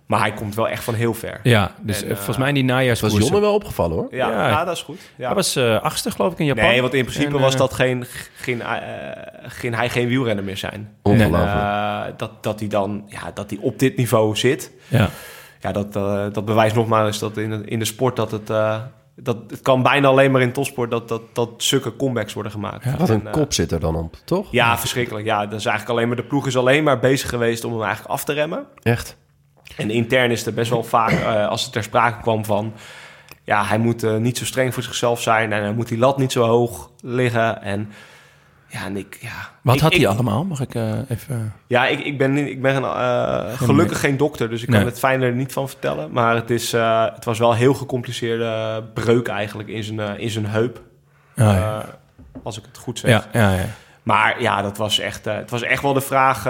Maar 0.05 0.19
hij 0.19 0.34
komt 0.34 0.55
wel 0.55 0.67
echt 0.67 0.84
van 0.84 0.93
heel 0.93 1.13
ver. 1.13 1.39
Ja, 1.43 1.71
dus 1.81 2.01
En, 2.03 2.09
uh, 2.09 2.15
volgens 2.15 2.38
mij 2.38 2.47
in 2.47 2.53
die 2.53 2.63
was 2.63 2.71
najaarskoers... 2.71 3.17
Jonne 3.17 3.39
wel 3.39 3.53
opgevallen, 3.53 3.97
hoor. 3.97 4.07
Ja, 4.11 4.29
Ja. 4.29 4.47
ja. 4.47 4.65
dat 4.65 4.75
is 4.75 4.81
goed. 4.81 4.99
Ja. 5.15 5.25
Hij 5.25 5.36
was 5.36 5.57
uh, 5.57 5.81
achtste, 5.81 6.11
geloof 6.11 6.31
ik, 6.31 6.39
in 6.39 6.45
Japan. 6.45 6.63
Nee, 6.63 6.81
want 6.81 6.93
in 6.93 7.05
principe 7.05 7.36
En, 7.36 7.41
was 7.41 7.55
dat 7.55 7.73
geen, 7.73 8.05
geen, 8.36 8.57
uh, 8.57 8.71
ging 9.41 9.75
hij 9.75 9.89
geen 9.89 10.07
wielrenner 10.07 10.43
meer 10.43 10.57
zijn. 10.57 10.95
Ongelooflijk. 11.01 11.53
Uh, 11.53 12.01
dat, 12.17 12.43
dat 12.43 12.59
hij 12.59 12.69
dan 12.69 13.03
ja, 13.07 13.31
dat 13.34 13.49
hij 13.49 13.59
op 13.61 13.79
dit 13.79 13.97
niveau 13.97 14.36
zit. 14.36 14.71
Ja. 14.88 15.09
Ja, 15.59 15.71
dat, 15.71 15.95
uh, 15.95 16.25
dat 16.31 16.45
bewijst 16.45 16.75
nogmaals 16.75 17.19
dat 17.19 17.38
in 17.38 17.67
in 17.67 17.79
de 17.79 17.86
sport 17.86 18.15
dat 18.15 18.31
het... 18.31 18.49
Dat, 19.16 19.38
het 19.47 19.61
kan 19.61 19.84
bijna 19.84 20.07
alleen 20.07 20.32
maar 20.32 20.41
in 20.41 20.51
topsport 20.51 20.91
dat, 20.91 21.07
dat, 21.07 21.22
dat 21.34 21.49
zulke 21.57 21.95
comebacks 21.95 22.34
worden 22.34 22.51
gemaakt. 22.51 22.84
Ja, 22.84 22.97
Wat 22.97 23.09
een 23.09 23.26
En, 23.26 23.32
kop 23.32 23.53
zit 23.53 23.72
er 23.72 23.80
dan 23.80 23.95
op, 23.95 24.16
toch? 24.26 24.47
Ja, 24.51 24.78
verschrikkelijk. 24.78 25.26
Ja, 25.26 25.45
dat 25.45 25.59
is 25.59 25.66
eigenlijk 25.66 25.97
alleen 25.97 26.07
maar, 26.07 26.18
de 26.18 26.24
ploeg 26.24 26.47
is 26.47 26.57
alleen 26.57 26.84
maar 26.84 26.99
bezig 26.99 27.30
geweest 27.30 27.64
om 27.64 27.72
hem 27.72 27.82
eigenlijk 27.82 28.11
af 28.11 28.24
te 28.24 28.34
remmen. 28.34 28.66
Echt? 28.82 29.18
En 29.78 29.89
intern 29.89 30.32
is 30.32 30.45
er 30.45 30.53
best 30.53 30.70
wel 30.70 30.84
vaak, 30.84 31.11
uh, 31.11 31.47
als 31.47 31.64
het 31.64 31.72
ter 31.72 31.84
sprake 31.84 32.22
kwam 32.22 32.45
van... 32.45 32.74
Ja, 33.43 33.66
hij 33.66 33.78
moet 33.78 34.03
uh, 34.03 34.16
niet 34.16 34.38
zo 34.38 34.45
streng 34.45 34.74
voor 34.74 34.84
zichzelf 34.84 35.22
zijn 35.22 35.53
en 35.53 35.61
hij 35.61 35.74
moet 35.74 35.88
die 35.88 35.97
lat 35.97 36.18
niet 36.18 36.32
zo 36.32 36.43
hoog 36.43 36.91
liggen. 37.01 37.61
En 37.61 37.89
ja, 38.74 38.86
en 38.86 38.97
ik... 38.97 39.17
Ja, 39.21 39.49
Wat 39.61 39.76
ik, 39.76 39.82
had 39.82 39.93
ik, 39.93 39.99
hij 39.99 40.07
allemaal? 40.07 40.43
Mag 40.43 40.59
ik 40.59 40.76
uh, 40.76 41.09
even... 41.09 41.53
Ja, 41.67 41.88
ik, 41.88 41.99
ik 41.99 42.17
ben, 42.17 42.38
ik 42.38 42.61
ben 42.61 42.82
uh, 42.82 43.53
gelukkig 43.53 43.99
geen 43.99 44.17
dokter, 44.17 44.49
dus 44.49 44.61
ik 44.61 44.69
kan 44.69 44.86
het 44.86 44.99
fijn 44.99 45.21
er 45.21 45.32
niet 45.32 45.53
van 45.53 45.69
vertellen. 45.69 46.11
Maar 46.11 46.36
het, 46.36 46.49
is, 46.49 46.74
uh, 46.74 47.05
het 47.13 47.26
was 47.26 47.39
wel 47.39 47.51
een 47.51 47.57
heel 47.57 47.74
gecompliceerde 47.74 48.84
breuk 48.93 49.28
eigenlijk 49.28 49.69
in 49.69 49.84
zijn, 49.84 50.19
in 50.19 50.30
zijn 50.30 50.45
heup. 50.45 50.82
Oh, 51.38 51.45
ja. 51.45 51.86
als 52.43 52.57
ik 52.57 52.63
het 52.65 52.78
goed 52.78 52.99
zeg. 52.99 53.11
Ja, 53.11 53.24
ja, 53.41 53.55
ja. 53.55 53.65
Maar 54.03 54.41
ja, 54.41 54.61
dat 54.61 54.78
was 54.78 54.99
echt, 54.99 55.26
het 55.26 55.49
was 55.49 55.61
echt 55.61 55.82
wel 55.82 55.93
de 55.93 56.01
vraag 56.01 56.41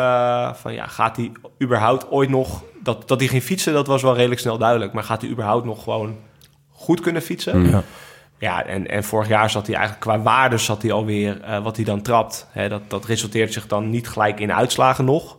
van 0.59 0.73
ja, 0.73 0.87
gaat 0.87 1.15
hij 1.15 1.31
überhaupt 1.61 2.09
ooit 2.09 2.29
nog... 2.29 2.63
Dat, 2.83 3.07
dat 3.07 3.19
hij 3.19 3.29
ging 3.29 3.43
fietsen, 3.43 3.73
dat 3.73 3.87
was 3.87 4.01
wel 4.01 4.15
redelijk 4.15 4.41
snel 4.41 4.57
duidelijk. 4.57 4.93
Maar 4.93 5.03
gaat 5.03 5.21
hij 5.21 5.29
überhaupt 5.29 5.65
nog 5.65 5.83
gewoon 5.83 6.17
goed 6.69 6.99
kunnen 6.99 7.21
fietsen? 7.21 7.59
Mm. 7.59 7.69
Ja. 7.69 7.83
Ja, 8.43 8.65
en, 8.65 8.87
en 8.87 9.03
vorig 9.03 9.27
jaar 9.27 9.49
zat 9.49 9.67
hij 9.67 9.75
eigenlijk 9.75 10.05
qua 10.05 10.19
waarde 10.21 10.57
zat 10.57 10.81
hij 10.81 10.91
alweer 10.91 11.39
uh, 11.41 11.63
wat 11.63 11.75
hij 11.75 11.85
dan 11.85 12.01
trapt. 12.01 12.47
Hè, 12.51 12.69
dat, 12.69 12.81
dat 12.87 13.05
resulteert 13.05 13.53
zich 13.53 13.67
dan 13.67 13.89
niet 13.89 14.07
gelijk 14.07 14.39
in 14.39 14.53
uitslagen 14.53 15.05
nog. 15.05 15.37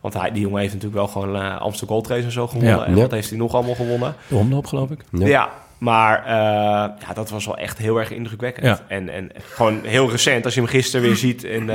Want 0.00 0.14
hij, 0.14 0.30
die 0.32 0.42
jongen 0.42 0.60
heeft 0.60 0.72
natuurlijk 0.72 1.00
wel 1.00 1.08
gewoon 1.08 1.36
uh, 1.36 1.60
Amsterdam 1.60 1.96
Gold 1.96 2.08
Race 2.08 2.24
en 2.24 2.32
zo 2.32 2.46
gewonnen. 2.46 2.76
Ja. 2.76 2.84
En 2.84 2.94
Ja. 2.94 3.00
wat 3.00 3.10
heeft 3.10 3.28
hij 3.28 3.38
nog 3.38 3.54
allemaal 3.54 3.74
gewonnen? 3.74 4.14
De 4.28 4.34
omloop, 4.36 4.66
geloof 4.66 4.90
ik. 4.90 5.00
Ja. 5.10 5.26
Ja, 5.26 5.50
maar 5.78 6.20
uh, 6.22 6.30
ja, 7.06 7.12
dat 7.14 7.30
was 7.30 7.46
wel 7.46 7.56
echt 7.56 7.78
heel 7.78 7.96
erg 7.96 8.10
indrukwekkend. 8.10 8.82
En, 8.88 9.08
en 9.08 9.30
gewoon 9.38 9.80
heel 9.84 10.10
recent, 10.10 10.44
als 10.44 10.54
je 10.54 10.60
hem 10.60 10.68
gisteren 10.68 11.06
weer 11.06 11.16
ziet 11.16 11.42
in, 11.44 11.70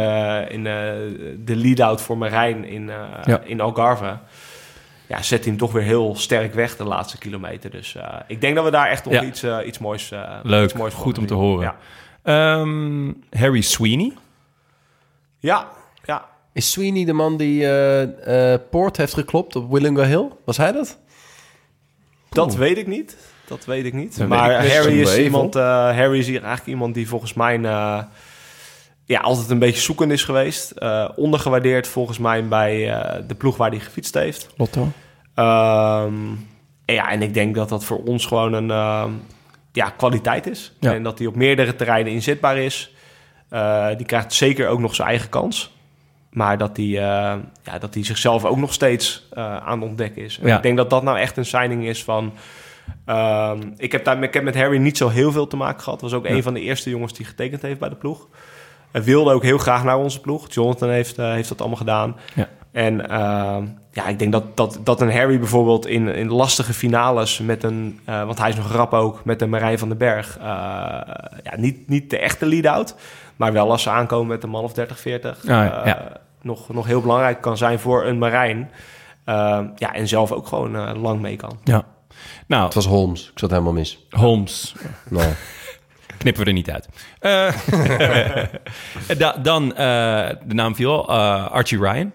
in 0.50 0.64
de 1.46 1.56
lead-out 1.56 2.02
voor 2.02 2.18
Marijn 2.18 2.66
in, 2.66 2.92
in 3.44 3.62
Algarve. 3.62 4.18
Ja, 5.12 5.22
zet 5.22 5.40
hij 5.40 5.48
hem 5.50 5.58
toch 5.58 5.72
weer 5.72 5.84
heel 5.84 6.16
sterk 6.16 6.54
weg 6.54 6.76
de 6.78 6.84
laatste 6.84 7.18
kilometer. 7.18 7.70
Dus 7.72 7.96
uh, 7.96 8.04
ik 8.28 8.42
denk 8.42 8.56
dat 8.56 8.64
we 8.66 8.72
daar 8.72 8.88
echt 8.88 9.04
nog 9.06 9.14
Ja. 9.14 9.24
iets, 9.24 9.44
uh, 9.44 9.58
iets 9.66 9.78
moois 9.80 10.12
uh, 10.12 10.40
Leuk, 10.44 10.64
iets 10.64 10.74
moois 10.74 10.94
voor 10.94 11.04
goed 11.04 11.18
om 11.18 11.26
te 11.26 11.34
horen. 11.34 11.64
Ja, 11.64 12.60
Um, 12.60 13.24
Harry 13.32 13.62
Sweeney. 13.62 14.14
ja. 15.40 15.68
ja. 16.06 16.26
Is 16.54 16.72
Sweeney 16.72 17.06
de 17.06 17.14
man 17.14 17.38
die 17.38 17.64
eh, 17.68 18.54
eh, 18.54 18.60
Poort 18.70 18.98
heeft 18.98 19.14
geklopt 19.14 19.56
op 19.56 19.72
Willinga 19.72 20.04
Hill? 20.04 20.28
Was 20.46 20.58
hij 20.58 20.72
dat? 20.72 21.00
Dat 22.30 22.56
weet 22.56 22.78
ik 22.78 22.88
niet. 22.88 23.18
Dat 23.48 23.66
weet 23.66 23.86
ik 23.86 23.94
niet. 23.94 24.18
Dat 24.18 24.28
maar 24.28 24.66
ik 24.66 24.72
Harry, 24.72 25.02
is 25.02 25.18
iemand, 25.18 25.56
eh, 25.56 25.64
Harry 25.96 26.20
is 26.20 26.28
hier 26.28 26.40
eigenlijk 26.42 26.68
iemand 26.68 26.94
die 26.94 27.08
volgens 27.08 27.34
mij 27.34 27.62
eh, 27.64 28.04
ja, 29.12 29.20
altijd 29.20 29.50
een 29.50 29.60
beetje 29.60 29.82
zoekend 29.82 30.12
is 30.12 30.24
geweest. 30.24 30.72
Eh, 30.72 31.10
ondergewaardeerd 31.16 31.88
volgens 31.88 32.18
mij 32.18 32.48
bij 32.48 32.94
eh, 32.94 33.22
de 33.28 33.36
ploeg 33.36 33.58
waar 33.58 33.70
hij 33.70 33.80
gefietst 33.80 34.14
heeft. 34.14 34.48
Lotto. 34.58 34.88
Ehm, 35.36 36.14
en 36.86 36.94
ja, 36.94 37.10
en 37.12 37.22
ik 37.22 37.34
denk 37.34 37.56
dat 37.56 37.70
dat 37.70 37.84
voor 37.86 38.04
ons 38.04 38.26
gewoon 38.26 38.54
een 38.54 38.72
ehm, 38.72 39.12
ja, 39.72 39.90
kwaliteit 39.90 40.48
is. 40.48 40.74
Ja. 40.80 40.94
En 40.94 41.04
dat 41.04 41.18
hij 41.18 41.28
op 41.28 41.36
meerdere 41.36 41.76
terreinen 41.76 42.14
inzetbaar 42.14 42.58
is. 42.58 42.94
Eh, 43.50 43.88
die 43.98 44.06
krijgt 44.06 44.34
zeker 44.34 44.68
ook 44.68 44.80
nog 44.80 44.96
zijn 44.96 45.08
eigen 45.08 45.30
kans. 45.30 45.76
Maar 46.32 46.58
dat 46.58 46.78
hij, 46.78 46.86
ja, 46.86 47.42
dat 47.80 47.94
hij 47.94 48.04
zichzelf 48.06 48.46
ook 48.46 48.58
nog 48.58 48.74
steeds 48.74 49.28
aan 49.36 49.80
het 49.82 49.90
ontdekken 49.90 50.22
is. 50.24 50.40
En 50.42 50.48
Ja. 50.48 50.56
Ik 50.58 50.64
denk 50.64 50.78
dat 50.78 50.90
dat 50.90 51.04
nou 51.04 51.18
echt 51.18 51.38
een 51.38 51.46
signing 51.46 51.88
is 51.88 52.04
van... 52.04 52.34
ehm, 53.06 53.62
ik, 53.78 53.92
heb 53.92 54.06
daar, 54.06 54.24
ik 54.24 54.34
heb 54.34 54.44
met 54.44 54.56
Harry 54.56 54.78
niet 54.78 54.98
zo 54.98 55.10
heel 55.10 55.32
veel 55.32 55.48
te 55.48 55.56
maken 55.56 55.84
gehad. 55.84 56.02
Was 56.02 56.14
ook 56.14 56.28
Ja. 56.28 56.34
een 56.36 56.44
van 56.44 56.54
de 56.54 56.62
eerste 56.62 56.90
jongens 56.90 57.14
die 57.14 57.26
getekend 57.26 57.62
heeft 57.62 57.80
bij 57.80 57.90
de 57.90 57.96
ploeg. 57.96 58.28
Hij 58.92 59.04
wilde 59.04 59.34
ook 59.34 59.44
heel 59.44 59.58
graag 59.58 59.84
naar 59.84 59.98
onze 59.98 60.20
ploeg. 60.22 60.54
Jonathan 60.54 60.90
heeft, 60.90 61.18
eh, 61.18 61.32
heeft 61.32 61.50
dat 61.50 61.60
allemaal 61.60 61.78
gedaan. 61.78 62.16
Ja. 62.36 62.48
En 62.72 63.10
ehm, 63.10 63.66
ja, 63.92 64.08
ik 64.08 64.20
denk 64.20 64.32
dat, 64.32 64.58
dat, 64.58 64.80
dat 64.84 65.02
een 65.02 65.12
Harry 65.12 65.40
bijvoorbeeld 65.40 65.86
in, 65.88 66.08
in 66.08 66.32
lastige 66.32 66.74
finales 66.74 67.40
met 67.40 67.64
een... 67.64 68.00
eh, 68.06 68.26
want 68.26 68.38
hij 68.38 68.50
is 68.50 68.56
nog 68.56 68.72
rap 68.72 68.94
ook, 68.94 69.26
met 69.26 69.42
een 69.42 69.50
Marijn 69.50 69.80
van 69.80 69.88
den 69.90 69.98
Berg. 69.98 70.38
eh, 70.38 70.44
ja, 71.44 71.56
niet, 71.58 71.88
niet 71.90 72.10
de 72.10 72.18
echte 72.20 72.46
lead-out. 72.46 72.96
Maar 73.36 73.54
wel 73.54 73.72
als 73.72 73.82
ze 73.82 73.90
aankomen 73.90 74.28
met 74.28 74.44
een 74.44 74.50
man 74.50 74.64
of 74.64 74.74
30, 74.74 75.00
40. 75.00 75.38
Ah, 75.42 75.46
ja, 75.48 75.80
eh, 75.82 75.86
ja. 75.86 76.12
nog, 76.42 76.74
nog 76.74 76.86
heel 76.86 77.02
belangrijk 77.02 77.42
kan 77.42 77.58
zijn 77.58 77.80
voor 77.80 78.06
een 78.06 78.18
Marijn. 78.18 78.72
Eh, 79.26 79.60
ja, 79.76 79.94
en 79.94 80.08
zelf 80.08 80.32
ook 80.32 80.48
gewoon 80.48 80.76
eh, 80.76 81.02
lang 81.02 81.22
mee 81.22 81.36
kan. 81.36 81.58
Ja. 81.64 81.84
Nou, 82.48 82.64
Het 82.64 82.74
was 82.74 82.86
Holmes. 82.86 83.30
Ik 83.34 83.40
zat 83.40 83.50
helemaal 83.50 83.74
mis. 83.74 84.06
Holmes. 84.10 84.76
Nou, 85.10 85.30
Knippen 86.22 86.44
we 86.44 86.50
er 86.50 86.56
niet 86.56 86.72
uit. 86.72 86.88
Eh, 87.20 87.54
da- 89.18 89.38
dan, 89.42 89.76
eh, 89.76 90.30
de 90.46 90.54
naam 90.54 90.76
viel 90.76 91.08
al, 91.10 91.18
eh, 91.18 91.52
Archie 91.52 91.80
Ryan. 91.80 92.14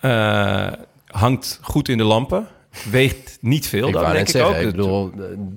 Eh, 0.00 0.72
hangt 1.06 1.58
goed 1.62 1.88
in 1.88 1.98
de 1.98 2.04
lampen. 2.04 2.46
Weegt 2.90 3.38
niet 3.40 3.66
veel, 3.68 3.86
ik 3.86 3.92
dan 3.92 4.02
wou 4.02 4.14
denk 4.14 4.26
net 4.26 4.34
ik 4.34 4.40
zeggen, 4.40 4.60
ook. 4.60 4.70
ik 4.70 4.76
bedoel, 4.76 5.12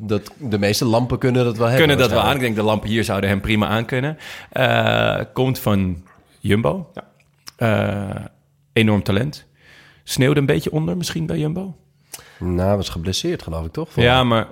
dat, 0.08 0.32
de 0.38 0.60
meeste 0.60 0.86
lampen 0.86 1.18
kunnen 1.18 1.44
dat 1.46 1.58
wel 1.58 1.68
hebben. 1.68 1.88
kunnen 1.88 2.08
dat 2.08 2.18
wel 2.18 2.28
aan. 2.28 2.36
Ik 2.36 2.42
denk 2.42 2.56
de 2.56 2.62
lampen 2.64 2.90
hier 2.90 3.04
zouden 3.04 3.30
hem 3.30 3.42
prima 3.42 3.68
aan 3.68 3.86
kunnen. 3.86 4.18
Eh, 4.52 5.20
komt 5.34 5.60
van 5.60 6.04
Jumbo. 6.40 6.92
Ja. 6.94 7.04
Eh, 7.56 8.26
enorm 8.74 9.04
talent. 9.04 9.46
Sneeuwde 10.04 10.40
een 10.40 10.46
beetje 10.46 10.72
onder 10.72 10.98
misschien 10.98 11.26
bij 11.26 11.38
Jumbo. 11.38 11.76
Nou, 12.40 12.78
was 12.78 12.90
geblesseerd, 12.90 13.44
geloof 13.44 13.66
ik, 13.66 13.72
toch? 13.72 13.90
Ja, 13.96 14.24
maar 14.24 14.48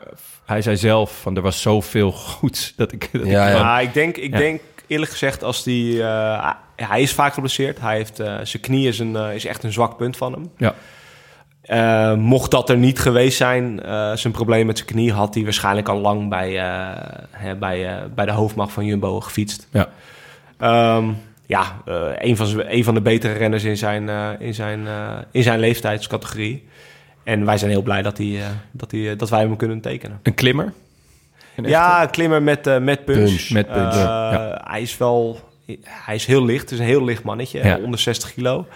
hij 0.45 0.61
zei 0.61 0.77
zelf 0.77 1.21
van 1.21 1.35
er 1.35 1.41
was 1.41 1.61
zoveel 1.61 2.11
goeds 2.11 2.73
dat 2.75 2.91
ik... 2.91 3.09
Dat 3.11 3.21
ik 3.21 3.27
Ja, 3.27 3.45
gewoon- 3.47 3.61
Ja, 3.61 3.79
ik 3.79 3.93
denk, 3.93 4.17
ik 4.17 4.31
Ja. 4.31 4.37
denk 4.37 4.61
eerlijk 4.87 5.11
gezegd 5.11 5.43
als 5.43 5.63
die... 5.63 6.03
eh, 6.03 6.51
hij 6.75 7.01
is 7.01 7.13
vaak 7.13 7.33
geblesseerd. 7.33 7.79
Hij 7.79 7.95
heeft, 7.95 8.19
eh, 8.19 8.35
zijn 8.43 8.61
knie 8.63 8.87
is, 8.87 8.99
een, 8.99 9.15
eh, 9.15 9.33
is 9.35 9.45
echt 9.45 9.63
een 9.63 9.71
zwak 9.73 9.97
punt 9.97 10.17
van 10.17 10.31
hem. 10.33 10.51
ja. 10.57 10.73
Eh, 11.63 12.13
mocht 12.17 12.51
dat 12.51 12.69
er 12.69 12.77
niet 12.77 12.99
geweest 12.99 13.37
zijn, 13.37 13.83
eh, 13.83 14.13
zijn 14.15 14.33
probleem 14.33 14.65
met 14.65 14.77
zijn 14.77 14.89
knie... 14.89 15.11
had 15.13 15.33
hij 15.33 15.43
waarschijnlijk 15.43 15.89
al 15.89 15.99
lang 15.99 16.29
bij, 16.29 16.59
eh, 16.59 17.19
hè, 17.31 17.55
bij, 17.55 17.87
eh, 17.87 18.03
bij 18.15 18.25
de 18.25 18.31
hoofdmacht 18.31 18.71
van 18.73 18.85
Jumbo 18.85 19.19
gefietst. 19.21 19.67
Ja. 19.71 19.89
Ehm, 20.57 21.09
ja, 21.45 21.81
eh, 21.85 22.01
een, 22.17 22.35
van 22.37 22.45
zijn, 22.47 22.75
een 22.75 22.83
van 22.83 22.93
de 22.93 23.01
betere 23.01 23.33
renners 23.33 23.63
in 23.63 23.77
zijn, 23.77 24.09
eh, 24.09 24.29
in 24.39 24.53
zijn, 24.53 24.87
eh, 24.87 25.17
in 25.31 25.43
zijn 25.43 25.59
leeftijdscategorie. 25.59 26.67
En 27.23 27.45
wij 27.45 27.57
zijn 27.57 27.71
heel 27.71 27.81
blij 27.81 28.01
dat, 28.01 28.17
hij, 28.17 28.41
eh, 28.41 28.47
dat, 28.71 28.91
hij, 28.91 29.11
eh, 29.11 29.17
dat 29.17 29.29
wij 29.29 29.39
hem 29.39 29.55
kunnen 29.55 29.81
tekenen. 29.81 30.19
Een 30.23 30.33
klimmer. 30.33 30.73
Een 31.55 31.63
Ja, 31.63 32.01
een 32.01 32.09
klimmer 32.09 32.43
met, 32.43 32.67
eh, 32.67 32.79
met 32.79 33.05
punch. 33.05 33.25
Punch. 33.25 33.49
Met 33.49 33.71
punch, 33.71 33.93
ja. 33.93 34.61
Hij 34.63 34.81
is 34.81 34.97
wel... 34.97 35.39
Hij 35.83 36.15
is 36.15 36.25
heel 36.25 36.45
licht. 36.45 36.61
Het 36.61 36.71
is 36.71 36.79
een 36.79 36.85
heel 36.85 37.03
licht 37.03 37.23
mannetje. 37.23 37.63
Ja. 37.63 37.77
Onder 37.77 37.99
60 37.99 38.33
kilo. 38.33 38.67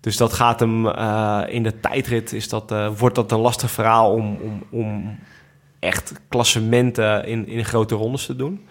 Dus 0.00 0.16
dat 0.16 0.32
gaat 0.32 0.60
hem... 0.60 0.86
eh, 0.88 1.42
in 1.48 1.62
de 1.62 1.80
tijdrit 1.80 2.32
is 2.32 2.48
dat, 2.48 2.72
eh, 2.72 2.88
wordt 2.98 3.14
dat 3.14 3.32
een 3.32 3.38
lastig 3.38 3.70
verhaal... 3.70 4.12
om, 4.12 4.38
om, 4.42 4.62
om 4.70 5.18
echt 5.78 6.12
klassementen 6.28 7.26
in, 7.26 7.48
in 7.48 7.64
grote 7.64 7.94
rondes 7.94 8.26
te 8.26 8.36
doen. 8.36 8.66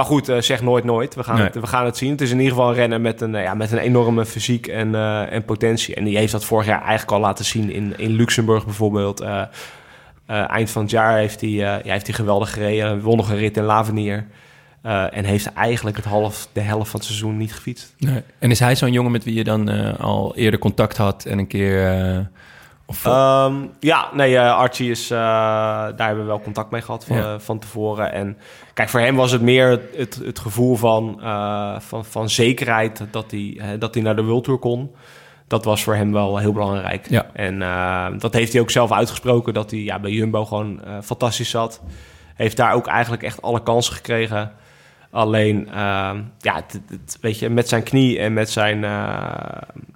Maar 0.00 0.08
goed, 0.08 0.28
eh, 0.28 0.40
zeg 0.40 0.62
nooit 0.62 0.84
nooit. 0.84 1.14
We 1.14 1.22
gaan, 1.24 1.34
Nee. 1.36 1.44
het, 1.44 1.54
we 1.54 1.66
gaan 1.66 1.84
het 1.84 1.96
zien. 1.96 2.10
Het 2.10 2.20
is 2.20 2.30
in 2.30 2.36
ieder 2.38 2.52
geval 2.52 2.68
een 2.68 2.74
renner 2.74 3.00
met 3.00 3.20
een, 3.20 3.34
eh, 3.34 3.42
ja, 3.42 3.54
met 3.54 3.72
een 3.72 3.78
enorme 3.78 4.24
fysiek 4.26 4.66
en, 4.66 4.94
eh, 4.94 5.32
en 5.32 5.44
potentie. 5.44 5.94
En 5.94 6.04
die 6.04 6.16
heeft 6.16 6.32
dat 6.32 6.44
vorig 6.44 6.66
jaar 6.66 6.80
eigenlijk 6.80 7.10
al 7.12 7.20
laten 7.20 7.44
zien 7.44 7.72
in, 7.72 7.94
in 7.96 8.10
Luxemburg 8.10 8.64
bijvoorbeeld. 8.64 9.24
Eind 10.26 10.70
van 10.70 10.82
het 10.82 10.90
jaar 10.90 11.16
heeft 11.16 11.40
hij, 11.40 11.50
ja, 11.50 11.80
heeft 11.82 12.06
hij 12.06 12.14
geweldig 12.14 12.52
gereden. 12.52 13.00
Won 13.00 13.16
nog 13.16 13.30
een 13.30 13.36
rit 13.36 13.56
in 13.56 13.62
Lavenier. 13.64 14.26
Eh, 14.82 15.16
en 15.16 15.24
heeft 15.24 15.52
eigenlijk 15.52 15.96
het 15.96 16.04
half, 16.06 16.48
de 16.52 16.60
helft 16.60 16.90
van 16.90 17.00
het 17.00 17.08
seizoen 17.08 17.36
niet 17.36 17.52
gefietst. 17.54 17.94
Nee. 17.98 18.22
En 18.38 18.50
is 18.50 18.60
hij 18.60 18.76
zo'n 18.76 18.92
jongen 18.92 19.12
met 19.12 19.24
wie 19.24 19.34
je 19.34 19.44
dan 19.44 19.96
al 19.98 20.36
eerder 20.36 20.60
contact 20.60 20.96
had 20.96 21.24
en 21.24 21.38
een 21.38 21.46
keer... 21.46 21.88
eh, 22.00 22.18
of, 22.86 23.04
Ehm, 23.04 23.54
ja, 23.80 24.08
nee, 24.14 24.40
Archie 24.40 24.90
is... 24.90 25.08
daar 25.08 25.94
hebben 25.96 26.18
we 26.18 26.24
wel 26.30 26.40
contact 26.40 26.70
mee 26.70 26.82
gehad 26.82 27.04
van, 27.04 27.16
Ja. 27.16 27.38
van 27.38 27.58
tevoren. 27.58 28.12
En 28.12 28.36
kijk, 28.80 28.92
voor 28.92 29.00
hem 29.00 29.16
was 29.16 29.32
het 29.32 29.42
meer 29.42 29.80
het, 29.96 30.20
het 30.24 30.38
gevoel 30.38 30.76
van, 30.76 31.20
eh, 31.22 31.80
van, 31.80 32.04
van 32.04 32.30
zekerheid... 32.30 33.04
Dat 33.10 33.30
hij, 33.30 33.54
hè, 33.62 33.78
dat 33.78 33.94
hij 33.94 34.02
naar 34.02 34.16
de 34.16 34.24
World 34.24 34.44
Tour 34.44 34.58
kon. 34.58 34.94
Dat 35.46 35.64
was 35.64 35.82
voor 35.82 35.94
hem 35.94 36.12
wel 36.12 36.36
heel 36.38 36.52
belangrijk. 36.52 37.10
Ja. 37.10 37.26
En 37.32 37.62
eh, 37.62 38.06
dat 38.18 38.34
heeft 38.34 38.52
hij 38.52 38.60
ook 38.62 38.70
zelf 38.70 38.92
uitgesproken... 38.92 39.54
dat 39.54 39.70
hij 39.70 39.80
ja, 39.80 39.98
bij 39.98 40.10
Jumbo 40.10 40.44
gewoon 40.44 40.84
eh, 40.84 40.96
fantastisch 41.02 41.50
zat. 41.50 41.82
Heeft 42.34 42.56
daar 42.56 42.72
ook 42.74 42.86
eigenlijk 42.86 43.22
echt 43.22 43.42
alle 43.42 43.62
kansen 43.62 43.94
gekregen... 43.94 44.52
Alleen, 45.12 45.68
ja, 46.38 46.54
het, 46.54 46.80
het- 46.88 47.18
weet 47.20 47.38
je, 47.38 47.48
met 47.48 47.68
zijn 47.68 47.82
knie 47.82 48.18
en 48.18 48.32
met 48.32 48.50
zijn... 48.50 48.80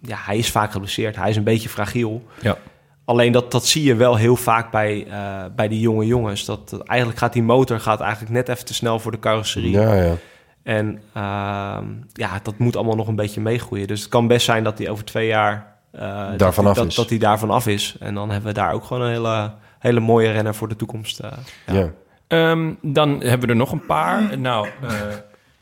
ja, 0.01 0.17
hij 0.17 0.37
is 0.37 0.51
vaak 0.51 0.73
geblesseerd. 0.73 1.17
Hij 1.17 1.31
is 1.31 1.37
een 1.37 1.45
beetje 1.45 1.69
fragiel. 1.69 2.25
ja. 2.41 2.57
Alleen 3.05 3.33
dat, 3.33 3.51
dat 3.53 3.67
zie 3.67 3.83
je 3.83 3.95
wel 3.95 4.17
heel 4.17 4.37
vaak 4.37 4.71
bij, 4.71 5.07
eh, 5.11 5.45
bij 5.57 5.69
die 5.69 5.81
jonge 5.81 6.07
jongens. 6.07 6.45
Dat, 6.45 6.69
dat 6.71 6.83
eigenlijk 6.83 7.19
gaat 7.19 7.33
die 7.33 7.43
motor 7.43 7.81
gaat 7.81 8.01
eigenlijk 8.01 8.33
net 8.33 8.49
even 8.49 8.65
te 8.65 8.75
snel 8.75 8.99
voor 8.99 9.11
de 9.13 9.19
carrosserie. 9.19 9.71
Ja, 9.71 9.95
ja. 9.95 10.15
En 10.63 11.03
ehm, 11.13 11.85
ja, 12.13 12.41
dat 12.43 12.59
moet 12.59 12.77
allemaal 12.77 12.97
nog 12.97 13.09
een 13.09 13.17
beetje 13.17 13.41
meegroeien. 13.41 13.87
Dus 13.87 14.01
het 14.01 14.09
kan 14.09 14.27
best 14.27 14.45
zijn 14.45 14.65
dat 14.65 14.79
hij 14.79 14.89
over 14.89 15.05
twee 15.05 15.27
jaar... 15.27 15.77
eh, 15.91 16.01
Daarvan 16.37 16.65
dat, 16.65 16.73
af 16.73 16.79
dat, 16.79 16.87
is. 16.87 16.95
Dat 16.95 17.09
hij 17.09 17.19
daarvan 17.19 17.51
af 17.51 17.67
is. 17.67 17.97
En 18.01 18.15
dan 18.15 18.31
hebben 18.31 18.49
we 18.49 18.55
daar 18.61 18.73
ook 18.73 18.85
gewoon 18.85 19.03
een 19.03 19.11
hele, 19.13 19.53
hele 19.79 20.01
mooie 20.01 20.31
renner 20.31 20.55
voor 20.55 20.69
de 20.69 20.77
toekomst. 20.77 21.19
eh. 21.21 21.31
ja. 21.67 21.91
Ehm, 22.27 22.73
dan 22.83 23.11
hebben 23.21 23.41
we 23.41 23.47
er 23.47 23.57
nog 23.59 23.73
een 23.73 23.87
paar. 23.87 24.39
Nou, 24.39 24.69
eh 24.83 24.91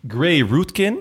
Gray 0.09 0.41
Rootkin. 0.41 0.99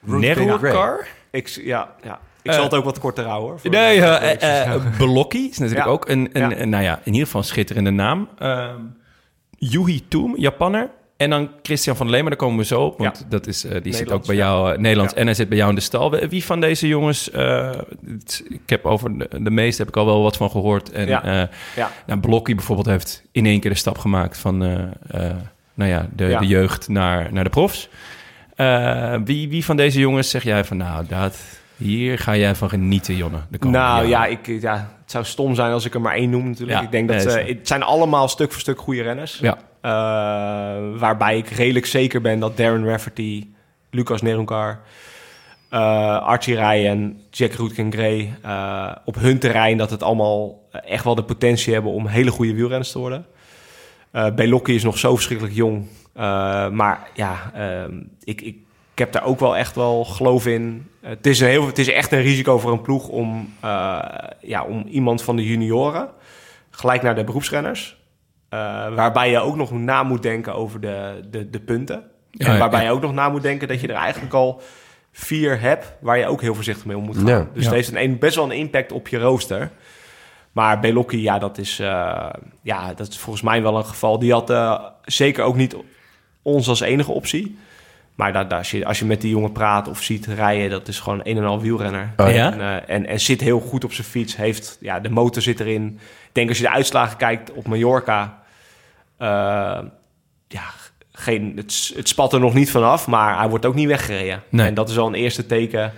Nerukar. 0.00 1.06
Ik, 1.30 1.48
ja, 1.48 1.94
ja. 2.02 2.20
Ik 2.44 2.50
Eh, 2.50 2.54
zal 2.56 2.64
het 2.64 2.74
ook 2.74 2.84
wat 2.84 2.98
korter 2.98 3.24
houden. 3.24 3.48
Hoor, 3.62 3.70
Nee, 3.72 4.00
eh 4.00 4.32
eh, 4.42 4.74
eh, 4.74 4.82
Belocchi 4.98 5.48
is 5.50 5.58
natuurlijk 5.58 5.86
Ja. 5.86 5.92
ook 5.92 6.08
een, 6.08 6.28
een, 6.32 6.50
Ja. 6.50 6.56
een, 6.58 6.68
nou 6.68 6.82
ja, 6.82 6.96
in 7.04 7.12
ieder 7.12 7.24
geval 7.26 7.40
een 7.40 7.46
schitterende 7.46 7.90
naam. 7.90 8.28
Ehm 8.38 8.80
Yuhi 9.58 10.08
Toom, 10.08 10.34
Japanner. 10.38 10.90
En 11.16 11.30
dan 11.30 11.50
Christian 11.62 11.96
van 11.96 12.10
Lee, 12.10 12.20
maar 12.20 12.30
daar 12.30 12.38
komen 12.38 12.58
we 12.58 12.64
zo 12.64 12.82
op. 12.84 12.98
Want 12.98 13.18
Ja. 13.18 13.24
dat 13.28 13.46
is, 13.46 13.64
eh, 13.64 13.82
die 13.82 13.94
zit 13.94 14.12
ook 14.12 14.26
bij 14.26 14.36
jou, 14.36 14.72
eh, 14.72 14.78
Nederlands. 14.78 15.12
Ja. 15.12 15.18
En 15.18 15.24
hij 15.26 15.34
zit 15.34 15.48
bij 15.48 15.56
jou 15.56 15.70
in 15.70 15.76
de 15.76 15.82
stal. 15.82 16.10
Wie 16.28 16.44
van 16.44 16.60
deze 16.60 16.88
jongens, 16.88 17.30
eh, 17.30 17.70
het- 18.06 18.44
ik 18.48 18.60
heb 18.70 18.84
over 18.86 19.18
de, 19.18 19.28
de 19.42 19.50
meeste 19.50 19.80
heb 19.82 19.88
ik 19.90 19.96
al 19.96 20.06
wel 20.06 20.22
wat 20.22 20.36
van 20.36 20.50
gehoord. 20.50 20.92
En 20.92 21.06
Ja. 21.06 21.24
eh 21.24 21.48
Ja. 21.76 21.90
nou, 22.06 22.20
Belocchi 22.20 22.54
bijvoorbeeld 22.54 22.86
heeft 22.88 23.24
in 23.32 23.46
één 23.46 23.60
keer 23.60 23.70
de 23.70 23.76
stap 23.76 23.98
gemaakt 23.98 24.38
van 24.38 24.64
eh, 24.64 24.82
eh, 25.28 25.36
nou 25.74 25.90
ja, 25.90 26.08
de, 26.16 26.24
Ja. 26.24 26.38
de 26.38 26.46
jeugd 26.46 26.88
naar, 26.88 27.32
naar 27.32 27.44
de 27.44 27.50
profs. 27.50 27.88
Eh, 28.56 29.16
wie, 29.24 29.48
wie 29.48 29.64
van 29.64 29.76
deze 29.76 29.98
jongens 30.00 30.30
zeg 30.30 30.42
jij 30.42 30.64
van, 30.64 30.76
nou, 30.76 31.06
dat, 31.08 31.36
hier 31.76 32.18
ga 32.18 32.36
jij 32.36 32.54
van 32.54 32.68
genieten, 32.68 33.16
Jonne? 33.16 33.38
Nou 33.60 33.72
jaren? 33.72 34.08
ja, 34.08 34.26
ik, 34.26 34.46
ja, 34.62 34.74
het 35.00 35.10
zou 35.10 35.24
stom 35.24 35.54
zijn 35.54 35.72
als 35.72 35.84
ik 35.84 35.94
er 35.94 36.00
maar 36.00 36.14
één 36.14 36.30
noem 36.30 36.44
natuurlijk. 36.48 36.78
Ja, 36.78 36.84
ik 36.84 36.90
denk 36.90 37.08
dat 37.08 37.16
nee, 37.16 37.30
ze, 37.30 37.42
is- 37.44 37.48
het 37.58 37.68
zijn 37.68 37.82
allemaal 37.82 38.28
stuk 38.28 38.52
voor 38.52 38.60
stuk 38.60 38.78
goede 38.78 39.02
renners. 39.02 39.38
Ja. 39.38 39.58
Eh, 39.80 39.90
waarbij 40.98 41.36
ik 41.36 41.48
redelijk 41.48 41.86
zeker 41.86 42.20
ben 42.20 42.38
dat 42.40 42.56
Darren 42.56 42.86
Rafferty, 42.88 43.46
Lucas 43.90 44.22
Nerunkar, 44.22 44.80
eh, 45.70 45.78
Archie 46.22 46.56
Ryan, 46.56 47.16
Jack 47.30 47.52
Roetken 47.52 47.92
Gray 47.92 48.34
eh, 48.42 48.92
op 49.04 49.14
hun 49.14 49.38
terrein 49.38 49.76
dat 49.76 49.90
het 49.90 50.02
allemaal 50.02 50.68
echt 50.70 51.04
wel 51.04 51.14
de 51.14 51.22
potentie 51.24 51.72
hebben 51.72 51.92
om 51.92 52.06
hele 52.06 52.30
goede 52.30 52.54
wielrenners 52.54 52.92
te 52.92 52.98
worden. 52.98 53.26
Eh 54.10 54.34
Belocchi 54.34 54.74
is 54.74 54.82
nog 54.82 54.98
zo 54.98 55.14
verschrikkelijk 55.14 55.54
jong. 55.56 55.86
Eh, 56.14 56.68
maar 56.68 57.08
ja, 57.14 57.50
ehm, 57.54 57.92
ik, 58.24 58.40
ik, 58.40 58.56
ik 58.94 58.98
heb 59.00 59.12
daar 59.12 59.24
ook 59.24 59.40
wel 59.40 59.56
echt 59.56 59.74
wel 59.74 60.04
geloof 60.04 60.46
in. 60.46 60.90
Het, 61.00 61.26
is 61.26 61.40
een 61.40 61.48
heel, 61.48 61.66
het 61.66 61.78
is 61.78 61.88
echt 61.90 62.12
een 62.12 62.20
risico 62.22 62.58
voor 62.58 62.72
een 62.72 62.80
ploeg 62.80 63.08
om, 63.08 63.54
eh, 63.60 63.98
ja, 64.40 64.64
om 64.64 64.86
iemand 64.86 65.22
van 65.22 65.36
de 65.36 65.44
junioren 65.46 66.08
gelijk 66.70 67.02
naar 67.02 67.14
de 67.14 67.24
beroepsrenners. 67.24 68.02
eh, 68.48 68.58
waarbij 68.94 69.30
je 69.30 69.38
ook 69.38 69.56
nog 69.56 69.70
na 69.70 70.02
moet 70.02 70.22
denken 70.22 70.54
over 70.54 70.80
de, 70.80 71.24
de, 71.30 71.50
de 71.50 71.60
punten. 71.60 72.04
Ja, 72.30 72.46
en 72.52 72.58
waarbij 72.58 72.80
ja. 72.80 72.86
je 72.86 72.92
ook 72.92 73.00
nog 73.00 73.12
na 73.12 73.28
moet 73.28 73.42
denken 73.42 73.68
dat 73.68 73.80
je 73.80 73.88
er 73.88 73.94
eigenlijk 73.94 74.34
al 74.34 74.60
vier 75.12 75.60
hebt 75.60 75.92
waar 76.00 76.18
je 76.18 76.26
ook 76.26 76.40
heel 76.40 76.54
voorzichtig 76.54 76.84
mee 76.84 76.96
om 76.96 77.04
moet 77.04 77.16
gaan. 77.16 77.26
Ja. 77.26 77.38
Dus 77.52 77.62
Ja. 77.64 77.68
het 77.68 77.72
heeft 77.74 77.88
een, 77.88 78.02
een- 78.02 78.18
best 78.18 78.34
wel 78.36 78.44
een 78.44 78.56
impact 78.58 78.92
op 78.92 79.08
je 79.08 79.18
rooster. 79.18 79.70
Maar 80.52 80.80
Belocchi, 80.80 81.22
ja, 81.22 81.38
dat 81.38 81.58
is, 81.58 81.78
eh, 81.78 82.26
ja, 82.62 82.94
dat 82.94 83.08
is 83.08 83.18
volgens 83.18 83.44
mij 83.44 83.62
wel 83.62 83.76
een 83.76 83.84
geval. 83.86 84.18
Die 84.18 84.32
had 84.32 84.52
zeker 85.04 85.44
ook 85.44 85.56
niet 85.56 85.76
ons 86.42 86.68
als 86.68 86.80
enige 86.80 87.12
optie. 87.12 87.58
Maar 88.14 88.32
daar, 88.32 88.48
daar, 88.48 88.58
als, 88.58 88.70
je, 88.70 88.84
als 88.86 88.98
je 88.98 89.04
met 89.04 89.20
die 89.20 89.30
jongen 89.30 89.52
praat 89.52 89.88
of 89.88 90.02
ziet 90.02 90.26
rijden, 90.26 90.70
dat 90.70 90.88
is 90.88 91.00
gewoon 91.00 91.20
een 91.22 91.36
en 91.36 91.44
al 91.44 91.60
wielrenner. 91.60 92.12
Oh, 92.16 92.32
ja? 92.32 92.52
En, 92.52 92.60
eh, 92.60 92.94
en, 92.94 93.06
en 93.06 93.20
zit 93.20 93.40
heel 93.40 93.60
goed 93.60 93.84
op 93.84 93.92
zijn 93.92 94.06
fiets. 94.06 94.36
Heeft, 94.36 94.76
ja, 94.80 95.00
de 95.00 95.10
motor 95.10 95.42
zit 95.42 95.60
erin. 95.60 95.86
Ik 96.02 96.30
denk 96.32 96.48
als 96.48 96.58
je 96.58 96.64
de 96.64 96.70
uitslagen 96.70 97.16
kijkt 97.16 97.52
op 97.52 97.66
Mallorca... 97.68 98.42
eh, 99.18 99.26
ja, 100.48 100.64
geen, 101.12 101.52
het, 101.56 101.92
het 101.96 102.08
spat 102.08 102.32
er 102.32 102.40
nog 102.40 102.54
niet 102.54 102.70
vanaf, 102.70 103.06
maar 103.06 103.38
hij 103.38 103.48
wordt 103.48 103.66
ook 103.66 103.74
niet 103.74 103.86
weggereden. 103.88 104.42
Nee. 104.48 104.66
En 104.66 104.74
dat 104.74 104.88
is 104.88 104.98
al 104.98 105.06
een 105.06 105.14
eerste 105.14 105.46
teken 105.46 105.92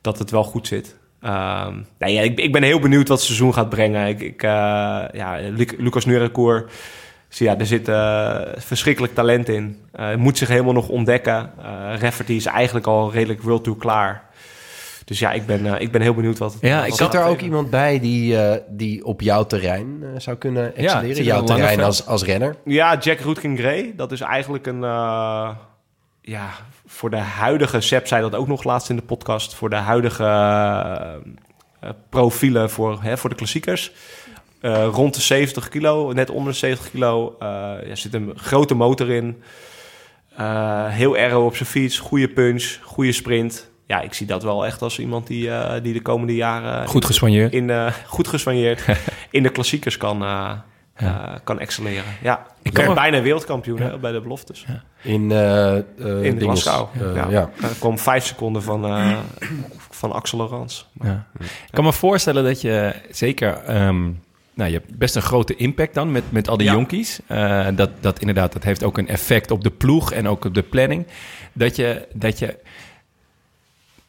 dat 0.00 0.18
het 0.18 0.30
wel 0.30 0.44
goed 0.44 0.66
zit. 0.66 0.96
Ehm, 1.20 1.74
nee, 1.98 2.14
ja, 2.14 2.20
ik, 2.22 2.40
ik 2.40 2.52
ben 2.52 2.62
heel 2.62 2.80
benieuwd 2.80 3.08
wat 3.08 3.16
het 3.16 3.26
seizoen 3.26 3.54
gaat 3.54 3.68
brengen. 3.68 4.06
Ik, 4.08 4.20
ik, 4.20 4.42
eh, 4.42 4.50
ja, 5.12 5.38
Luc- 5.40 5.74
Lucas 5.78 6.04
Nurenkoer, 6.04 6.70
dus 7.30 7.38
ja, 7.38 7.58
er 7.58 7.66
zit 7.66 7.88
eh, 7.88 8.40
verschrikkelijk 8.56 9.14
talent 9.14 9.48
in. 9.48 9.78
Eh, 9.92 10.04
Hij 10.04 10.16
moet 10.16 10.38
zich 10.38 10.48
helemaal 10.48 10.72
nog 10.72 10.88
ontdekken. 10.88 11.50
Eh 11.62 11.98
Rafferty 12.00 12.32
is 12.32 12.46
eigenlijk 12.46 12.86
al 12.86 13.12
redelijk 13.12 13.42
World 13.42 13.64
Tour 13.64 13.78
klaar. 13.78 14.28
Dus 15.04 15.18
ja, 15.18 15.32
ik 15.32 15.46
ben, 15.46 15.80
ik 15.80 15.90
ben 15.92 16.00
heel 16.00 16.14
benieuwd 16.14 16.38
wat... 16.38 16.56
Ja, 16.60 16.74
wat 16.76 16.84
ik 16.84 16.90
het 16.90 16.96
Zit 16.98 17.06
gaat 17.06 17.14
er 17.14 17.30
ook 17.30 17.40
iemand 17.40 17.70
bij 17.70 18.00
die, 18.00 18.42
eh, 18.42 18.60
die 18.68 19.04
op 19.04 19.20
jouw 19.20 19.44
terrein 19.44 19.98
eh, 20.02 20.08
zou 20.20 20.36
kunnen 20.36 20.76
excelleren? 20.76 21.16
er 21.16 21.22
jouw 21.22 21.42
terrein 21.42 21.82
als, 21.82 22.06
als 22.06 22.22
renner? 22.24 22.56
Ja, 22.64 22.96
Jack 22.98 23.20
Roetkin 23.20 23.56
Gray. 23.58 23.92
Dat 23.96 24.12
is 24.12 24.20
eigenlijk 24.20 24.66
een... 24.66 24.84
eh, 24.84 25.50
ja, 26.20 26.48
voor 26.86 27.10
de 27.10 27.16
huidige... 27.16 27.80
Seb 27.80 28.06
zei 28.06 28.22
dat 28.22 28.34
ook 28.34 28.46
nog 28.48 28.64
laatst 28.64 28.90
in 28.90 28.96
de 28.96 29.02
podcast. 29.02 29.54
Voor 29.54 29.70
de 29.70 29.76
huidige 29.76 30.24
profielen 32.08 32.70
voor, 32.70 32.98
hè, 33.02 33.16
voor 33.18 33.30
de 33.30 33.36
klassiekers. 33.36 33.92
Eh, 34.60 34.88
rond 34.92 35.14
de 35.14 35.20
70 35.20 35.68
kilo, 35.68 36.12
net 36.12 36.30
onder 36.30 36.52
de 36.52 36.58
70 36.58 36.90
kilo. 36.90 37.36
eh 37.38 37.48
ja, 37.86 37.94
zit 37.94 38.14
een 38.14 38.32
grote 38.36 38.74
motor 38.74 39.10
in. 39.10 39.42
Eh, 40.36 40.86
heel 40.88 41.14
aero 41.16 41.44
op 41.46 41.56
zijn 41.56 41.68
fiets. 41.68 41.98
Goede 41.98 42.28
punch, 42.28 42.78
goede 42.82 43.12
sprint. 43.12 43.70
Ja, 43.86 44.00
ik 44.00 44.14
zie 44.14 44.26
dat 44.26 44.42
wel 44.42 44.66
echt 44.66 44.82
als 44.82 44.98
iemand 44.98 45.26
die, 45.26 45.50
eh, 45.50 45.82
die 45.82 45.92
de 45.92 46.02
komende 46.02 46.34
jaren... 46.34 46.86
Goed 46.86 47.04
gesoigneerd. 47.04 47.52
In, 47.52 47.70
eh, 47.70 47.92
goed 48.06 48.28
geswanjeerd. 48.28 48.84
in 49.30 49.42
de 49.42 49.48
klassiekers 49.48 49.96
kan, 49.96 50.22
eh, 50.22 50.50
eh, 50.94 51.34
kan 51.44 51.58
excelleren. 51.58 52.04
Ja, 52.22 52.46
ik 52.62 52.86
me- 52.88 52.94
bijna 52.94 53.22
wereldkampioen 53.22 53.80
hè, 53.80 53.98
bij 53.98 54.12
de 54.12 54.20
beloftes. 54.20 54.64
In, 55.02 55.30
eh, 55.32 55.76
eh, 55.76 55.82
In 56.22 56.38
dinges. 56.38 56.62
Glasgow. 56.62 56.88
Ja. 57.16 57.28
ja. 57.28 57.50
Er 57.62 57.74
kwam 57.78 57.98
vijf 57.98 58.24
seconden 58.26 58.62
van, 58.62 58.84
eh, 58.86 59.16
van 59.90 60.12
Axel 60.12 60.38
Laurens. 60.38 60.88
Ja. 61.02 61.26
Ik 61.40 61.48
kan 61.70 61.84
me 61.84 61.92
voorstellen 61.92 62.44
dat 62.44 62.60
je 62.60 62.94
zeker... 63.10 63.52
ehm, 63.66 64.08
nou, 64.54 64.70
je 64.70 64.76
hebt 64.78 64.98
best 64.98 65.16
een 65.16 65.22
grote 65.22 65.56
impact 65.56 65.94
dan 65.94 66.12
met, 66.12 66.32
met 66.32 66.48
al 66.48 66.56
die 66.56 66.66
Ja. 66.66 66.72
jonkies. 66.72 67.20
Eh, 67.26 67.66
dat, 67.74 67.90
dat 68.00 68.18
inderdaad, 68.20 68.52
dat 68.52 68.64
heeft 68.64 68.82
ook 68.84 68.98
een 68.98 69.08
effect 69.08 69.50
op 69.50 69.62
de 69.62 69.70
ploeg 69.70 70.12
en 70.12 70.28
ook 70.28 70.44
op 70.44 70.54
de 70.54 70.62
planning. 70.62 71.06
Dat 71.52 71.76
je, 71.76 72.08
dat 72.12 72.38
je 72.38 72.58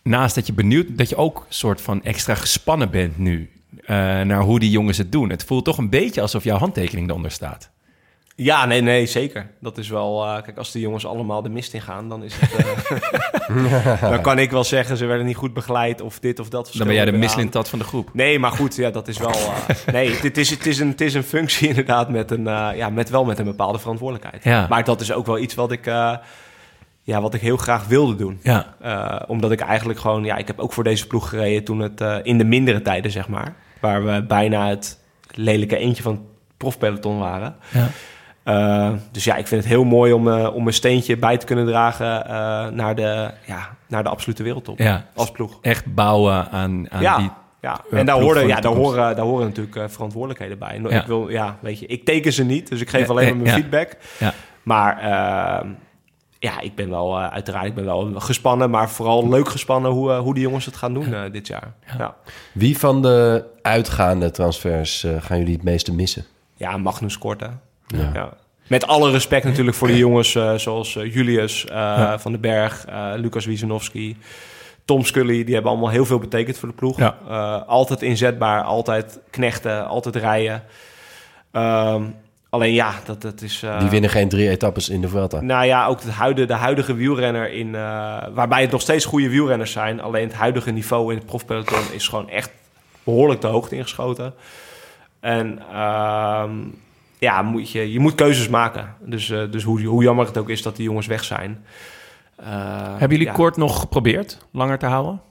naast 0.01 0.35
dat 0.35 0.47
je 0.47 0.53
benieuwd, 0.53 0.97
dat 0.97 1.09
je 1.09 1.15
ook 1.15 1.45
soort 1.49 1.81
van 1.81 2.03
extra 2.03 2.35
gespannen 2.35 2.89
bent 2.89 3.17
nu 3.17 3.49
eh, 3.85 3.95
naar 4.21 4.41
hoe 4.41 4.59
die 4.59 4.69
jongens 4.69 4.97
het 4.97 5.11
doen. 5.11 5.29
Het 5.29 5.43
voelt 5.43 5.65
toch 5.65 5.77
een 5.77 5.89
beetje 5.89 6.21
alsof 6.21 6.43
jouw 6.43 6.57
handtekening 6.57 7.09
eronder 7.09 7.31
staat. 7.31 7.69
Ja, 8.43 8.65
nee, 8.65 8.81
nee, 8.81 9.05
zeker. 9.05 9.49
Dat 9.59 9.77
is 9.77 9.89
wel... 9.89 10.25
eh, 10.25 10.41
kijk, 10.43 10.57
als 10.57 10.71
de 10.71 10.79
jongens 10.79 11.05
allemaal 11.05 11.41
de 11.41 11.49
mist 11.49 11.73
in 11.73 11.81
gaan, 11.81 12.09
dan 12.09 12.23
is 12.23 12.35
het... 12.39 12.55
eh, 12.55 14.01
dan 14.11 14.21
kan 14.21 14.39
ik 14.39 14.51
wel 14.51 14.63
zeggen, 14.63 14.97
ze 14.97 15.05
werden 15.05 15.25
niet 15.25 15.35
goed 15.35 15.53
begeleid 15.53 16.01
of 16.01 16.19
dit 16.19 16.39
of 16.39 16.49
dat. 16.49 16.71
Dan 16.77 16.87
ben 16.87 16.95
jij 16.95 17.05
de 17.05 17.11
mislintat 17.11 17.69
van 17.69 17.79
de 17.79 17.85
groep. 17.85 18.09
Nee, 18.13 18.39
maar 18.39 18.51
goed, 18.51 18.75
ja, 18.75 18.89
dat 18.89 19.07
is 19.07 19.17
wel... 19.17 19.29
eh, 19.31 19.57
nee, 19.93 20.15
het 20.21 20.37
is, 20.37 20.49
het, 20.49 20.65
is 20.65 20.79
een, 20.79 20.87
het 20.89 21.01
is 21.01 21.13
een 21.13 21.23
functie 21.23 21.67
inderdaad 21.73 22.09
met 22.09 22.31
een... 22.31 22.47
eh, 22.47 22.69
ja, 22.75 22.89
met 22.89 23.09
wel 23.09 23.25
met 23.25 23.39
een 23.39 23.45
bepaalde 23.45 23.79
verantwoordelijkheid. 23.79 24.43
Ja. 24.43 24.65
Maar 24.69 24.83
dat 24.83 25.01
is 25.01 25.11
ook 25.13 25.25
wel 25.25 25.39
iets 25.39 25.55
wat 25.55 25.71
ik... 25.71 25.87
eh, 25.87 26.15
ja, 27.03 27.21
wat 27.21 27.33
ik 27.33 27.41
heel 27.41 27.57
graag 27.57 27.87
wilde 27.87 28.15
doen. 28.15 28.39
Ja, 28.43 28.75
Eh, 28.81 29.15
omdat 29.27 29.51
ik 29.51 29.59
eigenlijk 29.59 29.99
gewoon, 29.99 30.23
ja, 30.23 30.37
ik 30.37 30.47
heb 30.47 30.59
ook 30.59 30.73
voor 30.73 30.83
deze 30.83 31.07
ploeg 31.07 31.29
gereden 31.29 31.63
toen 31.63 31.79
het 31.79 32.01
eh, 32.01 32.17
in 32.23 32.37
de 32.37 32.43
mindere 32.43 32.81
tijden, 32.81 33.11
zeg 33.11 33.27
maar, 33.27 33.55
waar 33.79 34.05
we 34.05 34.23
bijna 34.27 34.67
het 34.69 34.99
lelijke 35.31 35.77
eentje 35.77 36.03
van 36.03 36.11
het 36.11 36.21
profpeloton 36.57 37.19
waren. 37.19 37.55
ja. 37.73 37.87
Eh, 38.43 38.91
dus 39.11 39.23
ja, 39.23 39.35
ik 39.35 39.47
vind 39.47 39.63
het 39.63 39.71
heel 39.71 39.83
mooi 39.83 40.13
om, 40.13 40.27
eh, 40.27 40.55
om 40.55 40.67
een 40.67 40.73
steentje 40.73 41.17
bij 41.17 41.37
te 41.37 41.45
kunnen 41.45 41.65
dragen 41.65 42.25
eh, 42.25 42.67
naar, 42.67 42.95
de, 42.95 43.31
ja, 43.45 43.69
naar 43.87 44.03
de 44.03 44.09
absolute 44.09 44.43
wereldtop 44.43 44.77
ja. 44.79 45.05
als 45.15 45.31
ploeg. 45.31 45.57
Echt 45.61 45.93
bouwen 45.93 46.49
aan, 46.51 46.91
aan 46.91 47.01
Ja. 47.01 47.17
die... 47.17 47.29
Ja, 47.61 47.81
en 47.91 48.05
daar 48.05 48.19
horen, 48.19 48.47
ja, 48.47 48.59
daar, 48.59 48.73
horen, 48.73 49.15
daar 49.15 49.25
horen 49.25 49.45
natuurlijk 49.45 49.75
eh, 49.75 49.83
verantwoordelijkheden 49.87 50.59
bij. 50.59 50.69
En 50.69 50.83
Ja. 50.83 51.01
Ik 51.01 51.05
wil, 51.07 51.29
ja, 51.29 51.57
weet 51.59 51.79
je, 51.79 51.85
ik 51.85 52.05
teken 52.05 52.33
ze 52.33 52.43
niet, 52.43 52.69
dus 52.69 52.81
ik 52.81 52.89
geef 52.89 53.05
Ja, 53.05 53.11
alleen 53.11 53.25
maar 53.25 53.35
mijn 53.35 53.47
ja. 53.47 53.53
feedback. 53.53 53.97
Ja. 54.19 54.33
Maar 54.63 54.97
eh, 54.97 55.69
ja, 56.41 56.59
ik 56.59 56.75
ben 56.75 56.89
wel, 56.89 57.17
eh, 57.17 57.27
uiteraard, 57.27 57.65
ik 57.65 57.75
ben 57.75 57.85
wel 57.85 58.11
gespannen, 58.15 58.69
maar 58.69 58.89
vooral 58.89 59.29
leuk 59.29 59.49
gespannen 59.49 59.91
hoe, 59.91 60.13
hoe 60.13 60.33
die 60.33 60.43
jongens 60.43 60.65
het 60.65 60.75
gaan 60.75 60.93
doen 60.93 61.13
eh, 61.13 61.31
dit 61.31 61.47
jaar. 61.47 61.73
Ja. 61.85 61.93
Ja. 61.97 62.15
Wie 62.53 62.77
van 62.77 63.01
de 63.01 63.45
uitgaande 63.61 64.31
transfers 64.31 65.03
eh, 65.03 65.11
gaan 65.19 65.37
jullie 65.37 65.53
het 65.53 65.63
meeste 65.63 65.93
missen? 65.93 66.25
Magnus 66.77 67.17
Korte. 67.17 67.49
Ja. 67.97 68.09
Ja. 68.13 68.33
Met 68.71 68.87
alle 68.87 69.11
respect 69.11 69.43
natuurlijk 69.43 69.77
voor 69.77 69.87
de 69.87 69.97
jongens 69.97 70.35
eh, 70.35 70.53
zoals 70.53 70.95
eh, 70.95 71.13
Julius 71.13 71.65
eh, 71.65 72.13
van 72.17 72.31
den 72.31 72.41
Berg, 72.41 72.85
Lucas 73.15 73.45
Wiesenowski, 73.45 74.17
Tom 74.85 75.03
Scully. 75.03 75.43
Die 75.43 75.53
hebben 75.53 75.71
allemaal 75.71 75.89
heel 75.89 76.05
veel 76.05 76.19
betekend 76.19 76.57
voor 76.57 76.67
de 76.67 76.75
ploeg. 76.75 76.97
Ja. 76.99 77.15
Altijd 77.67 78.01
inzetbaar, 78.01 78.63
altijd 78.63 79.19
knechten, 79.29 79.87
altijd 79.87 80.15
rijden. 80.15 80.63
Ehm, 81.51 82.03
alleen 82.49 82.73
ja, 82.73 82.93
dat, 83.05 83.21
dat 83.21 83.41
is... 83.41 83.63
Die 83.79 83.89
winnen 83.89 84.09
geen 84.09 84.29
drie 84.29 84.49
etappes 84.49 84.89
in 84.89 85.01
de 85.01 85.07
Vuelta. 85.07 85.41
Nou 85.41 85.65
ja, 85.65 85.85
ook 85.85 86.01
het 86.01 86.11
huidige, 86.11 86.47
de 86.47 86.53
huidige 86.53 86.93
wielrenner 86.93 87.51
in... 87.51 87.71
waarbij 88.33 88.61
het 88.61 88.71
nog 88.71 88.81
steeds 88.81 89.05
goede 89.05 89.29
wielrenners 89.29 89.71
zijn. 89.71 90.01
Alleen 90.01 90.27
het 90.27 90.37
huidige 90.37 90.71
niveau 90.71 91.11
in 91.11 91.17
het 91.17 91.25
profpeloton 91.25 91.93
is 91.93 92.07
gewoon 92.07 92.29
echt 92.29 92.51
behoorlijk 93.03 93.41
de 93.41 93.47
hoogte 93.47 93.75
ingeschoten. 93.75 94.33
En 95.19 95.59
ehm, 95.71 96.51
ja, 97.21 97.41
moet 97.41 97.71
je, 97.71 97.91
je 97.91 97.99
moet 97.99 98.15
keuzes 98.15 98.47
maken. 98.49 98.95
Dus, 99.05 99.29
eh, 99.29 99.41
dus 99.51 99.63
hoe, 99.63 99.81
hoe 99.85 100.03
jammer 100.03 100.25
het 100.25 100.37
ook 100.37 100.49
is 100.49 100.61
dat 100.61 100.75
die 100.75 100.85
jongens 100.85 101.07
weg 101.07 101.23
zijn. 101.23 101.65
Eh, 102.35 102.45
Hebben 102.89 103.09
jullie 103.09 103.25
ja. 103.25 103.31
Kort 103.33 103.57
nog 103.57 103.79
geprobeerd 103.79 104.37
langer 104.51 104.77
te 104.77 104.85
houden? 104.85 105.21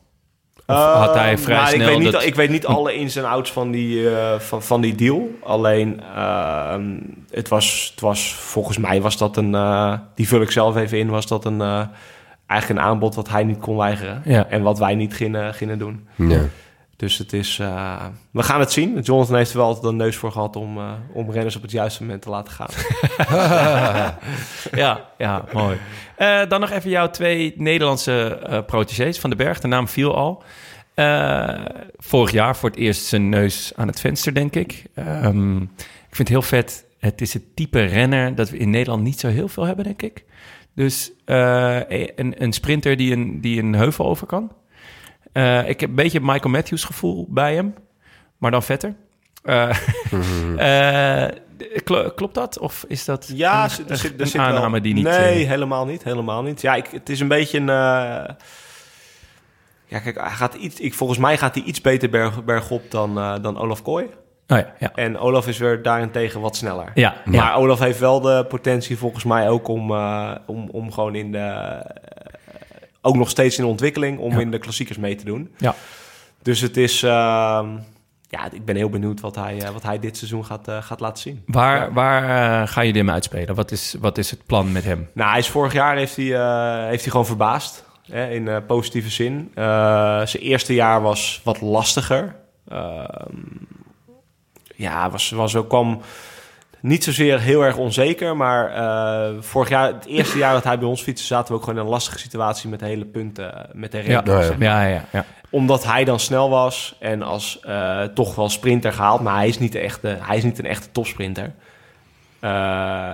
Of 0.67 0.77
had 0.77 1.15
hij 1.15 1.39
vrij 1.39 1.57
nou, 1.57 1.69
snel 1.69 1.81
Ik 1.81 1.87
weet, 1.95 1.99
niet, 2.03 2.13
dat- 2.13 2.25
ik 2.25 2.35
weet 2.35 2.51
niet 2.51 2.67
alle 2.67 2.95
ins 2.95 3.17
en 3.17 3.25
outs 3.29 3.53
van 3.53 3.71
die, 3.71 4.11
eh, 4.17 4.39
van, 4.39 4.63
van 4.63 4.81
die 4.81 4.95
deal. 4.95 5.29
Alleen, 5.43 6.01
ehm, 6.15 6.97
het, 7.31 7.49
was, 7.49 7.89
het 7.91 8.01
was, 8.01 8.35
volgens 8.35 8.79
mij 8.79 9.01
was 9.01 9.17
dat 9.17 9.37
een... 9.37 9.55
eh, 9.55 9.93
die 10.15 10.29
vul 10.29 10.41
ik 10.41 10.51
zelf 10.51 10.77
even 10.77 10.99
in, 10.99 11.09
was 11.09 11.27
dat 11.27 11.45
een... 11.45 11.61
eh, 11.61 11.83
eigenlijk 12.47 12.81
een 12.81 12.87
aanbod 12.87 13.15
wat 13.15 13.29
hij 13.29 13.45
niet 13.45 13.59
kon 13.59 13.77
weigeren. 13.77 14.23
Ja. 14.25 14.47
En 14.49 14.63
wat 14.63 14.79
wij 14.79 14.95
niet 14.95 15.15
gingen, 15.15 15.55
gingen 15.55 15.79
doen. 15.79 16.07
Ja. 16.17 16.41
Dus 17.01 17.19
het 17.19 17.33
is... 17.33 17.59
eh, 17.59 18.05
we 18.31 18.43
gaan 18.43 18.61
het 18.61 18.73
zien. 18.73 19.01
Jonathan 19.01 19.37
heeft 19.37 19.51
er 19.51 19.57
wel 19.57 19.67
altijd 19.67 19.85
een 19.85 19.97
neus 19.97 20.17
voor 20.17 20.33
gehad 20.33 20.57
om, 20.57 20.79
eh, 20.79 20.93
om 21.13 21.31
renners 21.31 21.57
op 21.57 21.63
het 21.63 21.71
juiste 21.71 22.03
moment 22.03 22.23
te 22.23 22.31
laten 22.31 22.53
gaan. 22.53 22.69
ja, 24.83 25.11
ja, 25.19 25.45
mooi. 25.53 25.79
Eh, 26.17 26.41
dan 26.49 26.61
nog 26.61 26.71
even 26.71 26.91
jouw 26.91 27.11
twee 27.11 27.55
Nederlandse 27.57 28.39
protégés 28.67 29.19
van 29.19 29.31
de 29.31 29.37
berg. 29.37 29.61
De 29.61 29.69
naam 29.69 29.89
viel 29.89 30.17
al. 30.17 30.43
Vorig 31.97 32.31
jaar 32.31 32.57
voor 32.57 32.69
het 32.69 32.79
eerst 32.79 33.05
zijn 33.05 33.29
neus 33.29 33.73
aan 33.77 33.87
het 33.87 34.01
venster, 34.01 34.35
denk 34.35 34.55
ik. 34.55 34.85
Ehm, 34.95 35.57
ik 35.63 36.17
vind 36.17 36.19
het 36.19 36.29
heel 36.29 36.43
vet. 36.43 36.85
Het 36.99 37.21
is 37.21 37.35
het 37.35 37.57
type 37.57 37.85
renner 37.85 38.35
dat 38.35 38.51
we 38.51 38.57
in 38.57 38.71
Nederland 38.71 39.03
niet 39.03 39.21
zo 39.21 39.29
heel 39.29 39.49
veel 39.49 39.65
hebben, 39.65 39.85
denk 39.85 40.03
ik. 40.03 40.25
Dus 40.75 41.13
een, 41.25 42.43
een 42.43 42.53
sprinter 42.53 42.97
die 42.97 43.13
een, 43.13 43.41
die 43.41 43.63
een 43.63 43.75
heuvel 43.75 44.07
over 44.07 44.27
kan. 44.27 44.53
Eh, 45.33 45.69
ik 45.69 45.81
heb 45.81 45.89
een 45.89 45.95
beetje 45.97 46.21
Michael 46.21 46.51
Matthews 46.51 46.85
gevoel 46.85 47.27
bij 47.29 47.55
hem, 47.55 47.75
maar 48.39 48.51
dan 48.51 48.63
vetter. 48.63 48.95
Eh, 49.43 49.77
eh, 51.27 51.31
kl- 51.85 52.09
klopt 52.15 52.35
dat? 52.35 52.59
Of 52.59 52.85
is 52.89 53.05
dat 53.05 53.31
Ja, 53.35 53.57
een, 53.57 53.63
er 53.65 53.71
zit, 53.71 53.91
er 53.91 53.97
zit, 53.97 54.21
een 54.21 54.27
zit 54.27 54.41
aanname 54.41 54.71
wel. 54.71 54.81
die 54.83 54.95
niet... 54.95 55.05
Nee, 55.05 55.43
eh, 55.43 55.49
helemaal 55.49 55.87
niet. 55.87 56.05
Helemaal 56.05 56.43
niet. 56.43 56.61
Ja, 56.61 56.75
ik, 56.75 56.87
het 56.87 57.09
is 57.09 57.21
een 57.21 57.29
beetje 57.29 57.59
een... 57.59 57.69
eh, 57.69 58.35
Ja, 59.87 59.99
kijk, 59.99 60.21
hij 60.21 60.31
gaat 60.31 60.55
iets, 60.55 60.81
ik, 60.81 60.95
volgens 60.95 61.19
mij 61.19 61.37
gaat 61.39 61.55
hij 61.55 61.65
iets 61.65 61.81
beter 61.81 62.11
berg, 62.11 62.45
bergop 62.45 62.91
dan, 62.91 63.19
eh, 63.19 63.35
dan 63.43 63.59
Olaf 63.59 63.83
Kooi. 63.83 64.05
oh 64.05 64.59
ja, 64.59 64.75
ja. 64.79 64.93
En 64.95 65.19
Olaf 65.19 65.47
is 65.49 65.59
weer 65.59 65.83
daarentegen 65.83 66.41
wat 66.41 66.57
sneller. 66.57 66.91
Ja, 66.95 67.15
Maar 67.25 67.35
ja. 67.35 67.55
Olaf 67.55 67.79
heeft 67.79 67.99
wel 67.99 68.21
de 68.21 68.45
potentie 68.49 68.99
volgens 68.99 69.25
mij 69.25 69.49
ook 69.49 69.69
om, 69.69 69.91
eh, 69.91 70.35
om, 70.47 70.69
om 70.71 70.93
gewoon 70.93 71.15
in 71.15 71.33
de... 71.33 71.79
ook 73.01 73.15
nog 73.17 73.31
steeds 73.31 73.59
in 73.59 73.65
ontwikkeling 73.65 74.19
om 74.19 74.33
Ja. 74.33 74.41
in 74.41 74.51
de 74.51 74.59
klassiekers 74.59 74.99
mee 74.99 75.15
te 75.15 75.25
doen. 75.25 75.55
Ja. 75.59 75.75
Dus 76.43 76.61
het 76.61 76.77
is... 76.77 77.03
ehm, 77.03 77.69
ja, 78.29 78.51
ik 78.53 78.65
ben 78.65 78.77
heel 78.77 78.89
benieuwd 78.91 79.21
wat 79.21 79.35
hij, 79.35 79.63
eh, 79.63 79.71
wat 79.71 79.83
hij 79.83 79.99
dit 79.99 80.17
seizoen 80.17 80.45
gaat, 80.45 80.69
eh, 80.69 80.83
gaat 80.83 81.01
laten 81.01 81.23
zien. 81.23 81.43
Waar, 81.47 81.77
Ja. 81.81 81.93
waar 81.93 82.23
eh, 82.63 82.69
gaan 82.69 82.87
jullie 82.87 83.01
hem 83.01 83.11
uitspelen? 83.11 83.55
Wat 83.55 83.71
is, 83.71 83.97
wat 84.01 84.19
is 84.19 84.31
het 84.31 84.47
plan 84.47 84.73
met 84.73 84.85
hem? 84.85 85.09
Nou, 85.15 85.31
hij 85.31 85.39
is 85.39 85.49
vorig 85.49 85.73
jaar 85.73 85.97
heeft 85.97 86.17
hij, 86.17 86.25
heeft 86.89 87.03
hij 87.03 87.11
gewoon 87.11 87.27
verbaasd. 87.27 87.85
hè, 88.11 88.31
in 88.31 88.67
positieve 88.67 89.11
zin. 89.11 89.51
Zijn 89.55 90.29
eerste 90.43 90.75
jaar 90.75 91.03
was 91.03 91.41
wat 91.45 91.61
lastiger. 91.61 92.37
Ehm, 92.69 93.35
ja, 94.77 95.11
was, 95.11 95.31
was 95.31 95.57
ook, 95.57 95.69
kwam 95.69 96.01
niet 96.81 97.05
zozeer 97.05 97.41
heel 97.41 97.63
erg 97.65 97.77
onzeker, 97.77 98.37
maar 98.37 98.71
eh, 98.75 99.35
vorig 99.41 99.69
jaar, 99.69 99.87
het 99.93 100.07
eerste 100.07 100.39
jaar 100.39 100.53
dat 100.53 100.65
hij 100.65 100.79
bij 100.79 100.89
ons 100.89 101.03
fietste, 101.03 101.27
zaten 101.27 101.49
we 101.49 101.55
ook 101.59 101.65
gewoon 101.65 101.79
in 101.79 101.85
een 101.85 101.91
lastige 101.91 102.19
situatie 102.19 102.69
met 102.69 102.79
de 102.79 102.87
hele 102.87 103.05
punten, 103.05 103.67
met 103.73 103.93
de 103.93 104.03
Ja, 104.05 104.23
ja. 104.25 104.43
ja, 104.59 104.83
ja, 104.87 105.05
ja. 105.13 105.25
Omdat 105.51 105.85
hij 105.85 106.05
dan 106.05 106.21
snel 106.21 106.51
was 106.51 106.97
en 107.01 107.23
als 107.23 107.61
eh, 107.61 108.03
toch 108.03 108.35
wel 108.35 108.49
sprinter 108.49 108.93
gehaald, 108.93 109.21
maar 109.21 109.37
hij 109.37 109.49
is 109.49 109.59
niet, 109.59 109.73
de 109.73 109.79
echte, 109.79 110.17
hij 110.21 110.37
is 110.37 110.43
niet 110.45 110.59
een 110.59 110.67
echte 110.67 110.89
topsprinter. 110.93 111.53
Eh, 112.41 113.13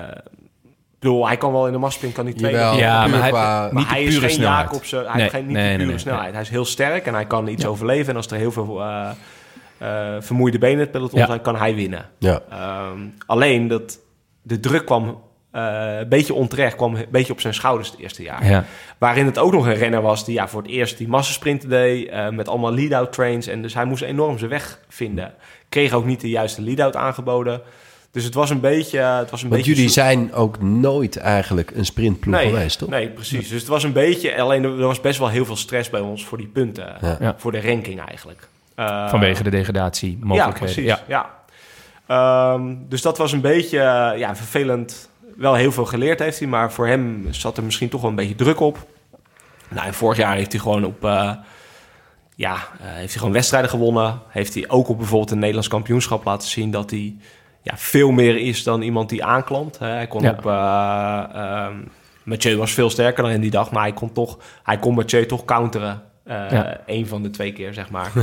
ik 0.98 1.02
bedoel, 1.02 1.26
hij 1.26 1.36
kan 1.36 1.52
wel 1.52 1.66
in 1.66 1.72
de 1.72 1.78
massasprint, 1.78 2.14
kan 2.14 2.24
hij 2.24 2.34
tweede. 2.34 2.58
Jawel, 2.58 2.78
Ja, 2.78 3.02
puur 3.02 3.10
maar 3.12 3.20
hij- 3.22 3.32
Maar 3.32 3.74
Niet 3.74 3.88
hij 3.88 4.02
is 4.04 4.18
geen 4.18 4.30
snelheid. 4.30 4.64
Jacobsen. 4.70 4.98
Hij 4.98 5.12
Nee, 5.12 5.20
heeft 5.20 5.34
geen, 5.34 5.46
niet 5.46 5.52
nee, 5.56 5.62
de 5.62 5.68
nee, 5.68 5.76
pure 5.76 5.88
nee, 5.90 5.98
snelheid. 5.98 6.24
nee. 6.24 6.32
Hij 6.32 6.42
is 6.42 6.48
heel 6.48 6.64
sterk 6.64 7.06
en 7.06 7.14
hij 7.14 7.24
kan 7.26 7.48
iets 7.48 7.62
Ja. 7.62 7.68
overleven. 7.68 8.10
En 8.10 8.16
als 8.16 8.26
er 8.26 8.36
heel 8.36 8.52
veel 8.52 8.80
eh, 8.82 9.00
eh, 9.00 9.10
vermoeide 10.20 10.59
benen 10.59 10.79
het 10.81 10.91
peloton 10.91 11.18
Ja. 11.18 11.27
zijn, 11.27 11.41
kan 11.41 11.57
hij 11.57 11.74
winnen. 11.74 12.09
Ja. 12.18 12.41
Ehm, 12.51 12.99
alleen 13.27 13.68
dat 13.68 13.99
de 14.43 14.61
druk 14.61 14.85
kwam 14.87 15.24
eh, 15.51 15.97
een 16.01 16.09
beetje 16.09 16.35
onterecht, 16.35 16.77
kwam 16.77 16.95
een 16.95 17.07
beetje 17.11 17.33
op 17.33 17.41
zijn 17.41 17.55
schouders 17.55 17.91
het 17.91 18.01
eerste 18.01 18.22
jaar. 18.22 18.47
ja. 18.47 18.64
Waarin 18.99 19.27
het 19.27 19.39
ook 19.39 19.53
nog 19.53 19.66
een 19.66 19.74
renner 19.74 20.03
was 20.03 20.24
die 20.24 20.35
ja, 20.35 20.49
voor 20.49 20.62
het 20.62 20.70
eerst 20.70 20.99
die 20.99 21.09
massasprinten 21.09 21.68
deed. 21.68 22.09
eh, 22.09 22.29
met 22.29 22.49
allemaal 22.49 22.74
lead-out 22.74 23.12
trains. 23.12 23.47
En 23.47 23.62
dus 23.62 23.74
hij 23.74 23.85
moest 23.85 24.03
enorm 24.03 24.39
zijn 24.39 24.51
weg 24.51 24.81
vinden. 24.89 25.35
Kreeg 25.68 25.93
ook 25.93 26.05
niet 26.05 26.20
de 26.20 26.29
juiste 26.29 26.62
lead-out 26.62 26.97
aangeboden. 26.97 27.61
Dus 28.11 28.24
het 28.24 28.35
was 28.35 28.51
een 28.51 28.61
beetje... 28.61 28.99
Het 28.99 29.31
was 29.31 29.43
een 29.43 29.49
Want 29.49 29.61
beetje 29.62 29.74
jullie 29.77 29.91
zoek- 29.91 30.05
zijn 30.05 30.33
ook 30.35 30.62
nooit 30.62 31.16
eigenlijk 31.16 31.70
een 31.74 31.85
sprintploeg 31.85 32.35
nee, 32.35 32.49
geweest, 32.49 32.79
toch? 32.79 32.89
Nee, 32.89 33.09
precies. 33.09 33.49
Dus 33.49 33.61
het 33.61 33.68
was 33.68 33.83
een 33.85 33.93
beetje... 33.93 34.41
Alleen 34.41 34.64
er 34.64 34.77
was 34.77 35.01
best 35.01 35.18
wel 35.18 35.29
heel 35.29 35.45
veel 35.45 35.57
stress 35.57 35.91
bij 35.91 36.01
ons 36.01 36.24
voor 36.24 36.39
die 36.39 36.47
punten. 36.47 36.97
Ja. 37.01 37.16
Ja. 37.20 37.35
Voor 37.39 37.53
de 37.53 37.61
ranking 37.61 38.01
eigenlijk. 38.09 38.49
Eh, 38.77 39.09
Vanwege 39.09 39.43
de 39.43 39.51
degradatie 39.51 40.18
Ja, 40.20 40.27
mogelijkheden. 40.27 40.74
precies. 40.74 41.03
Ja. 41.07 41.31
Ehm, 42.07 42.74
dus 42.89 43.03
dat 43.03 43.18
was 43.18 43.33
een 43.33 43.41
beetje 43.41 43.79
eh, 43.79 44.18
ja, 44.18 44.37
vervelend. 44.37 45.09
Wel 45.37 45.55
heel 45.55 45.72
veel 45.72 45.85
geleerd 45.85 46.18
heeft 46.18 46.39
hij, 46.39 46.49
maar 46.49 46.72
voor 46.72 46.87
hem 46.87 47.27
zat 47.31 47.57
er 47.57 47.62
misschien 47.64 47.89
toch 47.89 48.01
wel 48.01 48.11
een 48.11 48.16
beetje 48.16 48.35
druk 48.35 48.61
op. 48.61 48.87
Nou, 49.68 49.87
en 49.87 49.95
vorig 49.95 50.18
jaar 50.18 50.35
heeft 50.37 50.53
hij 50.53 50.61
gewoon 50.61 50.85
op... 50.85 51.05
eh, 51.05 51.33
ja, 52.35 52.57
heeft 52.83 53.09
hij 53.11 53.18
gewoon 53.18 53.33
wedstrijden 53.33 53.70
gewonnen. 53.70 54.20
Heeft 54.29 54.55
hij 54.55 54.64
ook 54.68 54.89
op 54.89 54.99
bijvoorbeeld 54.99 55.31
een 55.31 55.39
Nederlands 55.39 55.68
kampioenschap 55.68 56.24
laten 56.24 56.49
zien... 56.49 56.70
dat 56.70 56.91
hij 56.91 57.16
ja, 57.62 57.72
veel 57.77 58.11
meer 58.11 58.37
is 58.37 58.62
dan 58.62 58.83
iemand 58.83 59.09
die 59.09 59.24
aanklampt. 59.24 59.79
Hè. 59.79 59.87
Hij 59.89 60.07
kon 60.07 60.22
Ja. 60.22 60.31
op... 60.31 60.47
ehm, 60.47 61.74
Mathieu 62.22 62.57
was 62.57 62.72
veel 62.72 62.91
sterker 62.91 63.22
dan 63.22 63.33
in 63.33 63.41
die 63.41 63.51
dag, 63.51 63.70
maar 63.70 63.83
hij 63.83 63.93
kon, 63.93 64.12
toch, 64.12 64.39
hij 64.62 64.79
kon 64.79 64.95
Mathieu 64.95 65.27
toch 65.27 65.45
counteren. 65.45 66.03
Eh 66.27 66.51
Ja. 66.51 66.81
Eén 66.87 67.07
van 67.07 67.22
de 67.22 67.31
twee 67.31 67.53
keer, 67.53 67.74
zeg 67.74 67.91
maar. 67.91 68.12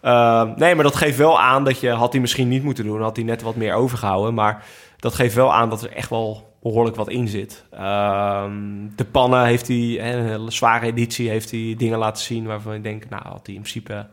Ehm, 0.00 0.52
nee, 0.56 0.74
maar 0.74 0.84
dat 0.84 0.96
geeft 0.96 1.18
wel 1.18 1.40
aan 1.40 1.64
dat 1.64 1.80
je... 1.80 1.90
Had 1.90 2.12
hij 2.12 2.20
misschien 2.20 2.48
niet 2.48 2.62
moeten 2.62 2.84
doen, 2.84 3.02
had 3.02 3.16
hij 3.16 3.24
net 3.24 3.42
wat 3.42 3.56
meer 3.56 3.74
overgehouden. 3.74 4.34
Maar 4.34 4.64
dat 4.96 5.14
geeft 5.14 5.34
wel 5.34 5.54
aan 5.54 5.70
dat 5.70 5.82
er 5.82 5.92
echt 5.92 6.10
wel 6.10 6.54
behoorlijk 6.62 6.96
wat 6.96 7.08
in 7.08 7.28
zit. 7.28 7.64
Ehm, 7.70 8.52
de 8.96 9.04
pannen 9.04 9.44
heeft 9.44 9.68
hij... 9.68 10.14
Een 10.14 10.52
zware 10.52 10.86
editie 10.86 11.28
heeft 11.28 11.50
hij 11.50 11.74
dingen 11.78 11.98
laten 11.98 12.24
zien... 12.24 12.46
waarvan 12.46 12.74
ik 12.74 12.82
denk, 12.82 13.08
nou, 13.08 13.22
had 13.22 13.46
hij 13.46 13.54
in 13.54 13.60
principe 13.60 14.06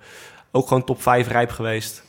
ook 0.52 0.68
gewoon 0.68 0.84
top 0.84 1.02
5 1.02 1.28
rijp 1.28 1.50
geweest. 1.52 2.04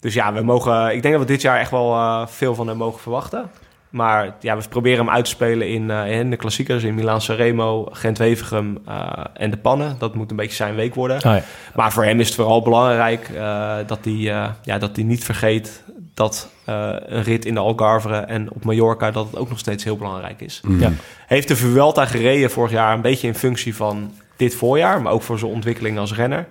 Dus 0.00 0.14
ja, 0.14 0.32
we 0.32 0.42
mogen... 0.42 0.94
Ik 0.94 1.02
denk 1.02 1.14
dat 1.14 1.22
we 1.22 1.32
dit 1.32 1.42
jaar 1.42 1.58
echt 1.58 1.70
wel 1.70 1.94
eh, 1.94 2.26
veel 2.26 2.54
van 2.54 2.68
hem 2.68 2.76
mogen 2.76 3.00
verwachten. 3.00 3.50
Maar 3.90 4.34
ja, 4.40 4.56
we 4.56 4.68
proberen 4.68 5.04
hem 5.04 5.14
uit 5.14 5.24
te 5.24 5.30
spelen 5.30 5.68
in, 5.68 5.90
eh, 5.90 6.18
in 6.18 6.30
de 6.30 6.36
klassiekers... 6.36 6.82
in 6.82 6.94
Milaan 6.94 7.20
Sanremo, 7.20 7.88
Gent-Wevelgem 7.90 8.78
eh, 8.86 9.24
en 9.34 9.50
de 9.50 9.56
pannen. 9.56 9.96
Dat 9.98 10.14
moet 10.14 10.30
een 10.30 10.36
beetje 10.36 10.56
zijn 10.56 10.74
week 10.74 10.94
worden. 10.94 11.16
Oh, 11.16 11.22
ja. 11.22 11.42
Maar 11.74 11.92
voor 11.92 12.04
hem 12.04 12.20
is 12.20 12.26
het 12.26 12.34
vooral 12.34 12.62
belangrijk 12.62 13.28
eh, 13.28 13.76
dat, 13.86 13.98
hij, 14.02 14.30
eh, 14.32 14.50
ja, 14.62 14.78
dat 14.78 14.96
hij 14.96 15.04
niet 15.04 15.24
vergeet 15.24 15.82
dat 16.14 16.50
eh, 16.64 16.94
een 17.06 17.22
rit 17.22 17.44
in 17.44 17.54
de 17.54 17.60
Algarve 17.60 18.14
en 18.14 18.52
op 18.52 18.64
Mallorca 18.64 19.10
dat 19.10 19.26
het 19.26 19.36
ook 19.36 19.48
nog 19.48 19.58
steeds 19.58 19.84
heel 19.84 19.96
belangrijk 19.96 20.40
is. 20.40 20.60
Mm. 20.64 20.80
Ja. 20.80 20.92
Heeft 21.26 21.48
de 21.48 21.56
Vuelta 21.56 22.06
gereden 22.06 22.50
vorig 22.50 22.70
jaar 22.70 22.94
een 22.94 23.00
beetje 23.00 23.26
in 23.26 23.34
functie 23.34 23.76
van 23.76 24.12
dit 24.36 24.54
voorjaar, 24.54 25.02
maar 25.02 25.12
ook 25.12 25.22
voor 25.22 25.38
zijn 25.38 25.50
ontwikkeling 25.50 25.98
als 25.98 26.14
renner. 26.14 26.46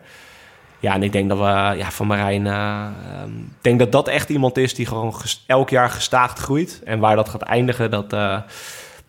Ja, 0.86 0.94
en 0.94 1.04
ik 1.04 1.12
denk 1.12 1.30
dat 1.30 1.38
we 1.38 1.44
ja, 1.78 1.92
van 1.92 2.08
Marijn, 2.08 2.48
eh, 2.48 2.54
ehm, 2.54 3.38
ik 3.38 3.62
denk 3.62 3.80
dat 3.80 3.92
dat 3.92 4.08
echt 4.08 4.30
iemand 4.30 4.58
is 4.58 4.76
die 4.76 4.86
gewoon 4.86 5.14
elk 5.48 5.70
jaar 5.70 5.90
gestaagd 5.90 6.40
groeit. 6.40 6.82
En 6.84 7.00
waar 7.00 7.16
dat 7.16 7.30
gaat 7.30 7.42
eindigen, 7.42 7.92
dat, 7.92 8.14
eh, 8.14 8.38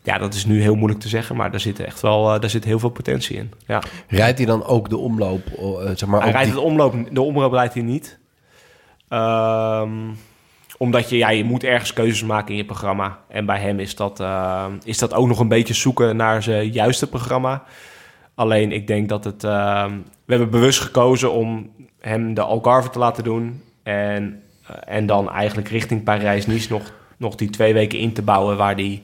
ja, 0.02 0.18
dat 0.18 0.34
is 0.34 0.44
nu 0.46 0.60
heel 0.62 0.74
moeilijk 0.74 1.00
te 1.00 1.08
zeggen, 1.08 1.36
maar 1.36 1.50
daar 1.50 1.60
zit 1.60 1.80
echt 1.80 2.00
wel, 2.00 2.34
eh, 2.34 2.40
daar 2.40 2.50
zit 2.50 2.64
heel 2.64 2.78
veel 2.78 2.88
potentie 2.88 3.36
in. 3.36 3.52
Ja. 3.66 3.82
Rijdt 4.08 4.38
hij 4.38 4.46
dan 4.46 4.64
ook 4.64 4.88
de 4.88 4.96
omloop? 4.96 5.42
zeg 5.94 6.06
maar, 6.08 6.22
Hij 6.22 6.30
rijdt 6.30 6.46
die- 6.46 6.56
het 6.56 6.64
omloop, 6.64 6.94
de 7.10 7.20
omloop 7.22 7.52
rijdt 7.52 7.74
hij 7.74 7.82
niet. 7.82 8.18
Ehm, 9.08 9.90
omdat 10.78 11.10
je, 11.10 11.16
ja, 11.16 11.28
je 11.30 11.44
moet 11.44 11.64
ergens 11.64 11.92
keuzes 11.92 12.22
maken 12.22 12.50
in 12.50 12.56
je 12.56 12.64
programma. 12.64 13.18
En 13.28 13.46
bij 13.46 13.60
hem 13.60 13.78
is 13.80 13.96
dat, 13.96 14.22
is 14.84 14.98
dat 14.98 15.14
ook 15.14 15.26
nog 15.26 15.38
een 15.38 15.48
beetje 15.48 15.74
zoeken 15.74 16.16
naar 16.16 16.42
zijn 16.42 16.70
juiste 16.72 17.06
programma. 17.08 17.62
Alleen 18.36 18.72
ik 18.72 18.86
denk 18.86 19.08
dat 19.08 19.24
het... 19.24 19.44
ehm, 19.44 19.90
we 20.24 20.32
hebben 20.34 20.50
bewust 20.50 20.80
gekozen 20.80 21.32
om 21.32 21.70
hem 22.00 22.34
de 22.34 22.40
Algarve 22.40 22.90
te 22.90 22.98
laten 22.98 23.24
doen. 23.24 23.62
En, 23.82 24.42
eh, 24.66 24.96
en 24.96 25.06
dan 25.06 25.30
eigenlijk 25.30 25.68
richting 25.68 26.02
Parijs-Nice 26.04 26.72
nog, 26.72 26.92
nog 27.16 27.34
die 27.34 27.50
twee 27.50 27.72
weken 27.74 27.98
in 27.98 28.12
te 28.12 28.22
bouwen... 28.22 28.56
waar 28.56 28.74
hij 28.74 29.02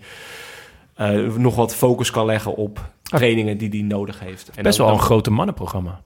eh, 0.94 1.10
nog 1.36 1.54
wat 1.56 1.74
focus 1.74 2.10
kan 2.10 2.26
leggen 2.26 2.54
op 2.56 2.80
trainingen 3.02 3.58
die 3.58 3.68
hij 3.68 3.80
nodig 3.82 4.20
heeft. 4.20 4.50
En 4.54 4.62
Best 4.62 4.76
dan- 4.78 4.86
wel 4.86 4.94
een 4.94 5.02
grote 5.02 5.30
mannenprogramma, 5.30 6.00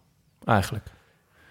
eigenlijk. 0.44 0.84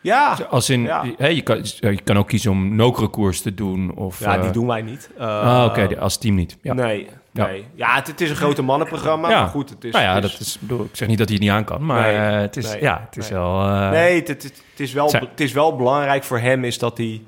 Ja, 0.01 0.37
Als 0.49 0.69
in, 0.69 0.81
Ja. 0.81 1.03
je, 1.27 1.41
kan, 1.41 1.57
je 1.79 2.01
kan 2.03 2.17
ook 2.17 2.27
kiezen 2.27 2.51
om 2.51 2.75
Nokere-koers 2.75 3.41
te 3.41 3.53
doen. 3.53 3.95
Of, 3.95 4.19
ja 4.19 4.35
eh, 4.35 4.41
die 4.41 4.51
doen 4.51 4.67
wij 4.67 4.81
niet. 4.81 5.09
Eh, 5.17 5.27
Ah, 5.27 5.65
oké, 5.65 5.87
die- 5.87 5.99
als 5.99 6.17
team 6.17 6.35
niet. 6.35 6.57
Ja. 6.61 6.73
Nee, 6.73 7.07
Ja. 7.35 7.45
nee. 7.45 7.65
Ja, 7.75 7.95
het, 7.95 8.07
het 8.07 8.21
is 8.21 8.29
een 8.29 8.35
grote 8.35 8.61
mannenprogramma, 8.61 9.29
Ja. 9.29 9.39
maar 9.41 9.49
goed, 9.49 9.69
het 9.69 9.83
is... 9.83 9.91
nou 9.91 10.03
ja, 10.03 10.13
het 10.13 10.21
dat 10.21 10.39
is, 10.39 10.57
bedoel, 10.59 10.83
ik 10.83 10.95
zeg 10.95 11.07
niet 11.07 11.17
dat 11.17 11.27
hij 11.27 11.35
het 11.37 11.45
niet 11.45 11.53
aan 11.55 11.63
kan, 11.63 11.85
maar 11.85 12.01
Nee, 12.01 12.15
eh, 12.15 12.39
het 12.41 12.57
is, 12.57 12.71
nee, 12.71 12.81
ja, 12.81 13.01
het 13.05 13.17
is 13.17 13.29
wel... 13.29 13.61
eh, 13.61 13.89
Nee, 13.89 14.15
het, 14.15 14.27
het, 14.27 14.43
het 14.43 14.79
is 14.79 14.93
wel, 14.93 15.11
het 15.11 15.39
is 15.39 15.51
wel 15.53 15.75
belangrijk 15.75 16.23
voor 16.23 16.39
hem 16.39 16.63
is 16.63 16.79
dat 16.79 16.97
hij... 16.97 17.21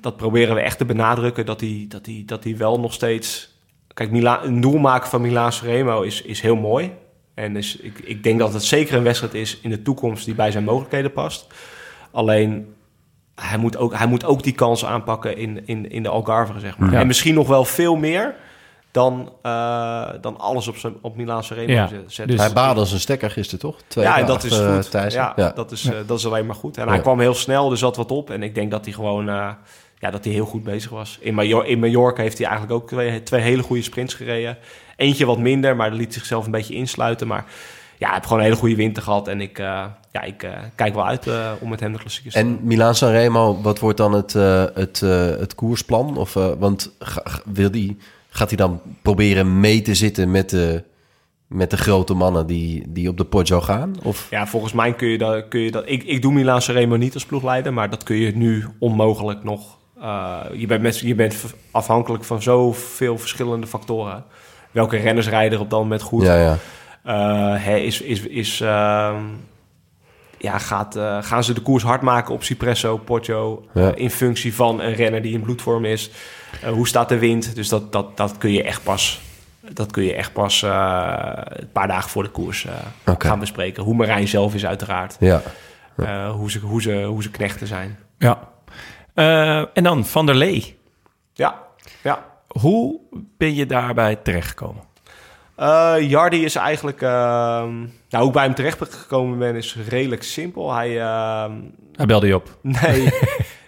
Dat 0.00 0.16
proberen 0.16 0.54
we 0.54 0.60
echt 0.60 0.78
te 0.78 0.84
benadrukken, 0.84 1.46
dat 1.46 1.60
hij, 1.60 1.84
dat 1.88 2.06
hij, 2.06 2.22
dat 2.26 2.44
hij 2.44 2.56
wel 2.56 2.80
nog 2.80 2.92
steeds... 2.92 3.54
Kijk, 3.94 4.10
Mila, 4.10 4.44
een 4.44 4.60
doel 4.60 4.78
maken 4.78 5.08
van 5.08 5.20
Milaan 5.20 5.52
Remo 5.62 6.02
is, 6.02 6.22
is 6.22 6.40
heel 6.40 6.56
mooi. 6.56 6.92
En 7.34 7.56
is, 7.56 7.76
ik, 7.76 7.98
ik 7.98 8.22
denk 8.22 8.38
dat 8.38 8.52
het 8.52 8.64
zeker 8.64 8.94
een 8.96 9.02
wedstrijd 9.02 9.34
is 9.34 9.58
in 9.62 9.70
de 9.70 9.82
toekomst 9.82 10.24
die 10.24 10.34
bij 10.34 10.50
zijn 10.50 10.64
mogelijkheden 10.64 11.12
past. 11.12 11.46
Alleen, 12.10 12.74
hij 13.34 13.58
moet 13.58 13.76
ook, 13.76 13.94
hij 13.96 14.06
moet 14.06 14.24
ook 14.24 14.42
die 14.42 14.52
kans 14.52 14.84
aanpakken 14.84 15.36
in, 15.36 15.66
in, 15.66 15.90
in 15.90 16.02
de 16.02 16.08
Algarve, 16.08 16.60
zeg 16.60 16.78
maar. 16.78 16.92
Ja. 16.92 17.00
En 17.00 17.06
misschien 17.06 17.34
nog 17.34 17.48
wel 17.48 17.64
veel 17.64 17.96
meer 17.96 18.34
dan, 18.96 19.32
eh, 19.42 20.08
dan 20.20 20.38
alles 20.38 20.68
op, 20.68 20.76
zijn, 20.76 20.94
op 21.00 21.16
Milaan 21.16 21.42
Remo 21.48 21.72
Ja, 21.72 21.86
zetten. 21.88 22.26
dus- 22.26 22.40
Hij 22.40 22.52
baarde 22.52 22.80
als 22.80 22.92
een 22.92 23.00
stekker 23.00 23.30
gisteren, 23.30 23.60
toch? 23.60 23.76
Twee 23.88 24.04
ja, 24.04 24.18
en 24.18 24.26
dat 24.26 24.44
is 24.44 24.52
goed. 24.58 24.66
eh, 24.66 24.78
Thijssen. 24.78 25.22
ja, 25.22 25.32
Ja. 25.36 25.52
Dat, 25.54 25.72
is, 25.72 25.84
eh, 25.84 25.94
dat 26.06 26.18
is 26.18 26.26
alleen 26.26 26.46
maar 26.46 26.54
goed. 26.56 26.76
En 26.76 26.88
hij 26.88 27.00
kwam 27.00 27.20
heel 27.20 27.34
snel, 27.34 27.70
er 27.70 27.76
zat 27.76 27.96
wat 27.96 28.10
op. 28.10 28.30
En 28.30 28.42
ik 28.42 28.54
denk 28.54 28.70
dat 28.70 28.84
hij 28.84 28.94
gewoon 28.94 29.28
eh, 29.28 29.48
ja, 29.98 30.10
dat 30.10 30.24
hij 30.24 30.32
heel 30.32 30.44
goed 30.46 30.62
bezig 30.64 30.90
was. 30.90 31.18
In, 31.20 31.34
Major 31.34 31.66
in 31.66 31.78
Mallorca 31.78 32.22
heeft 32.22 32.38
hij 32.38 32.46
eigenlijk 32.46 32.80
ook 32.82 32.88
twee, 32.88 33.22
twee 33.22 33.40
hele 33.40 33.62
goede 33.62 33.82
sprints 33.82 34.14
gereden. 34.14 34.58
Eentje 34.96 35.26
wat 35.26 35.38
minder, 35.38 35.76
maar 35.76 35.90
dat 35.90 35.98
liet 35.98 36.14
zichzelf 36.14 36.44
een 36.44 36.50
beetje 36.50 36.74
insluiten. 36.74 37.26
Maar 37.26 37.44
ja, 37.98 38.06
hij 38.06 38.14
heeft 38.14 38.26
gewoon 38.26 38.38
een 38.38 38.48
hele 38.48 38.58
goede 38.60 38.76
winter 38.76 39.02
gehad. 39.02 39.28
En 39.28 39.40
ik, 39.40 39.58
eh, 39.58 39.84
ja, 40.12 40.22
ik 40.22 40.42
eh, 40.42 40.50
kijk 40.74 40.94
wel 40.94 41.06
uit 41.06 41.26
eh, 41.26 41.50
om 41.60 41.68
met 41.68 41.80
hem 41.80 41.92
de 41.92 41.98
klassiekers 41.98 42.34
te 42.34 42.40
En 42.40 42.58
Milaan 42.62 42.94
Sanremo, 42.94 43.60
wat 43.62 43.78
wordt 43.78 43.96
dan 43.96 44.12
het, 44.12 44.34
eh, 44.34 44.64
het, 44.74 45.02
eh, 45.02 45.26
het 45.26 45.54
koersplan? 45.54 46.16
Of, 46.16 46.36
eh, 46.36 46.48
want 46.58 46.92
wil 47.44 47.70
die, 47.70 47.96
gaat 48.36 48.48
hij 48.48 48.56
dan 48.56 48.80
proberen 49.02 49.60
mee 49.60 49.82
te 49.82 49.94
zitten 49.94 50.30
met 50.30 50.50
de, 50.50 50.84
met 51.46 51.70
de 51.70 51.76
grote 51.76 52.14
mannen 52.14 52.46
die, 52.46 52.84
die 52.88 53.08
op 53.08 53.16
de 53.16 53.24
Poggio 53.24 53.60
gaan? 53.60 53.94
Of, 54.02 54.26
Ja, 54.30 54.46
volgens 54.46 54.72
mij 54.72 54.94
kun 54.94 55.08
je 55.08 55.18
dat. 55.18 55.48
Kun 55.48 55.60
je 55.60 55.70
dat 55.70 55.82
ik, 55.86 56.02
ik 56.02 56.22
doe 56.22 56.32
Milaan 56.32 56.60
Remo 56.60 56.96
niet 56.96 57.14
als 57.14 57.26
ploegleider, 57.26 57.72
maar 57.72 57.90
dat 57.90 58.02
kun 58.02 58.16
je 58.16 58.36
nu 58.36 58.66
onmogelijk 58.78 59.44
nog. 59.44 59.78
eh, 60.00 60.40
je, 60.54 60.66
bent 60.66 60.82
met, 60.82 60.98
je 60.98 61.14
bent 61.14 61.44
afhankelijk 61.70 62.24
van 62.24 62.42
zoveel 62.42 63.18
verschillende 63.18 63.66
factoren. 63.66 64.24
Welke 64.70 64.96
renners 64.96 65.28
rijden 65.28 65.60
op 65.60 65.70
dat 65.70 65.80
moment 65.80 66.02
goed? 66.02 66.22
ja, 66.22 66.36
ja. 66.36 66.56
Eh, 67.02 67.84
is, 67.84 68.00
is, 68.00 68.20
is, 68.20 68.60
ehm, 68.60 69.22
ja, 70.46 70.58
gaat, 70.58 70.96
eh, 70.96 71.22
gaan 71.22 71.44
ze 71.44 71.52
de 71.52 71.60
koers 71.60 71.82
hard 71.82 72.02
maken 72.02 72.34
op 72.34 72.42
Cipresso, 72.42 72.96
Poggio... 72.98 73.66
Ja. 73.74 73.90
eh, 73.92 74.02
in 74.02 74.10
functie 74.10 74.54
van 74.54 74.80
een 74.80 74.92
renner 74.94 75.22
die 75.22 75.32
in 75.32 75.40
bloedvorm 75.40 75.84
is? 75.84 76.10
Eh, 76.62 76.70
hoe 76.70 76.88
staat 76.88 77.08
de 77.08 77.18
wind? 77.18 77.54
Dus 77.54 77.68
dat, 77.68 77.92
dat, 77.92 78.16
dat 78.16 78.38
kun 78.38 78.52
je 78.52 78.62
echt 78.62 78.82
pas... 78.82 79.20
Dat 79.72 79.90
kun 79.90 80.02
je 80.04 80.14
echt 80.14 80.32
pas 80.32 80.62
eh, 80.62 81.32
een 81.44 81.72
paar 81.72 81.88
dagen 81.88 82.10
voor 82.10 82.22
de 82.22 82.28
koers 82.28 82.64
eh, 82.66 83.14
gaan 83.18 83.38
bespreken. 83.38 83.82
Hoe 83.82 83.94
Marijn 83.94 84.28
zelf 84.28 84.54
is 84.54 84.66
uiteraard. 84.66 85.16
ja. 85.20 85.42
Eh, 85.96 86.30
hoe, 86.30 86.50
ze, 86.50 86.58
hoe, 86.58 86.82
ze, 86.82 87.02
hoe 87.02 87.22
ze 87.22 87.30
knechten 87.30 87.66
zijn. 87.66 87.98
Ja. 88.18 88.48
Eh, 89.14 89.58
en 89.58 89.82
dan 89.82 90.04
Van 90.06 90.26
der 90.26 90.34
Lee. 90.34 90.78
Ja, 91.32 91.62
ja. 92.02 92.24
Hoe 92.46 93.00
ben 93.36 93.54
je 93.54 93.66
daarbij 93.66 94.16
terechtgekomen? 94.16 94.82
Eh 95.56 95.94
Jardi 96.00 96.44
is 96.44 96.54
eigenlijk... 96.54 97.02
ehm, 97.02 97.76
nou, 97.78 97.88
hoe 98.10 98.26
ik 98.26 98.32
bij 98.32 98.44
hem 98.44 98.54
terecht 98.54 98.94
gekomen 98.94 99.38
ben, 99.38 99.56
is 99.56 99.76
redelijk 99.88 100.22
simpel. 100.22 100.74
Hij... 100.74 101.00
ehm, 101.00 101.52
Hij 101.92 102.06
belde 102.06 102.26
je 102.26 102.34
op. 102.34 102.58
nee, 102.82 103.08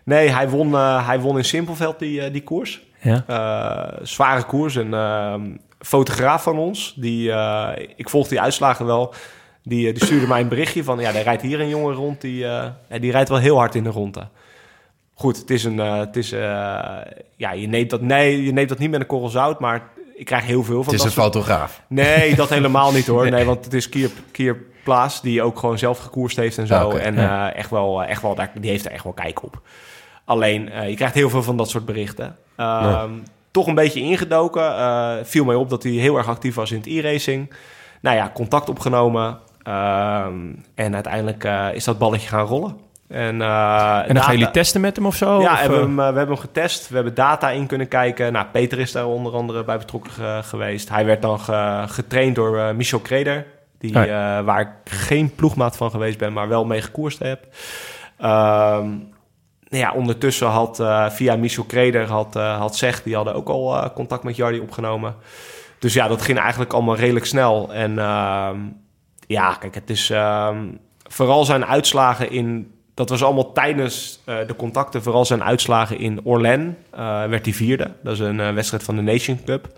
nee 0.05 0.28
hij, 0.30 0.49
won, 0.49 0.74
eh, 0.74 1.07
hij 1.07 1.20
won 1.20 1.36
in 1.36 1.45
Simpelveld 1.45 1.99
die, 1.99 2.22
eh, 2.22 2.32
die 2.32 2.43
koers. 2.43 2.86
Ja. 3.01 3.24
Zware 4.03 4.43
koers. 4.43 4.74
Een 4.74 4.95
ehm, 4.95 5.57
fotograaf 5.78 6.43
van 6.43 6.59
ons, 6.59 6.95
die, 6.97 7.32
ik 7.97 8.09
volg 8.09 8.28
die 8.28 8.41
uitslagen 8.41 8.86
wel, 8.86 9.14
die, 9.62 9.93
die 9.93 10.05
stuurde 10.05 10.26
mij 10.26 10.41
een 10.41 10.49
berichtje 10.49 10.84
van, 10.84 10.99
ja, 10.99 11.14
er 11.14 11.22
rijdt 11.22 11.43
hier 11.43 11.61
een 11.61 11.68
jongen 11.68 11.95
rond, 11.95 12.20
die, 12.20 12.47
die 13.01 13.11
rijdt 13.11 13.28
wel 13.28 13.39
heel 13.39 13.57
hard 13.57 13.74
in 13.74 13.82
de 13.84 13.91
ronde. 13.91 14.28
Goed, 15.14 15.36
het 15.36 15.51
is 15.51 15.64
een, 15.64 15.78
het 15.78 16.16
is, 16.16 16.30
ja, 17.36 17.53
je 17.55 17.66
neemt 17.66 17.91
dat, 17.91 18.01
nee, 18.01 18.45
je 18.45 18.53
neemt 18.53 18.68
dat 18.68 18.78
niet 18.78 18.91
met 18.91 19.01
een 19.01 19.07
korrel 19.07 19.28
zout, 19.28 19.61
maar 19.61 19.82
ik 20.19 20.25
krijg 20.25 20.45
heel 20.45 20.64
veel 20.64 20.83
van 20.83 20.93
Het 20.93 20.93
is 20.93 20.99
dat 20.99 21.07
een 21.16 21.23
soort- 21.23 21.35
fotograaf. 21.35 21.83
Nee, 21.89 22.35
dat 22.35 22.49
helemaal 22.49 22.93
niet 22.93 23.07
hoor. 23.07 23.31
Nee, 23.31 23.45
want 23.45 23.64
het 23.64 23.75
is 23.75 23.89
Kier, 23.89 24.11
Kier 24.33 24.57
Plaas 24.85 25.21
die 25.23 25.43
ook 25.43 25.59
gewoon 25.59 25.79
zelf 25.79 25.99
gekoerst 25.99 26.37
heeft 26.37 26.59
en 26.59 26.66
zo. 26.66 26.75
Ah, 26.91 27.05
en 27.07 27.14
ja. 27.14 27.51
eh, 27.51 27.59
echt 27.59 27.71
wel, 27.71 28.05
echt 28.05 28.23
wel 28.23 28.35
daar, 28.35 28.51
die 28.61 28.71
heeft 28.71 28.85
er 28.85 28.93
echt 28.93 29.05
wel 29.05 29.12
kijk 29.12 29.43
op. 29.43 29.61
Alleen, 30.25 30.71
eh, 30.71 30.89
je 30.89 30.95
krijgt 30.95 31.14
heel 31.14 31.31
veel 31.31 31.43
van 31.43 31.57
dat 31.57 31.71
soort 31.71 31.85
berichten. 31.85 32.37
Ehm, 32.57 33.11
Toch 33.51 33.66
een 33.66 33.75
beetje 33.75 34.01
ingedoken. 34.01 34.77
Eh, 34.77 35.12
viel 35.23 35.45
mij 35.45 35.55
op 35.55 35.71
dat 35.71 35.83
hij 35.83 35.93
heel 35.93 36.16
erg 36.16 36.29
actief 36.29 36.55
was 36.55 36.71
in 36.71 36.77
het 36.77 36.87
e-racing. 36.87 37.53
Nou 38.01 38.16
ja, 38.16 38.31
contact 38.35 38.69
opgenomen. 38.69 39.39
Ehm, 39.62 40.35
en 40.75 40.95
uiteindelijk 40.95 41.45
eh, 41.45 41.66
is 41.73 41.85
dat 41.85 41.99
balletje 41.99 42.29
gaan 42.29 42.47
rollen. 42.47 42.77
En, 43.09 43.43
eh, 43.43 43.97
En 43.99 44.05
dan 44.07 44.15
data- 44.15 44.21
gaan 44.21 44.37
jullie 44.39 44.51
testen 44.53 44.81
met 44.81 44.97
hem 44.97 45.07
of 45.07 45.15
zo? 45.17 45.41
ja, 45.41 45.53
Of, 45.53 45.59
hebben 45.59 45.79
we, 45.79 45.83
eh, 45.85 45.89
hem, 45.89 45.99
eh, 46.01 46.09
we 46.13 46.17
hebben 46.19 46.35
hem 46.37 46.45
getest. 46.45 46.89
We 46.89 46.95
hebben 46.95 47.15
data 47.15 47.51
in 47.51 47.67
kunnen 47.67 47.89
kijken. 47.89 48.33
Nou, 48.33 48.47
Peter 48.53 48.79
is 48.79 48.93
daar 48.93 49.07
onder 49.07 49.33
andere 49.33 49.65
bij 49.65 49.79
betrokken 49.79 50.13
ge- 50.13 50.41
geweest. 50.45 50.89
Hij 50.89 51.05
werd 51.05 51.23
dan 51.23 51.41
ge- 51.41 51.85
getraind 51.87 52.35
door 52.35 52.75
Michel 52.75 52.99
Kreder. 52.99 53.47
Die, 53.79 53.93
waar 54.45 54.61
ik 54.61 54.69
geen 54.93 55.35
ploegmaat 55.35 55.77
van 55.77 55.91
geweest 55.91 56.19
ben, 56.19 56.33
maar 56.33 56.49
wel 56.49 56.65
mee 56.65 56.83
gekoerst 56.83 57.19
heb. 57.19 57.47
Ehm, 58.19 58.87
nou 59.69 59.83
ja, 59.83 59.93
ondertussen 59.93 60.47
had 60.47 60.83
via 61.09 61.37
Michel 61.37 61.65
Kreder 61.65 62.07
had, 62.11 62.35
had 62.35 62.77
Zeg, 62.77 63.03
die 63.03 63.15
hadden 63.15 63.35
ook 63.35 63.49
al 63.49 63.93
contact 63.93 64.23
met 64.23 64.37
Jardi 64.37 64.61
opgenomen. 64.61 65.15
Dus 65.79 65.95
ja, 65.95 66.09
dat 66.09 66.23
ging 66.23 66.39
eigenlijk 66.39 66.73
allemaal 66.73 66.97
redelijk 66.97 67.27
snel. 67.27 67.73
En 67.73 67.99
ehm, 67.99 68.57
ja, 69.27 69.55
kijk, 69.55 69.75
het 69.75 69.91
is 69.91 70.11
ehm, 70.11 70.67
vooral 71.03 71.45
zijn 71.45 71.67
uitslagen 71.67 72.31
in. 72.31 72.73
Dat 72.99 73.09
was 73.09 73.24
allemaal 73.24 73.53
tijdens 73.53 74.20
eh, 74.24 74.36
de 74.46 74.57
contacten. 74.57 75.03
Vooral 75.03 75.24
zijn 75.24 75.42
uitslagen 75.44 75.99
in 75.99 76.20
Orlen 76.22 76.76
eh, 76.90 77.24
werd 77.24 77.44
hij 77.44 77.55
vierde. 77.55 77.90
Dat 78.03 78.12
is 78.12 78.18
een 78.18 78.40
eh, 78.40 78.53
wedstrijd 78.53 78.82
van 78.82 78.96
de 78.96 79.03
Nation 79.03 79.40
Cup. 79.44 79.68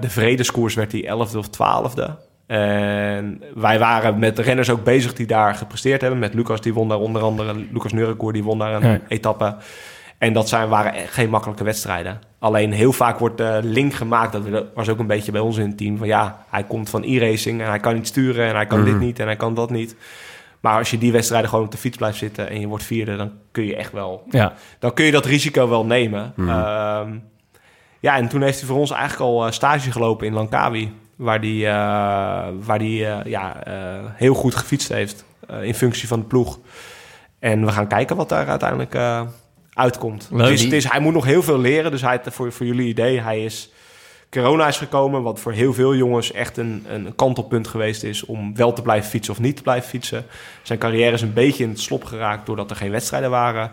De 0.00 0.10
Vredeskoers 0.10 0.74
werd 0.74 0.92
hij 0.92 1.06
elfde 1.06 1.38
of 1.38 1.48
twaalfde. 1.48 2.16
En 2.46 3.42
wij 3.54 3.78
waren 3.78 4.18
met 4.18 4.36
de 4.36 4.42
renners 4.42 4.70
ook 4.70 4.84
bezig 4.84 5.12
die 5.12 5.26
daar 5.26 5.54
gepresteerd 5.54 6.00
hebben. 6.00 6.18
Met 6.18 6.34
Lucas, 6.34 6.60
die 6.60 6.74
won 6.74 6.88
daar 6.88 6.98
onder 6.98 7.22
andere. 7.22 7.54
Lucas 7.72 7.92
Neurenkoer, 7.92 8.32
die 8.32 8.44
won 8.44 8.58
daar 8.58 8.82
een 8.82 8.90
Ja. 8.90 9.00
etappe. 9.08 9.56
En 10.18 10.32
dat 10.32 10.48
zijn, 10.48 10.68
waren 10.68 11.08
geen 11.08 11.30
makkelijke 11.30 11.64
wedstrijden. 11.64 12.20
Alleen 12.38 12.72
heel 12.72 12.92
vaak 12.92 13.18
wordt 13.18 13.36
de 13.36 13.60
link 13.62 13.94
gemaakt. 13.94 14.32
Dat 14.32 14.64
was 14.74 14.88
ook 14.88 14.98
een 14.98 15.06
beetje 15.06 15.32
bij 15.32 15.40
ons 15.40 15.56
in 15.56 15.66
het 15.68 15.78
team. 15.78 15.96
Van 15.98 16.06
ja, 16.06 16.44
hij 16.50 16.64
komt 16.64 16.90
van 16.90 17.02
e-racing 17.02 17.60
en 17.60 17.68
hij 17.68 17.80
kan 17.80 17.94
niet 17.94 18.06
sturen. 18.06 18.46
En 18.46 18.54
hij 18.54 18.66
kan 18.66 18.84
dit 18.84 19.00
niet 19.00 19.18
en 19.18 19.26
hij 19.26 19.36
kan 19.36 19.54
dat 19.54 19.70
niet. 19.70 19.96
Maar 20.60 20.78
als 20.78 20.90
je 20.90 20.98
die 20.98 21.12
wedstrijden 21.12 21.48
gewoon 21.48 21.64
op 21.64 21.70
de 21.70 21.78
fiets 21.78 21.96
blijft 21.96 22.18
zitten 22.18 22.48
en 22.48 22.60
je 22.60 22.66
wordt 22.66 22.84
vierde, 22.84 23.16
dan 23.16 23.32
kun 23.52 23.64
je 23.64 23.76
echt 23.76 23.92
wel 23.92 24.24
ja. 24.30 24.52
dan 24.78 24.94
kun 24.94 25.04
je 25.04 25.12
dat 25.12 25.26
risico 25.26 25.68
wel 25.68 25.84
nemen. 25.84 26.32
Ehm, 26.36 27.18
ja, 28.00 28.16
en 28.16 28.28
toen 28.28 28.42
heeft 28.42 28.58
hij 28.58 28.68
voor 28.68 28.78
ons 28.78 28.90
eigenlijk 28.90 29.30
al 29.30 29.46
eh, 29.46 29.52
stage 29.52 29.92
gelopen 29.92 30.26
in 30.26 30.32
Langkawi. 30.32 30.92
Waar 31.16 31.40
hij 31.40 31.62
waar 32.60 32.78
die, 32.78 33.06
eh, 33.06 33.24
ja, 33.24 33.64
eh, 33.64 33.74
heel 34.14 34.34
goed 34.34 34.54
gefietst 34.54 34.88
heeft 34.88 35.24
eh, 35.48 35.62
in 35.62 35.74
functie 35.74 36.08
van 36.08 36.20
de 36.20 36.26
ploeg. 36.26 36.58
En 37.38 37.64
we 37.64 37.72
gaan 37.72 37.86
kijken 37.86 38.16
wat 38.16 38.28
daar 38.28 38.48
uiteindelijk 38.48 38.94
eh, 38.94 39.22
uitkomt. 39.72 40.28
Leuk. 40.30 40.40
Het 40.40 40.50
is, 40.50 40.62
het 40.62 40.72
is, 40.72 40.90
hij 40.90 41.00
moet 41.00 41.12
nog 41.12 41.24
heel 41.24 41.42
veel 41.42 41.58
leren. 41.58 41.90
Dus 41.90 42.02
hij, 42.02 42.20
voor, 42.24 42.52
voor 42.52 42.66
jullie 42.66 42.88
idee, 42.88 43.20
hij 43.20 43.44
is... 43.44 43.72
Corona 44.30 44.68
is 44.68 44.76
gekomen, 44.76 45.22
wat 45.22 45.40
voor 45.40 45.52
heel 45.52 45.72
veel 45.72 45.94
jongens 45.94 46.32
echt 46.32 46.56
een, 46.56 46.84
een 46.88 47.14
kantelpunt 47.14 47.68
geweest 47.68 48.02
is... 48.02 48.24
om 48.24 48.56
wel 48.56 48.72
te 48.72 48.82
blijven 48.82 49.10
fietsen 49.10 49.34
of 49.34 49.40
niet 49.40 49.56
te 49.56 49.62
blijven 49.62 49.88
fietsen. 49.88 50.24
Zijn 50.62 50.78
carrière 50.78 51.12
is 51.12 51.22
een 51.22 51.32
beetje 51.32 51.64
in 51.64 51.70
het 51.70 51.80
slop 51.80 52.04
geraakt 52.04 52.46
doordat 52.46 52.70
er 52.70 52.76
geen 52.76 52.90
wedstrijden 52.90 53.30
waren. 53.30 53.72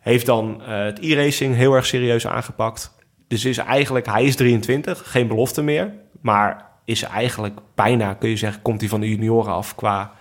Heeft 0.00 0.26
dan 0.26 0.62
eh, 0.62 0.84
het 0.84 0.98
e-racing 0.98 1.54
heel 1.54 1.74
erg 1.74 1.86
serieus 1.86 2.26
aangepakt. 2.26 2.94
Dus 3.28 3.44
is 3.44 3.58
eigenlijk, 3.58 4.06
hij 4.06 4.24
is 4.24 4.36
23, 4.36 5.10
geen 5.10 5.28
belofte 5.28 5.62
meer. 5.62 5.92
Maar 6.20 6.66
is 6.84 7.02
eigenlijk 7.02 7.58
bijna, 7.74 8.14
kun 8.14 8.28
je 8.28 8.36
zeggen, 8.36 8.62
komt 8.62 8.80
hij 8.80 8.88
van 8.88 9.00
de 9.00 9.08
junioren 9.08 9.52
af 9.52 9.74
qua 9.74 10.12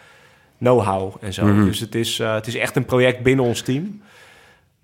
know-how 0.57 1.15
en 1.21 1.33
zo. 1.33 1.65
Dus 1.65 1.79
het 1.79 1.95
is, 1.95 2.19
eh, 2.19 2.33
het 2.33 2.47
is 2.47 2.55
echt 2.55 2.75
een 2.75 2.85
project 2.85 3.23
binnen 3.23 3.45
ons 3.45 3.61
team. 3.61 4.01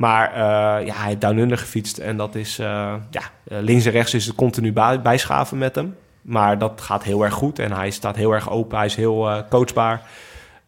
Maar 0.01 0.31
eh, 0.33 0.85
ja, 0.85 0.93
hij 0.95 1.07
heeft 1.07 1.21
Down 1.21 1.37
Under 1.37 1.57
gefietst. 1.57 1.97
En 1.97 2.17
dat 2.17 2.35
is, 2.35 2.59
eh, 2.59 2.93
ja, 3.09 3.21
eh, 3.47 3.57
links 3.59 3.85
en 3.85 3.91
rechts 3.91 4.13
is 4.13 4.25
het 4.25 4.35
continu 4.35 4.73
bij- 4.73 5.01
bijschaven 5.01 5.57
met 5.57 5.75
hem. 5.75 5.95
Maar 6.21 6.57
dat 6.57 6.81
gaat 6.81 7.03
heel 7.03 7.23
erg 7.23 7.33
goed. 7.33 7.59
En 7.59 7.71
hij 7.71 7.89
staat 7.89 8.15
heel 8.15 8.31
erg 8.31 8.49
open. 8.49 8.77
Hij 8.77 8.85
is 8.85 8.95
heel 8.95 9.45
coachbaar. 9.49 10.01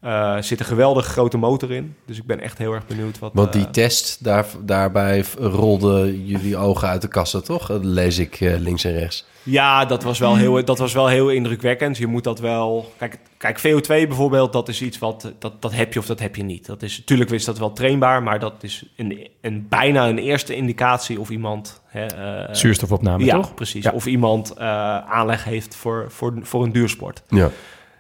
Eh, 0.04 0.36
Er 0.36 0.44
zit 0.44 0.60
een 0.60 0.66
geweldige 0.66 1.10
grote 1.10 1.38
motor 1.38 1.72
in. 1.72 1.96
Dus 2.06 2.18
ik 2.18 2.26
ben 2.26 2.40
echt 2.40 2.58
heel 2.58 2.74
erg 2.74 2.88
benieuwd 2.88 3.20
wat... 3.20 3.32
Want 3.34 3.54
die 3.54 3.66
eh, 3.66 3.70
test, 3.70 4.24
daar, 4.24 4.46
daarbij 4.60 5.26
rolden 5.40 6.26
jullie 6.26 6.58
ogen 6.58 6.88
uit 6.88 7.02
de 7.02 7.08
kassen, 7.08 7.44
toch? 7.44 7.68
Dat 7.68 7.86
lees 7.86 8.18
ik 8.18 8.42
eh, 8.42 8.60
links 8.60 8.84
en 8.84 8.92
rechts. 8.92 9.26
Ja, 9.44 9.86
dat 9.86 10.04
was, 10.04 10.20
wel 10.20 10.36
heel, 10.36 10.66
dat 10.66 10.78
was 10.78 10.94
wel 10.94 11.08
heel 11.08 11.30
indrukwekkend. 11.30 11.98
Je 11.98 12.08
moet 12.08 12.24
dat 12.24 12.40
wel... 12.40 12.94
Kijk, 12.98 13.20
kijk 13.38 13.60
VO2 13.60 13.88
bijvoorbeeld, 13.88 14.54
dat 14.54 14.70
is 14.70 14.82
iets 14.82 15.00
wat... 15.00 15.34
Dat, 15.40 15.62
dat 15.62 15.74
heb 15.74 15.94
je 15.94 16.00
of 16.00 16.06
dat 16.06 16.20
heb 16.20 16.36
je 16.36 16.44
niet. 16.44 16.66
Dat 16.66 16.82
is, 16.82 16.98
natuurlijk 16.98 17.32
is 17.32 17.46
dat 17.46 17.58
wel 17.58 17.72
trainbaar, 17.74 18.24
maar 18.24 18.40
dat 18.40 18.64
is 18.64 18.86
een, 18.98 19.28
een, 19.42 19.66
bijna 19.70 20.08
een 20.08 20.20
eerste 20.20 20.56
indicatie 20.56 21.20
of 21.20 21.30
iemand... 21.30 21.82
Hè, 21.86 22.06
eh, 22.06 22.54
Zuurstofopname, 22.54 23.26
ja, 23.26 23.36
toch? 23.36 23.54
precies. 23.54 23.84
Ja. 23.84 23.92
Of 23.92 24.06
iemand 24.06 24.52
eh, 24.52 24.66
aanleg 24.98 25.44
heeft 25.44 25.76
voor, 25.76 26.06
voor, 26.10 26.34
voor 26.42 26.64
een 26.64 26.72
duursport. 26.72 27.24
Ja. 27.30 27.50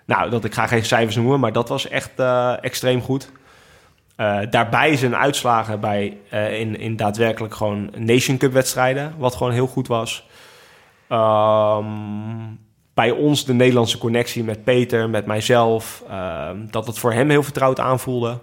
Nou, 0.05 0.29
dat, 0.29 0.43
ik 0.43 0.53
ga 0.53 0.67
geen 0.67 0.85
cijfers 0.85 1.15
noemen, 1.15 1.39
maar 1.39 1.51
dat 1.51 1.69
was 1.69 1.87
echt 1.87 2.11
eh, 2.15 2.63
extreem 2.63 3.01
goed. 3.01 3.31
Eh, 4.15 4.39
daarbij 4.49 4.95
zijn 4.95 5.15
uitslagen 5.15 5.79
bij, 5.79 6.17
eh, 6.29 6.59
in, 6.59 6.79
in 6.79 6.95
daadwerkelijk 6.95 7.55
gewoon 7.55 7.91
Nation 7.97 8.37
Cup 8.37 8.53
wedstrijden, 8.53 9.13
wat 9.17 9.35
gewoon 9.35 9.53
heel 9.53 9.67
goed 9.67 9.87
was. 9.87 10.27
Ehm, 11.07 11.85
bij 12.93 13.11
ons 13.11 13.45
de 13.45 13.53
Nederlandse 13.53 13.97
connectie 13.97 14.43
met 14.43 14.63
Peter, 14.63 15.09
met 15.09 15.25
mijzelf, 15.25 16.03
ehm, 16.09 16.57
dat 16.69 16.87
het 16.87 16.99
voor 16.99 17.13
hem 17.13 17.29
heel 17.29 17.43
vertrouwd 17.43 17.79
aanvoelde. 17.79 18.39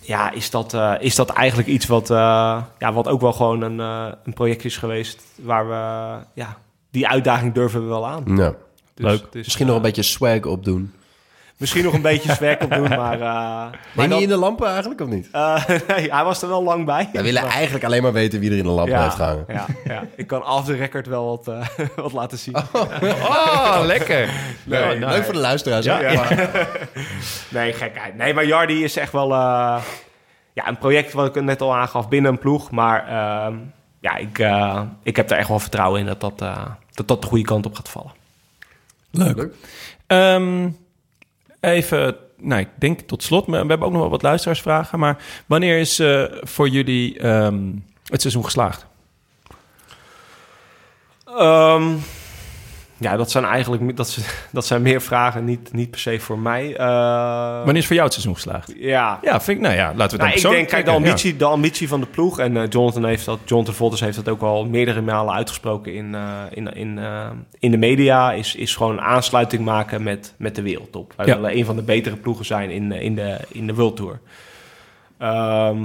Ja, 0.00 0.32
is 0.32 0.50
dat, 0.50 0.76
is 1.00 1.14
dat 1.14 1.30
eigenlijk 1.30 1.68
iets 1.68 1.86
wat, 1.86 2.08
ja, 2.08 2.92
wat 2.92 3.08
ook 3.08 3.20
wel 3.20 3.32
gewoon 3.32 3.62
een, 3.62 3.78
een 4.24 4.32
project 4.34 4.64
is 4.64 4.76
geweest 4.76 5.24
waar 5.42 5.68
we, 5.68 6.24
ja, 6.34 6.56
die 6.90 7.08
uitdaging 7.08 7.54
durven 7.54 7.82
we 7.82 7.88
wel 7.88 8.06
aan. 8.06 8.24
ja. 8.36 8.54
Dus 8.96 9.04
Leuk. 9.06 9.22
is, 9.32 9.44
Misschien 9.44 9.66
nog 9.66 9.74
eh, 9.76 9.80
een 9.82 9.86
beetje 9.86 10.02
swag 10.02 10.42
opdoen. 10.44 10.92
Misschien 11.56 11.84
nog 11.84 11.92
een 11.94 12.02
beetje 12.02 12.36
werk 12.40 12.62
op 12.62 12.70
doen, 12.70 12.88
maar... 13.02 13.12
eh 13.12 13.20
maar 13.20 13.70
Hing 13.94 14.08
dan- 14.08 14.10
hij 14.10 14.22
in 14.22 14.28
de 14.28 14.36
lampen 14.36 14.68
eigenlijk 14.68 15.00
of 15.00 15.08
niet? 15.08 15.28
eh, 15.32 15.66
nee, 15.88 16.12
hij 16.12 16.24
was 16.24 16.42
er 16.42 16.48
wel 16.48 16.62
lang 16.62 16.84
bij. 16.84 17.08
We 17.12 17.22
willen 17.22 17.42
eigenlijk 17.42 17.84
alleen 17.84 18.02
maar 18.02 18.12
weten 18.12 18.40
wie 18.40 18.50
er 18.50 18.56
in 18.56 18.62
de 18.62 18.68
lampen 18.70 18.94
ja, 18.94 19.02
heeft 19.02 19.14
gehangen. 19.14 19.44
ja, 19.48 19.64
ja, 19.84 20.02
ik 20.16 20.26
kan 20.26 20.44
af 20.44 20.64
de 20.64 20.74
record 20.74 21.06
wel 21.06 21.26
wat, 21.26 21.48
eh, 21.48 21.66
wat 22.04 22.12
laten 22.12 22.38
zien. 22.38 22.56
Oh, 22.56 23.80
lekker. 23.84 24.30
Nee, 24.64 24.82
Oh, 24.82 24.88
nee. 24.88 24.98
nou, 24.98 25.12
Leuk 25.12 25.24
voor 25.24 25.32
de 25.34 25.38
luisteraars. 25.40 25.84
Ja, 25.84 25.98
hè? 26.00 26.08
ja. 26.10 26.14
Maar- 26.14 26.68
Nee, 27.50 27.72
gekheid. 27.72 28.16
Nee, 28.16 28.34
maar 28.34 28.46
Jardi 28.46 28.84
is 28.84 28.96
echt 28.96 29.12
wel 29.12 29.32
eh, 29.32 29.82
ja, 30.52 30.68
een 30.68 30.78
project 30.78 31.12
wat 31.12 31.36
ik 31.36 31.42
net 31.42 31.60
al 31.60 31.74
aangaf 31.76 32.08
binnen 32.08 32.32
een 32.32 32.38
ploeg. 32.38 32.70
Maar 32.70 33.08
ehm, 33.08 33.54
ja, 34.00 34.16
ik, 34.16 34.38
eh, 34.38 34.80
ik 35.02 35.16
heb 35.16 35.30
er 35.30 35.36
echt 35.38 35.48
wel 35.48 35.58
vertrouwen 35.58 36.00
in 36.00 36.06
dat 36.06 36.20
dat, 36.20 36.42
eh, 36.42 36.64
dat 36.92 37.08
dat 37.08 37.22
de 37.22 37.28
goede 37.28 37.44
kant 37.44 37.66
op 37.66 37.74
gaat 37.74 37.88
vallen. 37.88 38.12
Leuk. 39.10 39.54
Ehm, 40.06 40.68
even, 41.60 42.16
nou, 42.38 42.60
ik 42.60 42.68
denk 42.78 43.00
tot 43.00 43.22
slot, 43.22 43.46
maar 43.46 43.62
we 43.62 43.68
hebben 43.68 43.86
ook 43.86 43.92
nog 43.92 44.02
wel 44.02 44.10
wat 44.10 44.22
luisteraarsvragen. 44.22 44.98
Maar 44.98 45.24
wanneer 45.46 45.78
is 45.78 45.98
eh, 45.98 46.24
voor 46.40 46.68
jullie 46.68 47.18
ehm, 47.18 47.72
het 48.04 48.20
seizoen 48.20 48.44
geslaagd? 48.44 48.86
Ehm, 51.26 51.94
ja, 52.98 53.16
dat 53.16 53.30
zijn 53.30 53.44
eigenlijk 53.44 53.96
dat, 53.96 54.18
dat 54.52 54.66
zijn 54.66 54.82
meer 54.82 55.00
vragen, 55.02 55.44
niet, 55.44 55.72
niet 55.72 55.90
per 55.90 56.00
se 56.00 56.20
voor 56.20 56.38
mij. 56.38 56.76
Eh, 56.76 56.86
Wanneer 57.56 57.76
is 57.76 57.86
voor 57.86 57.94
jou 57.94 58.04
het 58.04 58.12
seizoen 58.12 58.34
geslaagd? 58.34 58.72
Ja, 58.76 59.18
Ja, 59.22 59.40
vind 59.40 59.56
ik, 59.58 59.64
nou 59.64 59.76
ja, 59.76 59.94
laten 59.94 59.96
we 59.96 60.02
het 60.02 60.10
dan 60.10 60.18
Nou, 60.18 60.28
ik 60.28 60.32
persoonlijk 60.32 60.70
denk, 60.70 60.84
kijk, 60.84 60.84
de 60.84 60.90
ja. 60.90 61.06
ambitie, 61.06 61.36
de 61.36 61.44
ambitie 61.44 61.88
van 61.88 62.00
de 62.00 62.06
ploeg. 62.06 62.38
En 62.38 62.56
eh, 62.56 62.62
Jonathan 62.68 63.04
heeft 63.04 63.24
dat, 63.24 63.38
Jonathan 63.44 63.74
Volters 63.74 64.00
heeft 64.00 64.16
dat 64.16 64.28
ook 64.28 64.42
al 64.42 64.64
meerdere 64.66 65.00
malen 65.00 65.34
uitgesproken 65.34 65.94
in, 65.94 66.14
eh, 66.14 66.22
in, 66.50 66.72
in, 66.72 67.00
in 67.58 67.70
de 67.70 67.76
media. 67.78 68.32
Is, 68.32 68.54
is 68.54 68.76
gewoon 68.76 68.92
een 68.92 69.00
aansluiting 69.04 69.64
maken 69.64 70.02
met, 70.02 70.34
met 70.36 70.54
de 70.54 70.62
wereldtop. 70.62 71.12
Wij 71.16 71.26
Ja. 71.26 71.34
willen 71.34 71.56
een 71.56 71.64
van 71.64 71.76
de 71.76 71.82
betere 71.82 72.16
ploegen 72.16 72.44
zijn 72.44 72.70
in, 72.70 72.92
in, 72.92 73.14
de, 73.14 73.36
in 73.48 73.66
de 73.66 73.74
World 73.74 73.96
Tour. 73.96 74.20
Ehm, 75.18 75.80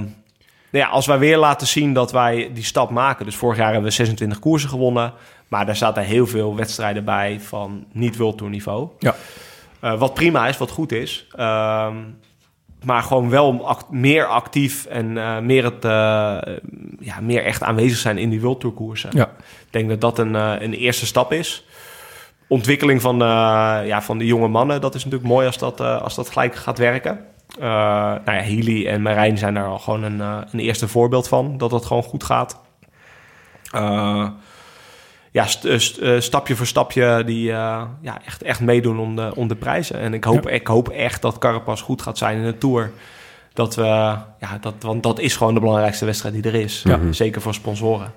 nou 0.70 0.84
ja, 0.84 0.86
als 0.88 1.06
wij 1.06 1.18
weer 1.18 1.38
laten 1.38 1.66
zien 1.66 1.92
dat 1.94 2.12
wij 2.12 2.50
die 2.54 2.64
stap 2.64 2.90
maken. 2.90 3.24
Dus 3.24 3.36
vorig 3.36 3.56
jaar 3.58 3.72
hebben 3.72 3.88
we 3.88 3.94
26 3.94 4.38
koersen 4.38 4.68
gewonnen. 4.68 5.12
Maar 5.52 5.66
daar 5.66 5.76
zaten 5.76 6.02
heel 6.02 6.26
veel 6.26 6.56
wedstrijden 6.56 7.04
bij 7.04 7.40
van 7.40 7.84
niet 7.92 8.16
World 8.16 8.36
Tour 8.38 8.52
niveau. 8.52 8.88
Ja. 8.98 9.14
Eh, 9.80 9.98
wat 9.98 10.14
prima 10.14 10.48
is, 10.48 10.56
wat 10.58 10.70
goed 10.70 10.92
is. 10.92 11.26
Ehm, 11.36 11.96
maar 12.84 13.02
gewoon 13.02 13.30
wel 13.30 13.66
act- 13.68 13.90
meer 13.90 14.26
actief 14.26 14.84
en 14.84 15.18
eh, 15.18 15.38
meer, 15.38 15.64
het, 15.64 15.84
eh, 15.84 16.54
ja, 17.00 17.20
meer 17.20 17.44
echt 17.44 17.62
aanwezig 17.62 17.98
zijn 17.98 18.18
in 18.18 18.30
die 18.30 18.40
World 18.40 18.60
Tour 18.60 18.74
koersen. 18.74 19.10
Ja. 19.12 19.24
Ik 19.40 19.66
denk 19.70 19.88
dat 19.88 20.00
dat 20.00 20.18
een, 20.18 20.34
een 20.34 20.72
eerste 20.74 21.06
stap 21.06 21.32
is. 21.32 21.64
Ontwikkeling 22.48 23.00
van, 23.00 23.22
eh, 23.22 23.28
ja, 23.84 24.02
van 24.02 24.18
de 24.18 24.26
jonge 24.26 24.48
mannen, 24.48 24.80
dat 24.80 24.94
is 24.94 25.04
natuurlijk 25.04 25.30
mooi 25.32 25.46
als 25.46 25.58
dat, 25.58 25.80
eh, 25.80 26.02
als 26.02 26.14
dat 26.14 26.30
gelijk 26.30 26.54
gaat 26.54 26.78
werken. 26.78 27.20
Eh 27.58 27.64
nou 27.68 28.20
ja, 28.24 28.32
Healy 28.42 28.86
en 28.86 29.02
Marijn 29.02 29.38
zijn 29.38 29.54
daar 29.54 29.66
al 29.66 29.78
gewoon 29.78 30.02
een, 30.02 30.20
een 30.20 30.60
eerste 30.60 30.88
voorbeeld 30.88 31.28
van, 31.28 31.58
dat 31.58 31.70
dat 31.70 31.86
gewoon 31.86 32.02
goed 32.02 32.24
gaat. 32.24 32.60
Ja, 35.32 35.46
st- 35.46 35.64
eh, 35.64 35.78
st- 35.78 35.98
eh, 35.98 36.20
stapje 36.20 36.56
voor 36.56 36.66
stapje 36.66 37.22
die 37.26 37.50
eh, 37.52 37.82
ja, 38.00 38.18
echt, 38.26 38.42
echt 38.42 38.60
meedoen 38.60 38.98
om 38.98 39.16
de, 39.16 39.32
om 39.34 39.48
de 39.48 39.54
prijzen. 39.56 39.98
En 39.98 40.14
ik 40.14 40.24
hoop, 40.24 40.48
ik 40.48 40.66
hoop 40.66 40.88
echt 40.88 41.22
dat 41.22 41.38
Carapaz 41.38 41.82
goed 41.82 42.02
gaat 42.02 42.18
zijn 42.18 42.36
in 42.38 42.44
de 42.44 42.58
Tour. 42.58 42.90
Dat 43.52 43.74
we, 43.74 43.82
ja, 44.38 44.58
dat, 44.60 44.74
want 44.80 45.02
dat 45.02 45.18
is 45.18 45.36
gewoon 45.36 45.54
de 45.54 45.60
belangrijkste 45.60 46.04
wedstrijd 46.04 46.34
die 46.34 46.42
er 46.44 46.54
is. 46.54 46.82
Ja. 46.84 46.98
Zeker 47.10 47.40
voor 47.40 47.54
sponsoren. 47.54 48.12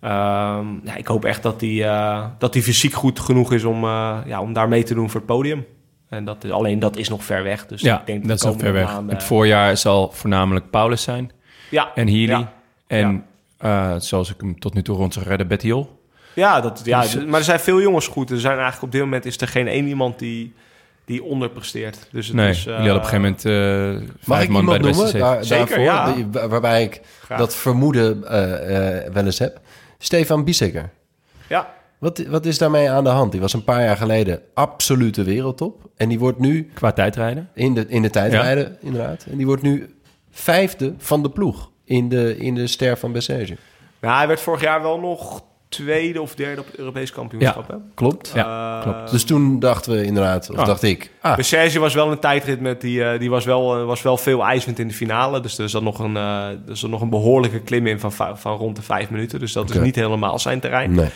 Ehm, 0.00 0.66
ja, 0.84 0.94
ik 0.96 1.06
hoop 1.06 1.24
echt 1.24 1.42
dat 1.42 1.60
die, 1.60 1.84
eh, 1.84 2.24
dat 2.38 2.52
die 2.52 2.62
fysiek 2.62 2.92
goed 2.92 3.20
genoeg 3.20 3.52
is 3.52 3.64
om, 3.64 3.84
eh, 3.84 4.16
ja, 4.26 4.40
om 4.40 4.52
daar 4.52 4.68
mee 4.68 4.82
te 4.82 4.94
doen 4.94 5.10
voor 5.10 5.20
het 5.20 5.28
podium. 5.28 5.66
En 6.08 6.24
dat 6.24 6.44
is, 6.44 6.50
alleen 6.50 6.78
dat 6.78 6.96
is 6.96 7.08
nog 7.08 7.24
ver 7.24 7.42
weg. 7.42 7.66
Dus 7.66 7.80
Ja, 7.80 8.00
ik 8.00 8.06
denk 8.06 8.28
dat 8.28 8.36
is 8.36 8.42
nog 8.44 8.56
ver 8.58 8.72
weg. 8.72 8.86
maanden- 8.92 9.14
Het 9.14 9.24
voorjaar 9.24 9.76
zal 9.76 10.10
voornamelijk 10.12 10.70
Paulus 10.70 11.02
zijn 11.02 11.30
ja, 11.70 11.90
en 11.94 12.06
Healy. 12.08 12.28
Ja. 12.30 12.52
En 12.86 13.24
eh, 13.58 13.94
zoals 13.98 14.30
ik 14.34 14.40
hem 14.40 14.58
tot 14.58 14.74
nu 14.74 14.82
toe 14.82 14.96
rond 14.96 15.12
zag 15.14 15.24
redden, 15.24 15.48
Betty 15.48 15.66
Hill. 15.66 15.86
Ja, 16.34 16.60
dat, 16.60 16.80
ja 16.84 17.00
Dus, 17.00 17.10
d- 17.10 17.26
maar 17.26 17.38
er 17.38 17.44
zijn 17.44 17.60
veel 17.60 17.80
jongens 17.80 18.06
goed. 18.06 18.30
Er 18.30 18.40
zijn 18.40 18.52
eigenlijk 18.54 18.82
op 18.82 18.92
dit 18.92 19.00
moment 19.00 19.24
is 19.24 19.40
er 19.40 19.48
geen 19.48 19.68
één 19.68 19.86
iemand 19.86 20.18
die, 20.18 20.52
die 21.04 21.22
onderpresteert. 21.24 22.08
Dus 22.10 22.26
het 22.26 22.36
Nee, 22.36 22.48
is, 22.50 22.62
jullie 22.64 22.78
hadden 22.78 22.96
op 22.96 23.02
een 23.02 23.08
gegeven 23.08 23.36
moment 23.44 24.00
eh 24.04 24.08
Mag 24.24 24.36
vijf 24.36 24.42
ik 24.42 24.48
man 24.48 24.64
bij 24.64 24.74
iemand 24.76 24.82
de 24.82 24.88
noemen 24.88 25.06
zeven. 25.08 25.20
daar, 25.20 25.44
Zeker, 25.44 25.84
daarvoor? 25.84 26.40
ja. 26.40 26.48
Waarbij 26.48 26.82
ik 26.82 27.00
Graag. 27.24 27.38
dat 27.38 27.54
vermoeden 27.56 28.24
eh, 28.28 29.04
eh, 29.06 29.12
wel 29.12 29.24
eens 29.24 29.38
heb. 29.38 29.60
Stefan 29.98 30.44
Bisseker. 30.44 30.90
Ja, 31.48 31.72
Wat, 31.98 32.18
wat 32.28 32.46
is 32.46 32.58
daarmee 32.58 32.90
aan 32.90 33.04
de 33.04 33.10
hand? 33.10 33.32
Die 33.32 33.40
was 33.40 33.52
een 33.52 33.64
paar 33.64 33.82
jaar 33.82 33.96
geleden 33.96 34.40
absolute 34.54 35.22
wereldtop. 35.22 35.82
En 35.96 36.08
die 36.08 36.18
wordt 36.18 36.38
nu 36.38 36.70
Qua 36.74 36.92
tijdrijden. 36.92 37.48
in 37.54 37.74
de, 37.74 37.86
in 37.88 38.02
de 38.02 38.10
tijdrijden, 38.10 38.76
inderdaad. 38.80 39.24
En 39.30 39.36
die 39.36 39.46
wordt 39.46 39.62
nu 39.62 39.94
vijfde 40.30 40.94
van 40.98 41.22
de 41.22 41.30
ploeg 41.30 41.70
in 41.84 42.08
de, 42.08 42.36
in 42.36 42.54
de 42.54 42.66
ster 42.66 42.96
van 42.98 43.12
Bessege. 43.12 43.56
nou, 44.00 44.16
hij 44.16 44.26
werd 44.26 44.40
vorig 44.40 44.60
jaar 44.60 44.82
wel 44.82 45.00
nog 45.00 45.42
tweede 45.74 46.20
of 46.22 46.34
derde 46.34 46.60
op 46.60 46.66
het 46.66 46.76
Europees 46.78 47.12
kampioenschap. 47.12 47.68
hè? 47.68 47.74
Klopt. 47.94 48.32
Ja, 48.34 48.76
Eh, 48.78 48.82
klopt. 48.82 49.10
Dus 49.10 49.24
toen 49.24 49.58
dachten 49.58 49.92
we 49.92 50.04
inderdaad, 50.04 50.50
of 50.50 50.56
Ah. 50.56 50.66
dacht 50.66 50.82
ik... 50.82 51.10
Ah, 51.20 51.34
Bij 51.34 51.44
Serge 51.44 51.78
was 51.78 51.94
wel 51.94 52.10
een 52.10 52.18
tijdrit 52.18 52.60
met 52.60 52.80
die, 52.80 53.04
eh, 53.04 53.18
die 53.18 53.30
was 53.30 53.44
wel, 53.44 53.78
eh, 53.78 53.84
was 53.86 54.02
wel 54.02 54.16
veel 54.16 54.44
ijswind 54.44 54.78
in 54.78 54.88
de 54.88 54.94
finale. 54.94 55.40
Dus 55.40 55.58
er 55.58 55.68
zat 55.68 55.82
nog 55.82 55.98
een, 55.98 56.16
eh, 56.16 56.46
er 56.68 56.76
zat 56.76 56.90
nog 56.90 57.00
een 57.00 57.10
behoorlijke 57.10 57.60
klim 57.60 57.86
in 57.86 58.00
van, 58.00 58.12
va- 58.12 58.36
van 58.36 58.56
rond 58.56 58.76
de 58.76 58.82
vijf 58.82 59.10
minuten. 59.10 59.38
Dus 59.40 59.52
dat 59.52 59.70
is 59.70 59.76
niet 59.80 59.94
helemaal 59.96 60.38
zijn 60.38 60.60
terrein. 60.60 60.94
nee. 60.94 61.08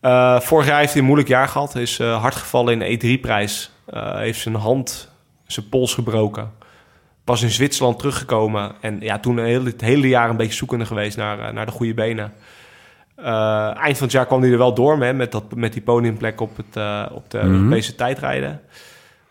Eh, 0.00 0.40
vorig 0.40 0.66
jaar 0.66 0.78
heeft 0.78 0.90
hij 0.90 0.98
een 1.00 1.06
moeilijk 1.06 1.28
jaar 1.30 1.48
gehad. 1.48 1.72
Hij 1.72 1.82
is 1.82 1.98
eh, 1.98 2.20
hard 2.20 2.34
gevallen 2.34 2.72
in 2.72 2.98
de 2.98 3.16
E3-prijs. 3.18 3.70
Eh, 3.86 4.14
heeft 4.16 4.40
zijn 4.40 4.54
hand, 4.54 5.08
zijn 5.46 5.68
pols 5.68 5.94
gebroken. 5.94 6.50
Pas 7.24 7.42
in 7.42 7.50
Zwitserland 7.50 7.98
teruggekomen. 7.98 8.72
En 8.80 8.96
ja, 9.00 9.18
toen 9.18 9.36
een 9.36 9.44
hele, 9.44 9.70
het 9.70 9.80
hele 9.80 10.08
jaar 10.08 10.30
een 10.30 10.36
beetje 10.36 10.54
zoekende 10.54 10.84
geweest 10.86 11.16
naar, 11.16 11.52
naar 11.54 11.66
de 11.66 11.72
goede 11.72 11.94
benen. 11.94 12.32
Eh, 13.24 13.76
eind 13.76 13.96
van 13.96 14.06
het 14.06 14.12
jaar 14.12 14.26
kwam 14.26 14.40
hij 14.42 14.50
er 14.50 14.58
wel 14.58 14.74
door 14.74 14.98
met, 14.98 15.32
dat, 15.32 15.54
met 15.54 15.72
die 15.72 15.82
podiumplek 15.82 16.40
op, 16.40 16.56
het, 16.56 16.76
eh, 16.76 17.06
op 17.12 17.30
de 17.30 17.38
Mhm. 17.38 17.52
Europese 17.54 17.94
tijdrijden. 17.94 18.60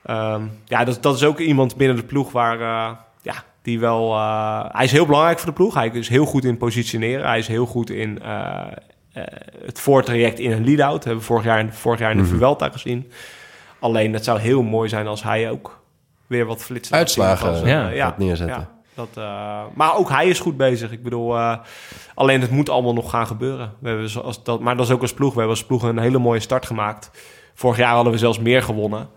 Ehm, 0.06 0.41
ja, 0.66 0.84
dat, 0.84 1.02
dat 1.03 1.16
is 1.16 1.24
ook 1.24 1.40
iemand 1.40 1.76
binnen 1.76 1.98
de 1.98 2.03
ploeg 2.03 2.32
waar... 2.32 2.60
eh, 2.61 2.95
ja, 3.22 3.34
die 3.61 3.80
wel... 3.80 4.18
hij 4.72 4.86
is 4.86 4.91
heel 4.91 5.06
belangrijk 5.06 5.38
voor 5.40 5.48
de 5.49 5.56
ploeg. 5.56 5.74
Hij 5.74 5.88
is 5.94 6.10
heel 6.10 6.26
goed 6.26 6.45
in 6.45 6.57
positioneren. 6.57 7.28
Hij 7.28 7.38
is 7.38 7.48
heel 7.48 7.66
goed 7.66 7.90
in 7.90 8.20
het 9.66 9.80
voortraject 9.80 10.40
in 10.40 10.52
een 10.52 10.66
lead-out. 10.66 10.94
Dat 10.94 11.03
hebben 11.03 11.22
we 11.22 11.28
vorig 11.28 11.44
jaar, 11.45 11.66
vorig 11.74 11.99
jaar 11.99 12.11
in 12.11 12.18
de 12.18 12.24
Mhm. 12.24 12.36
Vuelta 12.38 12.70
gezien. 12.70 13.11
Alleen, 13.80 14.14
het 14.14 14.24
zou 14.24 14.40
heel 14.40 14.61
mooi 14.64 14.90
zijn 14.90 15.07
als 15.07 15.24
hij 15.24 15.49
ook 15.49 15.82
weer 16.28 16.45
wat 16.45 16.64
flitsen... 16.64 16.95
Uitslagen 16.95 17.68
ja, 17.68 17.90
ja, 17.90 18.06
gaat 18.06 18.18
neerzetten. 18.18 18.57
ja, 18.57 18.70
dat, 19.00 19.24
eh, 19.24 19.62
maar 19.74 19.96
ook 19.96 20.10
hij 20.10 20.28
is 20.28 20.40
goed 20.40 20.58
bezig. 20.58 20.92
Ik 20.92 21.04
bedoel, 21.04 21.38
eh, 21.38 21.58
alleen 22.14 22.42
het 22.42 22.52
moet 22.52 22.70
allemaal 22.70 22.94
nog 22.94 23.10
gaan 23.10 23.28
gebeuren. 23.28 23.74
We 23.80 23.88
hebben 23.88 24.10
zoals 24.10 24.44
dat, 24.44 24.60
maar 24.60 24.78
dat 24.78 24.86
is 24.86 24.92
ook 24.92 25.02
als 25.02 25.14
ploeg. 25.14 25.34
We 25.34 25.40
hebben 25.40 25.58
als 25.58 25.66
ploeg 25.66 25.84
een 25.84 26.00
hele 26.00 26.18
mooie 26.18 26.40
start 26.40 26.66
gemaakt. 26.66 27.12
Vorig 27.54 27.78
jaar 27.78 27.94
hadden 27.94 28.14
we 28.14 28.20
zelfs 28.20 28.40
meer 28.40 28.64
gewonnen. 28.64 29.10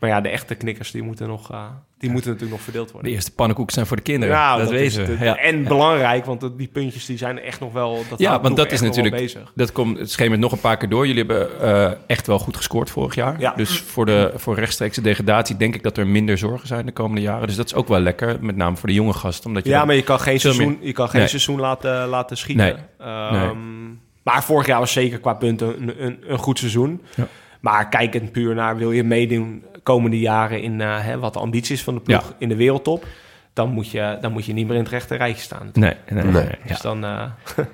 Maar 0.00 0.10
ja, 0.10 0.20
de 0.20 0.28
echte 0.28 0.54
knikkers 0.54 0.90
die 0.90 1.02
moeten, 1.02 1.28
nog, 1.28 1.50
eh, 1.50 1.64
die 1.98 2.10
moeten 2.10 2.30
natuurlijk 2.30 2.56
nog 2.56 2.64
verdeeld 2.64 2.86
De 2.86 2.92
worden. 2.92 3.12
eerste 3.12 3.32
pannenkoeken 3.32 3.74
zijn 3.74 3.86
voor 3.86 3.96
de 3.96 4.02
kinderen. 4.02 4.34
Nou, 4.36 4.58
dat, 4.58 4.70
is 4.72 4.78
wezen 4.78 5.04
we. 5.06 5.10
het. 5.12 5.20
Ja. 5.20 5.36
En 5.36 5.64
belangrijk, 5.64 6.24
want 6.24 6.40
dat- 6.40 6.58
die 6.58 6.68
puntjes 6.68 7.06
die 7.06 7.18
zijn 7.18 7.38
echt 7.40 7.60
nog 7.60 7.72
wel... 7.72 8.02
Dat 8.08 8.18
Ja, 8.18 8.36
de 8.36 8.42
want 8.42 8.56
dat 8.56 8.72
is 8.72 8.80
natuurlijk- 8.80 9.14
bezig. 9.16 9.52
Dat 9.54 9.72
komt 9.72 9.98
het 9.98 10.10
schemert 10.10 10.40
nog 10.40 10.52
een 10.52 10.60
paar 10.60 10.76
keer 10.76 10.88
door. 10.88 11.06
Jullie 11.06 11.24
hebben 11.24 11.60
eh, 11.60 11.92
echt 12.06 12.26
wel 12.26 12.38
goed 12.38 12.56
gescoord 12.56 12.90
vorig 12.90 13.14
jaar. 13.14 13.40
Ja. 13.40 13.52
Dus 13.56 13.80
voor, 13.80 14.06
de, 14.06 14.32
voor 14.36 14.54
rechtstreekse 14.54 15.00
degradatie 15.00 15.56
denk 15.56 15.74
ik 15.74 15.82
dat 15.82 15.96
er 15.96 16.06
minder 16.06 16.38
zorgen 16.38 16.66
zijn 16.68 16.86
de 16.86 16.92
komende 16.92 17.20
jaren. 17.22 17.46
Dus 17.46 17.56
dat 17.56 17.66
is 17.66 17.74
ook 17.74 17.88
wel 17.88 18.00
lekker, 18.00 18.36
met 18.40 18.56
name 18.56 18.76
voor 18.76 18.88
de 18.88 18.94
jonge 18.94 19.12
gasten. 19.12 19.46
Omdat 19.46 19.64
je 19.64 19.70
Ja, 19.70 19.84
maar 19.84 19.94
je 19.94 20.02
kan 20.02 20.20
geen 20.20 20.40
seizoen, 20.40 20.78
je 20.80 20.92
kan 20.92 21.08
geen 21.08 21.20
Nee. 21.20 21.28
seizoen 21.28 21.60
laten, 21.60 22.06
laten 22.06 22.36
schieten. 22.36 22.64
Nee. 22.64 22.74
Ehm, 23.08 23.32
Nee. 23.34 23.98
Maar 24.22 24.44
vorig 24.44 24.66
jaar 24.66 24.78
was 24.78 24.92
zeker 24.92 25.18
qua 25.18 25.34
punten 25.34 25.82
een, 25.82 26.04
een, 26.04 26.18
een 26.26 26.38
goed 26.38 26.58
seizoen. 26.58 27.00
Ja. 27.16 27.26
Maar 27.60 27.88
kijkend 27.88 28.32
puur 28.32 28.54
naar 28.54 28.76
wil 28.76 28.92
je 28.92 29.04
meedoen 29.04 29.64
komende 29.82 30.18
jaren 30.18 30.62
in 30.62 30.80
eh, 30.80 31.04
hè, 31.04 31.18
wat 31.18 31.32
de 31.32 31.38
ambitie 31.38 31.74
is 31.74 31.82
van 31.82 31.94
de 31.94 32.00
ploeg 32.00 32.28
Ja. 32.28 32.34
in 32.38 32.48
de 32.48 32.56
wereldtop. 32.56 33.06
Dan 33.52 33.70
moet, 33.70 33.90
je, 33.90 34.18
dan 34.20 34.32
moet 34.32 34.44
je 34.44 34.52
niet 34.52 34.66
meer 34.66 34.76
in 34.76 34.82
het 34.82 34.92
rechte 34.92 35.14
rijtje 35.16 35.42
staan. 35.42 35.70
Nee, 35.72 35.94
nee, 36.08 36.24
nee. 36.24 36.32
Nee. 36.32 36.56
Dus 36.66 36.80
dan, 36.80 37.04
eh, 37.04 37.24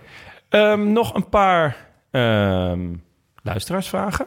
Ehm, 0.49 0.93
nog 0.93 1.15
een 1.15 1.29
paar 1.29 1.77
ehm, 2.11 2.81
luisteraarsvragen. 3.43 4.27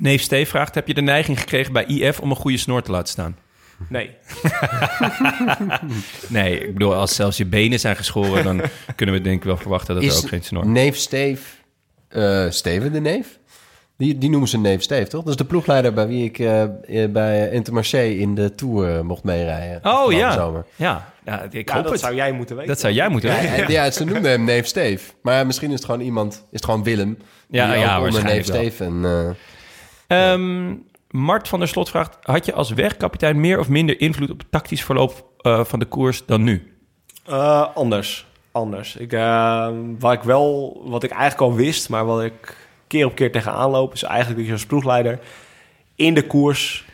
Neef 0.00 0.22
Steve 0.22 0.50
vraagt, 0.50 0.74
heb 0.74 0.86
je 0.86 0.94
de 0.94 1.00
neiging 1.00 1.40
gekregen 1.40 1.72
bij 1.72 1.84
IF 1.84 2.20
om 2.20 2.30
een 2.30 2.36
goede 2.36 2.56
snor 2.58 2.82
te 2.82 2.90
laten 2.90 3.08
staan? 3.08 3.36
nee. 3.88 4.10
Nee, 6.28 6.60
ik 6.66 6.72
bedoel, 6.72 6.94
als 6.94 7.14
zelfs 7.14 7.36
je 7.36 7.46
benen 7.46 7.80
zijn 7.80 7.96
geschoren... 7.96 8.44
dan 8.44 8.62
kunnen 8.96 9.14
we 9.14 9.20
denk 9.20 9.36
ik 9.36 9.44
wel 9.44 9.56
verwachten 9.56 9.94
dat 9.94 10.02
er 10.04 10.10
Is 10.10 10.22
ook 10.22 10.28
geen 10.28 10.42
snor... 10.42 10.66
Neef 10.66 10.96
Steef, 10.96 11.62
eh, 12.08 12.46
Steven 12.50 12.92
de 12.92 13.00
neef? 13.00 13.38
Die, 13.98 14.18
die 14.18 14.30
noemen 14.30 14.48
ze 14.48 14.58
neef 14.58 14.82
Steef, 14.82 15.08
toch? 15.08 15.20
Dat 15.20 15.30
is 15.30 15.36
de 15.36 15.44
ploegleider 15.44 15.92
bij 15.92 16.06
wie 16.08 16.24
ik 16.24 16.38
eh, 16.38 16.62
eh, 16.62 17.10
bij 17.10 17.50
Intermarché 17.50 18.02
in 18.02 18.34
de 18.34 18.54
Tour 18.54 18.96
eh, 18.96 19.00
mocht 19.00 19.24
meerijden. 19.24 19.80
Oh 19.92 20.12
ja. 20.12 20.32
Zomer. 20.32 20.64
ja, 20.76 21.12
ja, 21.24 21.42
ik 21.50 21.68
Ja, 21.68 21.74
hoop 21.74 21.82
dat 21.82 21.92
het. 21.92 22.00
zou 22.00 22.14
jij 22.14 22.32
moeten 22.32 22.56
weten. 22.56 22.70
Dat 22.70 22.80
zou 22.80 22.92
jij 22.92 23.08
moeten 23.08 23.30
Ja, 23.30 23.40
weten. 23.40 23.64
en- 23.64 23.72
ja, 23.72 23.90
ze 23.90 24.04
noemden 24.04 24.30
hem 24.30 24.44
neef 24.44 24.66
Steef. 24.66 25.14
Maar 25.22 25.46
misschien 25.46 25.68
is 25.68 25.74
het 25.74 25.84
gewoon 25.84 26.00
iemand, 26.00 26.32
is 26.34 26.40
het 26.50 26.64
gewoon 26.64 26.82
Willem. 26.82 27.18
Ja, 27.48 27.70
die 27.72 27.78
ja, 27.80 27.96
ook 27.96 28.04
onder 28.04 28.22
neef 28.24 28.32
waarschijnlijk 28.34 28.72
Steef 28.74 28.80
en... 28.80 29.04
eh, 29.04 30.32
Ehm, 30.32 30.74
Mart 31.10 31.48
van 31.48 31.58
der 31.58 31.68
Slot 31.68 31.88
vraagt... 31.90 32.16
had 32.22 32.44
je 32.46 32.52
als 32.52 32.70
wegkapitein 32.70 33.40
meer 33.40 33.58
of 33.58 33.68
minder 33.68 34.00
invloed 34.00 34.30
op 34.30 34.38
het 34.38 34.50
tactisch 34.50 34.84
verloop 34.84 35.24
eh, 35.38 35.64
van 35.64 35.78
de 35.78 35.84
koers 35.84 36.26
dan 36.26 36.42
nu? 36.42 36.72
Eh, 37.26 37.66
anders. 37.74 38.26
Anders. 38.52 38.96
Ik, 38.96 39.10
wat 39.98 40.12
ik 40.12 40.22
wel, 40.22 40.80
wat 40.84 41.02
ik 41.02 41.10
eigenlijk 41.10 41.40
al 41.50 41.54
wist, 41.56 41.88
maar 41.88 42.04
wat 42.04 42.22
ik 42.22 42.56
keer 42.88 43.06
op 43.06 43.14
keer 43.14 43.32
tegenaan 43.32 43.70
loop, 43.70 43.92
is 43.92 44.02
eigenlijk 44.02 44.36
dat 44.38 44.46
je 44.46 44.52
als 44.52 44.66
ploegleider 44.66 45.18
in 45.94 46.14
de 46.14 46.26
koers 46.26 46.84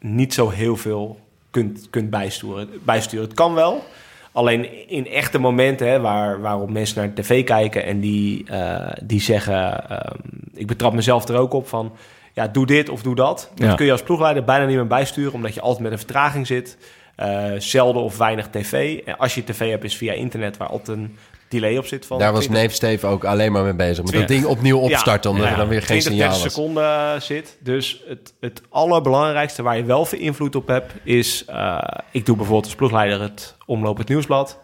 niet 0.00 0.34
zo 0.34 0.48
heel 0.50 0.76
veel 0.76 1.20
kunt, 1.50 1.86
kunt 1.90 2.10
bijsturen. 2.10 2.68
bijsturen. 2.82 3.24
Het 3.24 3.34
kan 3.34 3.54
wel. 3.54 3.84
Alleen 4.32 4.88
in 4.88 5.06
echte 5.06 5.38
momenten 5.38 5.88
hè, 5.88 6.00
waar, 6.00 6.40
waarop 6.40 6.70
mensen 6.70 6.98
naar 6.98 7.14
de 7.14 7.22
tv 7.22 7.44
kijken 7.44 7.84
en 7.84 8.00
die, 8.00 8.44
eh, 8.50 8.90
die 9.02 9.20
zeggen: 9.20 9.88
ehm, 9.90 10.16
Ik 10.54 10.66
betrap 10.66 10.92
mezelf 10.92 11.28
er 11.28 11.36
ook 11.36 11.52
op 11.52 11.68
van. 11.68 11.92
Ja, 12.32 12.48
doe 12.48 12.66
dit 12.66 12.88
of 12.88 13.02
doe 13.02 13.14
dat. 13.14 13.50
Dat 13.54 13.66
Ja. 13.68 13.74
kun 13.74 13.86
je 13.86 13.92
als 13.92 14.02
ploegleider 14.02 14.44
bijna 14.44 14.64
niet 14.66 14.76
meer 14.76 14.86
bijsturen, 14.86 15.32
omdat 15.32 15.54
je 15.54 15.60
altijd 15.60 15.82
met 15.82 15.92
een 15.92 15.98
vertraging 15.98 16.46
zit. 16.46 16.76
Eh, 17.16 17.44
zelden 17.58 18.02
of 18.02 18.16
weinig 18.18 18.48
tv. 18.50 18.98
En 19.04 19.16
als 19.18 19.34
je 19.34 19.44
tv 19.44 19.70
hebt, 19.70 19.84
is 19.84 19.96
via 19.96 20.12
internet, 20.12 20.56
waar 20.56 20.68
altijd 20.68 20.98
een 20.98 21.16
delay 21.48 21.76
op 21.76 21.86
zit. 21.86 22.06
Van 22.06 22.18
daar 22.18 22.32
was 22.32 22.44
20 22.44 22.62
neef 22.62 22.74
Steef 22.74 23.04
ook 23.04 23.24
alleen 23.24 23.52
maar 23.52 23.62
mee 23.64 23.74
bezig. 23.74 24.04
Met 24.04 24.12
dat 24.12 24.28
ding 24.28 24.44
opnieuw 24.44 24.78
opstarten, 24.78 25.30
omdat 25.30 25.44
Ja, 25.46 25.52
er 25.52 25.56
dan 25.58 25.68
weer 25.68 25.82
geen 25.82 26.00
20, 26.00 26.10
signaal 26.12 26.28
30 26.28 26.44
was. 26.44 26.52
seconden 26.54 26.84
eh, 27.14 27.20
zit. 27.20 27.58
Dus 27.62 28.02
het, 28.08 28.34
het 28.40 28.62
allerbelangrijkste 28.68 29.62
waar 29.62 29.76
je 29.76 29.84
wel 29.84 30.04
veel 30.04 30.18
invloed 30.18 30.54
op 30.56 30.66
hebt, 30.66 30.92
is... 31.02 31.44
eh, 31.44 31.78
ik 32.10 32.26
doe 32.26 32.36
bijvoorbeeld 32.36 32.64
als 32.66 32.74
ploegleider 32.74 33.20
het 33.20 33.56
Omloop 33.66 33.98
het 33.98 34.08
Nieuwsblad. 34.08 34.58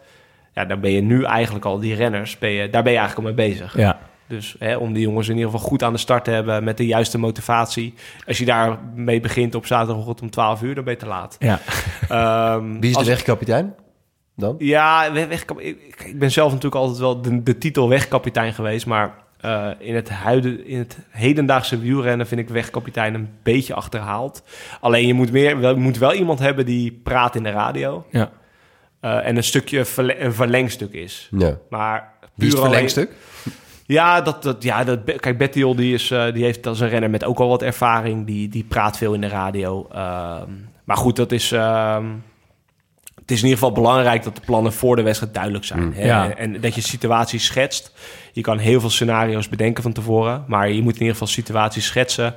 Ja, 0.53 0.65
dan 0.65 0.79
ben 0.79 0.91
je 0.91 1.01
nu 1.01 1.23
eigenlijk 1.23 1.65
al, 1.65 1.79
die 1.79 1.95
renners, 1.95 2.37
ben 2.37 2.49
je, 2.49 2.69
daar 2.69 2.83
ben 2.83 2.91
je 2.91 2.97
eigenlijk 2.97 3.27
al 3.29 3.35
mee 3.35 3.49
bezig. 3.49 3.77
Ja. 3.77 3.99
Dus 4.27 4.55
hè, 4.59 4.75
om 4.77 4.93
die 4.93 5.01
jongens 5.03 5.27
in 5.29 5.35
ieder 5.35 5.51
geval 5.51 5.67
goed 5.67 5.83
aan 5.83 5.93
de 5.93 5.99
start 5.99 6.23
te 6.23 6.31
hebben 6.31 6.63
met 6.63 6.77
de 6.77 6.85
juiste 6.85 7.17
motivatie. 7.17 7.93
Als 8.27 8.37
je 8.37 8.45
daarmee 8.45 9.19
begint 9.19 9.55
op 9.55 9.65
zaterdagochtend 9.65 10.21
om 10.21 10.29
12 10.29 10.61
uur, 10.61 10.75
dan 10.75 10.83
ben 10.83 10.93
je 10.93 10.99
te 10.99 11.05
laat. 11.05 11.35
ja. 11.39 11.59
Ehm, 12.09 12.71
Wie 12.79 12.83
is 12.89 12.91
de 12.91 12.97
als- 12.97 13.07
wegkapitein 13.07 13.75
dan? 14.35 14.55
ja, 14.59 15.11
weg, 15.13 15.45
ik, 15.57 16.13
ben 16.15 16.31
zelf 16.31 16.47
natuurlijk 16.49 16.81
altijd 16.81 16.99
wel 16.99 17.21
de, 17.21 17.43
de 17.43 17.57
titel 17.57 17.89
wegkapitein 17.89 18.53
geweest. 18.53 18.85
Maar 18.85 19.23
Eh, 19.41 19.69
in, 19.79 19.95
het 19.95 20.09
huiden, 20.09 20.65
in 20.67 20.77
het 20.77 20.97
hedendaagse 21.09 21.79
wielrennen 21.79 22.27
vind 22.27 22.41
ik 22.41 22.49
wegkapitein 22.49 23.13
een 23.13 23.29
beetje 23.43 23.73
achterhaald. 23.73 24.43
Alleen 24.81 25.07
je 25.07 25.13
moet, 25.13 25.31
meer, 25.31 25.59
wel, 25.59 25.73
je 25.73 25.79
moet 25.79 25.97
wel 25.97 26.13
iemand 26.13 26.39
hebben 26.39 26.65
die 26.65 26.99
praat 27.03 27.35
in 27.35 27.43
de 27.43 27.49
radio. 27.49 28.05
Ja. 28.11 28.31
eh, 28.99 29.27
en 29.27 29.35
een 29.37 29.43
stukje 29.43 29.85
verle- 29.85 30.19
een 30.19 30.33
verlengstuk 30.33 30.93
is. 30.93 31.29
Ja. 31.37 31.57
Maar 31.69 32.11
Wie 32.35 32.47
is 32.47 32.53
het 32.53 32.61
alleen- 32.61 32.71
verlengstuk? 32.71 33.11
Ja, 33.85 34.21
dat, 34.21 34.43
dat, 34.43 34.63
ja 34.63 34.83
dat, 34.83 34.99
kijk, 35.19 35.37
Bettiol 35.37 35.75
die, 35.75 35.93
is, 35.93 36.11
eh, 36.11 36.33
die 36.33 36.43
heeft 36.43 36.65
is 36.65 36.79
een 36.79 36.89
renner 36.89 37.09
met 37.09 37.23
ook 37.23 37.39
al 37.39 37.47
wat 37.49 37.61
ervaring. 37.61 38.25
Die, 38.25 38.49
die 38.49 38.63
praat 38.63 38.97
veel 38.97 39.13
in 39.13 39.21
de 39.21 39.27
radio. 39.27 39.87
Ehm, 39.91 40.49
maar 40.83 40.97
goed, 40.97 41.15
dat 41.15 41.31
is... 41.31 41.51
ehm, 41.51 42.05
het 43.25 43.33
is 43.33 43.41
in 43.41 43.49
ieder 43.49 43.59
geval 43.63 43.83
belangrijk 43.83 44.23
dat 44.23 44.35
de 44.35 44.41
plannen 44.45 44.73
voor 44.73 44.95
de 44.95 45.01
wedstrijd 45.01 45.33
duidelijk 45.33 45.65
zijn. 45.65 45.93
hè? 45.93 46.05
Ja. 46.05 46.23
En, 46.29 46.37
en 46.37 46.61
dat 46.61 46.75
je 46.75 46.81
situaties 46.81 47.45
schetst. 47.45 47.91
Je 48.31 48.41
kan 48.41 48.57
heel 48.57 48.79
veel 48.79 48.89
scenario's 48.89 49.49
bedenken 49.49 49.83
van 49.83 49.93
tevoren. 49.93 50.43
Maar 50.47 50.69
je 50.69 50.81
moet 50.81 50.93
in 50.93 50.99
ieder 50.99 51.13
geval 51.13 51.27
situaties 51.27 51.85
schetsen. 51.85 52.35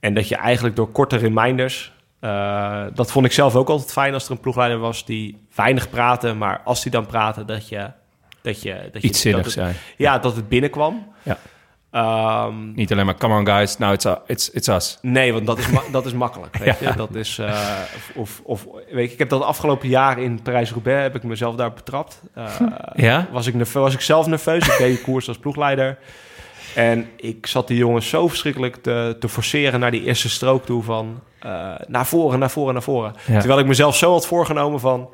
En 0.00 0.14
dat 0.14 0.28
je 0.28 0.36
eigenlijk 0.36 0.76
door 0.76 0.90
korte 0.90 1.16
reminders... 1.16 1.92
eh, 2.20 2.82
dat 2.94 3.10
vond 3.10 3.26
ik 3.26 3.32
zelf 3.32 3.54
ook 3.56 3.68
altijd 3.68 3.92
fijn 3.92 4.14
als 4.14 4.24
er 4.24 4.30
een 4.30 4.40
ploegleider 4.40 4.78
was 4.78 5.04
die 5.04 5.46
weinig 5.54 5.90
praatte. 5.90 6.32
Maar 6.34 6.60
als 6.64 6.82
die 6.82 6.92
dan 6.92 7.06
praatte, 7.06 7.44
dat 7.44 7.68
je... 7.68 7.90
Dat 8.42 8.62
je, 8.62 8.88
dat 8.92 9.02
je 9.02 9.08
Iets 9.08 9.20
zinnigs 9.20 9.52
zijn. 9.52 9.74
ja, 9.96 10.18
dat 10.18 10.36
het 10.36 10.48
binnenkwam. 10.48 11.12
Ja. 11.22 11.38
Ehm, 11.94 12.72
Niet 12.74 12.92
alleen 12.92 13.06
maar, 13.06 13.16
come 13.16 13.38
on 13.38 13.46
guys, 13.46 13.78
now 13.78 13.92
it's, 13.92 14.06
it's, 14.26 14.50
it's 14.50 14.68
us. 14.68 14.98
nee, 15.02 15.32
want 15.32 15.46
dat 15.46 15.58
is, 15.58 15.66
dat 15.92 16.06
is 16.06 16.12
makkelijk. 16.12 16.56
Weet 16.56 16.78
je? 16.88 16.92
Dat 16.96 17.14
is, 17.14 17.38
eh, 17.38 17.78
of, 18.14 18.40
of, 18.44 18.66
weet 18.90 19.06
je, 19.06 19.12
ik 19.12 19.18
heb 19.18 19.28
dat 19.28 19.42
afgelopen 19.42 19.88
jaar 19.88 20.18
in 20.18 20.42
Parijs-Roubaix, 20.42 21.02
heb 21.02 21.14
ik 21.14 21.22
mezelf 21.22 21.54
daar 21.56 21.72
betrapt. 21.72 22.22
Eh, 22.34 22.46
Ja? 22.94 23.28
was, 23.32 23.46
ik 23.46 23.64
was 23.66 23.94
ik 23.94 24.00
zelf 24.00 24.26
nerveus. 24.26 24.66
Ik 24.68 24.78
deed 24.78 24.96
de 24.96 25.02
koers 25.02 25.28
als 25.28 25.38
ploegleider. 25.38 25.98
En 26.74 27.08
ik 27.16 27.46
zat 27.46 27.68
die 27.68 27.76
jongens 27.78 28.08
zo 28.08 28.28
verschrikkelijk 28.28 28.76
te, 28.76 29.16
te 29.20 29.28
forceren 29.28 29.80
naar 29.80 29.90
die 29.90 30.04
eerste 30.04 30.28
strook 30.28 30.64
toe 30.64 30.82
van 30.82 31.20
eh, 31.38 31.74
naar 31.86 32.06
voren, 32.06 32.38
naar 32.38 32.50
voren, 32.50 32.72
naar 32.72 32.82
voren. 32.82 33.14
Ja. 33.26 33.38
Terwijl 33.38 33.60
ik 33.60 33.66
mezelf 33.66 33.96
zo 33.96 34.12
had 34.12 34.26
voorgenomen 34.26 34.80
van 34.80 35.08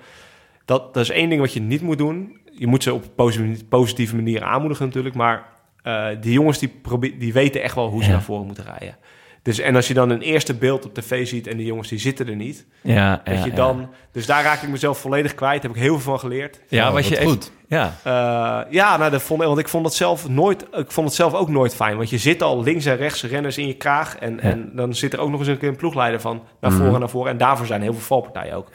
dat, 0.64 0.94
dat 0.94 1.02
is 1.02 1.10
één 1.10 1.28
ding 1.28 1.40
wat 1.40 1.52
je 1.52 1.60
niet 1.60 1.82
moet 1.82 1.98
doen. 1.98 2.38
Je 2.52 2.66
moet 2.66 2.82
ze 2.82 2.94
op 2.94 3.04
een 3.16 3.68
positieve 3.68 4.14
manier 4.16 4.42
aanmoedigen 4.42 4.86
natuurlijk, 4.86 5.14
maar 5.14 5.44
eh, 5.82 6.06
die 6.20 6.32
jongens 6.32 6.58
die, 6.58 6.80
die 7.18 7.32
weten 7.32 7.62
echt 7.62 7.74
wel 7.74 7.88
hoe 7.88 8.02
ze 8.02 8.08
Ja. 8.08 8.14
naar 8.14 8.22
voren 8.24 8.46
moeten 8.46 8.64
rijden. 8.64 8.96
Dus 9.42 9.58
en 9.58 9.76
als 9.76 9.88
je 9.88 9.94
dan 9.94 10.10
een 10.10 10.20
eerste 10.20 10.54
beeld 10.54 10.84
op 10.86 10.94
tv 10.94 11.26
ziet 11.26 11.46
en 11.46 11.56
die 11.56 11.66
jongens 11.66 11.88
die 11.88 11.98
zitten 11.98 12.28
er 12.28 12.36
niet, 12.36 12.66
Ja, 12.80 13.20
dat 13.24 13.34
ja, 13.38 13.44
je 13.44 13.50
ja. 13.50 13.56
dan, 13.56 13.88
dus 14.12 14.26
daar 14.26 14.42
raak 14.42 14.62
ik 14.62 14.68
mezelf 14.68 14.98
volledig 14.98 15.34
kwijt. 15.34 15.62
Heb 15.62 15.70
ik 15.70 15.76
heel 15.76 15.92
veel 15.92 16.10
van 16.10 16.18
geleerd. 16.18 16.60
Ja, 16.68 16.86
Oh, 16.88 16.92
was 16.94 17.04
je 17.04 17.10
wat 17.10 17.18
echt... 17.18 17.28
goed. 17.30 17.52
Ja, 17.68 17.94
Eh, 18.02 18.72
ja, 18.72 18.96
nou, 18.96 19.10
dat 19.10 19.22
vond, 19.22 19.42
want 19.42 19.58
ik 19.58 19.68
vond 19.68 19.84
het 19.84 19.94
zelf 19.94 20.28
nooit. 20.28 20.62
Ik 20.72 20.90
vond 20.90 21.06
het 21.06 21.16
zelf 21.16 21.34
ook 21.34 21.48
nooit 21.48 21.74
fijn. 21.74 21.96
Want 21.96 22.10
je 22.10 22.18
zit 22.18 22.42
al 22.42 22.62
links 22.62 22.84
en 22.84 22.96
rechts 22.96 23.22
renners 23.24 23.58
in 23.58 23.66
je 23.66 23.74
kraag. 23.74 24.16
En, 24.16 24.40
en 24.40 24.70
dan 24.74 24.94
zit 24.94 25.12
er 25.12 25.18
ook 25.18 25.30
nog 25.30 25.38
eens 25.40 25.48
een 25.48 25.58
keer 25.58 25.68
een 25.68 25.76
ploegleider 25.76 26.20
van 26.20 26.42
naar 26.60 26.72
voren, 26.72 27.00
naar 27.00 27.08
voren. 27.08 27.30
En 27.32 27.38
daarvoor 27.38 27.66
zijn 27.66 27.82
heel 27.82 27.92
veel 27.92 28.02
valpartijen 28.02 28.54
ook. 28.54 28.68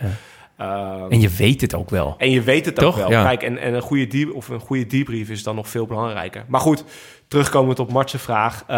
Eh, 0.58 1.04
en 1.10 1.20
je 1.22 1.30
weet 1.30 1.62
het 1.62 1.74
ook 1.76 1.90
wel. 1.90 2.16
en 2.18 2.32
je 2.32 2.42
weet 2.42 2.66
het 2.66 2.76
Toch? 2.76 2.86
ook 2.88 2.96
wel. 2.96 3.10
Ja. 3.10 3.24
Kijk, 3.24 3.44
en, 3.44 3.58
en 3.58 3.74
een, 3.74 3.82
goede 3.82 4.08
die, 4.08 4.34
of 4.34 4.48
een 4.48 4.60
goede 4.60 4.86
debrief 4.88 5.30
is 5.30 5.44
dan 5.44 5.56
nog 5.56 5.70
veel 5.70 5.86
belangrijker. 5.86 6.46
Maar 6.48 6.62
goed, 6.62 6.84
terugkomend 7.28 7.80
op 7.80 7.92
Mart's 7.92 8.14
vraag. 8.18 8.64
eh, 8.68 8.76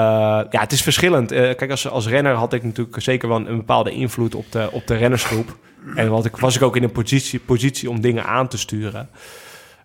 ja, 0.49 0.59
het 0.59 0.71
is 0.71 0.81
verschillend. 0.81 1.31
Eh, 1.31 1.41
kijk, 1.55 1.71
als, 1.71 1.89
als 1.89 2.07
renner 2.07 2.33
had 2.33 2.53
ik 2.53 2.63
natuurlijk 2.63 3.01
zeker 3.01 3.29
wel 3.29 3.47
een 3.47 3.57
bepaalde 3.57 3.91
invloed 3.91 4.35
op 4.35 4.51
de, 4.51 4.69
op 4.71 4.87
de 4.87 4.95
rennersgroep. 4.95 5.57
En 5.95 6.09
wat 6.09 6.25
ik, 6.25 6.35
was 6.37 6.55
ik 6.55 6.61
ook 6.61 6.75
in 6.75 6.83
een 6.83 6.91
positie, 6.91 7.39
positie 7.39 7.89
om 7.89 8.01
dingen 8.01 8.25
aan 8.25 8.47
te 8.47 8.57
sturen. 8.57 9.09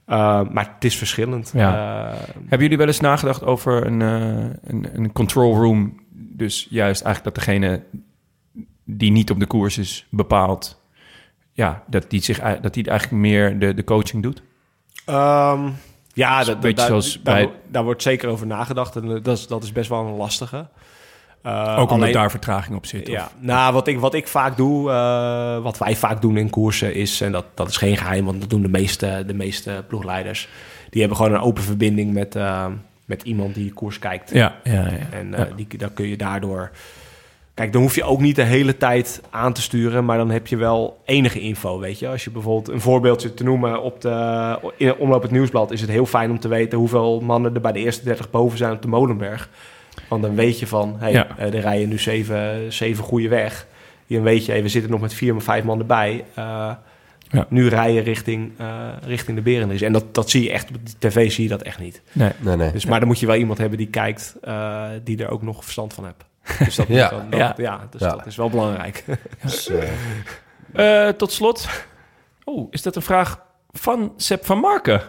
Eh, 0.05 0.41
maar 0.51 0.73
het 0.75 0.85
is 0.85 0.97
verschillend. 0.97 1.51
Ja. 1.55 1.75
Eh, 2.13 2.19
Hebben 2.39 2.61
jullie 2.61 2.77
wel 2.77 2.87
eens 2.87 3.01
nagedacht 3.01 3.45
over 3.45 3.87
een, 3.87 4.03
eh, 4.03 4.51
een, 4.63 4.89
een 4.95 5.13
control 5.13 5.55
room? 5.57 6.01
Dus 6.11 6.67
juist 6.71 7.03
eigenlijk 7.03 7.35
dat 7.37 7.45
degene 7.45 7.83
die 8.85 9.11
niet 9.11 9.31
op 9.31 9.41
de 9.41 9.47
koers 9.47 9.79
is 9.79 10.07
bepaalt... 10.11 10.81
Ja, 11.53 11.83
dat 11.87 12.05
die, 12.11 12.23
zich, 12.23 12.39
ei- 12.39 12.59
dat 12.61 12.75
die 12.75 12.87
eigenlijk 12.89 13.21
meer 13.23 13.59
de, 13.59 13.75
de 13.75 13.85
coaching 13.85 14.23
doet? 14.23 14.43
Ehm, 15.07 15.69
ja, 16.15 16.45
dat, 16.45 16.61
beetje 16.61 16.77
daar, 16.77 16.87
zoals 16.87 17.21
daar, 17.23 17.35
bij- 17.35 17.51
daar 17.69 17.85
wordt 17.85 18.03
zeker 18.03 18.29
over 18.29 18.47
nagedacht. 18.47 18.97
En 18.97 19.05
eh, 19.17 19.23
dat 19.23 19.39
is, 19.39 19.47
dat 19.47 19.63
is 19.63 19.73
best 19.73 19.89
wel 19.89 20.07
een 20.07 20.15
lastige. 20.17 20.67
Eh, 21.43 21.71
ook 21.73 21.79
omdat 21.79 21.91
alleen- 21.91 22.13
daar 22.13 22.31
vertraging 22.31 22.77
op 22.77 22.87
zit. 22.87 23.07
Ja, 23.09 23.25
of- 23.25 23.35
nou, 23.39 23.73
wat 23.73 23.87
ik, 23.89 23.99
wat 23.99 24.15
ik 24.15 24.29
vaak 24.29 24.57
doe, 24.57 24.91
eh, 24.91 25.59
wat 25.63 25.79
wij 25.79 25.97
vaak 25.97 26.21
doen 26.21 26.37
in 26.37 26.51
koersen 26.51 26.95
is, 26.95 27.21
en 27.21 27.33
dat, 27.33 27.45
dat 27.55 27.69
is 27.69 27.77
geen 27.77 27.97
geheim, 27.97 28.25
want 28.25 28.41
dat 28.41 28.51
doen 28.51 28.63
de 28.63 28.69
meeste, 28.69 29.23
de 29.27 29.35
meeste 29.35 29.85
ploegleiders, 29.89 30.49
die 30.91 31.01
hebben 31.01 31.19
gewoon 31.19 31.35
een 31.35 31.41
open 31.41 31.63
verbinding 31.63 32.13
met, 32.13 32.37
eh, 32.37 32.67
met 33.05 33.23
iemand 33.23 33.55
die 33.55 33.73
koers 33.73 33.99
kijkt. 33.99 34.31
Ja, 34.31 34.55
ja, 34.65 34.73
ja. 34.73 34.91
En 35.11 35.35
eh, 35.35 35.49
Ja. 35.49 35.55
die, 35.57 35.67
dan 35.79 35.93
kun 35.95 36.09
je 36.09 36.17
daardoor... 36.17 36.71
Kijk, 37.63 37.75
dan 37.75 37.83
hoef 37.83 37.95
je 37.95 38.05
ook 38.05 38.21
niet 38.21 38.37
de 38.37 38.43
hele 38.43 38.77
tijd 38.77 39.21
aan 39.31 39.53
te 39.53 39.63
sturen, 39.63 40.05
maar 40.05 40.17
dan 40.17 40.31
heb 40.31 40.47
je 40.47 40.57
wel 40.57 41.01
enige 41.05 41.41
info, 41.41 41.79
weet 41.79 41.99
je. 41.99 42.09
Als 42.09 42.25
je 42.25 42.31
bijvoorbeeld 42.31 42.69
een 42.69 42.81
voorbeeldje 42.81 43.35
te 43.35 43.45
noemen 43.45 43.83
op 43.83 44.01
de 44.01 44.59
in 44.77 44.95
Omloop 44.97 45.23
het 45.23 45.31
Nieuwsblad, 45.31 45.71
is 45.71 45.81
het 45.81 45.91
heel 45.91 46.07
fijn 46.07 46.31
om 46.31 46.39
te 46.41 46.49
weten 46.49 46.79
hoeveel 46.79 47.21
mannen 47.21 47.55
er 47.55 47.61
bij 47.61 47.73
de 47.73 47.79
eerste 47.79 48.05
30 48.05 48.31
boven 48.31 48.59
zijn 48.59 48.73
op 48.73 48.83
de 48.83 48.89
Molenberg. 48.89 49.49
Want 50.09 50.23
dan 50.23 50.35
weet 50.35 50.59
je 50.59 50.67
van, 50.67 50.97
hey, 50.99 51.13
Ja. 51.13 51.27
eh, 51.39 51.55
er 51.55 51.61
rijden 51.61 51.89
nu 51.89 51.99
zeven, 51.99 52.73
zeven 52.73 53.05
goede 53.05 53.29
weg. 53.29 53.67
Dan 54.07 54.23
weet 54.23 54.47
je, 54.47 54.53
hey, 54.53 54.63
we 54.63 54.69
zitten 54.69 54.91
nog 54.91 55.01
met 55.01 55.15
vier, 55.15 55.41
vijf 55.41 55.65
man 55.65 55.79
erbij. 55.79 56.25
Eh, 56.35 56.71
Ja. 57.31 57.47
Nu 57.49 57.69
rijden 57.69 58.03
richting, 58.03 58.53
eh, 58.59 58.89
richting 59.07 59.37
de 59.37 59.43
Berenris. 59.43 59.83
En 59.83 59.93
dat, 59.93 60.15
dat 60.15 60.31
zie 60.31 60.43
je 60.43 60.51
echt, 60.53 60.69
op 60.69 60.77
de 60.87 60.93
tv 61.09 61.33
zie 61.33 61.43
je 61.43 61.51
dat 61.51 61.63
echt 61.63 61.79
niet. 61.79 62.03
Nee. 62.13 62.31
Nee, 62.39 62.57
nee. 62.57 62.73
Dus, 62.73 62.87
Maar 62.87 62.99
dan 62.99 63.09
moet 63.09 63.21
je 63.21 63.27
wel 63.27 63.37
iemand 63.37 63.59
hebben 63.59 63.79
die 63.79 63.87
kijkt, 63.87 64.37
eh, 64.43 64.85
die 65.05 65.23
er 65.25 65.31
ook 65.31 65.43
nog 65.43 65.63
verstand 65.63 65.93
van 65.95 66.05
hebt. 66.05 66.25
Dus 66.59 66.75
dat, 66.75 66.87
Ja. 66.89 67.03
moet 67.13 67.21
dan- 67.21 67.31
dat- 67.31 67.41
Ja. 67.41 67.55
ja. 67.57 67.81
dus 67.91 68.01
Ja. 68.01 68.09
dat 68.11 68.27
is 68.27 68.37
wel 68.37 68.51
belangrijk. 68.51 69.05
Dus, 69.43 69.69
eh, 69.69 69.89
Eh, 70.73 71.09
tot 71.15 71.33
slot. 71.33 71.69
Oh, 72.45 72.67
is 72.71 72.83
dat 72.83 72.97
een 72.97 73.03
vraag 73.03 73.41
van 73.73 74.13
Seb 74.17 74.45
van 74.45 74.59
Marken? 74.59 75.01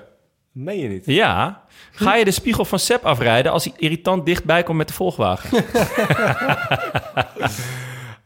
Meen 0.52 0.80
je 0.80 0.88
niet? 0.88 1.06
Ja. 1.06 1.62
Ga 1.92 2.16
je 2.16 2.26
de 2.26 2.32
spiegel 2.32 2.66
van 2.66 2.80
Seb 2.80 3.06
afrijden 3.06 3.52
als 3.52 3.64
hij 3.64 3.74
irritant 3.78 4.26
dichtbij 4.26 4.64
komt 4.64 4.78
met 4.78 4.88
de 4.88 4.94
volgwagen? 4.94 5.50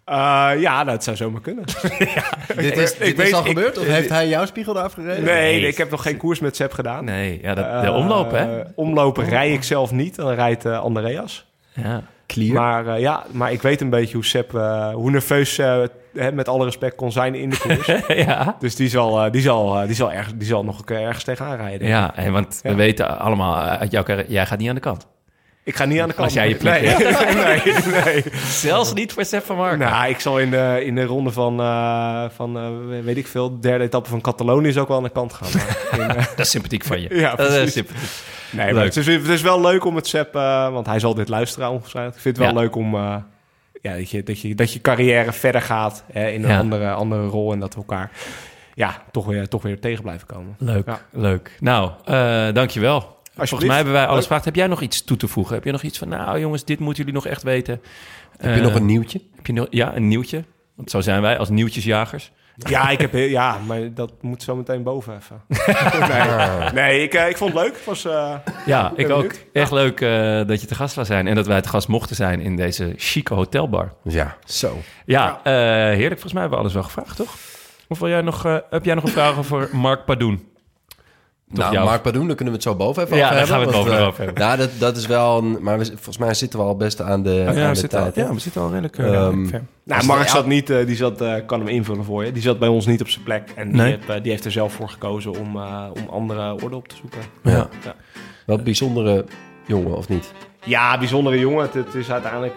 Eh, 0.06 0.50
ja, 0.60 0.84
dat 0.84 1.04
zou 1.04 1.16
zomaar 1.18 1.42
kunnen. 1.42 1.66
dit 2.56 2.78
is, 2.78 2.92
ik 2.94 3.00
dit 3.00 3.16
weet- 3.18 3.28
is 3.28 3.34
al 3.34 3.40
ik- 3.42 3.48
gebeurd? 3.48 3.78
Of 3.78 3.84
ik- 3.84 3.90
heeft 3.90 4.10
hij 4.10 4.28
jouw 4.28 4.46
spiegel 4.46 4.78
eraf 4.78 4.94
gereden? 4.94 5.24
Nee, 5.24 5.60
Nee. 5.60 5.68
ik 5.68 5.78
heb 5.78 5.90
nog 5.90 6.02
geen 6.02 6.18
koers 6.18 6.40
met 6.40 6.56
Seb 6.56 6.72
gedaan. 6.74 7.06
Nee, 7.06 7.40
ja, 7.42 7.54
dat, 7.54 7.82
de 7.82 7.92
omloop, 7.92 8.32
hè? 8.32 8.62
Omlopen 8.76 9.30
rij 9.30 9.52
ik 9.54 9.64
zelf 9.64 9.92
niet, 9.92 10.16
dan 10.16 10.30
rijdt 10.34 10.66
eh, 10.66 10.80
Andreas. 10.80 11.46
Ja. 11.74 12.02
Clear. 12.28 12.54
Maar 12.54 12.88
eh, 12.88 13.00
ja, 13.00 13.26
maar 13.32 13.52
ik 13.52 13.62
weet 13.62 13.82
een 13.82 13.90
beetje 13.90 14.14
hoe 14.14 14.26
Seb, 14.26 14.56
eh, 14.56 14.94
hoe 14.94 15.12
nerveus, 15.12 15.58
eh, 15.58 15.84
hè, 16.14 16.32
met 16.32 16.48
alle 16.48 16.66
respect, 16.66 16.96
kon 16.96 17.12
zijn 17.12 17.36
in 17.36 17.50
de 17.50 17.58
koers. 17.58 17.92
ja. 18.28 18.56
dus 18.60 18.76
die 18.76 18.90
zal, 18.90 19.26
eh, 19.26 19.32
die 19.32 19.42
zal, 19.42 19.86
die 19.86 19.96
zal, 19.96 20.12
erg, 20.12 20.34
die 20.36 20.48
zal 20.48 20.64
nog 20.64 20.80
een 20.80 20.86
keer 20.86 21.02
ergens 21.02 21.24
tegenaan 21.24 21.58
rijden. 21.58 21.88
Ja, 21.88 22.16
en 22.16 22.32
want 22.32 22.60
we 22.64 22.76
weten 22.76 23.20
allemaal 23.20 23.56
uit 23.56 23.92
jouw 23.92 24.04
carrière, 24.04 24.32
jij 24.32 24.46
gaat 24.46 24.60
niet 24.60 24.70
aan 24.70 24.76
de 24.76 24.82
kant. 24.82 25.08
Ik 25.68 25.76
ga 25.76 25.86
niet 25.86 26.00
aan 26.00 26.08
de 26.08 26.14
kant. 26.14 26.26
Als 26.26 26.34
jij 26.34 26.50
je 26.50 26.56
plek 26.56 26.82
nee. 26.82 26.96
nee, 26.96 28.04
nee. 28.04 28.24
Zelfs 28.50 28.94
niet 28.94 29.14
voor 29.14 29.26
Seb 29.26 29.46
van 29.46 29.56
Marken. 29.56 29.80
Nou, 29.80 30.10
ik 30.10 30.20
zal 30.20 30.40
in 30.40 30.52
de, 30.52 30.82
in 30.86 30.96
de 30.96 31.04
ronde 31.04 31.32
van, 31.32 31.60
eh, 31.60 32.24
van 32.36 32.58
eh, 32.58 33.04
weet 33.04 33.18
ik 33.18 33.28
veel, 33.28 33.50
de 33.50 33.60
derde 33.60 33.84
etappe 33.84 34.10
van 34.10 34.22
Catalonië 34.22 34.68
is 34.68 34.78
ook 34.78 34.88
wel 34.88 34.98
aan 34.98 35.04
de 35.04 35.10
kant 35.10 35.34
gaan. 35.34 35.50
Maar 35.92 36.00
in, 36.18 36.24
Dat 36.36 36.40
is 36.40 36.50
sympathiek 36.50 36.84
van 36.84 37.02
je. 37.02 37.16
Ja, 37.16 37.36
dat 37.36 37.52
is 37.52 37.74
sympathiek. 37.74 38.02
Nee, 38.52 38.74
maar 38.74 38.84
het 38.84 38.96
is, 38.98 39.06
het 39.08 39.28
is 39.28 39.42
wel 39.42 39.62
leuk 39.62 39.86
om 39.86 39.96
het 39.96 40.08
Sepp, 40.08 40.36
eh, 40.36 40.72
want 40.72 40.86
hij 40.86 41.00
zal 41.00 41.14
dit 41.14 41.30
luisteren 41.30 41.70
ongetwijfeld. 41.70 42.16
Ik 42.16 42.22
vind 42.22 42.38
het 42.38 42.46
wel 42.46 42.56
Ja. 42.56 42.62
leuk 42.62 42.76
om, 42.76 42.96
eh, 42.96 43.16
ja, 43.82 43.94
dat, 43.96 44.10
je, 44.10 44.24
dat, 44.24 44.40
je, 44.42 44.56
dat 44.56 44.74
je 44.74 44.82
carrière 44.82 45.32
verder 45.34 45.62
gaat 45.62 46.04
hè, 46.12 46.28
in 46.30 46.44
een 46.44 46.50
Ja. 46.50 46.58
andere, 46.60 46.92
andere 46.92 47.26
rol 47.26 47.54
en 47.54 47.60
dat 47.60 47.74
we 47.74 47.80
elkaar 47.80 48.12
ja, 48.74 49.02
toch, 49.12 49.26
weer, 49.26 49.48
toch 49.48 49.62
weer 49.62 49.80
tegen 49.80 50.04
blijven 50.04 50.28
komen. 50.28 50.56
Leuk, 50.60 50.86
Ja. 50.86 51.00
leuk. 51.12 51.58
Nou, 51.60 51.92
eh 52.06 52.48
dankjewel. 52.54 53.16
Volgens 53.36 53.66
mij 53.66 53.76
hebben 53.76 53.94
wij 53.94 54.06
alles 54.06 54.22
gevraagd. 54.22 54.46
Heb 54.46 54.56
jij 54.56 54.68
nog 54.68 54.82
iets 54.82 55.04
toe 55.04 55.18
te 55.18 55.28
voegen? 55.28 55.56
Heb 55.56 55.64
je 55.64 55.72
nog 55.72 55.82
iets 55.82 55.98
van, 55.98 56.08
nou 56.10 56.40
jongens, 56.40 56.66
dit 56.66 56.80
moeten 56.80 56.98
jullie 56.98 57.14
nog 57.14 57.26
echt 57.28 57.44
weten? 57.44 57.82
Heb 58.38 58.56
je 58.56 58.62
nog 58.62 58.76
een 58.76 58.86
nieuwtje? 58.86 59.22
Heb 59.36 59.46
je 59.46 59.54
nog, 59.54 59.68
ja, 59.70 59.96
een 59.96 60.08
nieuwtje. 60.08 60.44
Want 60.76 60.90
zo 60.92 61.02
zijn 61.02 61.22
wij 61.22 61.38
als 61.38 61.50
nieuwtjesjagers. 61.50 62.32
Ja, 62.58 62.90
ik 62.90 63.02
heb, 63.02 63.12
heel- 63.12 63.30
ja, 63.30 63.58
maar 63.68 63.94
dat 63.94 64.12
moet 64.22 64.44
zo 64.44 64.56
meteen 64.56 64.84
boven 64.84 65.16
even. 65.16 65.42
nee, 66.10 66.72
nee 66.74 67.04
ik, 67.04 67.14
eh, 67.14 67.30
ik 67.30 67.38
vond 67.38 67.54
het 67.54 67.62
leuk. 67.64 67.74
Het 67.76 67.86
Was, 67.86 68.06
eh, 68.06 68.34
Ja, 68.66 68.92
ik 68.96 69.10
ook. 69.10 69.16
benieuwd. 69.22 69.46
Echt 69.54 69.72
leuk 69.72 70.02
eh, 70.02 70.42
dat 70.48 70.62
je 70.62 70.68
te 70.68 70.76
gast 70.76 70.96
was 70.96 71.08
zijn. 71.08 71.28
En 71.28 71.36
dat 71.36 71.48
wij 71.48 71.62
te 71.62 71.70
gast 71.70 71.88
mochten 71.88 72.16
zijn 72.16 72.42
in 72.42 72.56
deze 72.56 72.94
chique 72.98 73.34
hotelbar. 73.36 73.94
Ja, 74.04 74.38
zo. 74.46 74.78
Ja, 75.06 75.40
eh, 75.44 75.54
heerlijk. 75.54 76.10
Volgens 76.12 76.34
mij 76.34 76.42
hebben 76.42 76.52
we 76.60 76.64
alles 76.64 76.74
wel 76.74 76.84
gevraagd, 76.84 77.16
toch? 77.16 77.36
Of 77.88 78.00
wil 78.00 78.10
jij 78.10 78.22
nog, 78.22 78.46
eh, 78.46 78.56
heb 78.70 78.86
jij 78.86 78.96
nog 78.96 79.04
een 79.04 79.10
vraag 79.10 79.38
over 79.38 79.70
Mark 79.72 80.06
Padoen? 80.06 80.48
Toch 81.50 81.58
nou, 81.60 81.74
jou? 81.74 81.86
Mark 81.86 82.02
Padoen, 82.02 82.28
daar 82.28 82.36
kunnen 82.36 82.54
we 82.54 82.60
het 82.60 82.70
zo 82.70 82.76
boven 82.76 83.04
even 83.04 83.18
Ja, 83.18 83.24
over 83.32 83.38
daar 83.38 83.48
hebben. 83.48 83.74
gaan 83.74 83.74
we 83.74 83.78
het 83.78 83.86
boven 83.86 84.02
eh, 84.04 84.08
over 84.08 84.24
hebben. 84.26 84.44
Ja, 84.44 84.56
dat, 84.56 84.70
dat 84.80 84.98
is 84.98 85.06
wel... 85.08 85.38
Een, 85.38 85.58
maar 85.62 85.78
we, 85.80 85.86
volgens 85.86 86.18
mij 86.18 86.34
zitten 86.34 86.60
we 86.60 86.66
al 86.66 86.76
best 86.78 87.02
aan 87.02 87.24
de, 87.24 87.30
Oh, 87.30 87.48
aan 87.48 87.56
ja, 87.56 87.68
we 87.68 87.74
de 87.74 87.80
zitten 87.80 88.00
al, 88.00 88.12
tijd. 88.12 88.28
ja, 88.28 88.34
we 88.34 88.40
zitten 88.40 88.62
al 88.62 88.68
redelijk, 88.70 88.98
eh, 88.98 89.06
Ehm, 89.06 89.26
redelijk 89.26 89.50
ver. 89.50 89.64
nou, 89.84 90.06
Mark 90.06 90.24
de- 90.24 90.30
zat 90.30 90.46
niet, 90.46 90.70
eh, 90.70 90.86
die 90.86 90.96
zat, 90.96 91.22
eh, 91.22 91.34
kan 91.46 91.60
hem 91.60 91.68
invullen 91.68 92.04
voor 92.04 92.26
je. 92.26 92.32
Die 92.32 92.42
zat 92.42 92.60
bij 92.60 92.68
ons 92.68 92.86
niet 92.86 93.02
op 93.02 93.08
zijn 93.10 93.24
plek. 93.24 93.50
En 93.56 93.72
die, 93.72 93.82
heeft, 93.82 94.08
die 94.24 94.32
heeft 94.32 94.46
er 94.46 94.52
zelf 94.52 94.74
voor 94.74 94.90
gekozen 94.90 95.32
om, 95.40 95.56
eh, 95.56 95.84
om 95.94 96.10
andere 96.10 96.62
orde 96.64 96.76
op 96.76 96.88
te 96.88 96.96
zoeken. 96.96 97.20
Ja. 97.44 97.70
Wel 98.46 98.58
bijzondere 98.58 99.26
jongen, 99.66 99.98
of 99.98 100.10
niet? 100.10 100.32
Ja, 100.66 100.98
bijzondere 100.98 101.40
jongen. 101.40 101.62
Het, 101.62 101.74
het 101.74 101.94
is 101.96 102.12
uiteindelijk... 102.12 102.56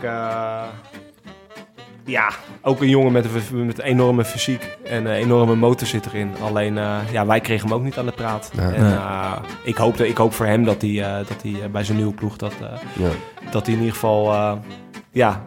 eh, 2.16 2.20
ja, 2.22 2.30
ook 2.62 2.80
een 2.80 2.88
jongen 2.88 3.12
met 3.12 3.24
een, 3.24 3.66
met 3.66 3.78
een 3.78 3.84
enorme 3.84 4.24
fysiek 4.24 4.76
en 4.84 5.06
een 5.06 5.12
enorme 5.12 5.54
motor 5.54 5.86
zit 5.86 6.06
erin. 6.06 6.30
Alleen, 6.42 6.78
eh, 6.78 6.96
ja, 7.12 7.26
wij 7.26 7.40
kregen 7.40 7.68
hem 7.68 7.76
ook 7.76 7.82
niet 7.84 7.98
aan 7.98 8.06
de 8.06 8.12
praat. 8.12 8.50
Ja. 8.56 8.72
En 8.72 8.84
eh, 8.92 9.32
ik, 9.62 9.76
hoop, 9.76 9.96
dat- 9.96 10.06
ik 10.06 10.16
hoop 10.16 10.32
voor 10.34 10.46
hem 10.46 10.64
dat 10.64 10.82
hij, 10.82 11.02
eh, 11.02 11.16
dat 11.16 11.42
hij 11.42 11.52
eh, 11.62 11.68
bij 11.70 11.84
zijn 11.84 11.96
nieuwe 11.96 12.14
ploeg... 12.14 12.36
Dat, 12.36 12.52
eh, 12.60 12.68
Ja. 13.04 13.08
dat 13.50 13.64
hij 13.66 13.74
in 13.74 13.80
ieder 13.80 13.94
geval 13.94 14.32
eh, 14.32 14.52
ja, 15.12 15.44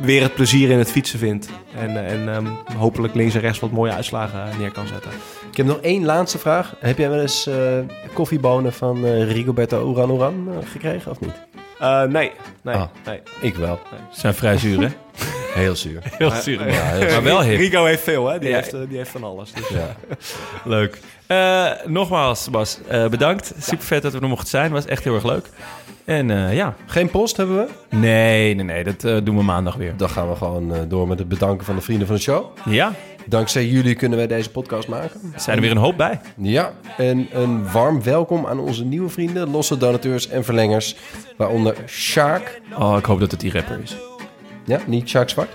weer 0.00 0.22
het 0.22 0.34
plezier 0.34 0.70
in 0.70 0.78
het 0.78 0.90
fietsen 0.90 1.18
vindt. 1.18 1.48
En, 1.78 1.96
eh, 2.06 2.12
en 2.12 2.28
ehm, 2.34 2.46
hopelijk 2.78 3.14
links 3.14 3.34
en 3.34 3.40
rechts 3.40 3.58
wat 3.60 3.70
mooie 3.70 3.92
uitslagen 3.92 4.50
eh, 4.50 4.58
neer 4.58 4.72
kan 4.72 4.86
zetten. 4.86 5.10
Ik 5.50 5.56
heb 5.56 5.66
nog 5.66 5.78
één 5.80 6.04
laatste 6.04 6.38
vraag. 6.38 6.74
Heb 6.80 6.98
jij 6.98 7.10
wel 7.10 7.20
eens 7.20 7.46
eh, 7.46 7.56
koffiebonen 8.12 8.72
van 8.72 9.04
eh, 9.04 9.30
Rigoberto 9.32 9.90
Uran 9.92 10.10
Uran 10.14 10.48
eh, 10.50 10.70
gekregen, 10.70 11.10
of 11.10 11.20
niet? 11.20 11.34
Eh, 11.78 12.02
nee, 12.02 12.30
nee, 12.62 12.74
Ah. 12.74 12.82
nee. 13.06 13.20
Ik 13.40 13.54
wel. 13.56 13.78
Ze 14.10 14.20
zijn 14.20 14.34
vrij 14.34 14.58
zuur, 14.58 14.80
hè? 14.80 14.88
Heel 15.56 15.76
zuur. 15.76 16.02
Heel 16.18 16.30
zuur. 16.30 16.68
Ja, 16.68 16.82
heel 16.84 17.10
Maar 17.10 17.22
wel 17.22 17.42
hip. 17.42 17.58
Rico 17.58 17.84
heeft 17.84 18.02
veel, 18.02 18.26
hè? 18.28 18.38
Die, 18.38 18.48
Ja. 18.48 18.54
heeft, 18.56 18.72
eh, 18.74 18.80
die 18.88 18.96
heeft 18.96 19.10
van 19.10 19.24
alles. 19.24 19.52
Dus. 19.52 19.68
Ja. 19.68 19.96
Leuk. 20.76 21.00
Eh, 21.26 21.70
nogmaals, 21.86 22.50
Bas, 22.50 22.78
eh, 22.88 23.08
bedankt. 23.08 23.52
Super 23.58 23.84
vet 23.86 24.02
dat 24.02 24.12
we 24.12 24.20
er 24.20 24.28
mochten 24.28 24.48
zijn. 24.48 24.72
Was 24.72 24.84
echt 24.86 25.04
heel 25.04 25.14
erg 25.14 25.24
leuk. 25.24 25.46
En 26.04 26.30
eh, 26.30 26.54
ja, 26.54 26.74
Geen 26.86 27.10
post 27.10 27.36
hebben 27.36 27.56
we? 27.56 27.96
nee, 27.96 28.54
nee, 28.54 28.64
nee, 28.64 28.84
dat 28.84 29.24
doen 29.26 29.36
we 29.36 29.42
maandag 29.42 29.74
weer. 29.74 29.96
Dan 29.96 30.08
gaan 30.10 30.28
we 30.28 30.36
gewoon 30.36 30.74
eh, 30.74 30.80
door 30.88 31.08
met 31.08 31.18
het 31.18 31.28
bedanken 31.28 31.66
van 31.66 31.74
de 31.74 31.80
vrienden 31.80 32.06
van 32.06 32.16
de 32.16 32.22
show. 32.22 32.44
Ja, 32.64 32.92
Dankzij 33.28 33.66
jullie 33.66 33.94
kunnen 33.94 34.18
wij 34.18 34.26
deze 34.26 34.50
podcast 34.50 34.88
maken. 34.88 35.20
er 35.34 35.40
zijn 35.40 35.56
er 35.56 35.62
weer 35.62 35.70
een 35.70 35.76
hoop 35.76 35.96
bij. 35.96 36.20
Ja, 36.36 36.72
en 36.96 37.28
een 37.32 37.70
warm 37.72 38.02
welkom 38.02 38.46
aan 38.46 38.58
onze 38.58 38.84
nieuwe 38.84 39.08
vrienden, 39.08 39.50
losse 39.50 39.76
donateurs 39.76 40.28
en 40.28 40.44
verlengers. 40.44 40.96
Waaronder 41.36 41.76
Sjaak. 41.86 42.60
Oh, 42.78 42.96
ik 42.98 43.04
hoop 43.04 43.20
dat 43.20 43.30
het 43.30 43.40
die 43.40 43.52
rapper 43.52 43.80
is. 43.82 43.96
Ja, 44.66 44.80
niet 44.86 45.08
Sjaak 45.08 45.28
Zwart. 45.28 45.50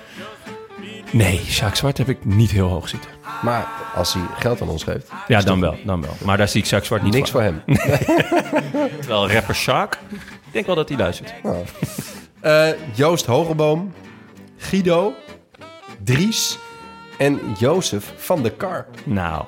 Nee, 1.12 1.38
Sjaak 1.38 1.76
Zwart 1.76 1.98
heb 1.98 2.10
ik 2.10 2.26
niet 2.26 2.52
heel 2.52 2.68
hoog 2.68 2.90
zitten. 2.90 3.10
Maar 3.44 3.68
als 3.96 4.14
hij 4.14 4.22
geld 4.40 4.62
aan 4.62 4.70
ons 4.70 4.84
geeft, 4.84 5.12
Ja, 5.28 5.42
dan 5.42 5.60
wel, 5.60 5.76
dan 5.86 6.02
wel. 6.02 6.14
Maar 6.26 6.38
daar 6.38 6.48
zie 6.48 6.62
ik 6.62 6.68
Sjaak 6.68 6.84
Zwart 6.86 7.04
niet 7.04 7.14
niks 7.14 7.32
voor 7.32 7.42
hem. 7.42 7.62
Terwijl 9.00 9.32
rapper 9.32 9.56
Sjaak, 9.56 9.94
ik 10.12 10.52
denk 10.52 10.66
wel 10.66 10.76
dat 10.76 10.90
hij 10.90 10.98
luistert. 10.98 11.34
Eh, 12.40 12.68
Joost 12.94 13.26
Hogelboom, 13.26 13.94
Guido, 14.58 15.14
Dries 16.04 16.58
en 17.18 17.40
Jozef 17.60 18.14
van 18.18 18.44
de 18.44 18.50
Kar. 18.50 18.86
Nou, 19.04 19.44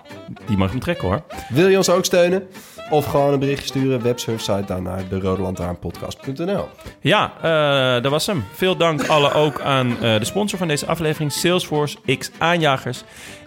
die 0.46 0.58
mag 0.58 0.70
hem 0.72 0.80
trekken 0.80 1.08
hoor. 1.08 1.24
Wil 1.50 1.68
je 1.68 1.78
ons 1.78 1.90
ook 1.90 2.06
steunen? 2.06 2.48
Of 2.90 3.06
gewoon 3.06 3.34
een 3.34 3.40
berichtje 3.40 3.68
sturen, 3.68 4.02
websurfsite 4.04 4.64
dan 4.66 4.84
naar 4.84 5.02
de 5.10 5.20
rodelantaarnpodcast.nl. 5.20 6.68
Ja, 7.02 7.34
eh, 7.42 8.02
dat 8.04 8.12
was 8.12 8.26
hem. 8.26 8.44
Veel 8.54 8.76
dank 8.78 9.08
alle 9.08 9.34
ook 9.34 9.62
aan 9.62 9.92
eh, 9.92 10.20
de 10.20 10.26
sponsor 10.26 10.58
van 10.60 10.68
deze 10.68 10.86
aflevering, 10.86 11.32
Salesforce 11.32 11.98
X 12.18 12.32
Aanjagers. 12.38 13.04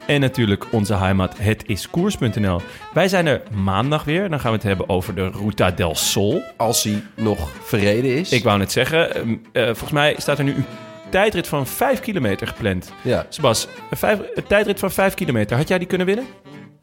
En 0.06 0.20
natuurlijk 0.20 0.66
onze 0.70 0.94
heimat, 0.94 1.38
het 1.38 1.62
is 1.66 1.90
koers.nl. 1.90 2.60
Wij 2.94 3.08
zijn 3.08 3.26
er 3.26 3.42
maandag 3.54 4.04
weer. 4.04 4.28
Dan 4.30 4.40
gaan 4.40 4.50
we 4.50 4.56
het 4.56 4.66
hebben 4.66 4.88
over 4.88 5.14
de 5.14 5.30
Ruta 5.30 5.70
del 5.70 5.94
Sol. 5.94 6.42
Als 6.56 6.82
hij 6.84 7.02
nog 7.14 7.48
verreden 7.62 8.16
is. 8.16 8.32
Ik 8.32 8.44
wou 8.44 8.58
net 8.58 8.72
zeggen, 8.72 9.14
ehm, 9.14 9.34
eh, 9.52 9.64
volgens 9.64 9.90
mij 9.90 10.14
staat 10.18 10.38
er 10.38 10.44
nu 10.44 10.54
een 10.54 10.66
tijdrit 11.10 11.46
van 11.46 11.66
5 11.66 12.00
kilometer 12.00 12.46
gepland. 12.46 12.92
Ja, 13.02 13.26
Sebas, 13.28 13.68
een, 13.90 13.96
vijf- 13.96 14.20
een 14.34 14.46
tijdrit 14.46 14.78
van 14.78 14.90
5 14.90 15.14
kilometer. 15.14 15.56
Had 15.56 15.68
jij 15.68 15.78
die 15.78 15.86
kunnen 15.86 16.06
winnen 16.06 16.26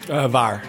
Eh, 0.09 0.25
waar? 0.25 0.63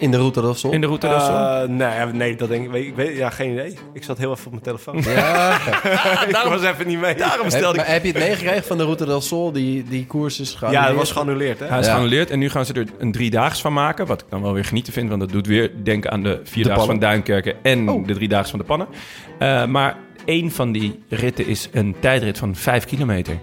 In 0.00 0.10
de 0.10 0.16
Route 0.16 0.40
del 0.40 0.54
Sol. 0.54 0.72
in 0.72 0.80
de 0.80 0.86
Sol? 0.86 1.00
Eh, 1.00 1.62
nee, 1.68 2.06
nee, 2.12 2.36
dat 2.36 2.48
denk 2.48 2.64
ik. 2.64 2.70
weet- 2.70 2.86
Ik 2.86 2.94
weet, 2.94 3.16
ja, 3.16 3.30
geen 3.30 3.52
idee. 3.52 3.74
Ik 3.92 4.04
zat 4.04 4.18
heel 4.18 4.30
even 4.32 4.44
op 4.46 4.50
mijn 4.52 4.62
telefoon. 4.64 5.02
Ja, 5.14 5.54
ik 6.28 6.36
was 6.48 6.62
even 6.62 6.86
niet 6.86 7.00
mee. 7.00 7.14
Daarom 7.14 7.46
heb, 7.46 7.50
stelde 7.56 7.78
ik... 7.78 7.84
maar 7.84 7.92
heb 7.92 8.02
je 8.04 8.08
het 8.08 8.18
meegekregen 8.18 8.64
van 8.64 8.76
de 8.78 8.84
Route 8.84 9.04
del 9.04 9.20
Sol? 9.20 9.52
Die, 9.52 9.84
die 9.84 10.06
koers 10.06 10.40
is 10.40 10.50
Ja, 10.52 10.56
geannuleerd? 10.58 10.86
dat 10.88 10.96
was 10.96 11.12
geannuleerd, 11.12 11.58
hè? 11.58 11.66
Hij 11.66 11.78
is 11.78 11.86
Ja. 11.86 11.92
geannuleerd 11.92 12.30
en 12.30 12.38
nu 12.38 12.50
gaan 12.50 12.64
ze 12.64 12.72
er 12.72 12.86
een 12.98 13.12
driedaags 13.12 13.60
van 13.60 13.72
maken. 13.72 14.06
Wat 14.06 14.20
ik 14.20 14.26
dan 14.30 14.42
wel 14.42 14.52
weer 14.52 14.64
genieten 14.64 14.92
vind, 14.92 15.08
want 15.08 15.20
dat 15.20 15.30
doet 15.30 15.46
weer 15.46 15.70
denken 15.82 16.10
aan 16.10 16.22
de 16.22 16.40
vierdaagse 16.44 16.78
pannen. 16.86 16.86
van 16.86 16.98
Duinkerken 17.08 17.54
en 17.62 17.88
Oh. 17.88 18.06
de 18.06 18.14
driedaagse 18.14 18.50
van 18.50 18.58
de 18.58 18.64
Pannen. 18.64 18.86
Eh, 19.38 19.64
maar 19.66 19.96
één 20.24 20.50
van 20.50 20.72
die 20.72 21.02
ritten 21.08 21.46
is 21.46 21.68
een 21.72 21.96
tijdrit 22.00 22.38
van 22.38 22.54
vijf 22.56 22.84
kilometer. 22.84 23.38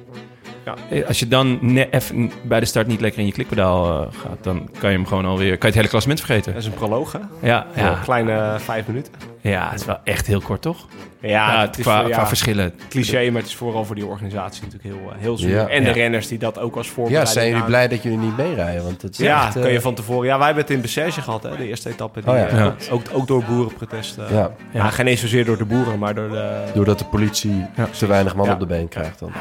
Ja. 0.90 0.96
Eh, 0.98 1.08
Als 1.08 1.20
je 1.20 1.28
dan 1.28 1.58
net 1.62 1.88
even 1.94 2.32
bij 2.44 2.60
de 2.60 2.66
start 2.66 2.88
niet 2.88 3.02
lekker 3.02 3.20
in 3.20 3.26
je 3.26 3.32
klikpedaal 3.32 4.02
eh, 4.02 4.08
gaat, 4.22 4.38
dan 4.42 4.70
kan 4.80 4.90
je 4.92 4.96
hem 4.98 5.06
gewoon 5.06 5.26
alweer, 5.26 5.50
kan 5.50 5.60
je 5.60 5.66
het 5.66 5.76
hele 5.76 5.88
klassement 5.88 6.20
vergeten. 6.20 6.54
Dat 6.54 6.62
is 6.62 6.68
een 6.68 6.74
proloog, 6.74 7.12
hè? 7.12 7.20
Ja, 7.20 7.66
Ja. 7.76 7.82
ja, 7.86 8.00
Kleine 8.04 8.32
eh, 8.32 8.56
vijf 8.60 8.88
minuten. 8.88 9.14
ja, 9.42 9.70
het 9.70 9.80
is 9.80 9.86
wel 9.86 9.98
echt 10.04 10.28
heel 10.28 10.42
kort, 10.42 10.62
toch? 10.62 10.86
Ja, 11.22 11.30
Ja, 11.30 11.62
het 11.62 11.78
is 11.78 11.84
qua, 11.84 12.00
voor- 12.00 12.10
ja, 12.10 12.16
qua 12.16 12.28
verschillen. 12.28 12.74
cliché, 12.90 13.30
maar 13.30 13.42
het 13.42 13.50
is 13.50 13.56
vooral 13.56 13.86
voor 13.86 13.96
die 13.96 14.06
organisatie 14.06 14.64
natuurlijk 14.64 14.96
heel, 14.96 15.12
eh, 15.12 15.18
heel. 15.20 15.38
Ja. 15.40 15.68
en 15.68 15.82
de 15.84 15.88
Ja. 15.90 15.96
renners 15.96 16.28
die 16.28 16.38
dat 16.38 16.60
ook 16.60 16.76
als 16.76 16.88
Ja, 16.88 16.94
voorbereiding 16.94 17.34
zijn 17.34 17.46
jullie 17.48 17.62
aan- 17.62 17.68
blij 17.68 17.88
dat 17.88 18.04
jullie 18.04 18.18
niet 18.18 18.38
meerijden? 18.38 18.84
Want 18.84 19.02
het 19.02 19.12
is 19.12 19.18
Ja, 19.18 19.46
echt, 19.46 19.56
eh, 19.56 19.62
kan 19.62 19.72
je 19.72 19.82
van 19.82 19.94
tevoren. 19.96 20.28
Ja, 20.28 20.38
wij 20.38 20.46
hebben 20.46 20.64
het 20.64 20.74
in 20.74 20.82
Bessège 20.82 21.22
gehad, 21.22 21.44
hè, 21.44 21.58
de 21.58 21.68
eerste 21.68 21.90
etappe. 21.90 22.22
Die, 22.22 22.30
Oh 22.32 22.38
ja. 22.38 22.48
eh, 22.48 22.58
Ja. 22.58 22.76
Ook, 22.92 23.02
ook, 23.14 23.28
door 23.28 23.44
boerenprotesten. 23.44 24.26
Ja, 24.34 24.52
Ja. 24.74 24.90
geen 24.90 25.08
eens 25.08 25.22
zozeer 25.22 25.46
door 25.46 25.58
de 25.58 25.66
boeren, 25.66 26.00
maar 26.00 26.16
door 26.16 26.30
de... 26.30 26.64
doordat 26.74 27.00
de 27.00 27.06
politie 27.06 27.66
te 27.98 28.06
weinig 28.08 28.36
man 28.36 28.46
Ja. 28.46 28.54
op 28.54 28.60
de 28.60 28.66
been 28.66 28.88
krijgt 28.88 29.20
dan. 29.20 29.32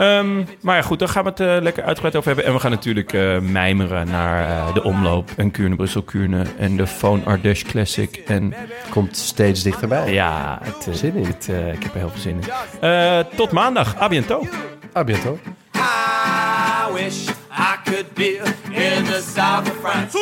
Ehm, 0.00 0.44
maar 0.60 0.76
ja, 0.76 0.82
goed, 0.82 0.98
daar 0.98 1.08
gaan 1.08 1.24
we 1.24 1.28
het 1.30 1.40
eh, 1.40 1.56
lekker 1.62 1.82
uitgebreid 1.84 2.16
over 2.16 2.26
hebben. 2.28 2.44
En 2.46 2.52
we 2.52 2.60
gaan 2.60 2.70
natuurlijk 2.70 3.12
eh, 3.12 3.38
mijmeren 3.38 4.08
naar 4.08 4.48
eh, 4.48 4.74
de 4.74 4.82
omloop 4.82 5.30
en 5.36 5.50
Kuurne-Brussel-Kuurne 5.50 6.44
en 6.58 6.76
de 6.76 6.86
Phone 6.86 7.24
Ardèche 7.24 7.64
Classic. 7.66 8.16
En 8.16 8.54
Komt 8.90 9.16
steeds 9.16 9.62
dichterbij. 9.62 10.12
ja, 10.12 10.58
het, 10.62 10.88
Zin 10.98 11.14
in. 11.14 11.24
het, 11.26 11.48
eh, 11.48 11.72
ik 11.72 11.82
heb 11.82 11.92
er 11.92 11.98
heel 11.98 12.10
veel 12.10 12.20
zin 12.20 12.40
in. 12.40 12.48
Eh, 12.80 13.18
tot 13.36 13.50
maandag. 13.50 14.00
A 14.02 14.08
bientôt. 14.08 14.48
A 14.96 15.04
bientôt. 15.04 15.38
I 15.74 16.92
wish 16.92 17.28
I 17.50 17.74
could 17.84 18.14
be 18.14 18.40
in 18.70 19.04
the 19.04 19.22
south 19.34 19.70
of 19.70 19.76
France. 19.82 20.18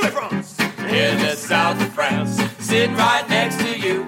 In 0.88 1.18
the 1.18 1.44
south 1.48 1.76
of 1.80 1.88
France, 1.94 2.42
sitting 2.60 2.96
right 2.96 3.28
next 3.28 3.58
to 3.58 3.86
you. 3.86 4.04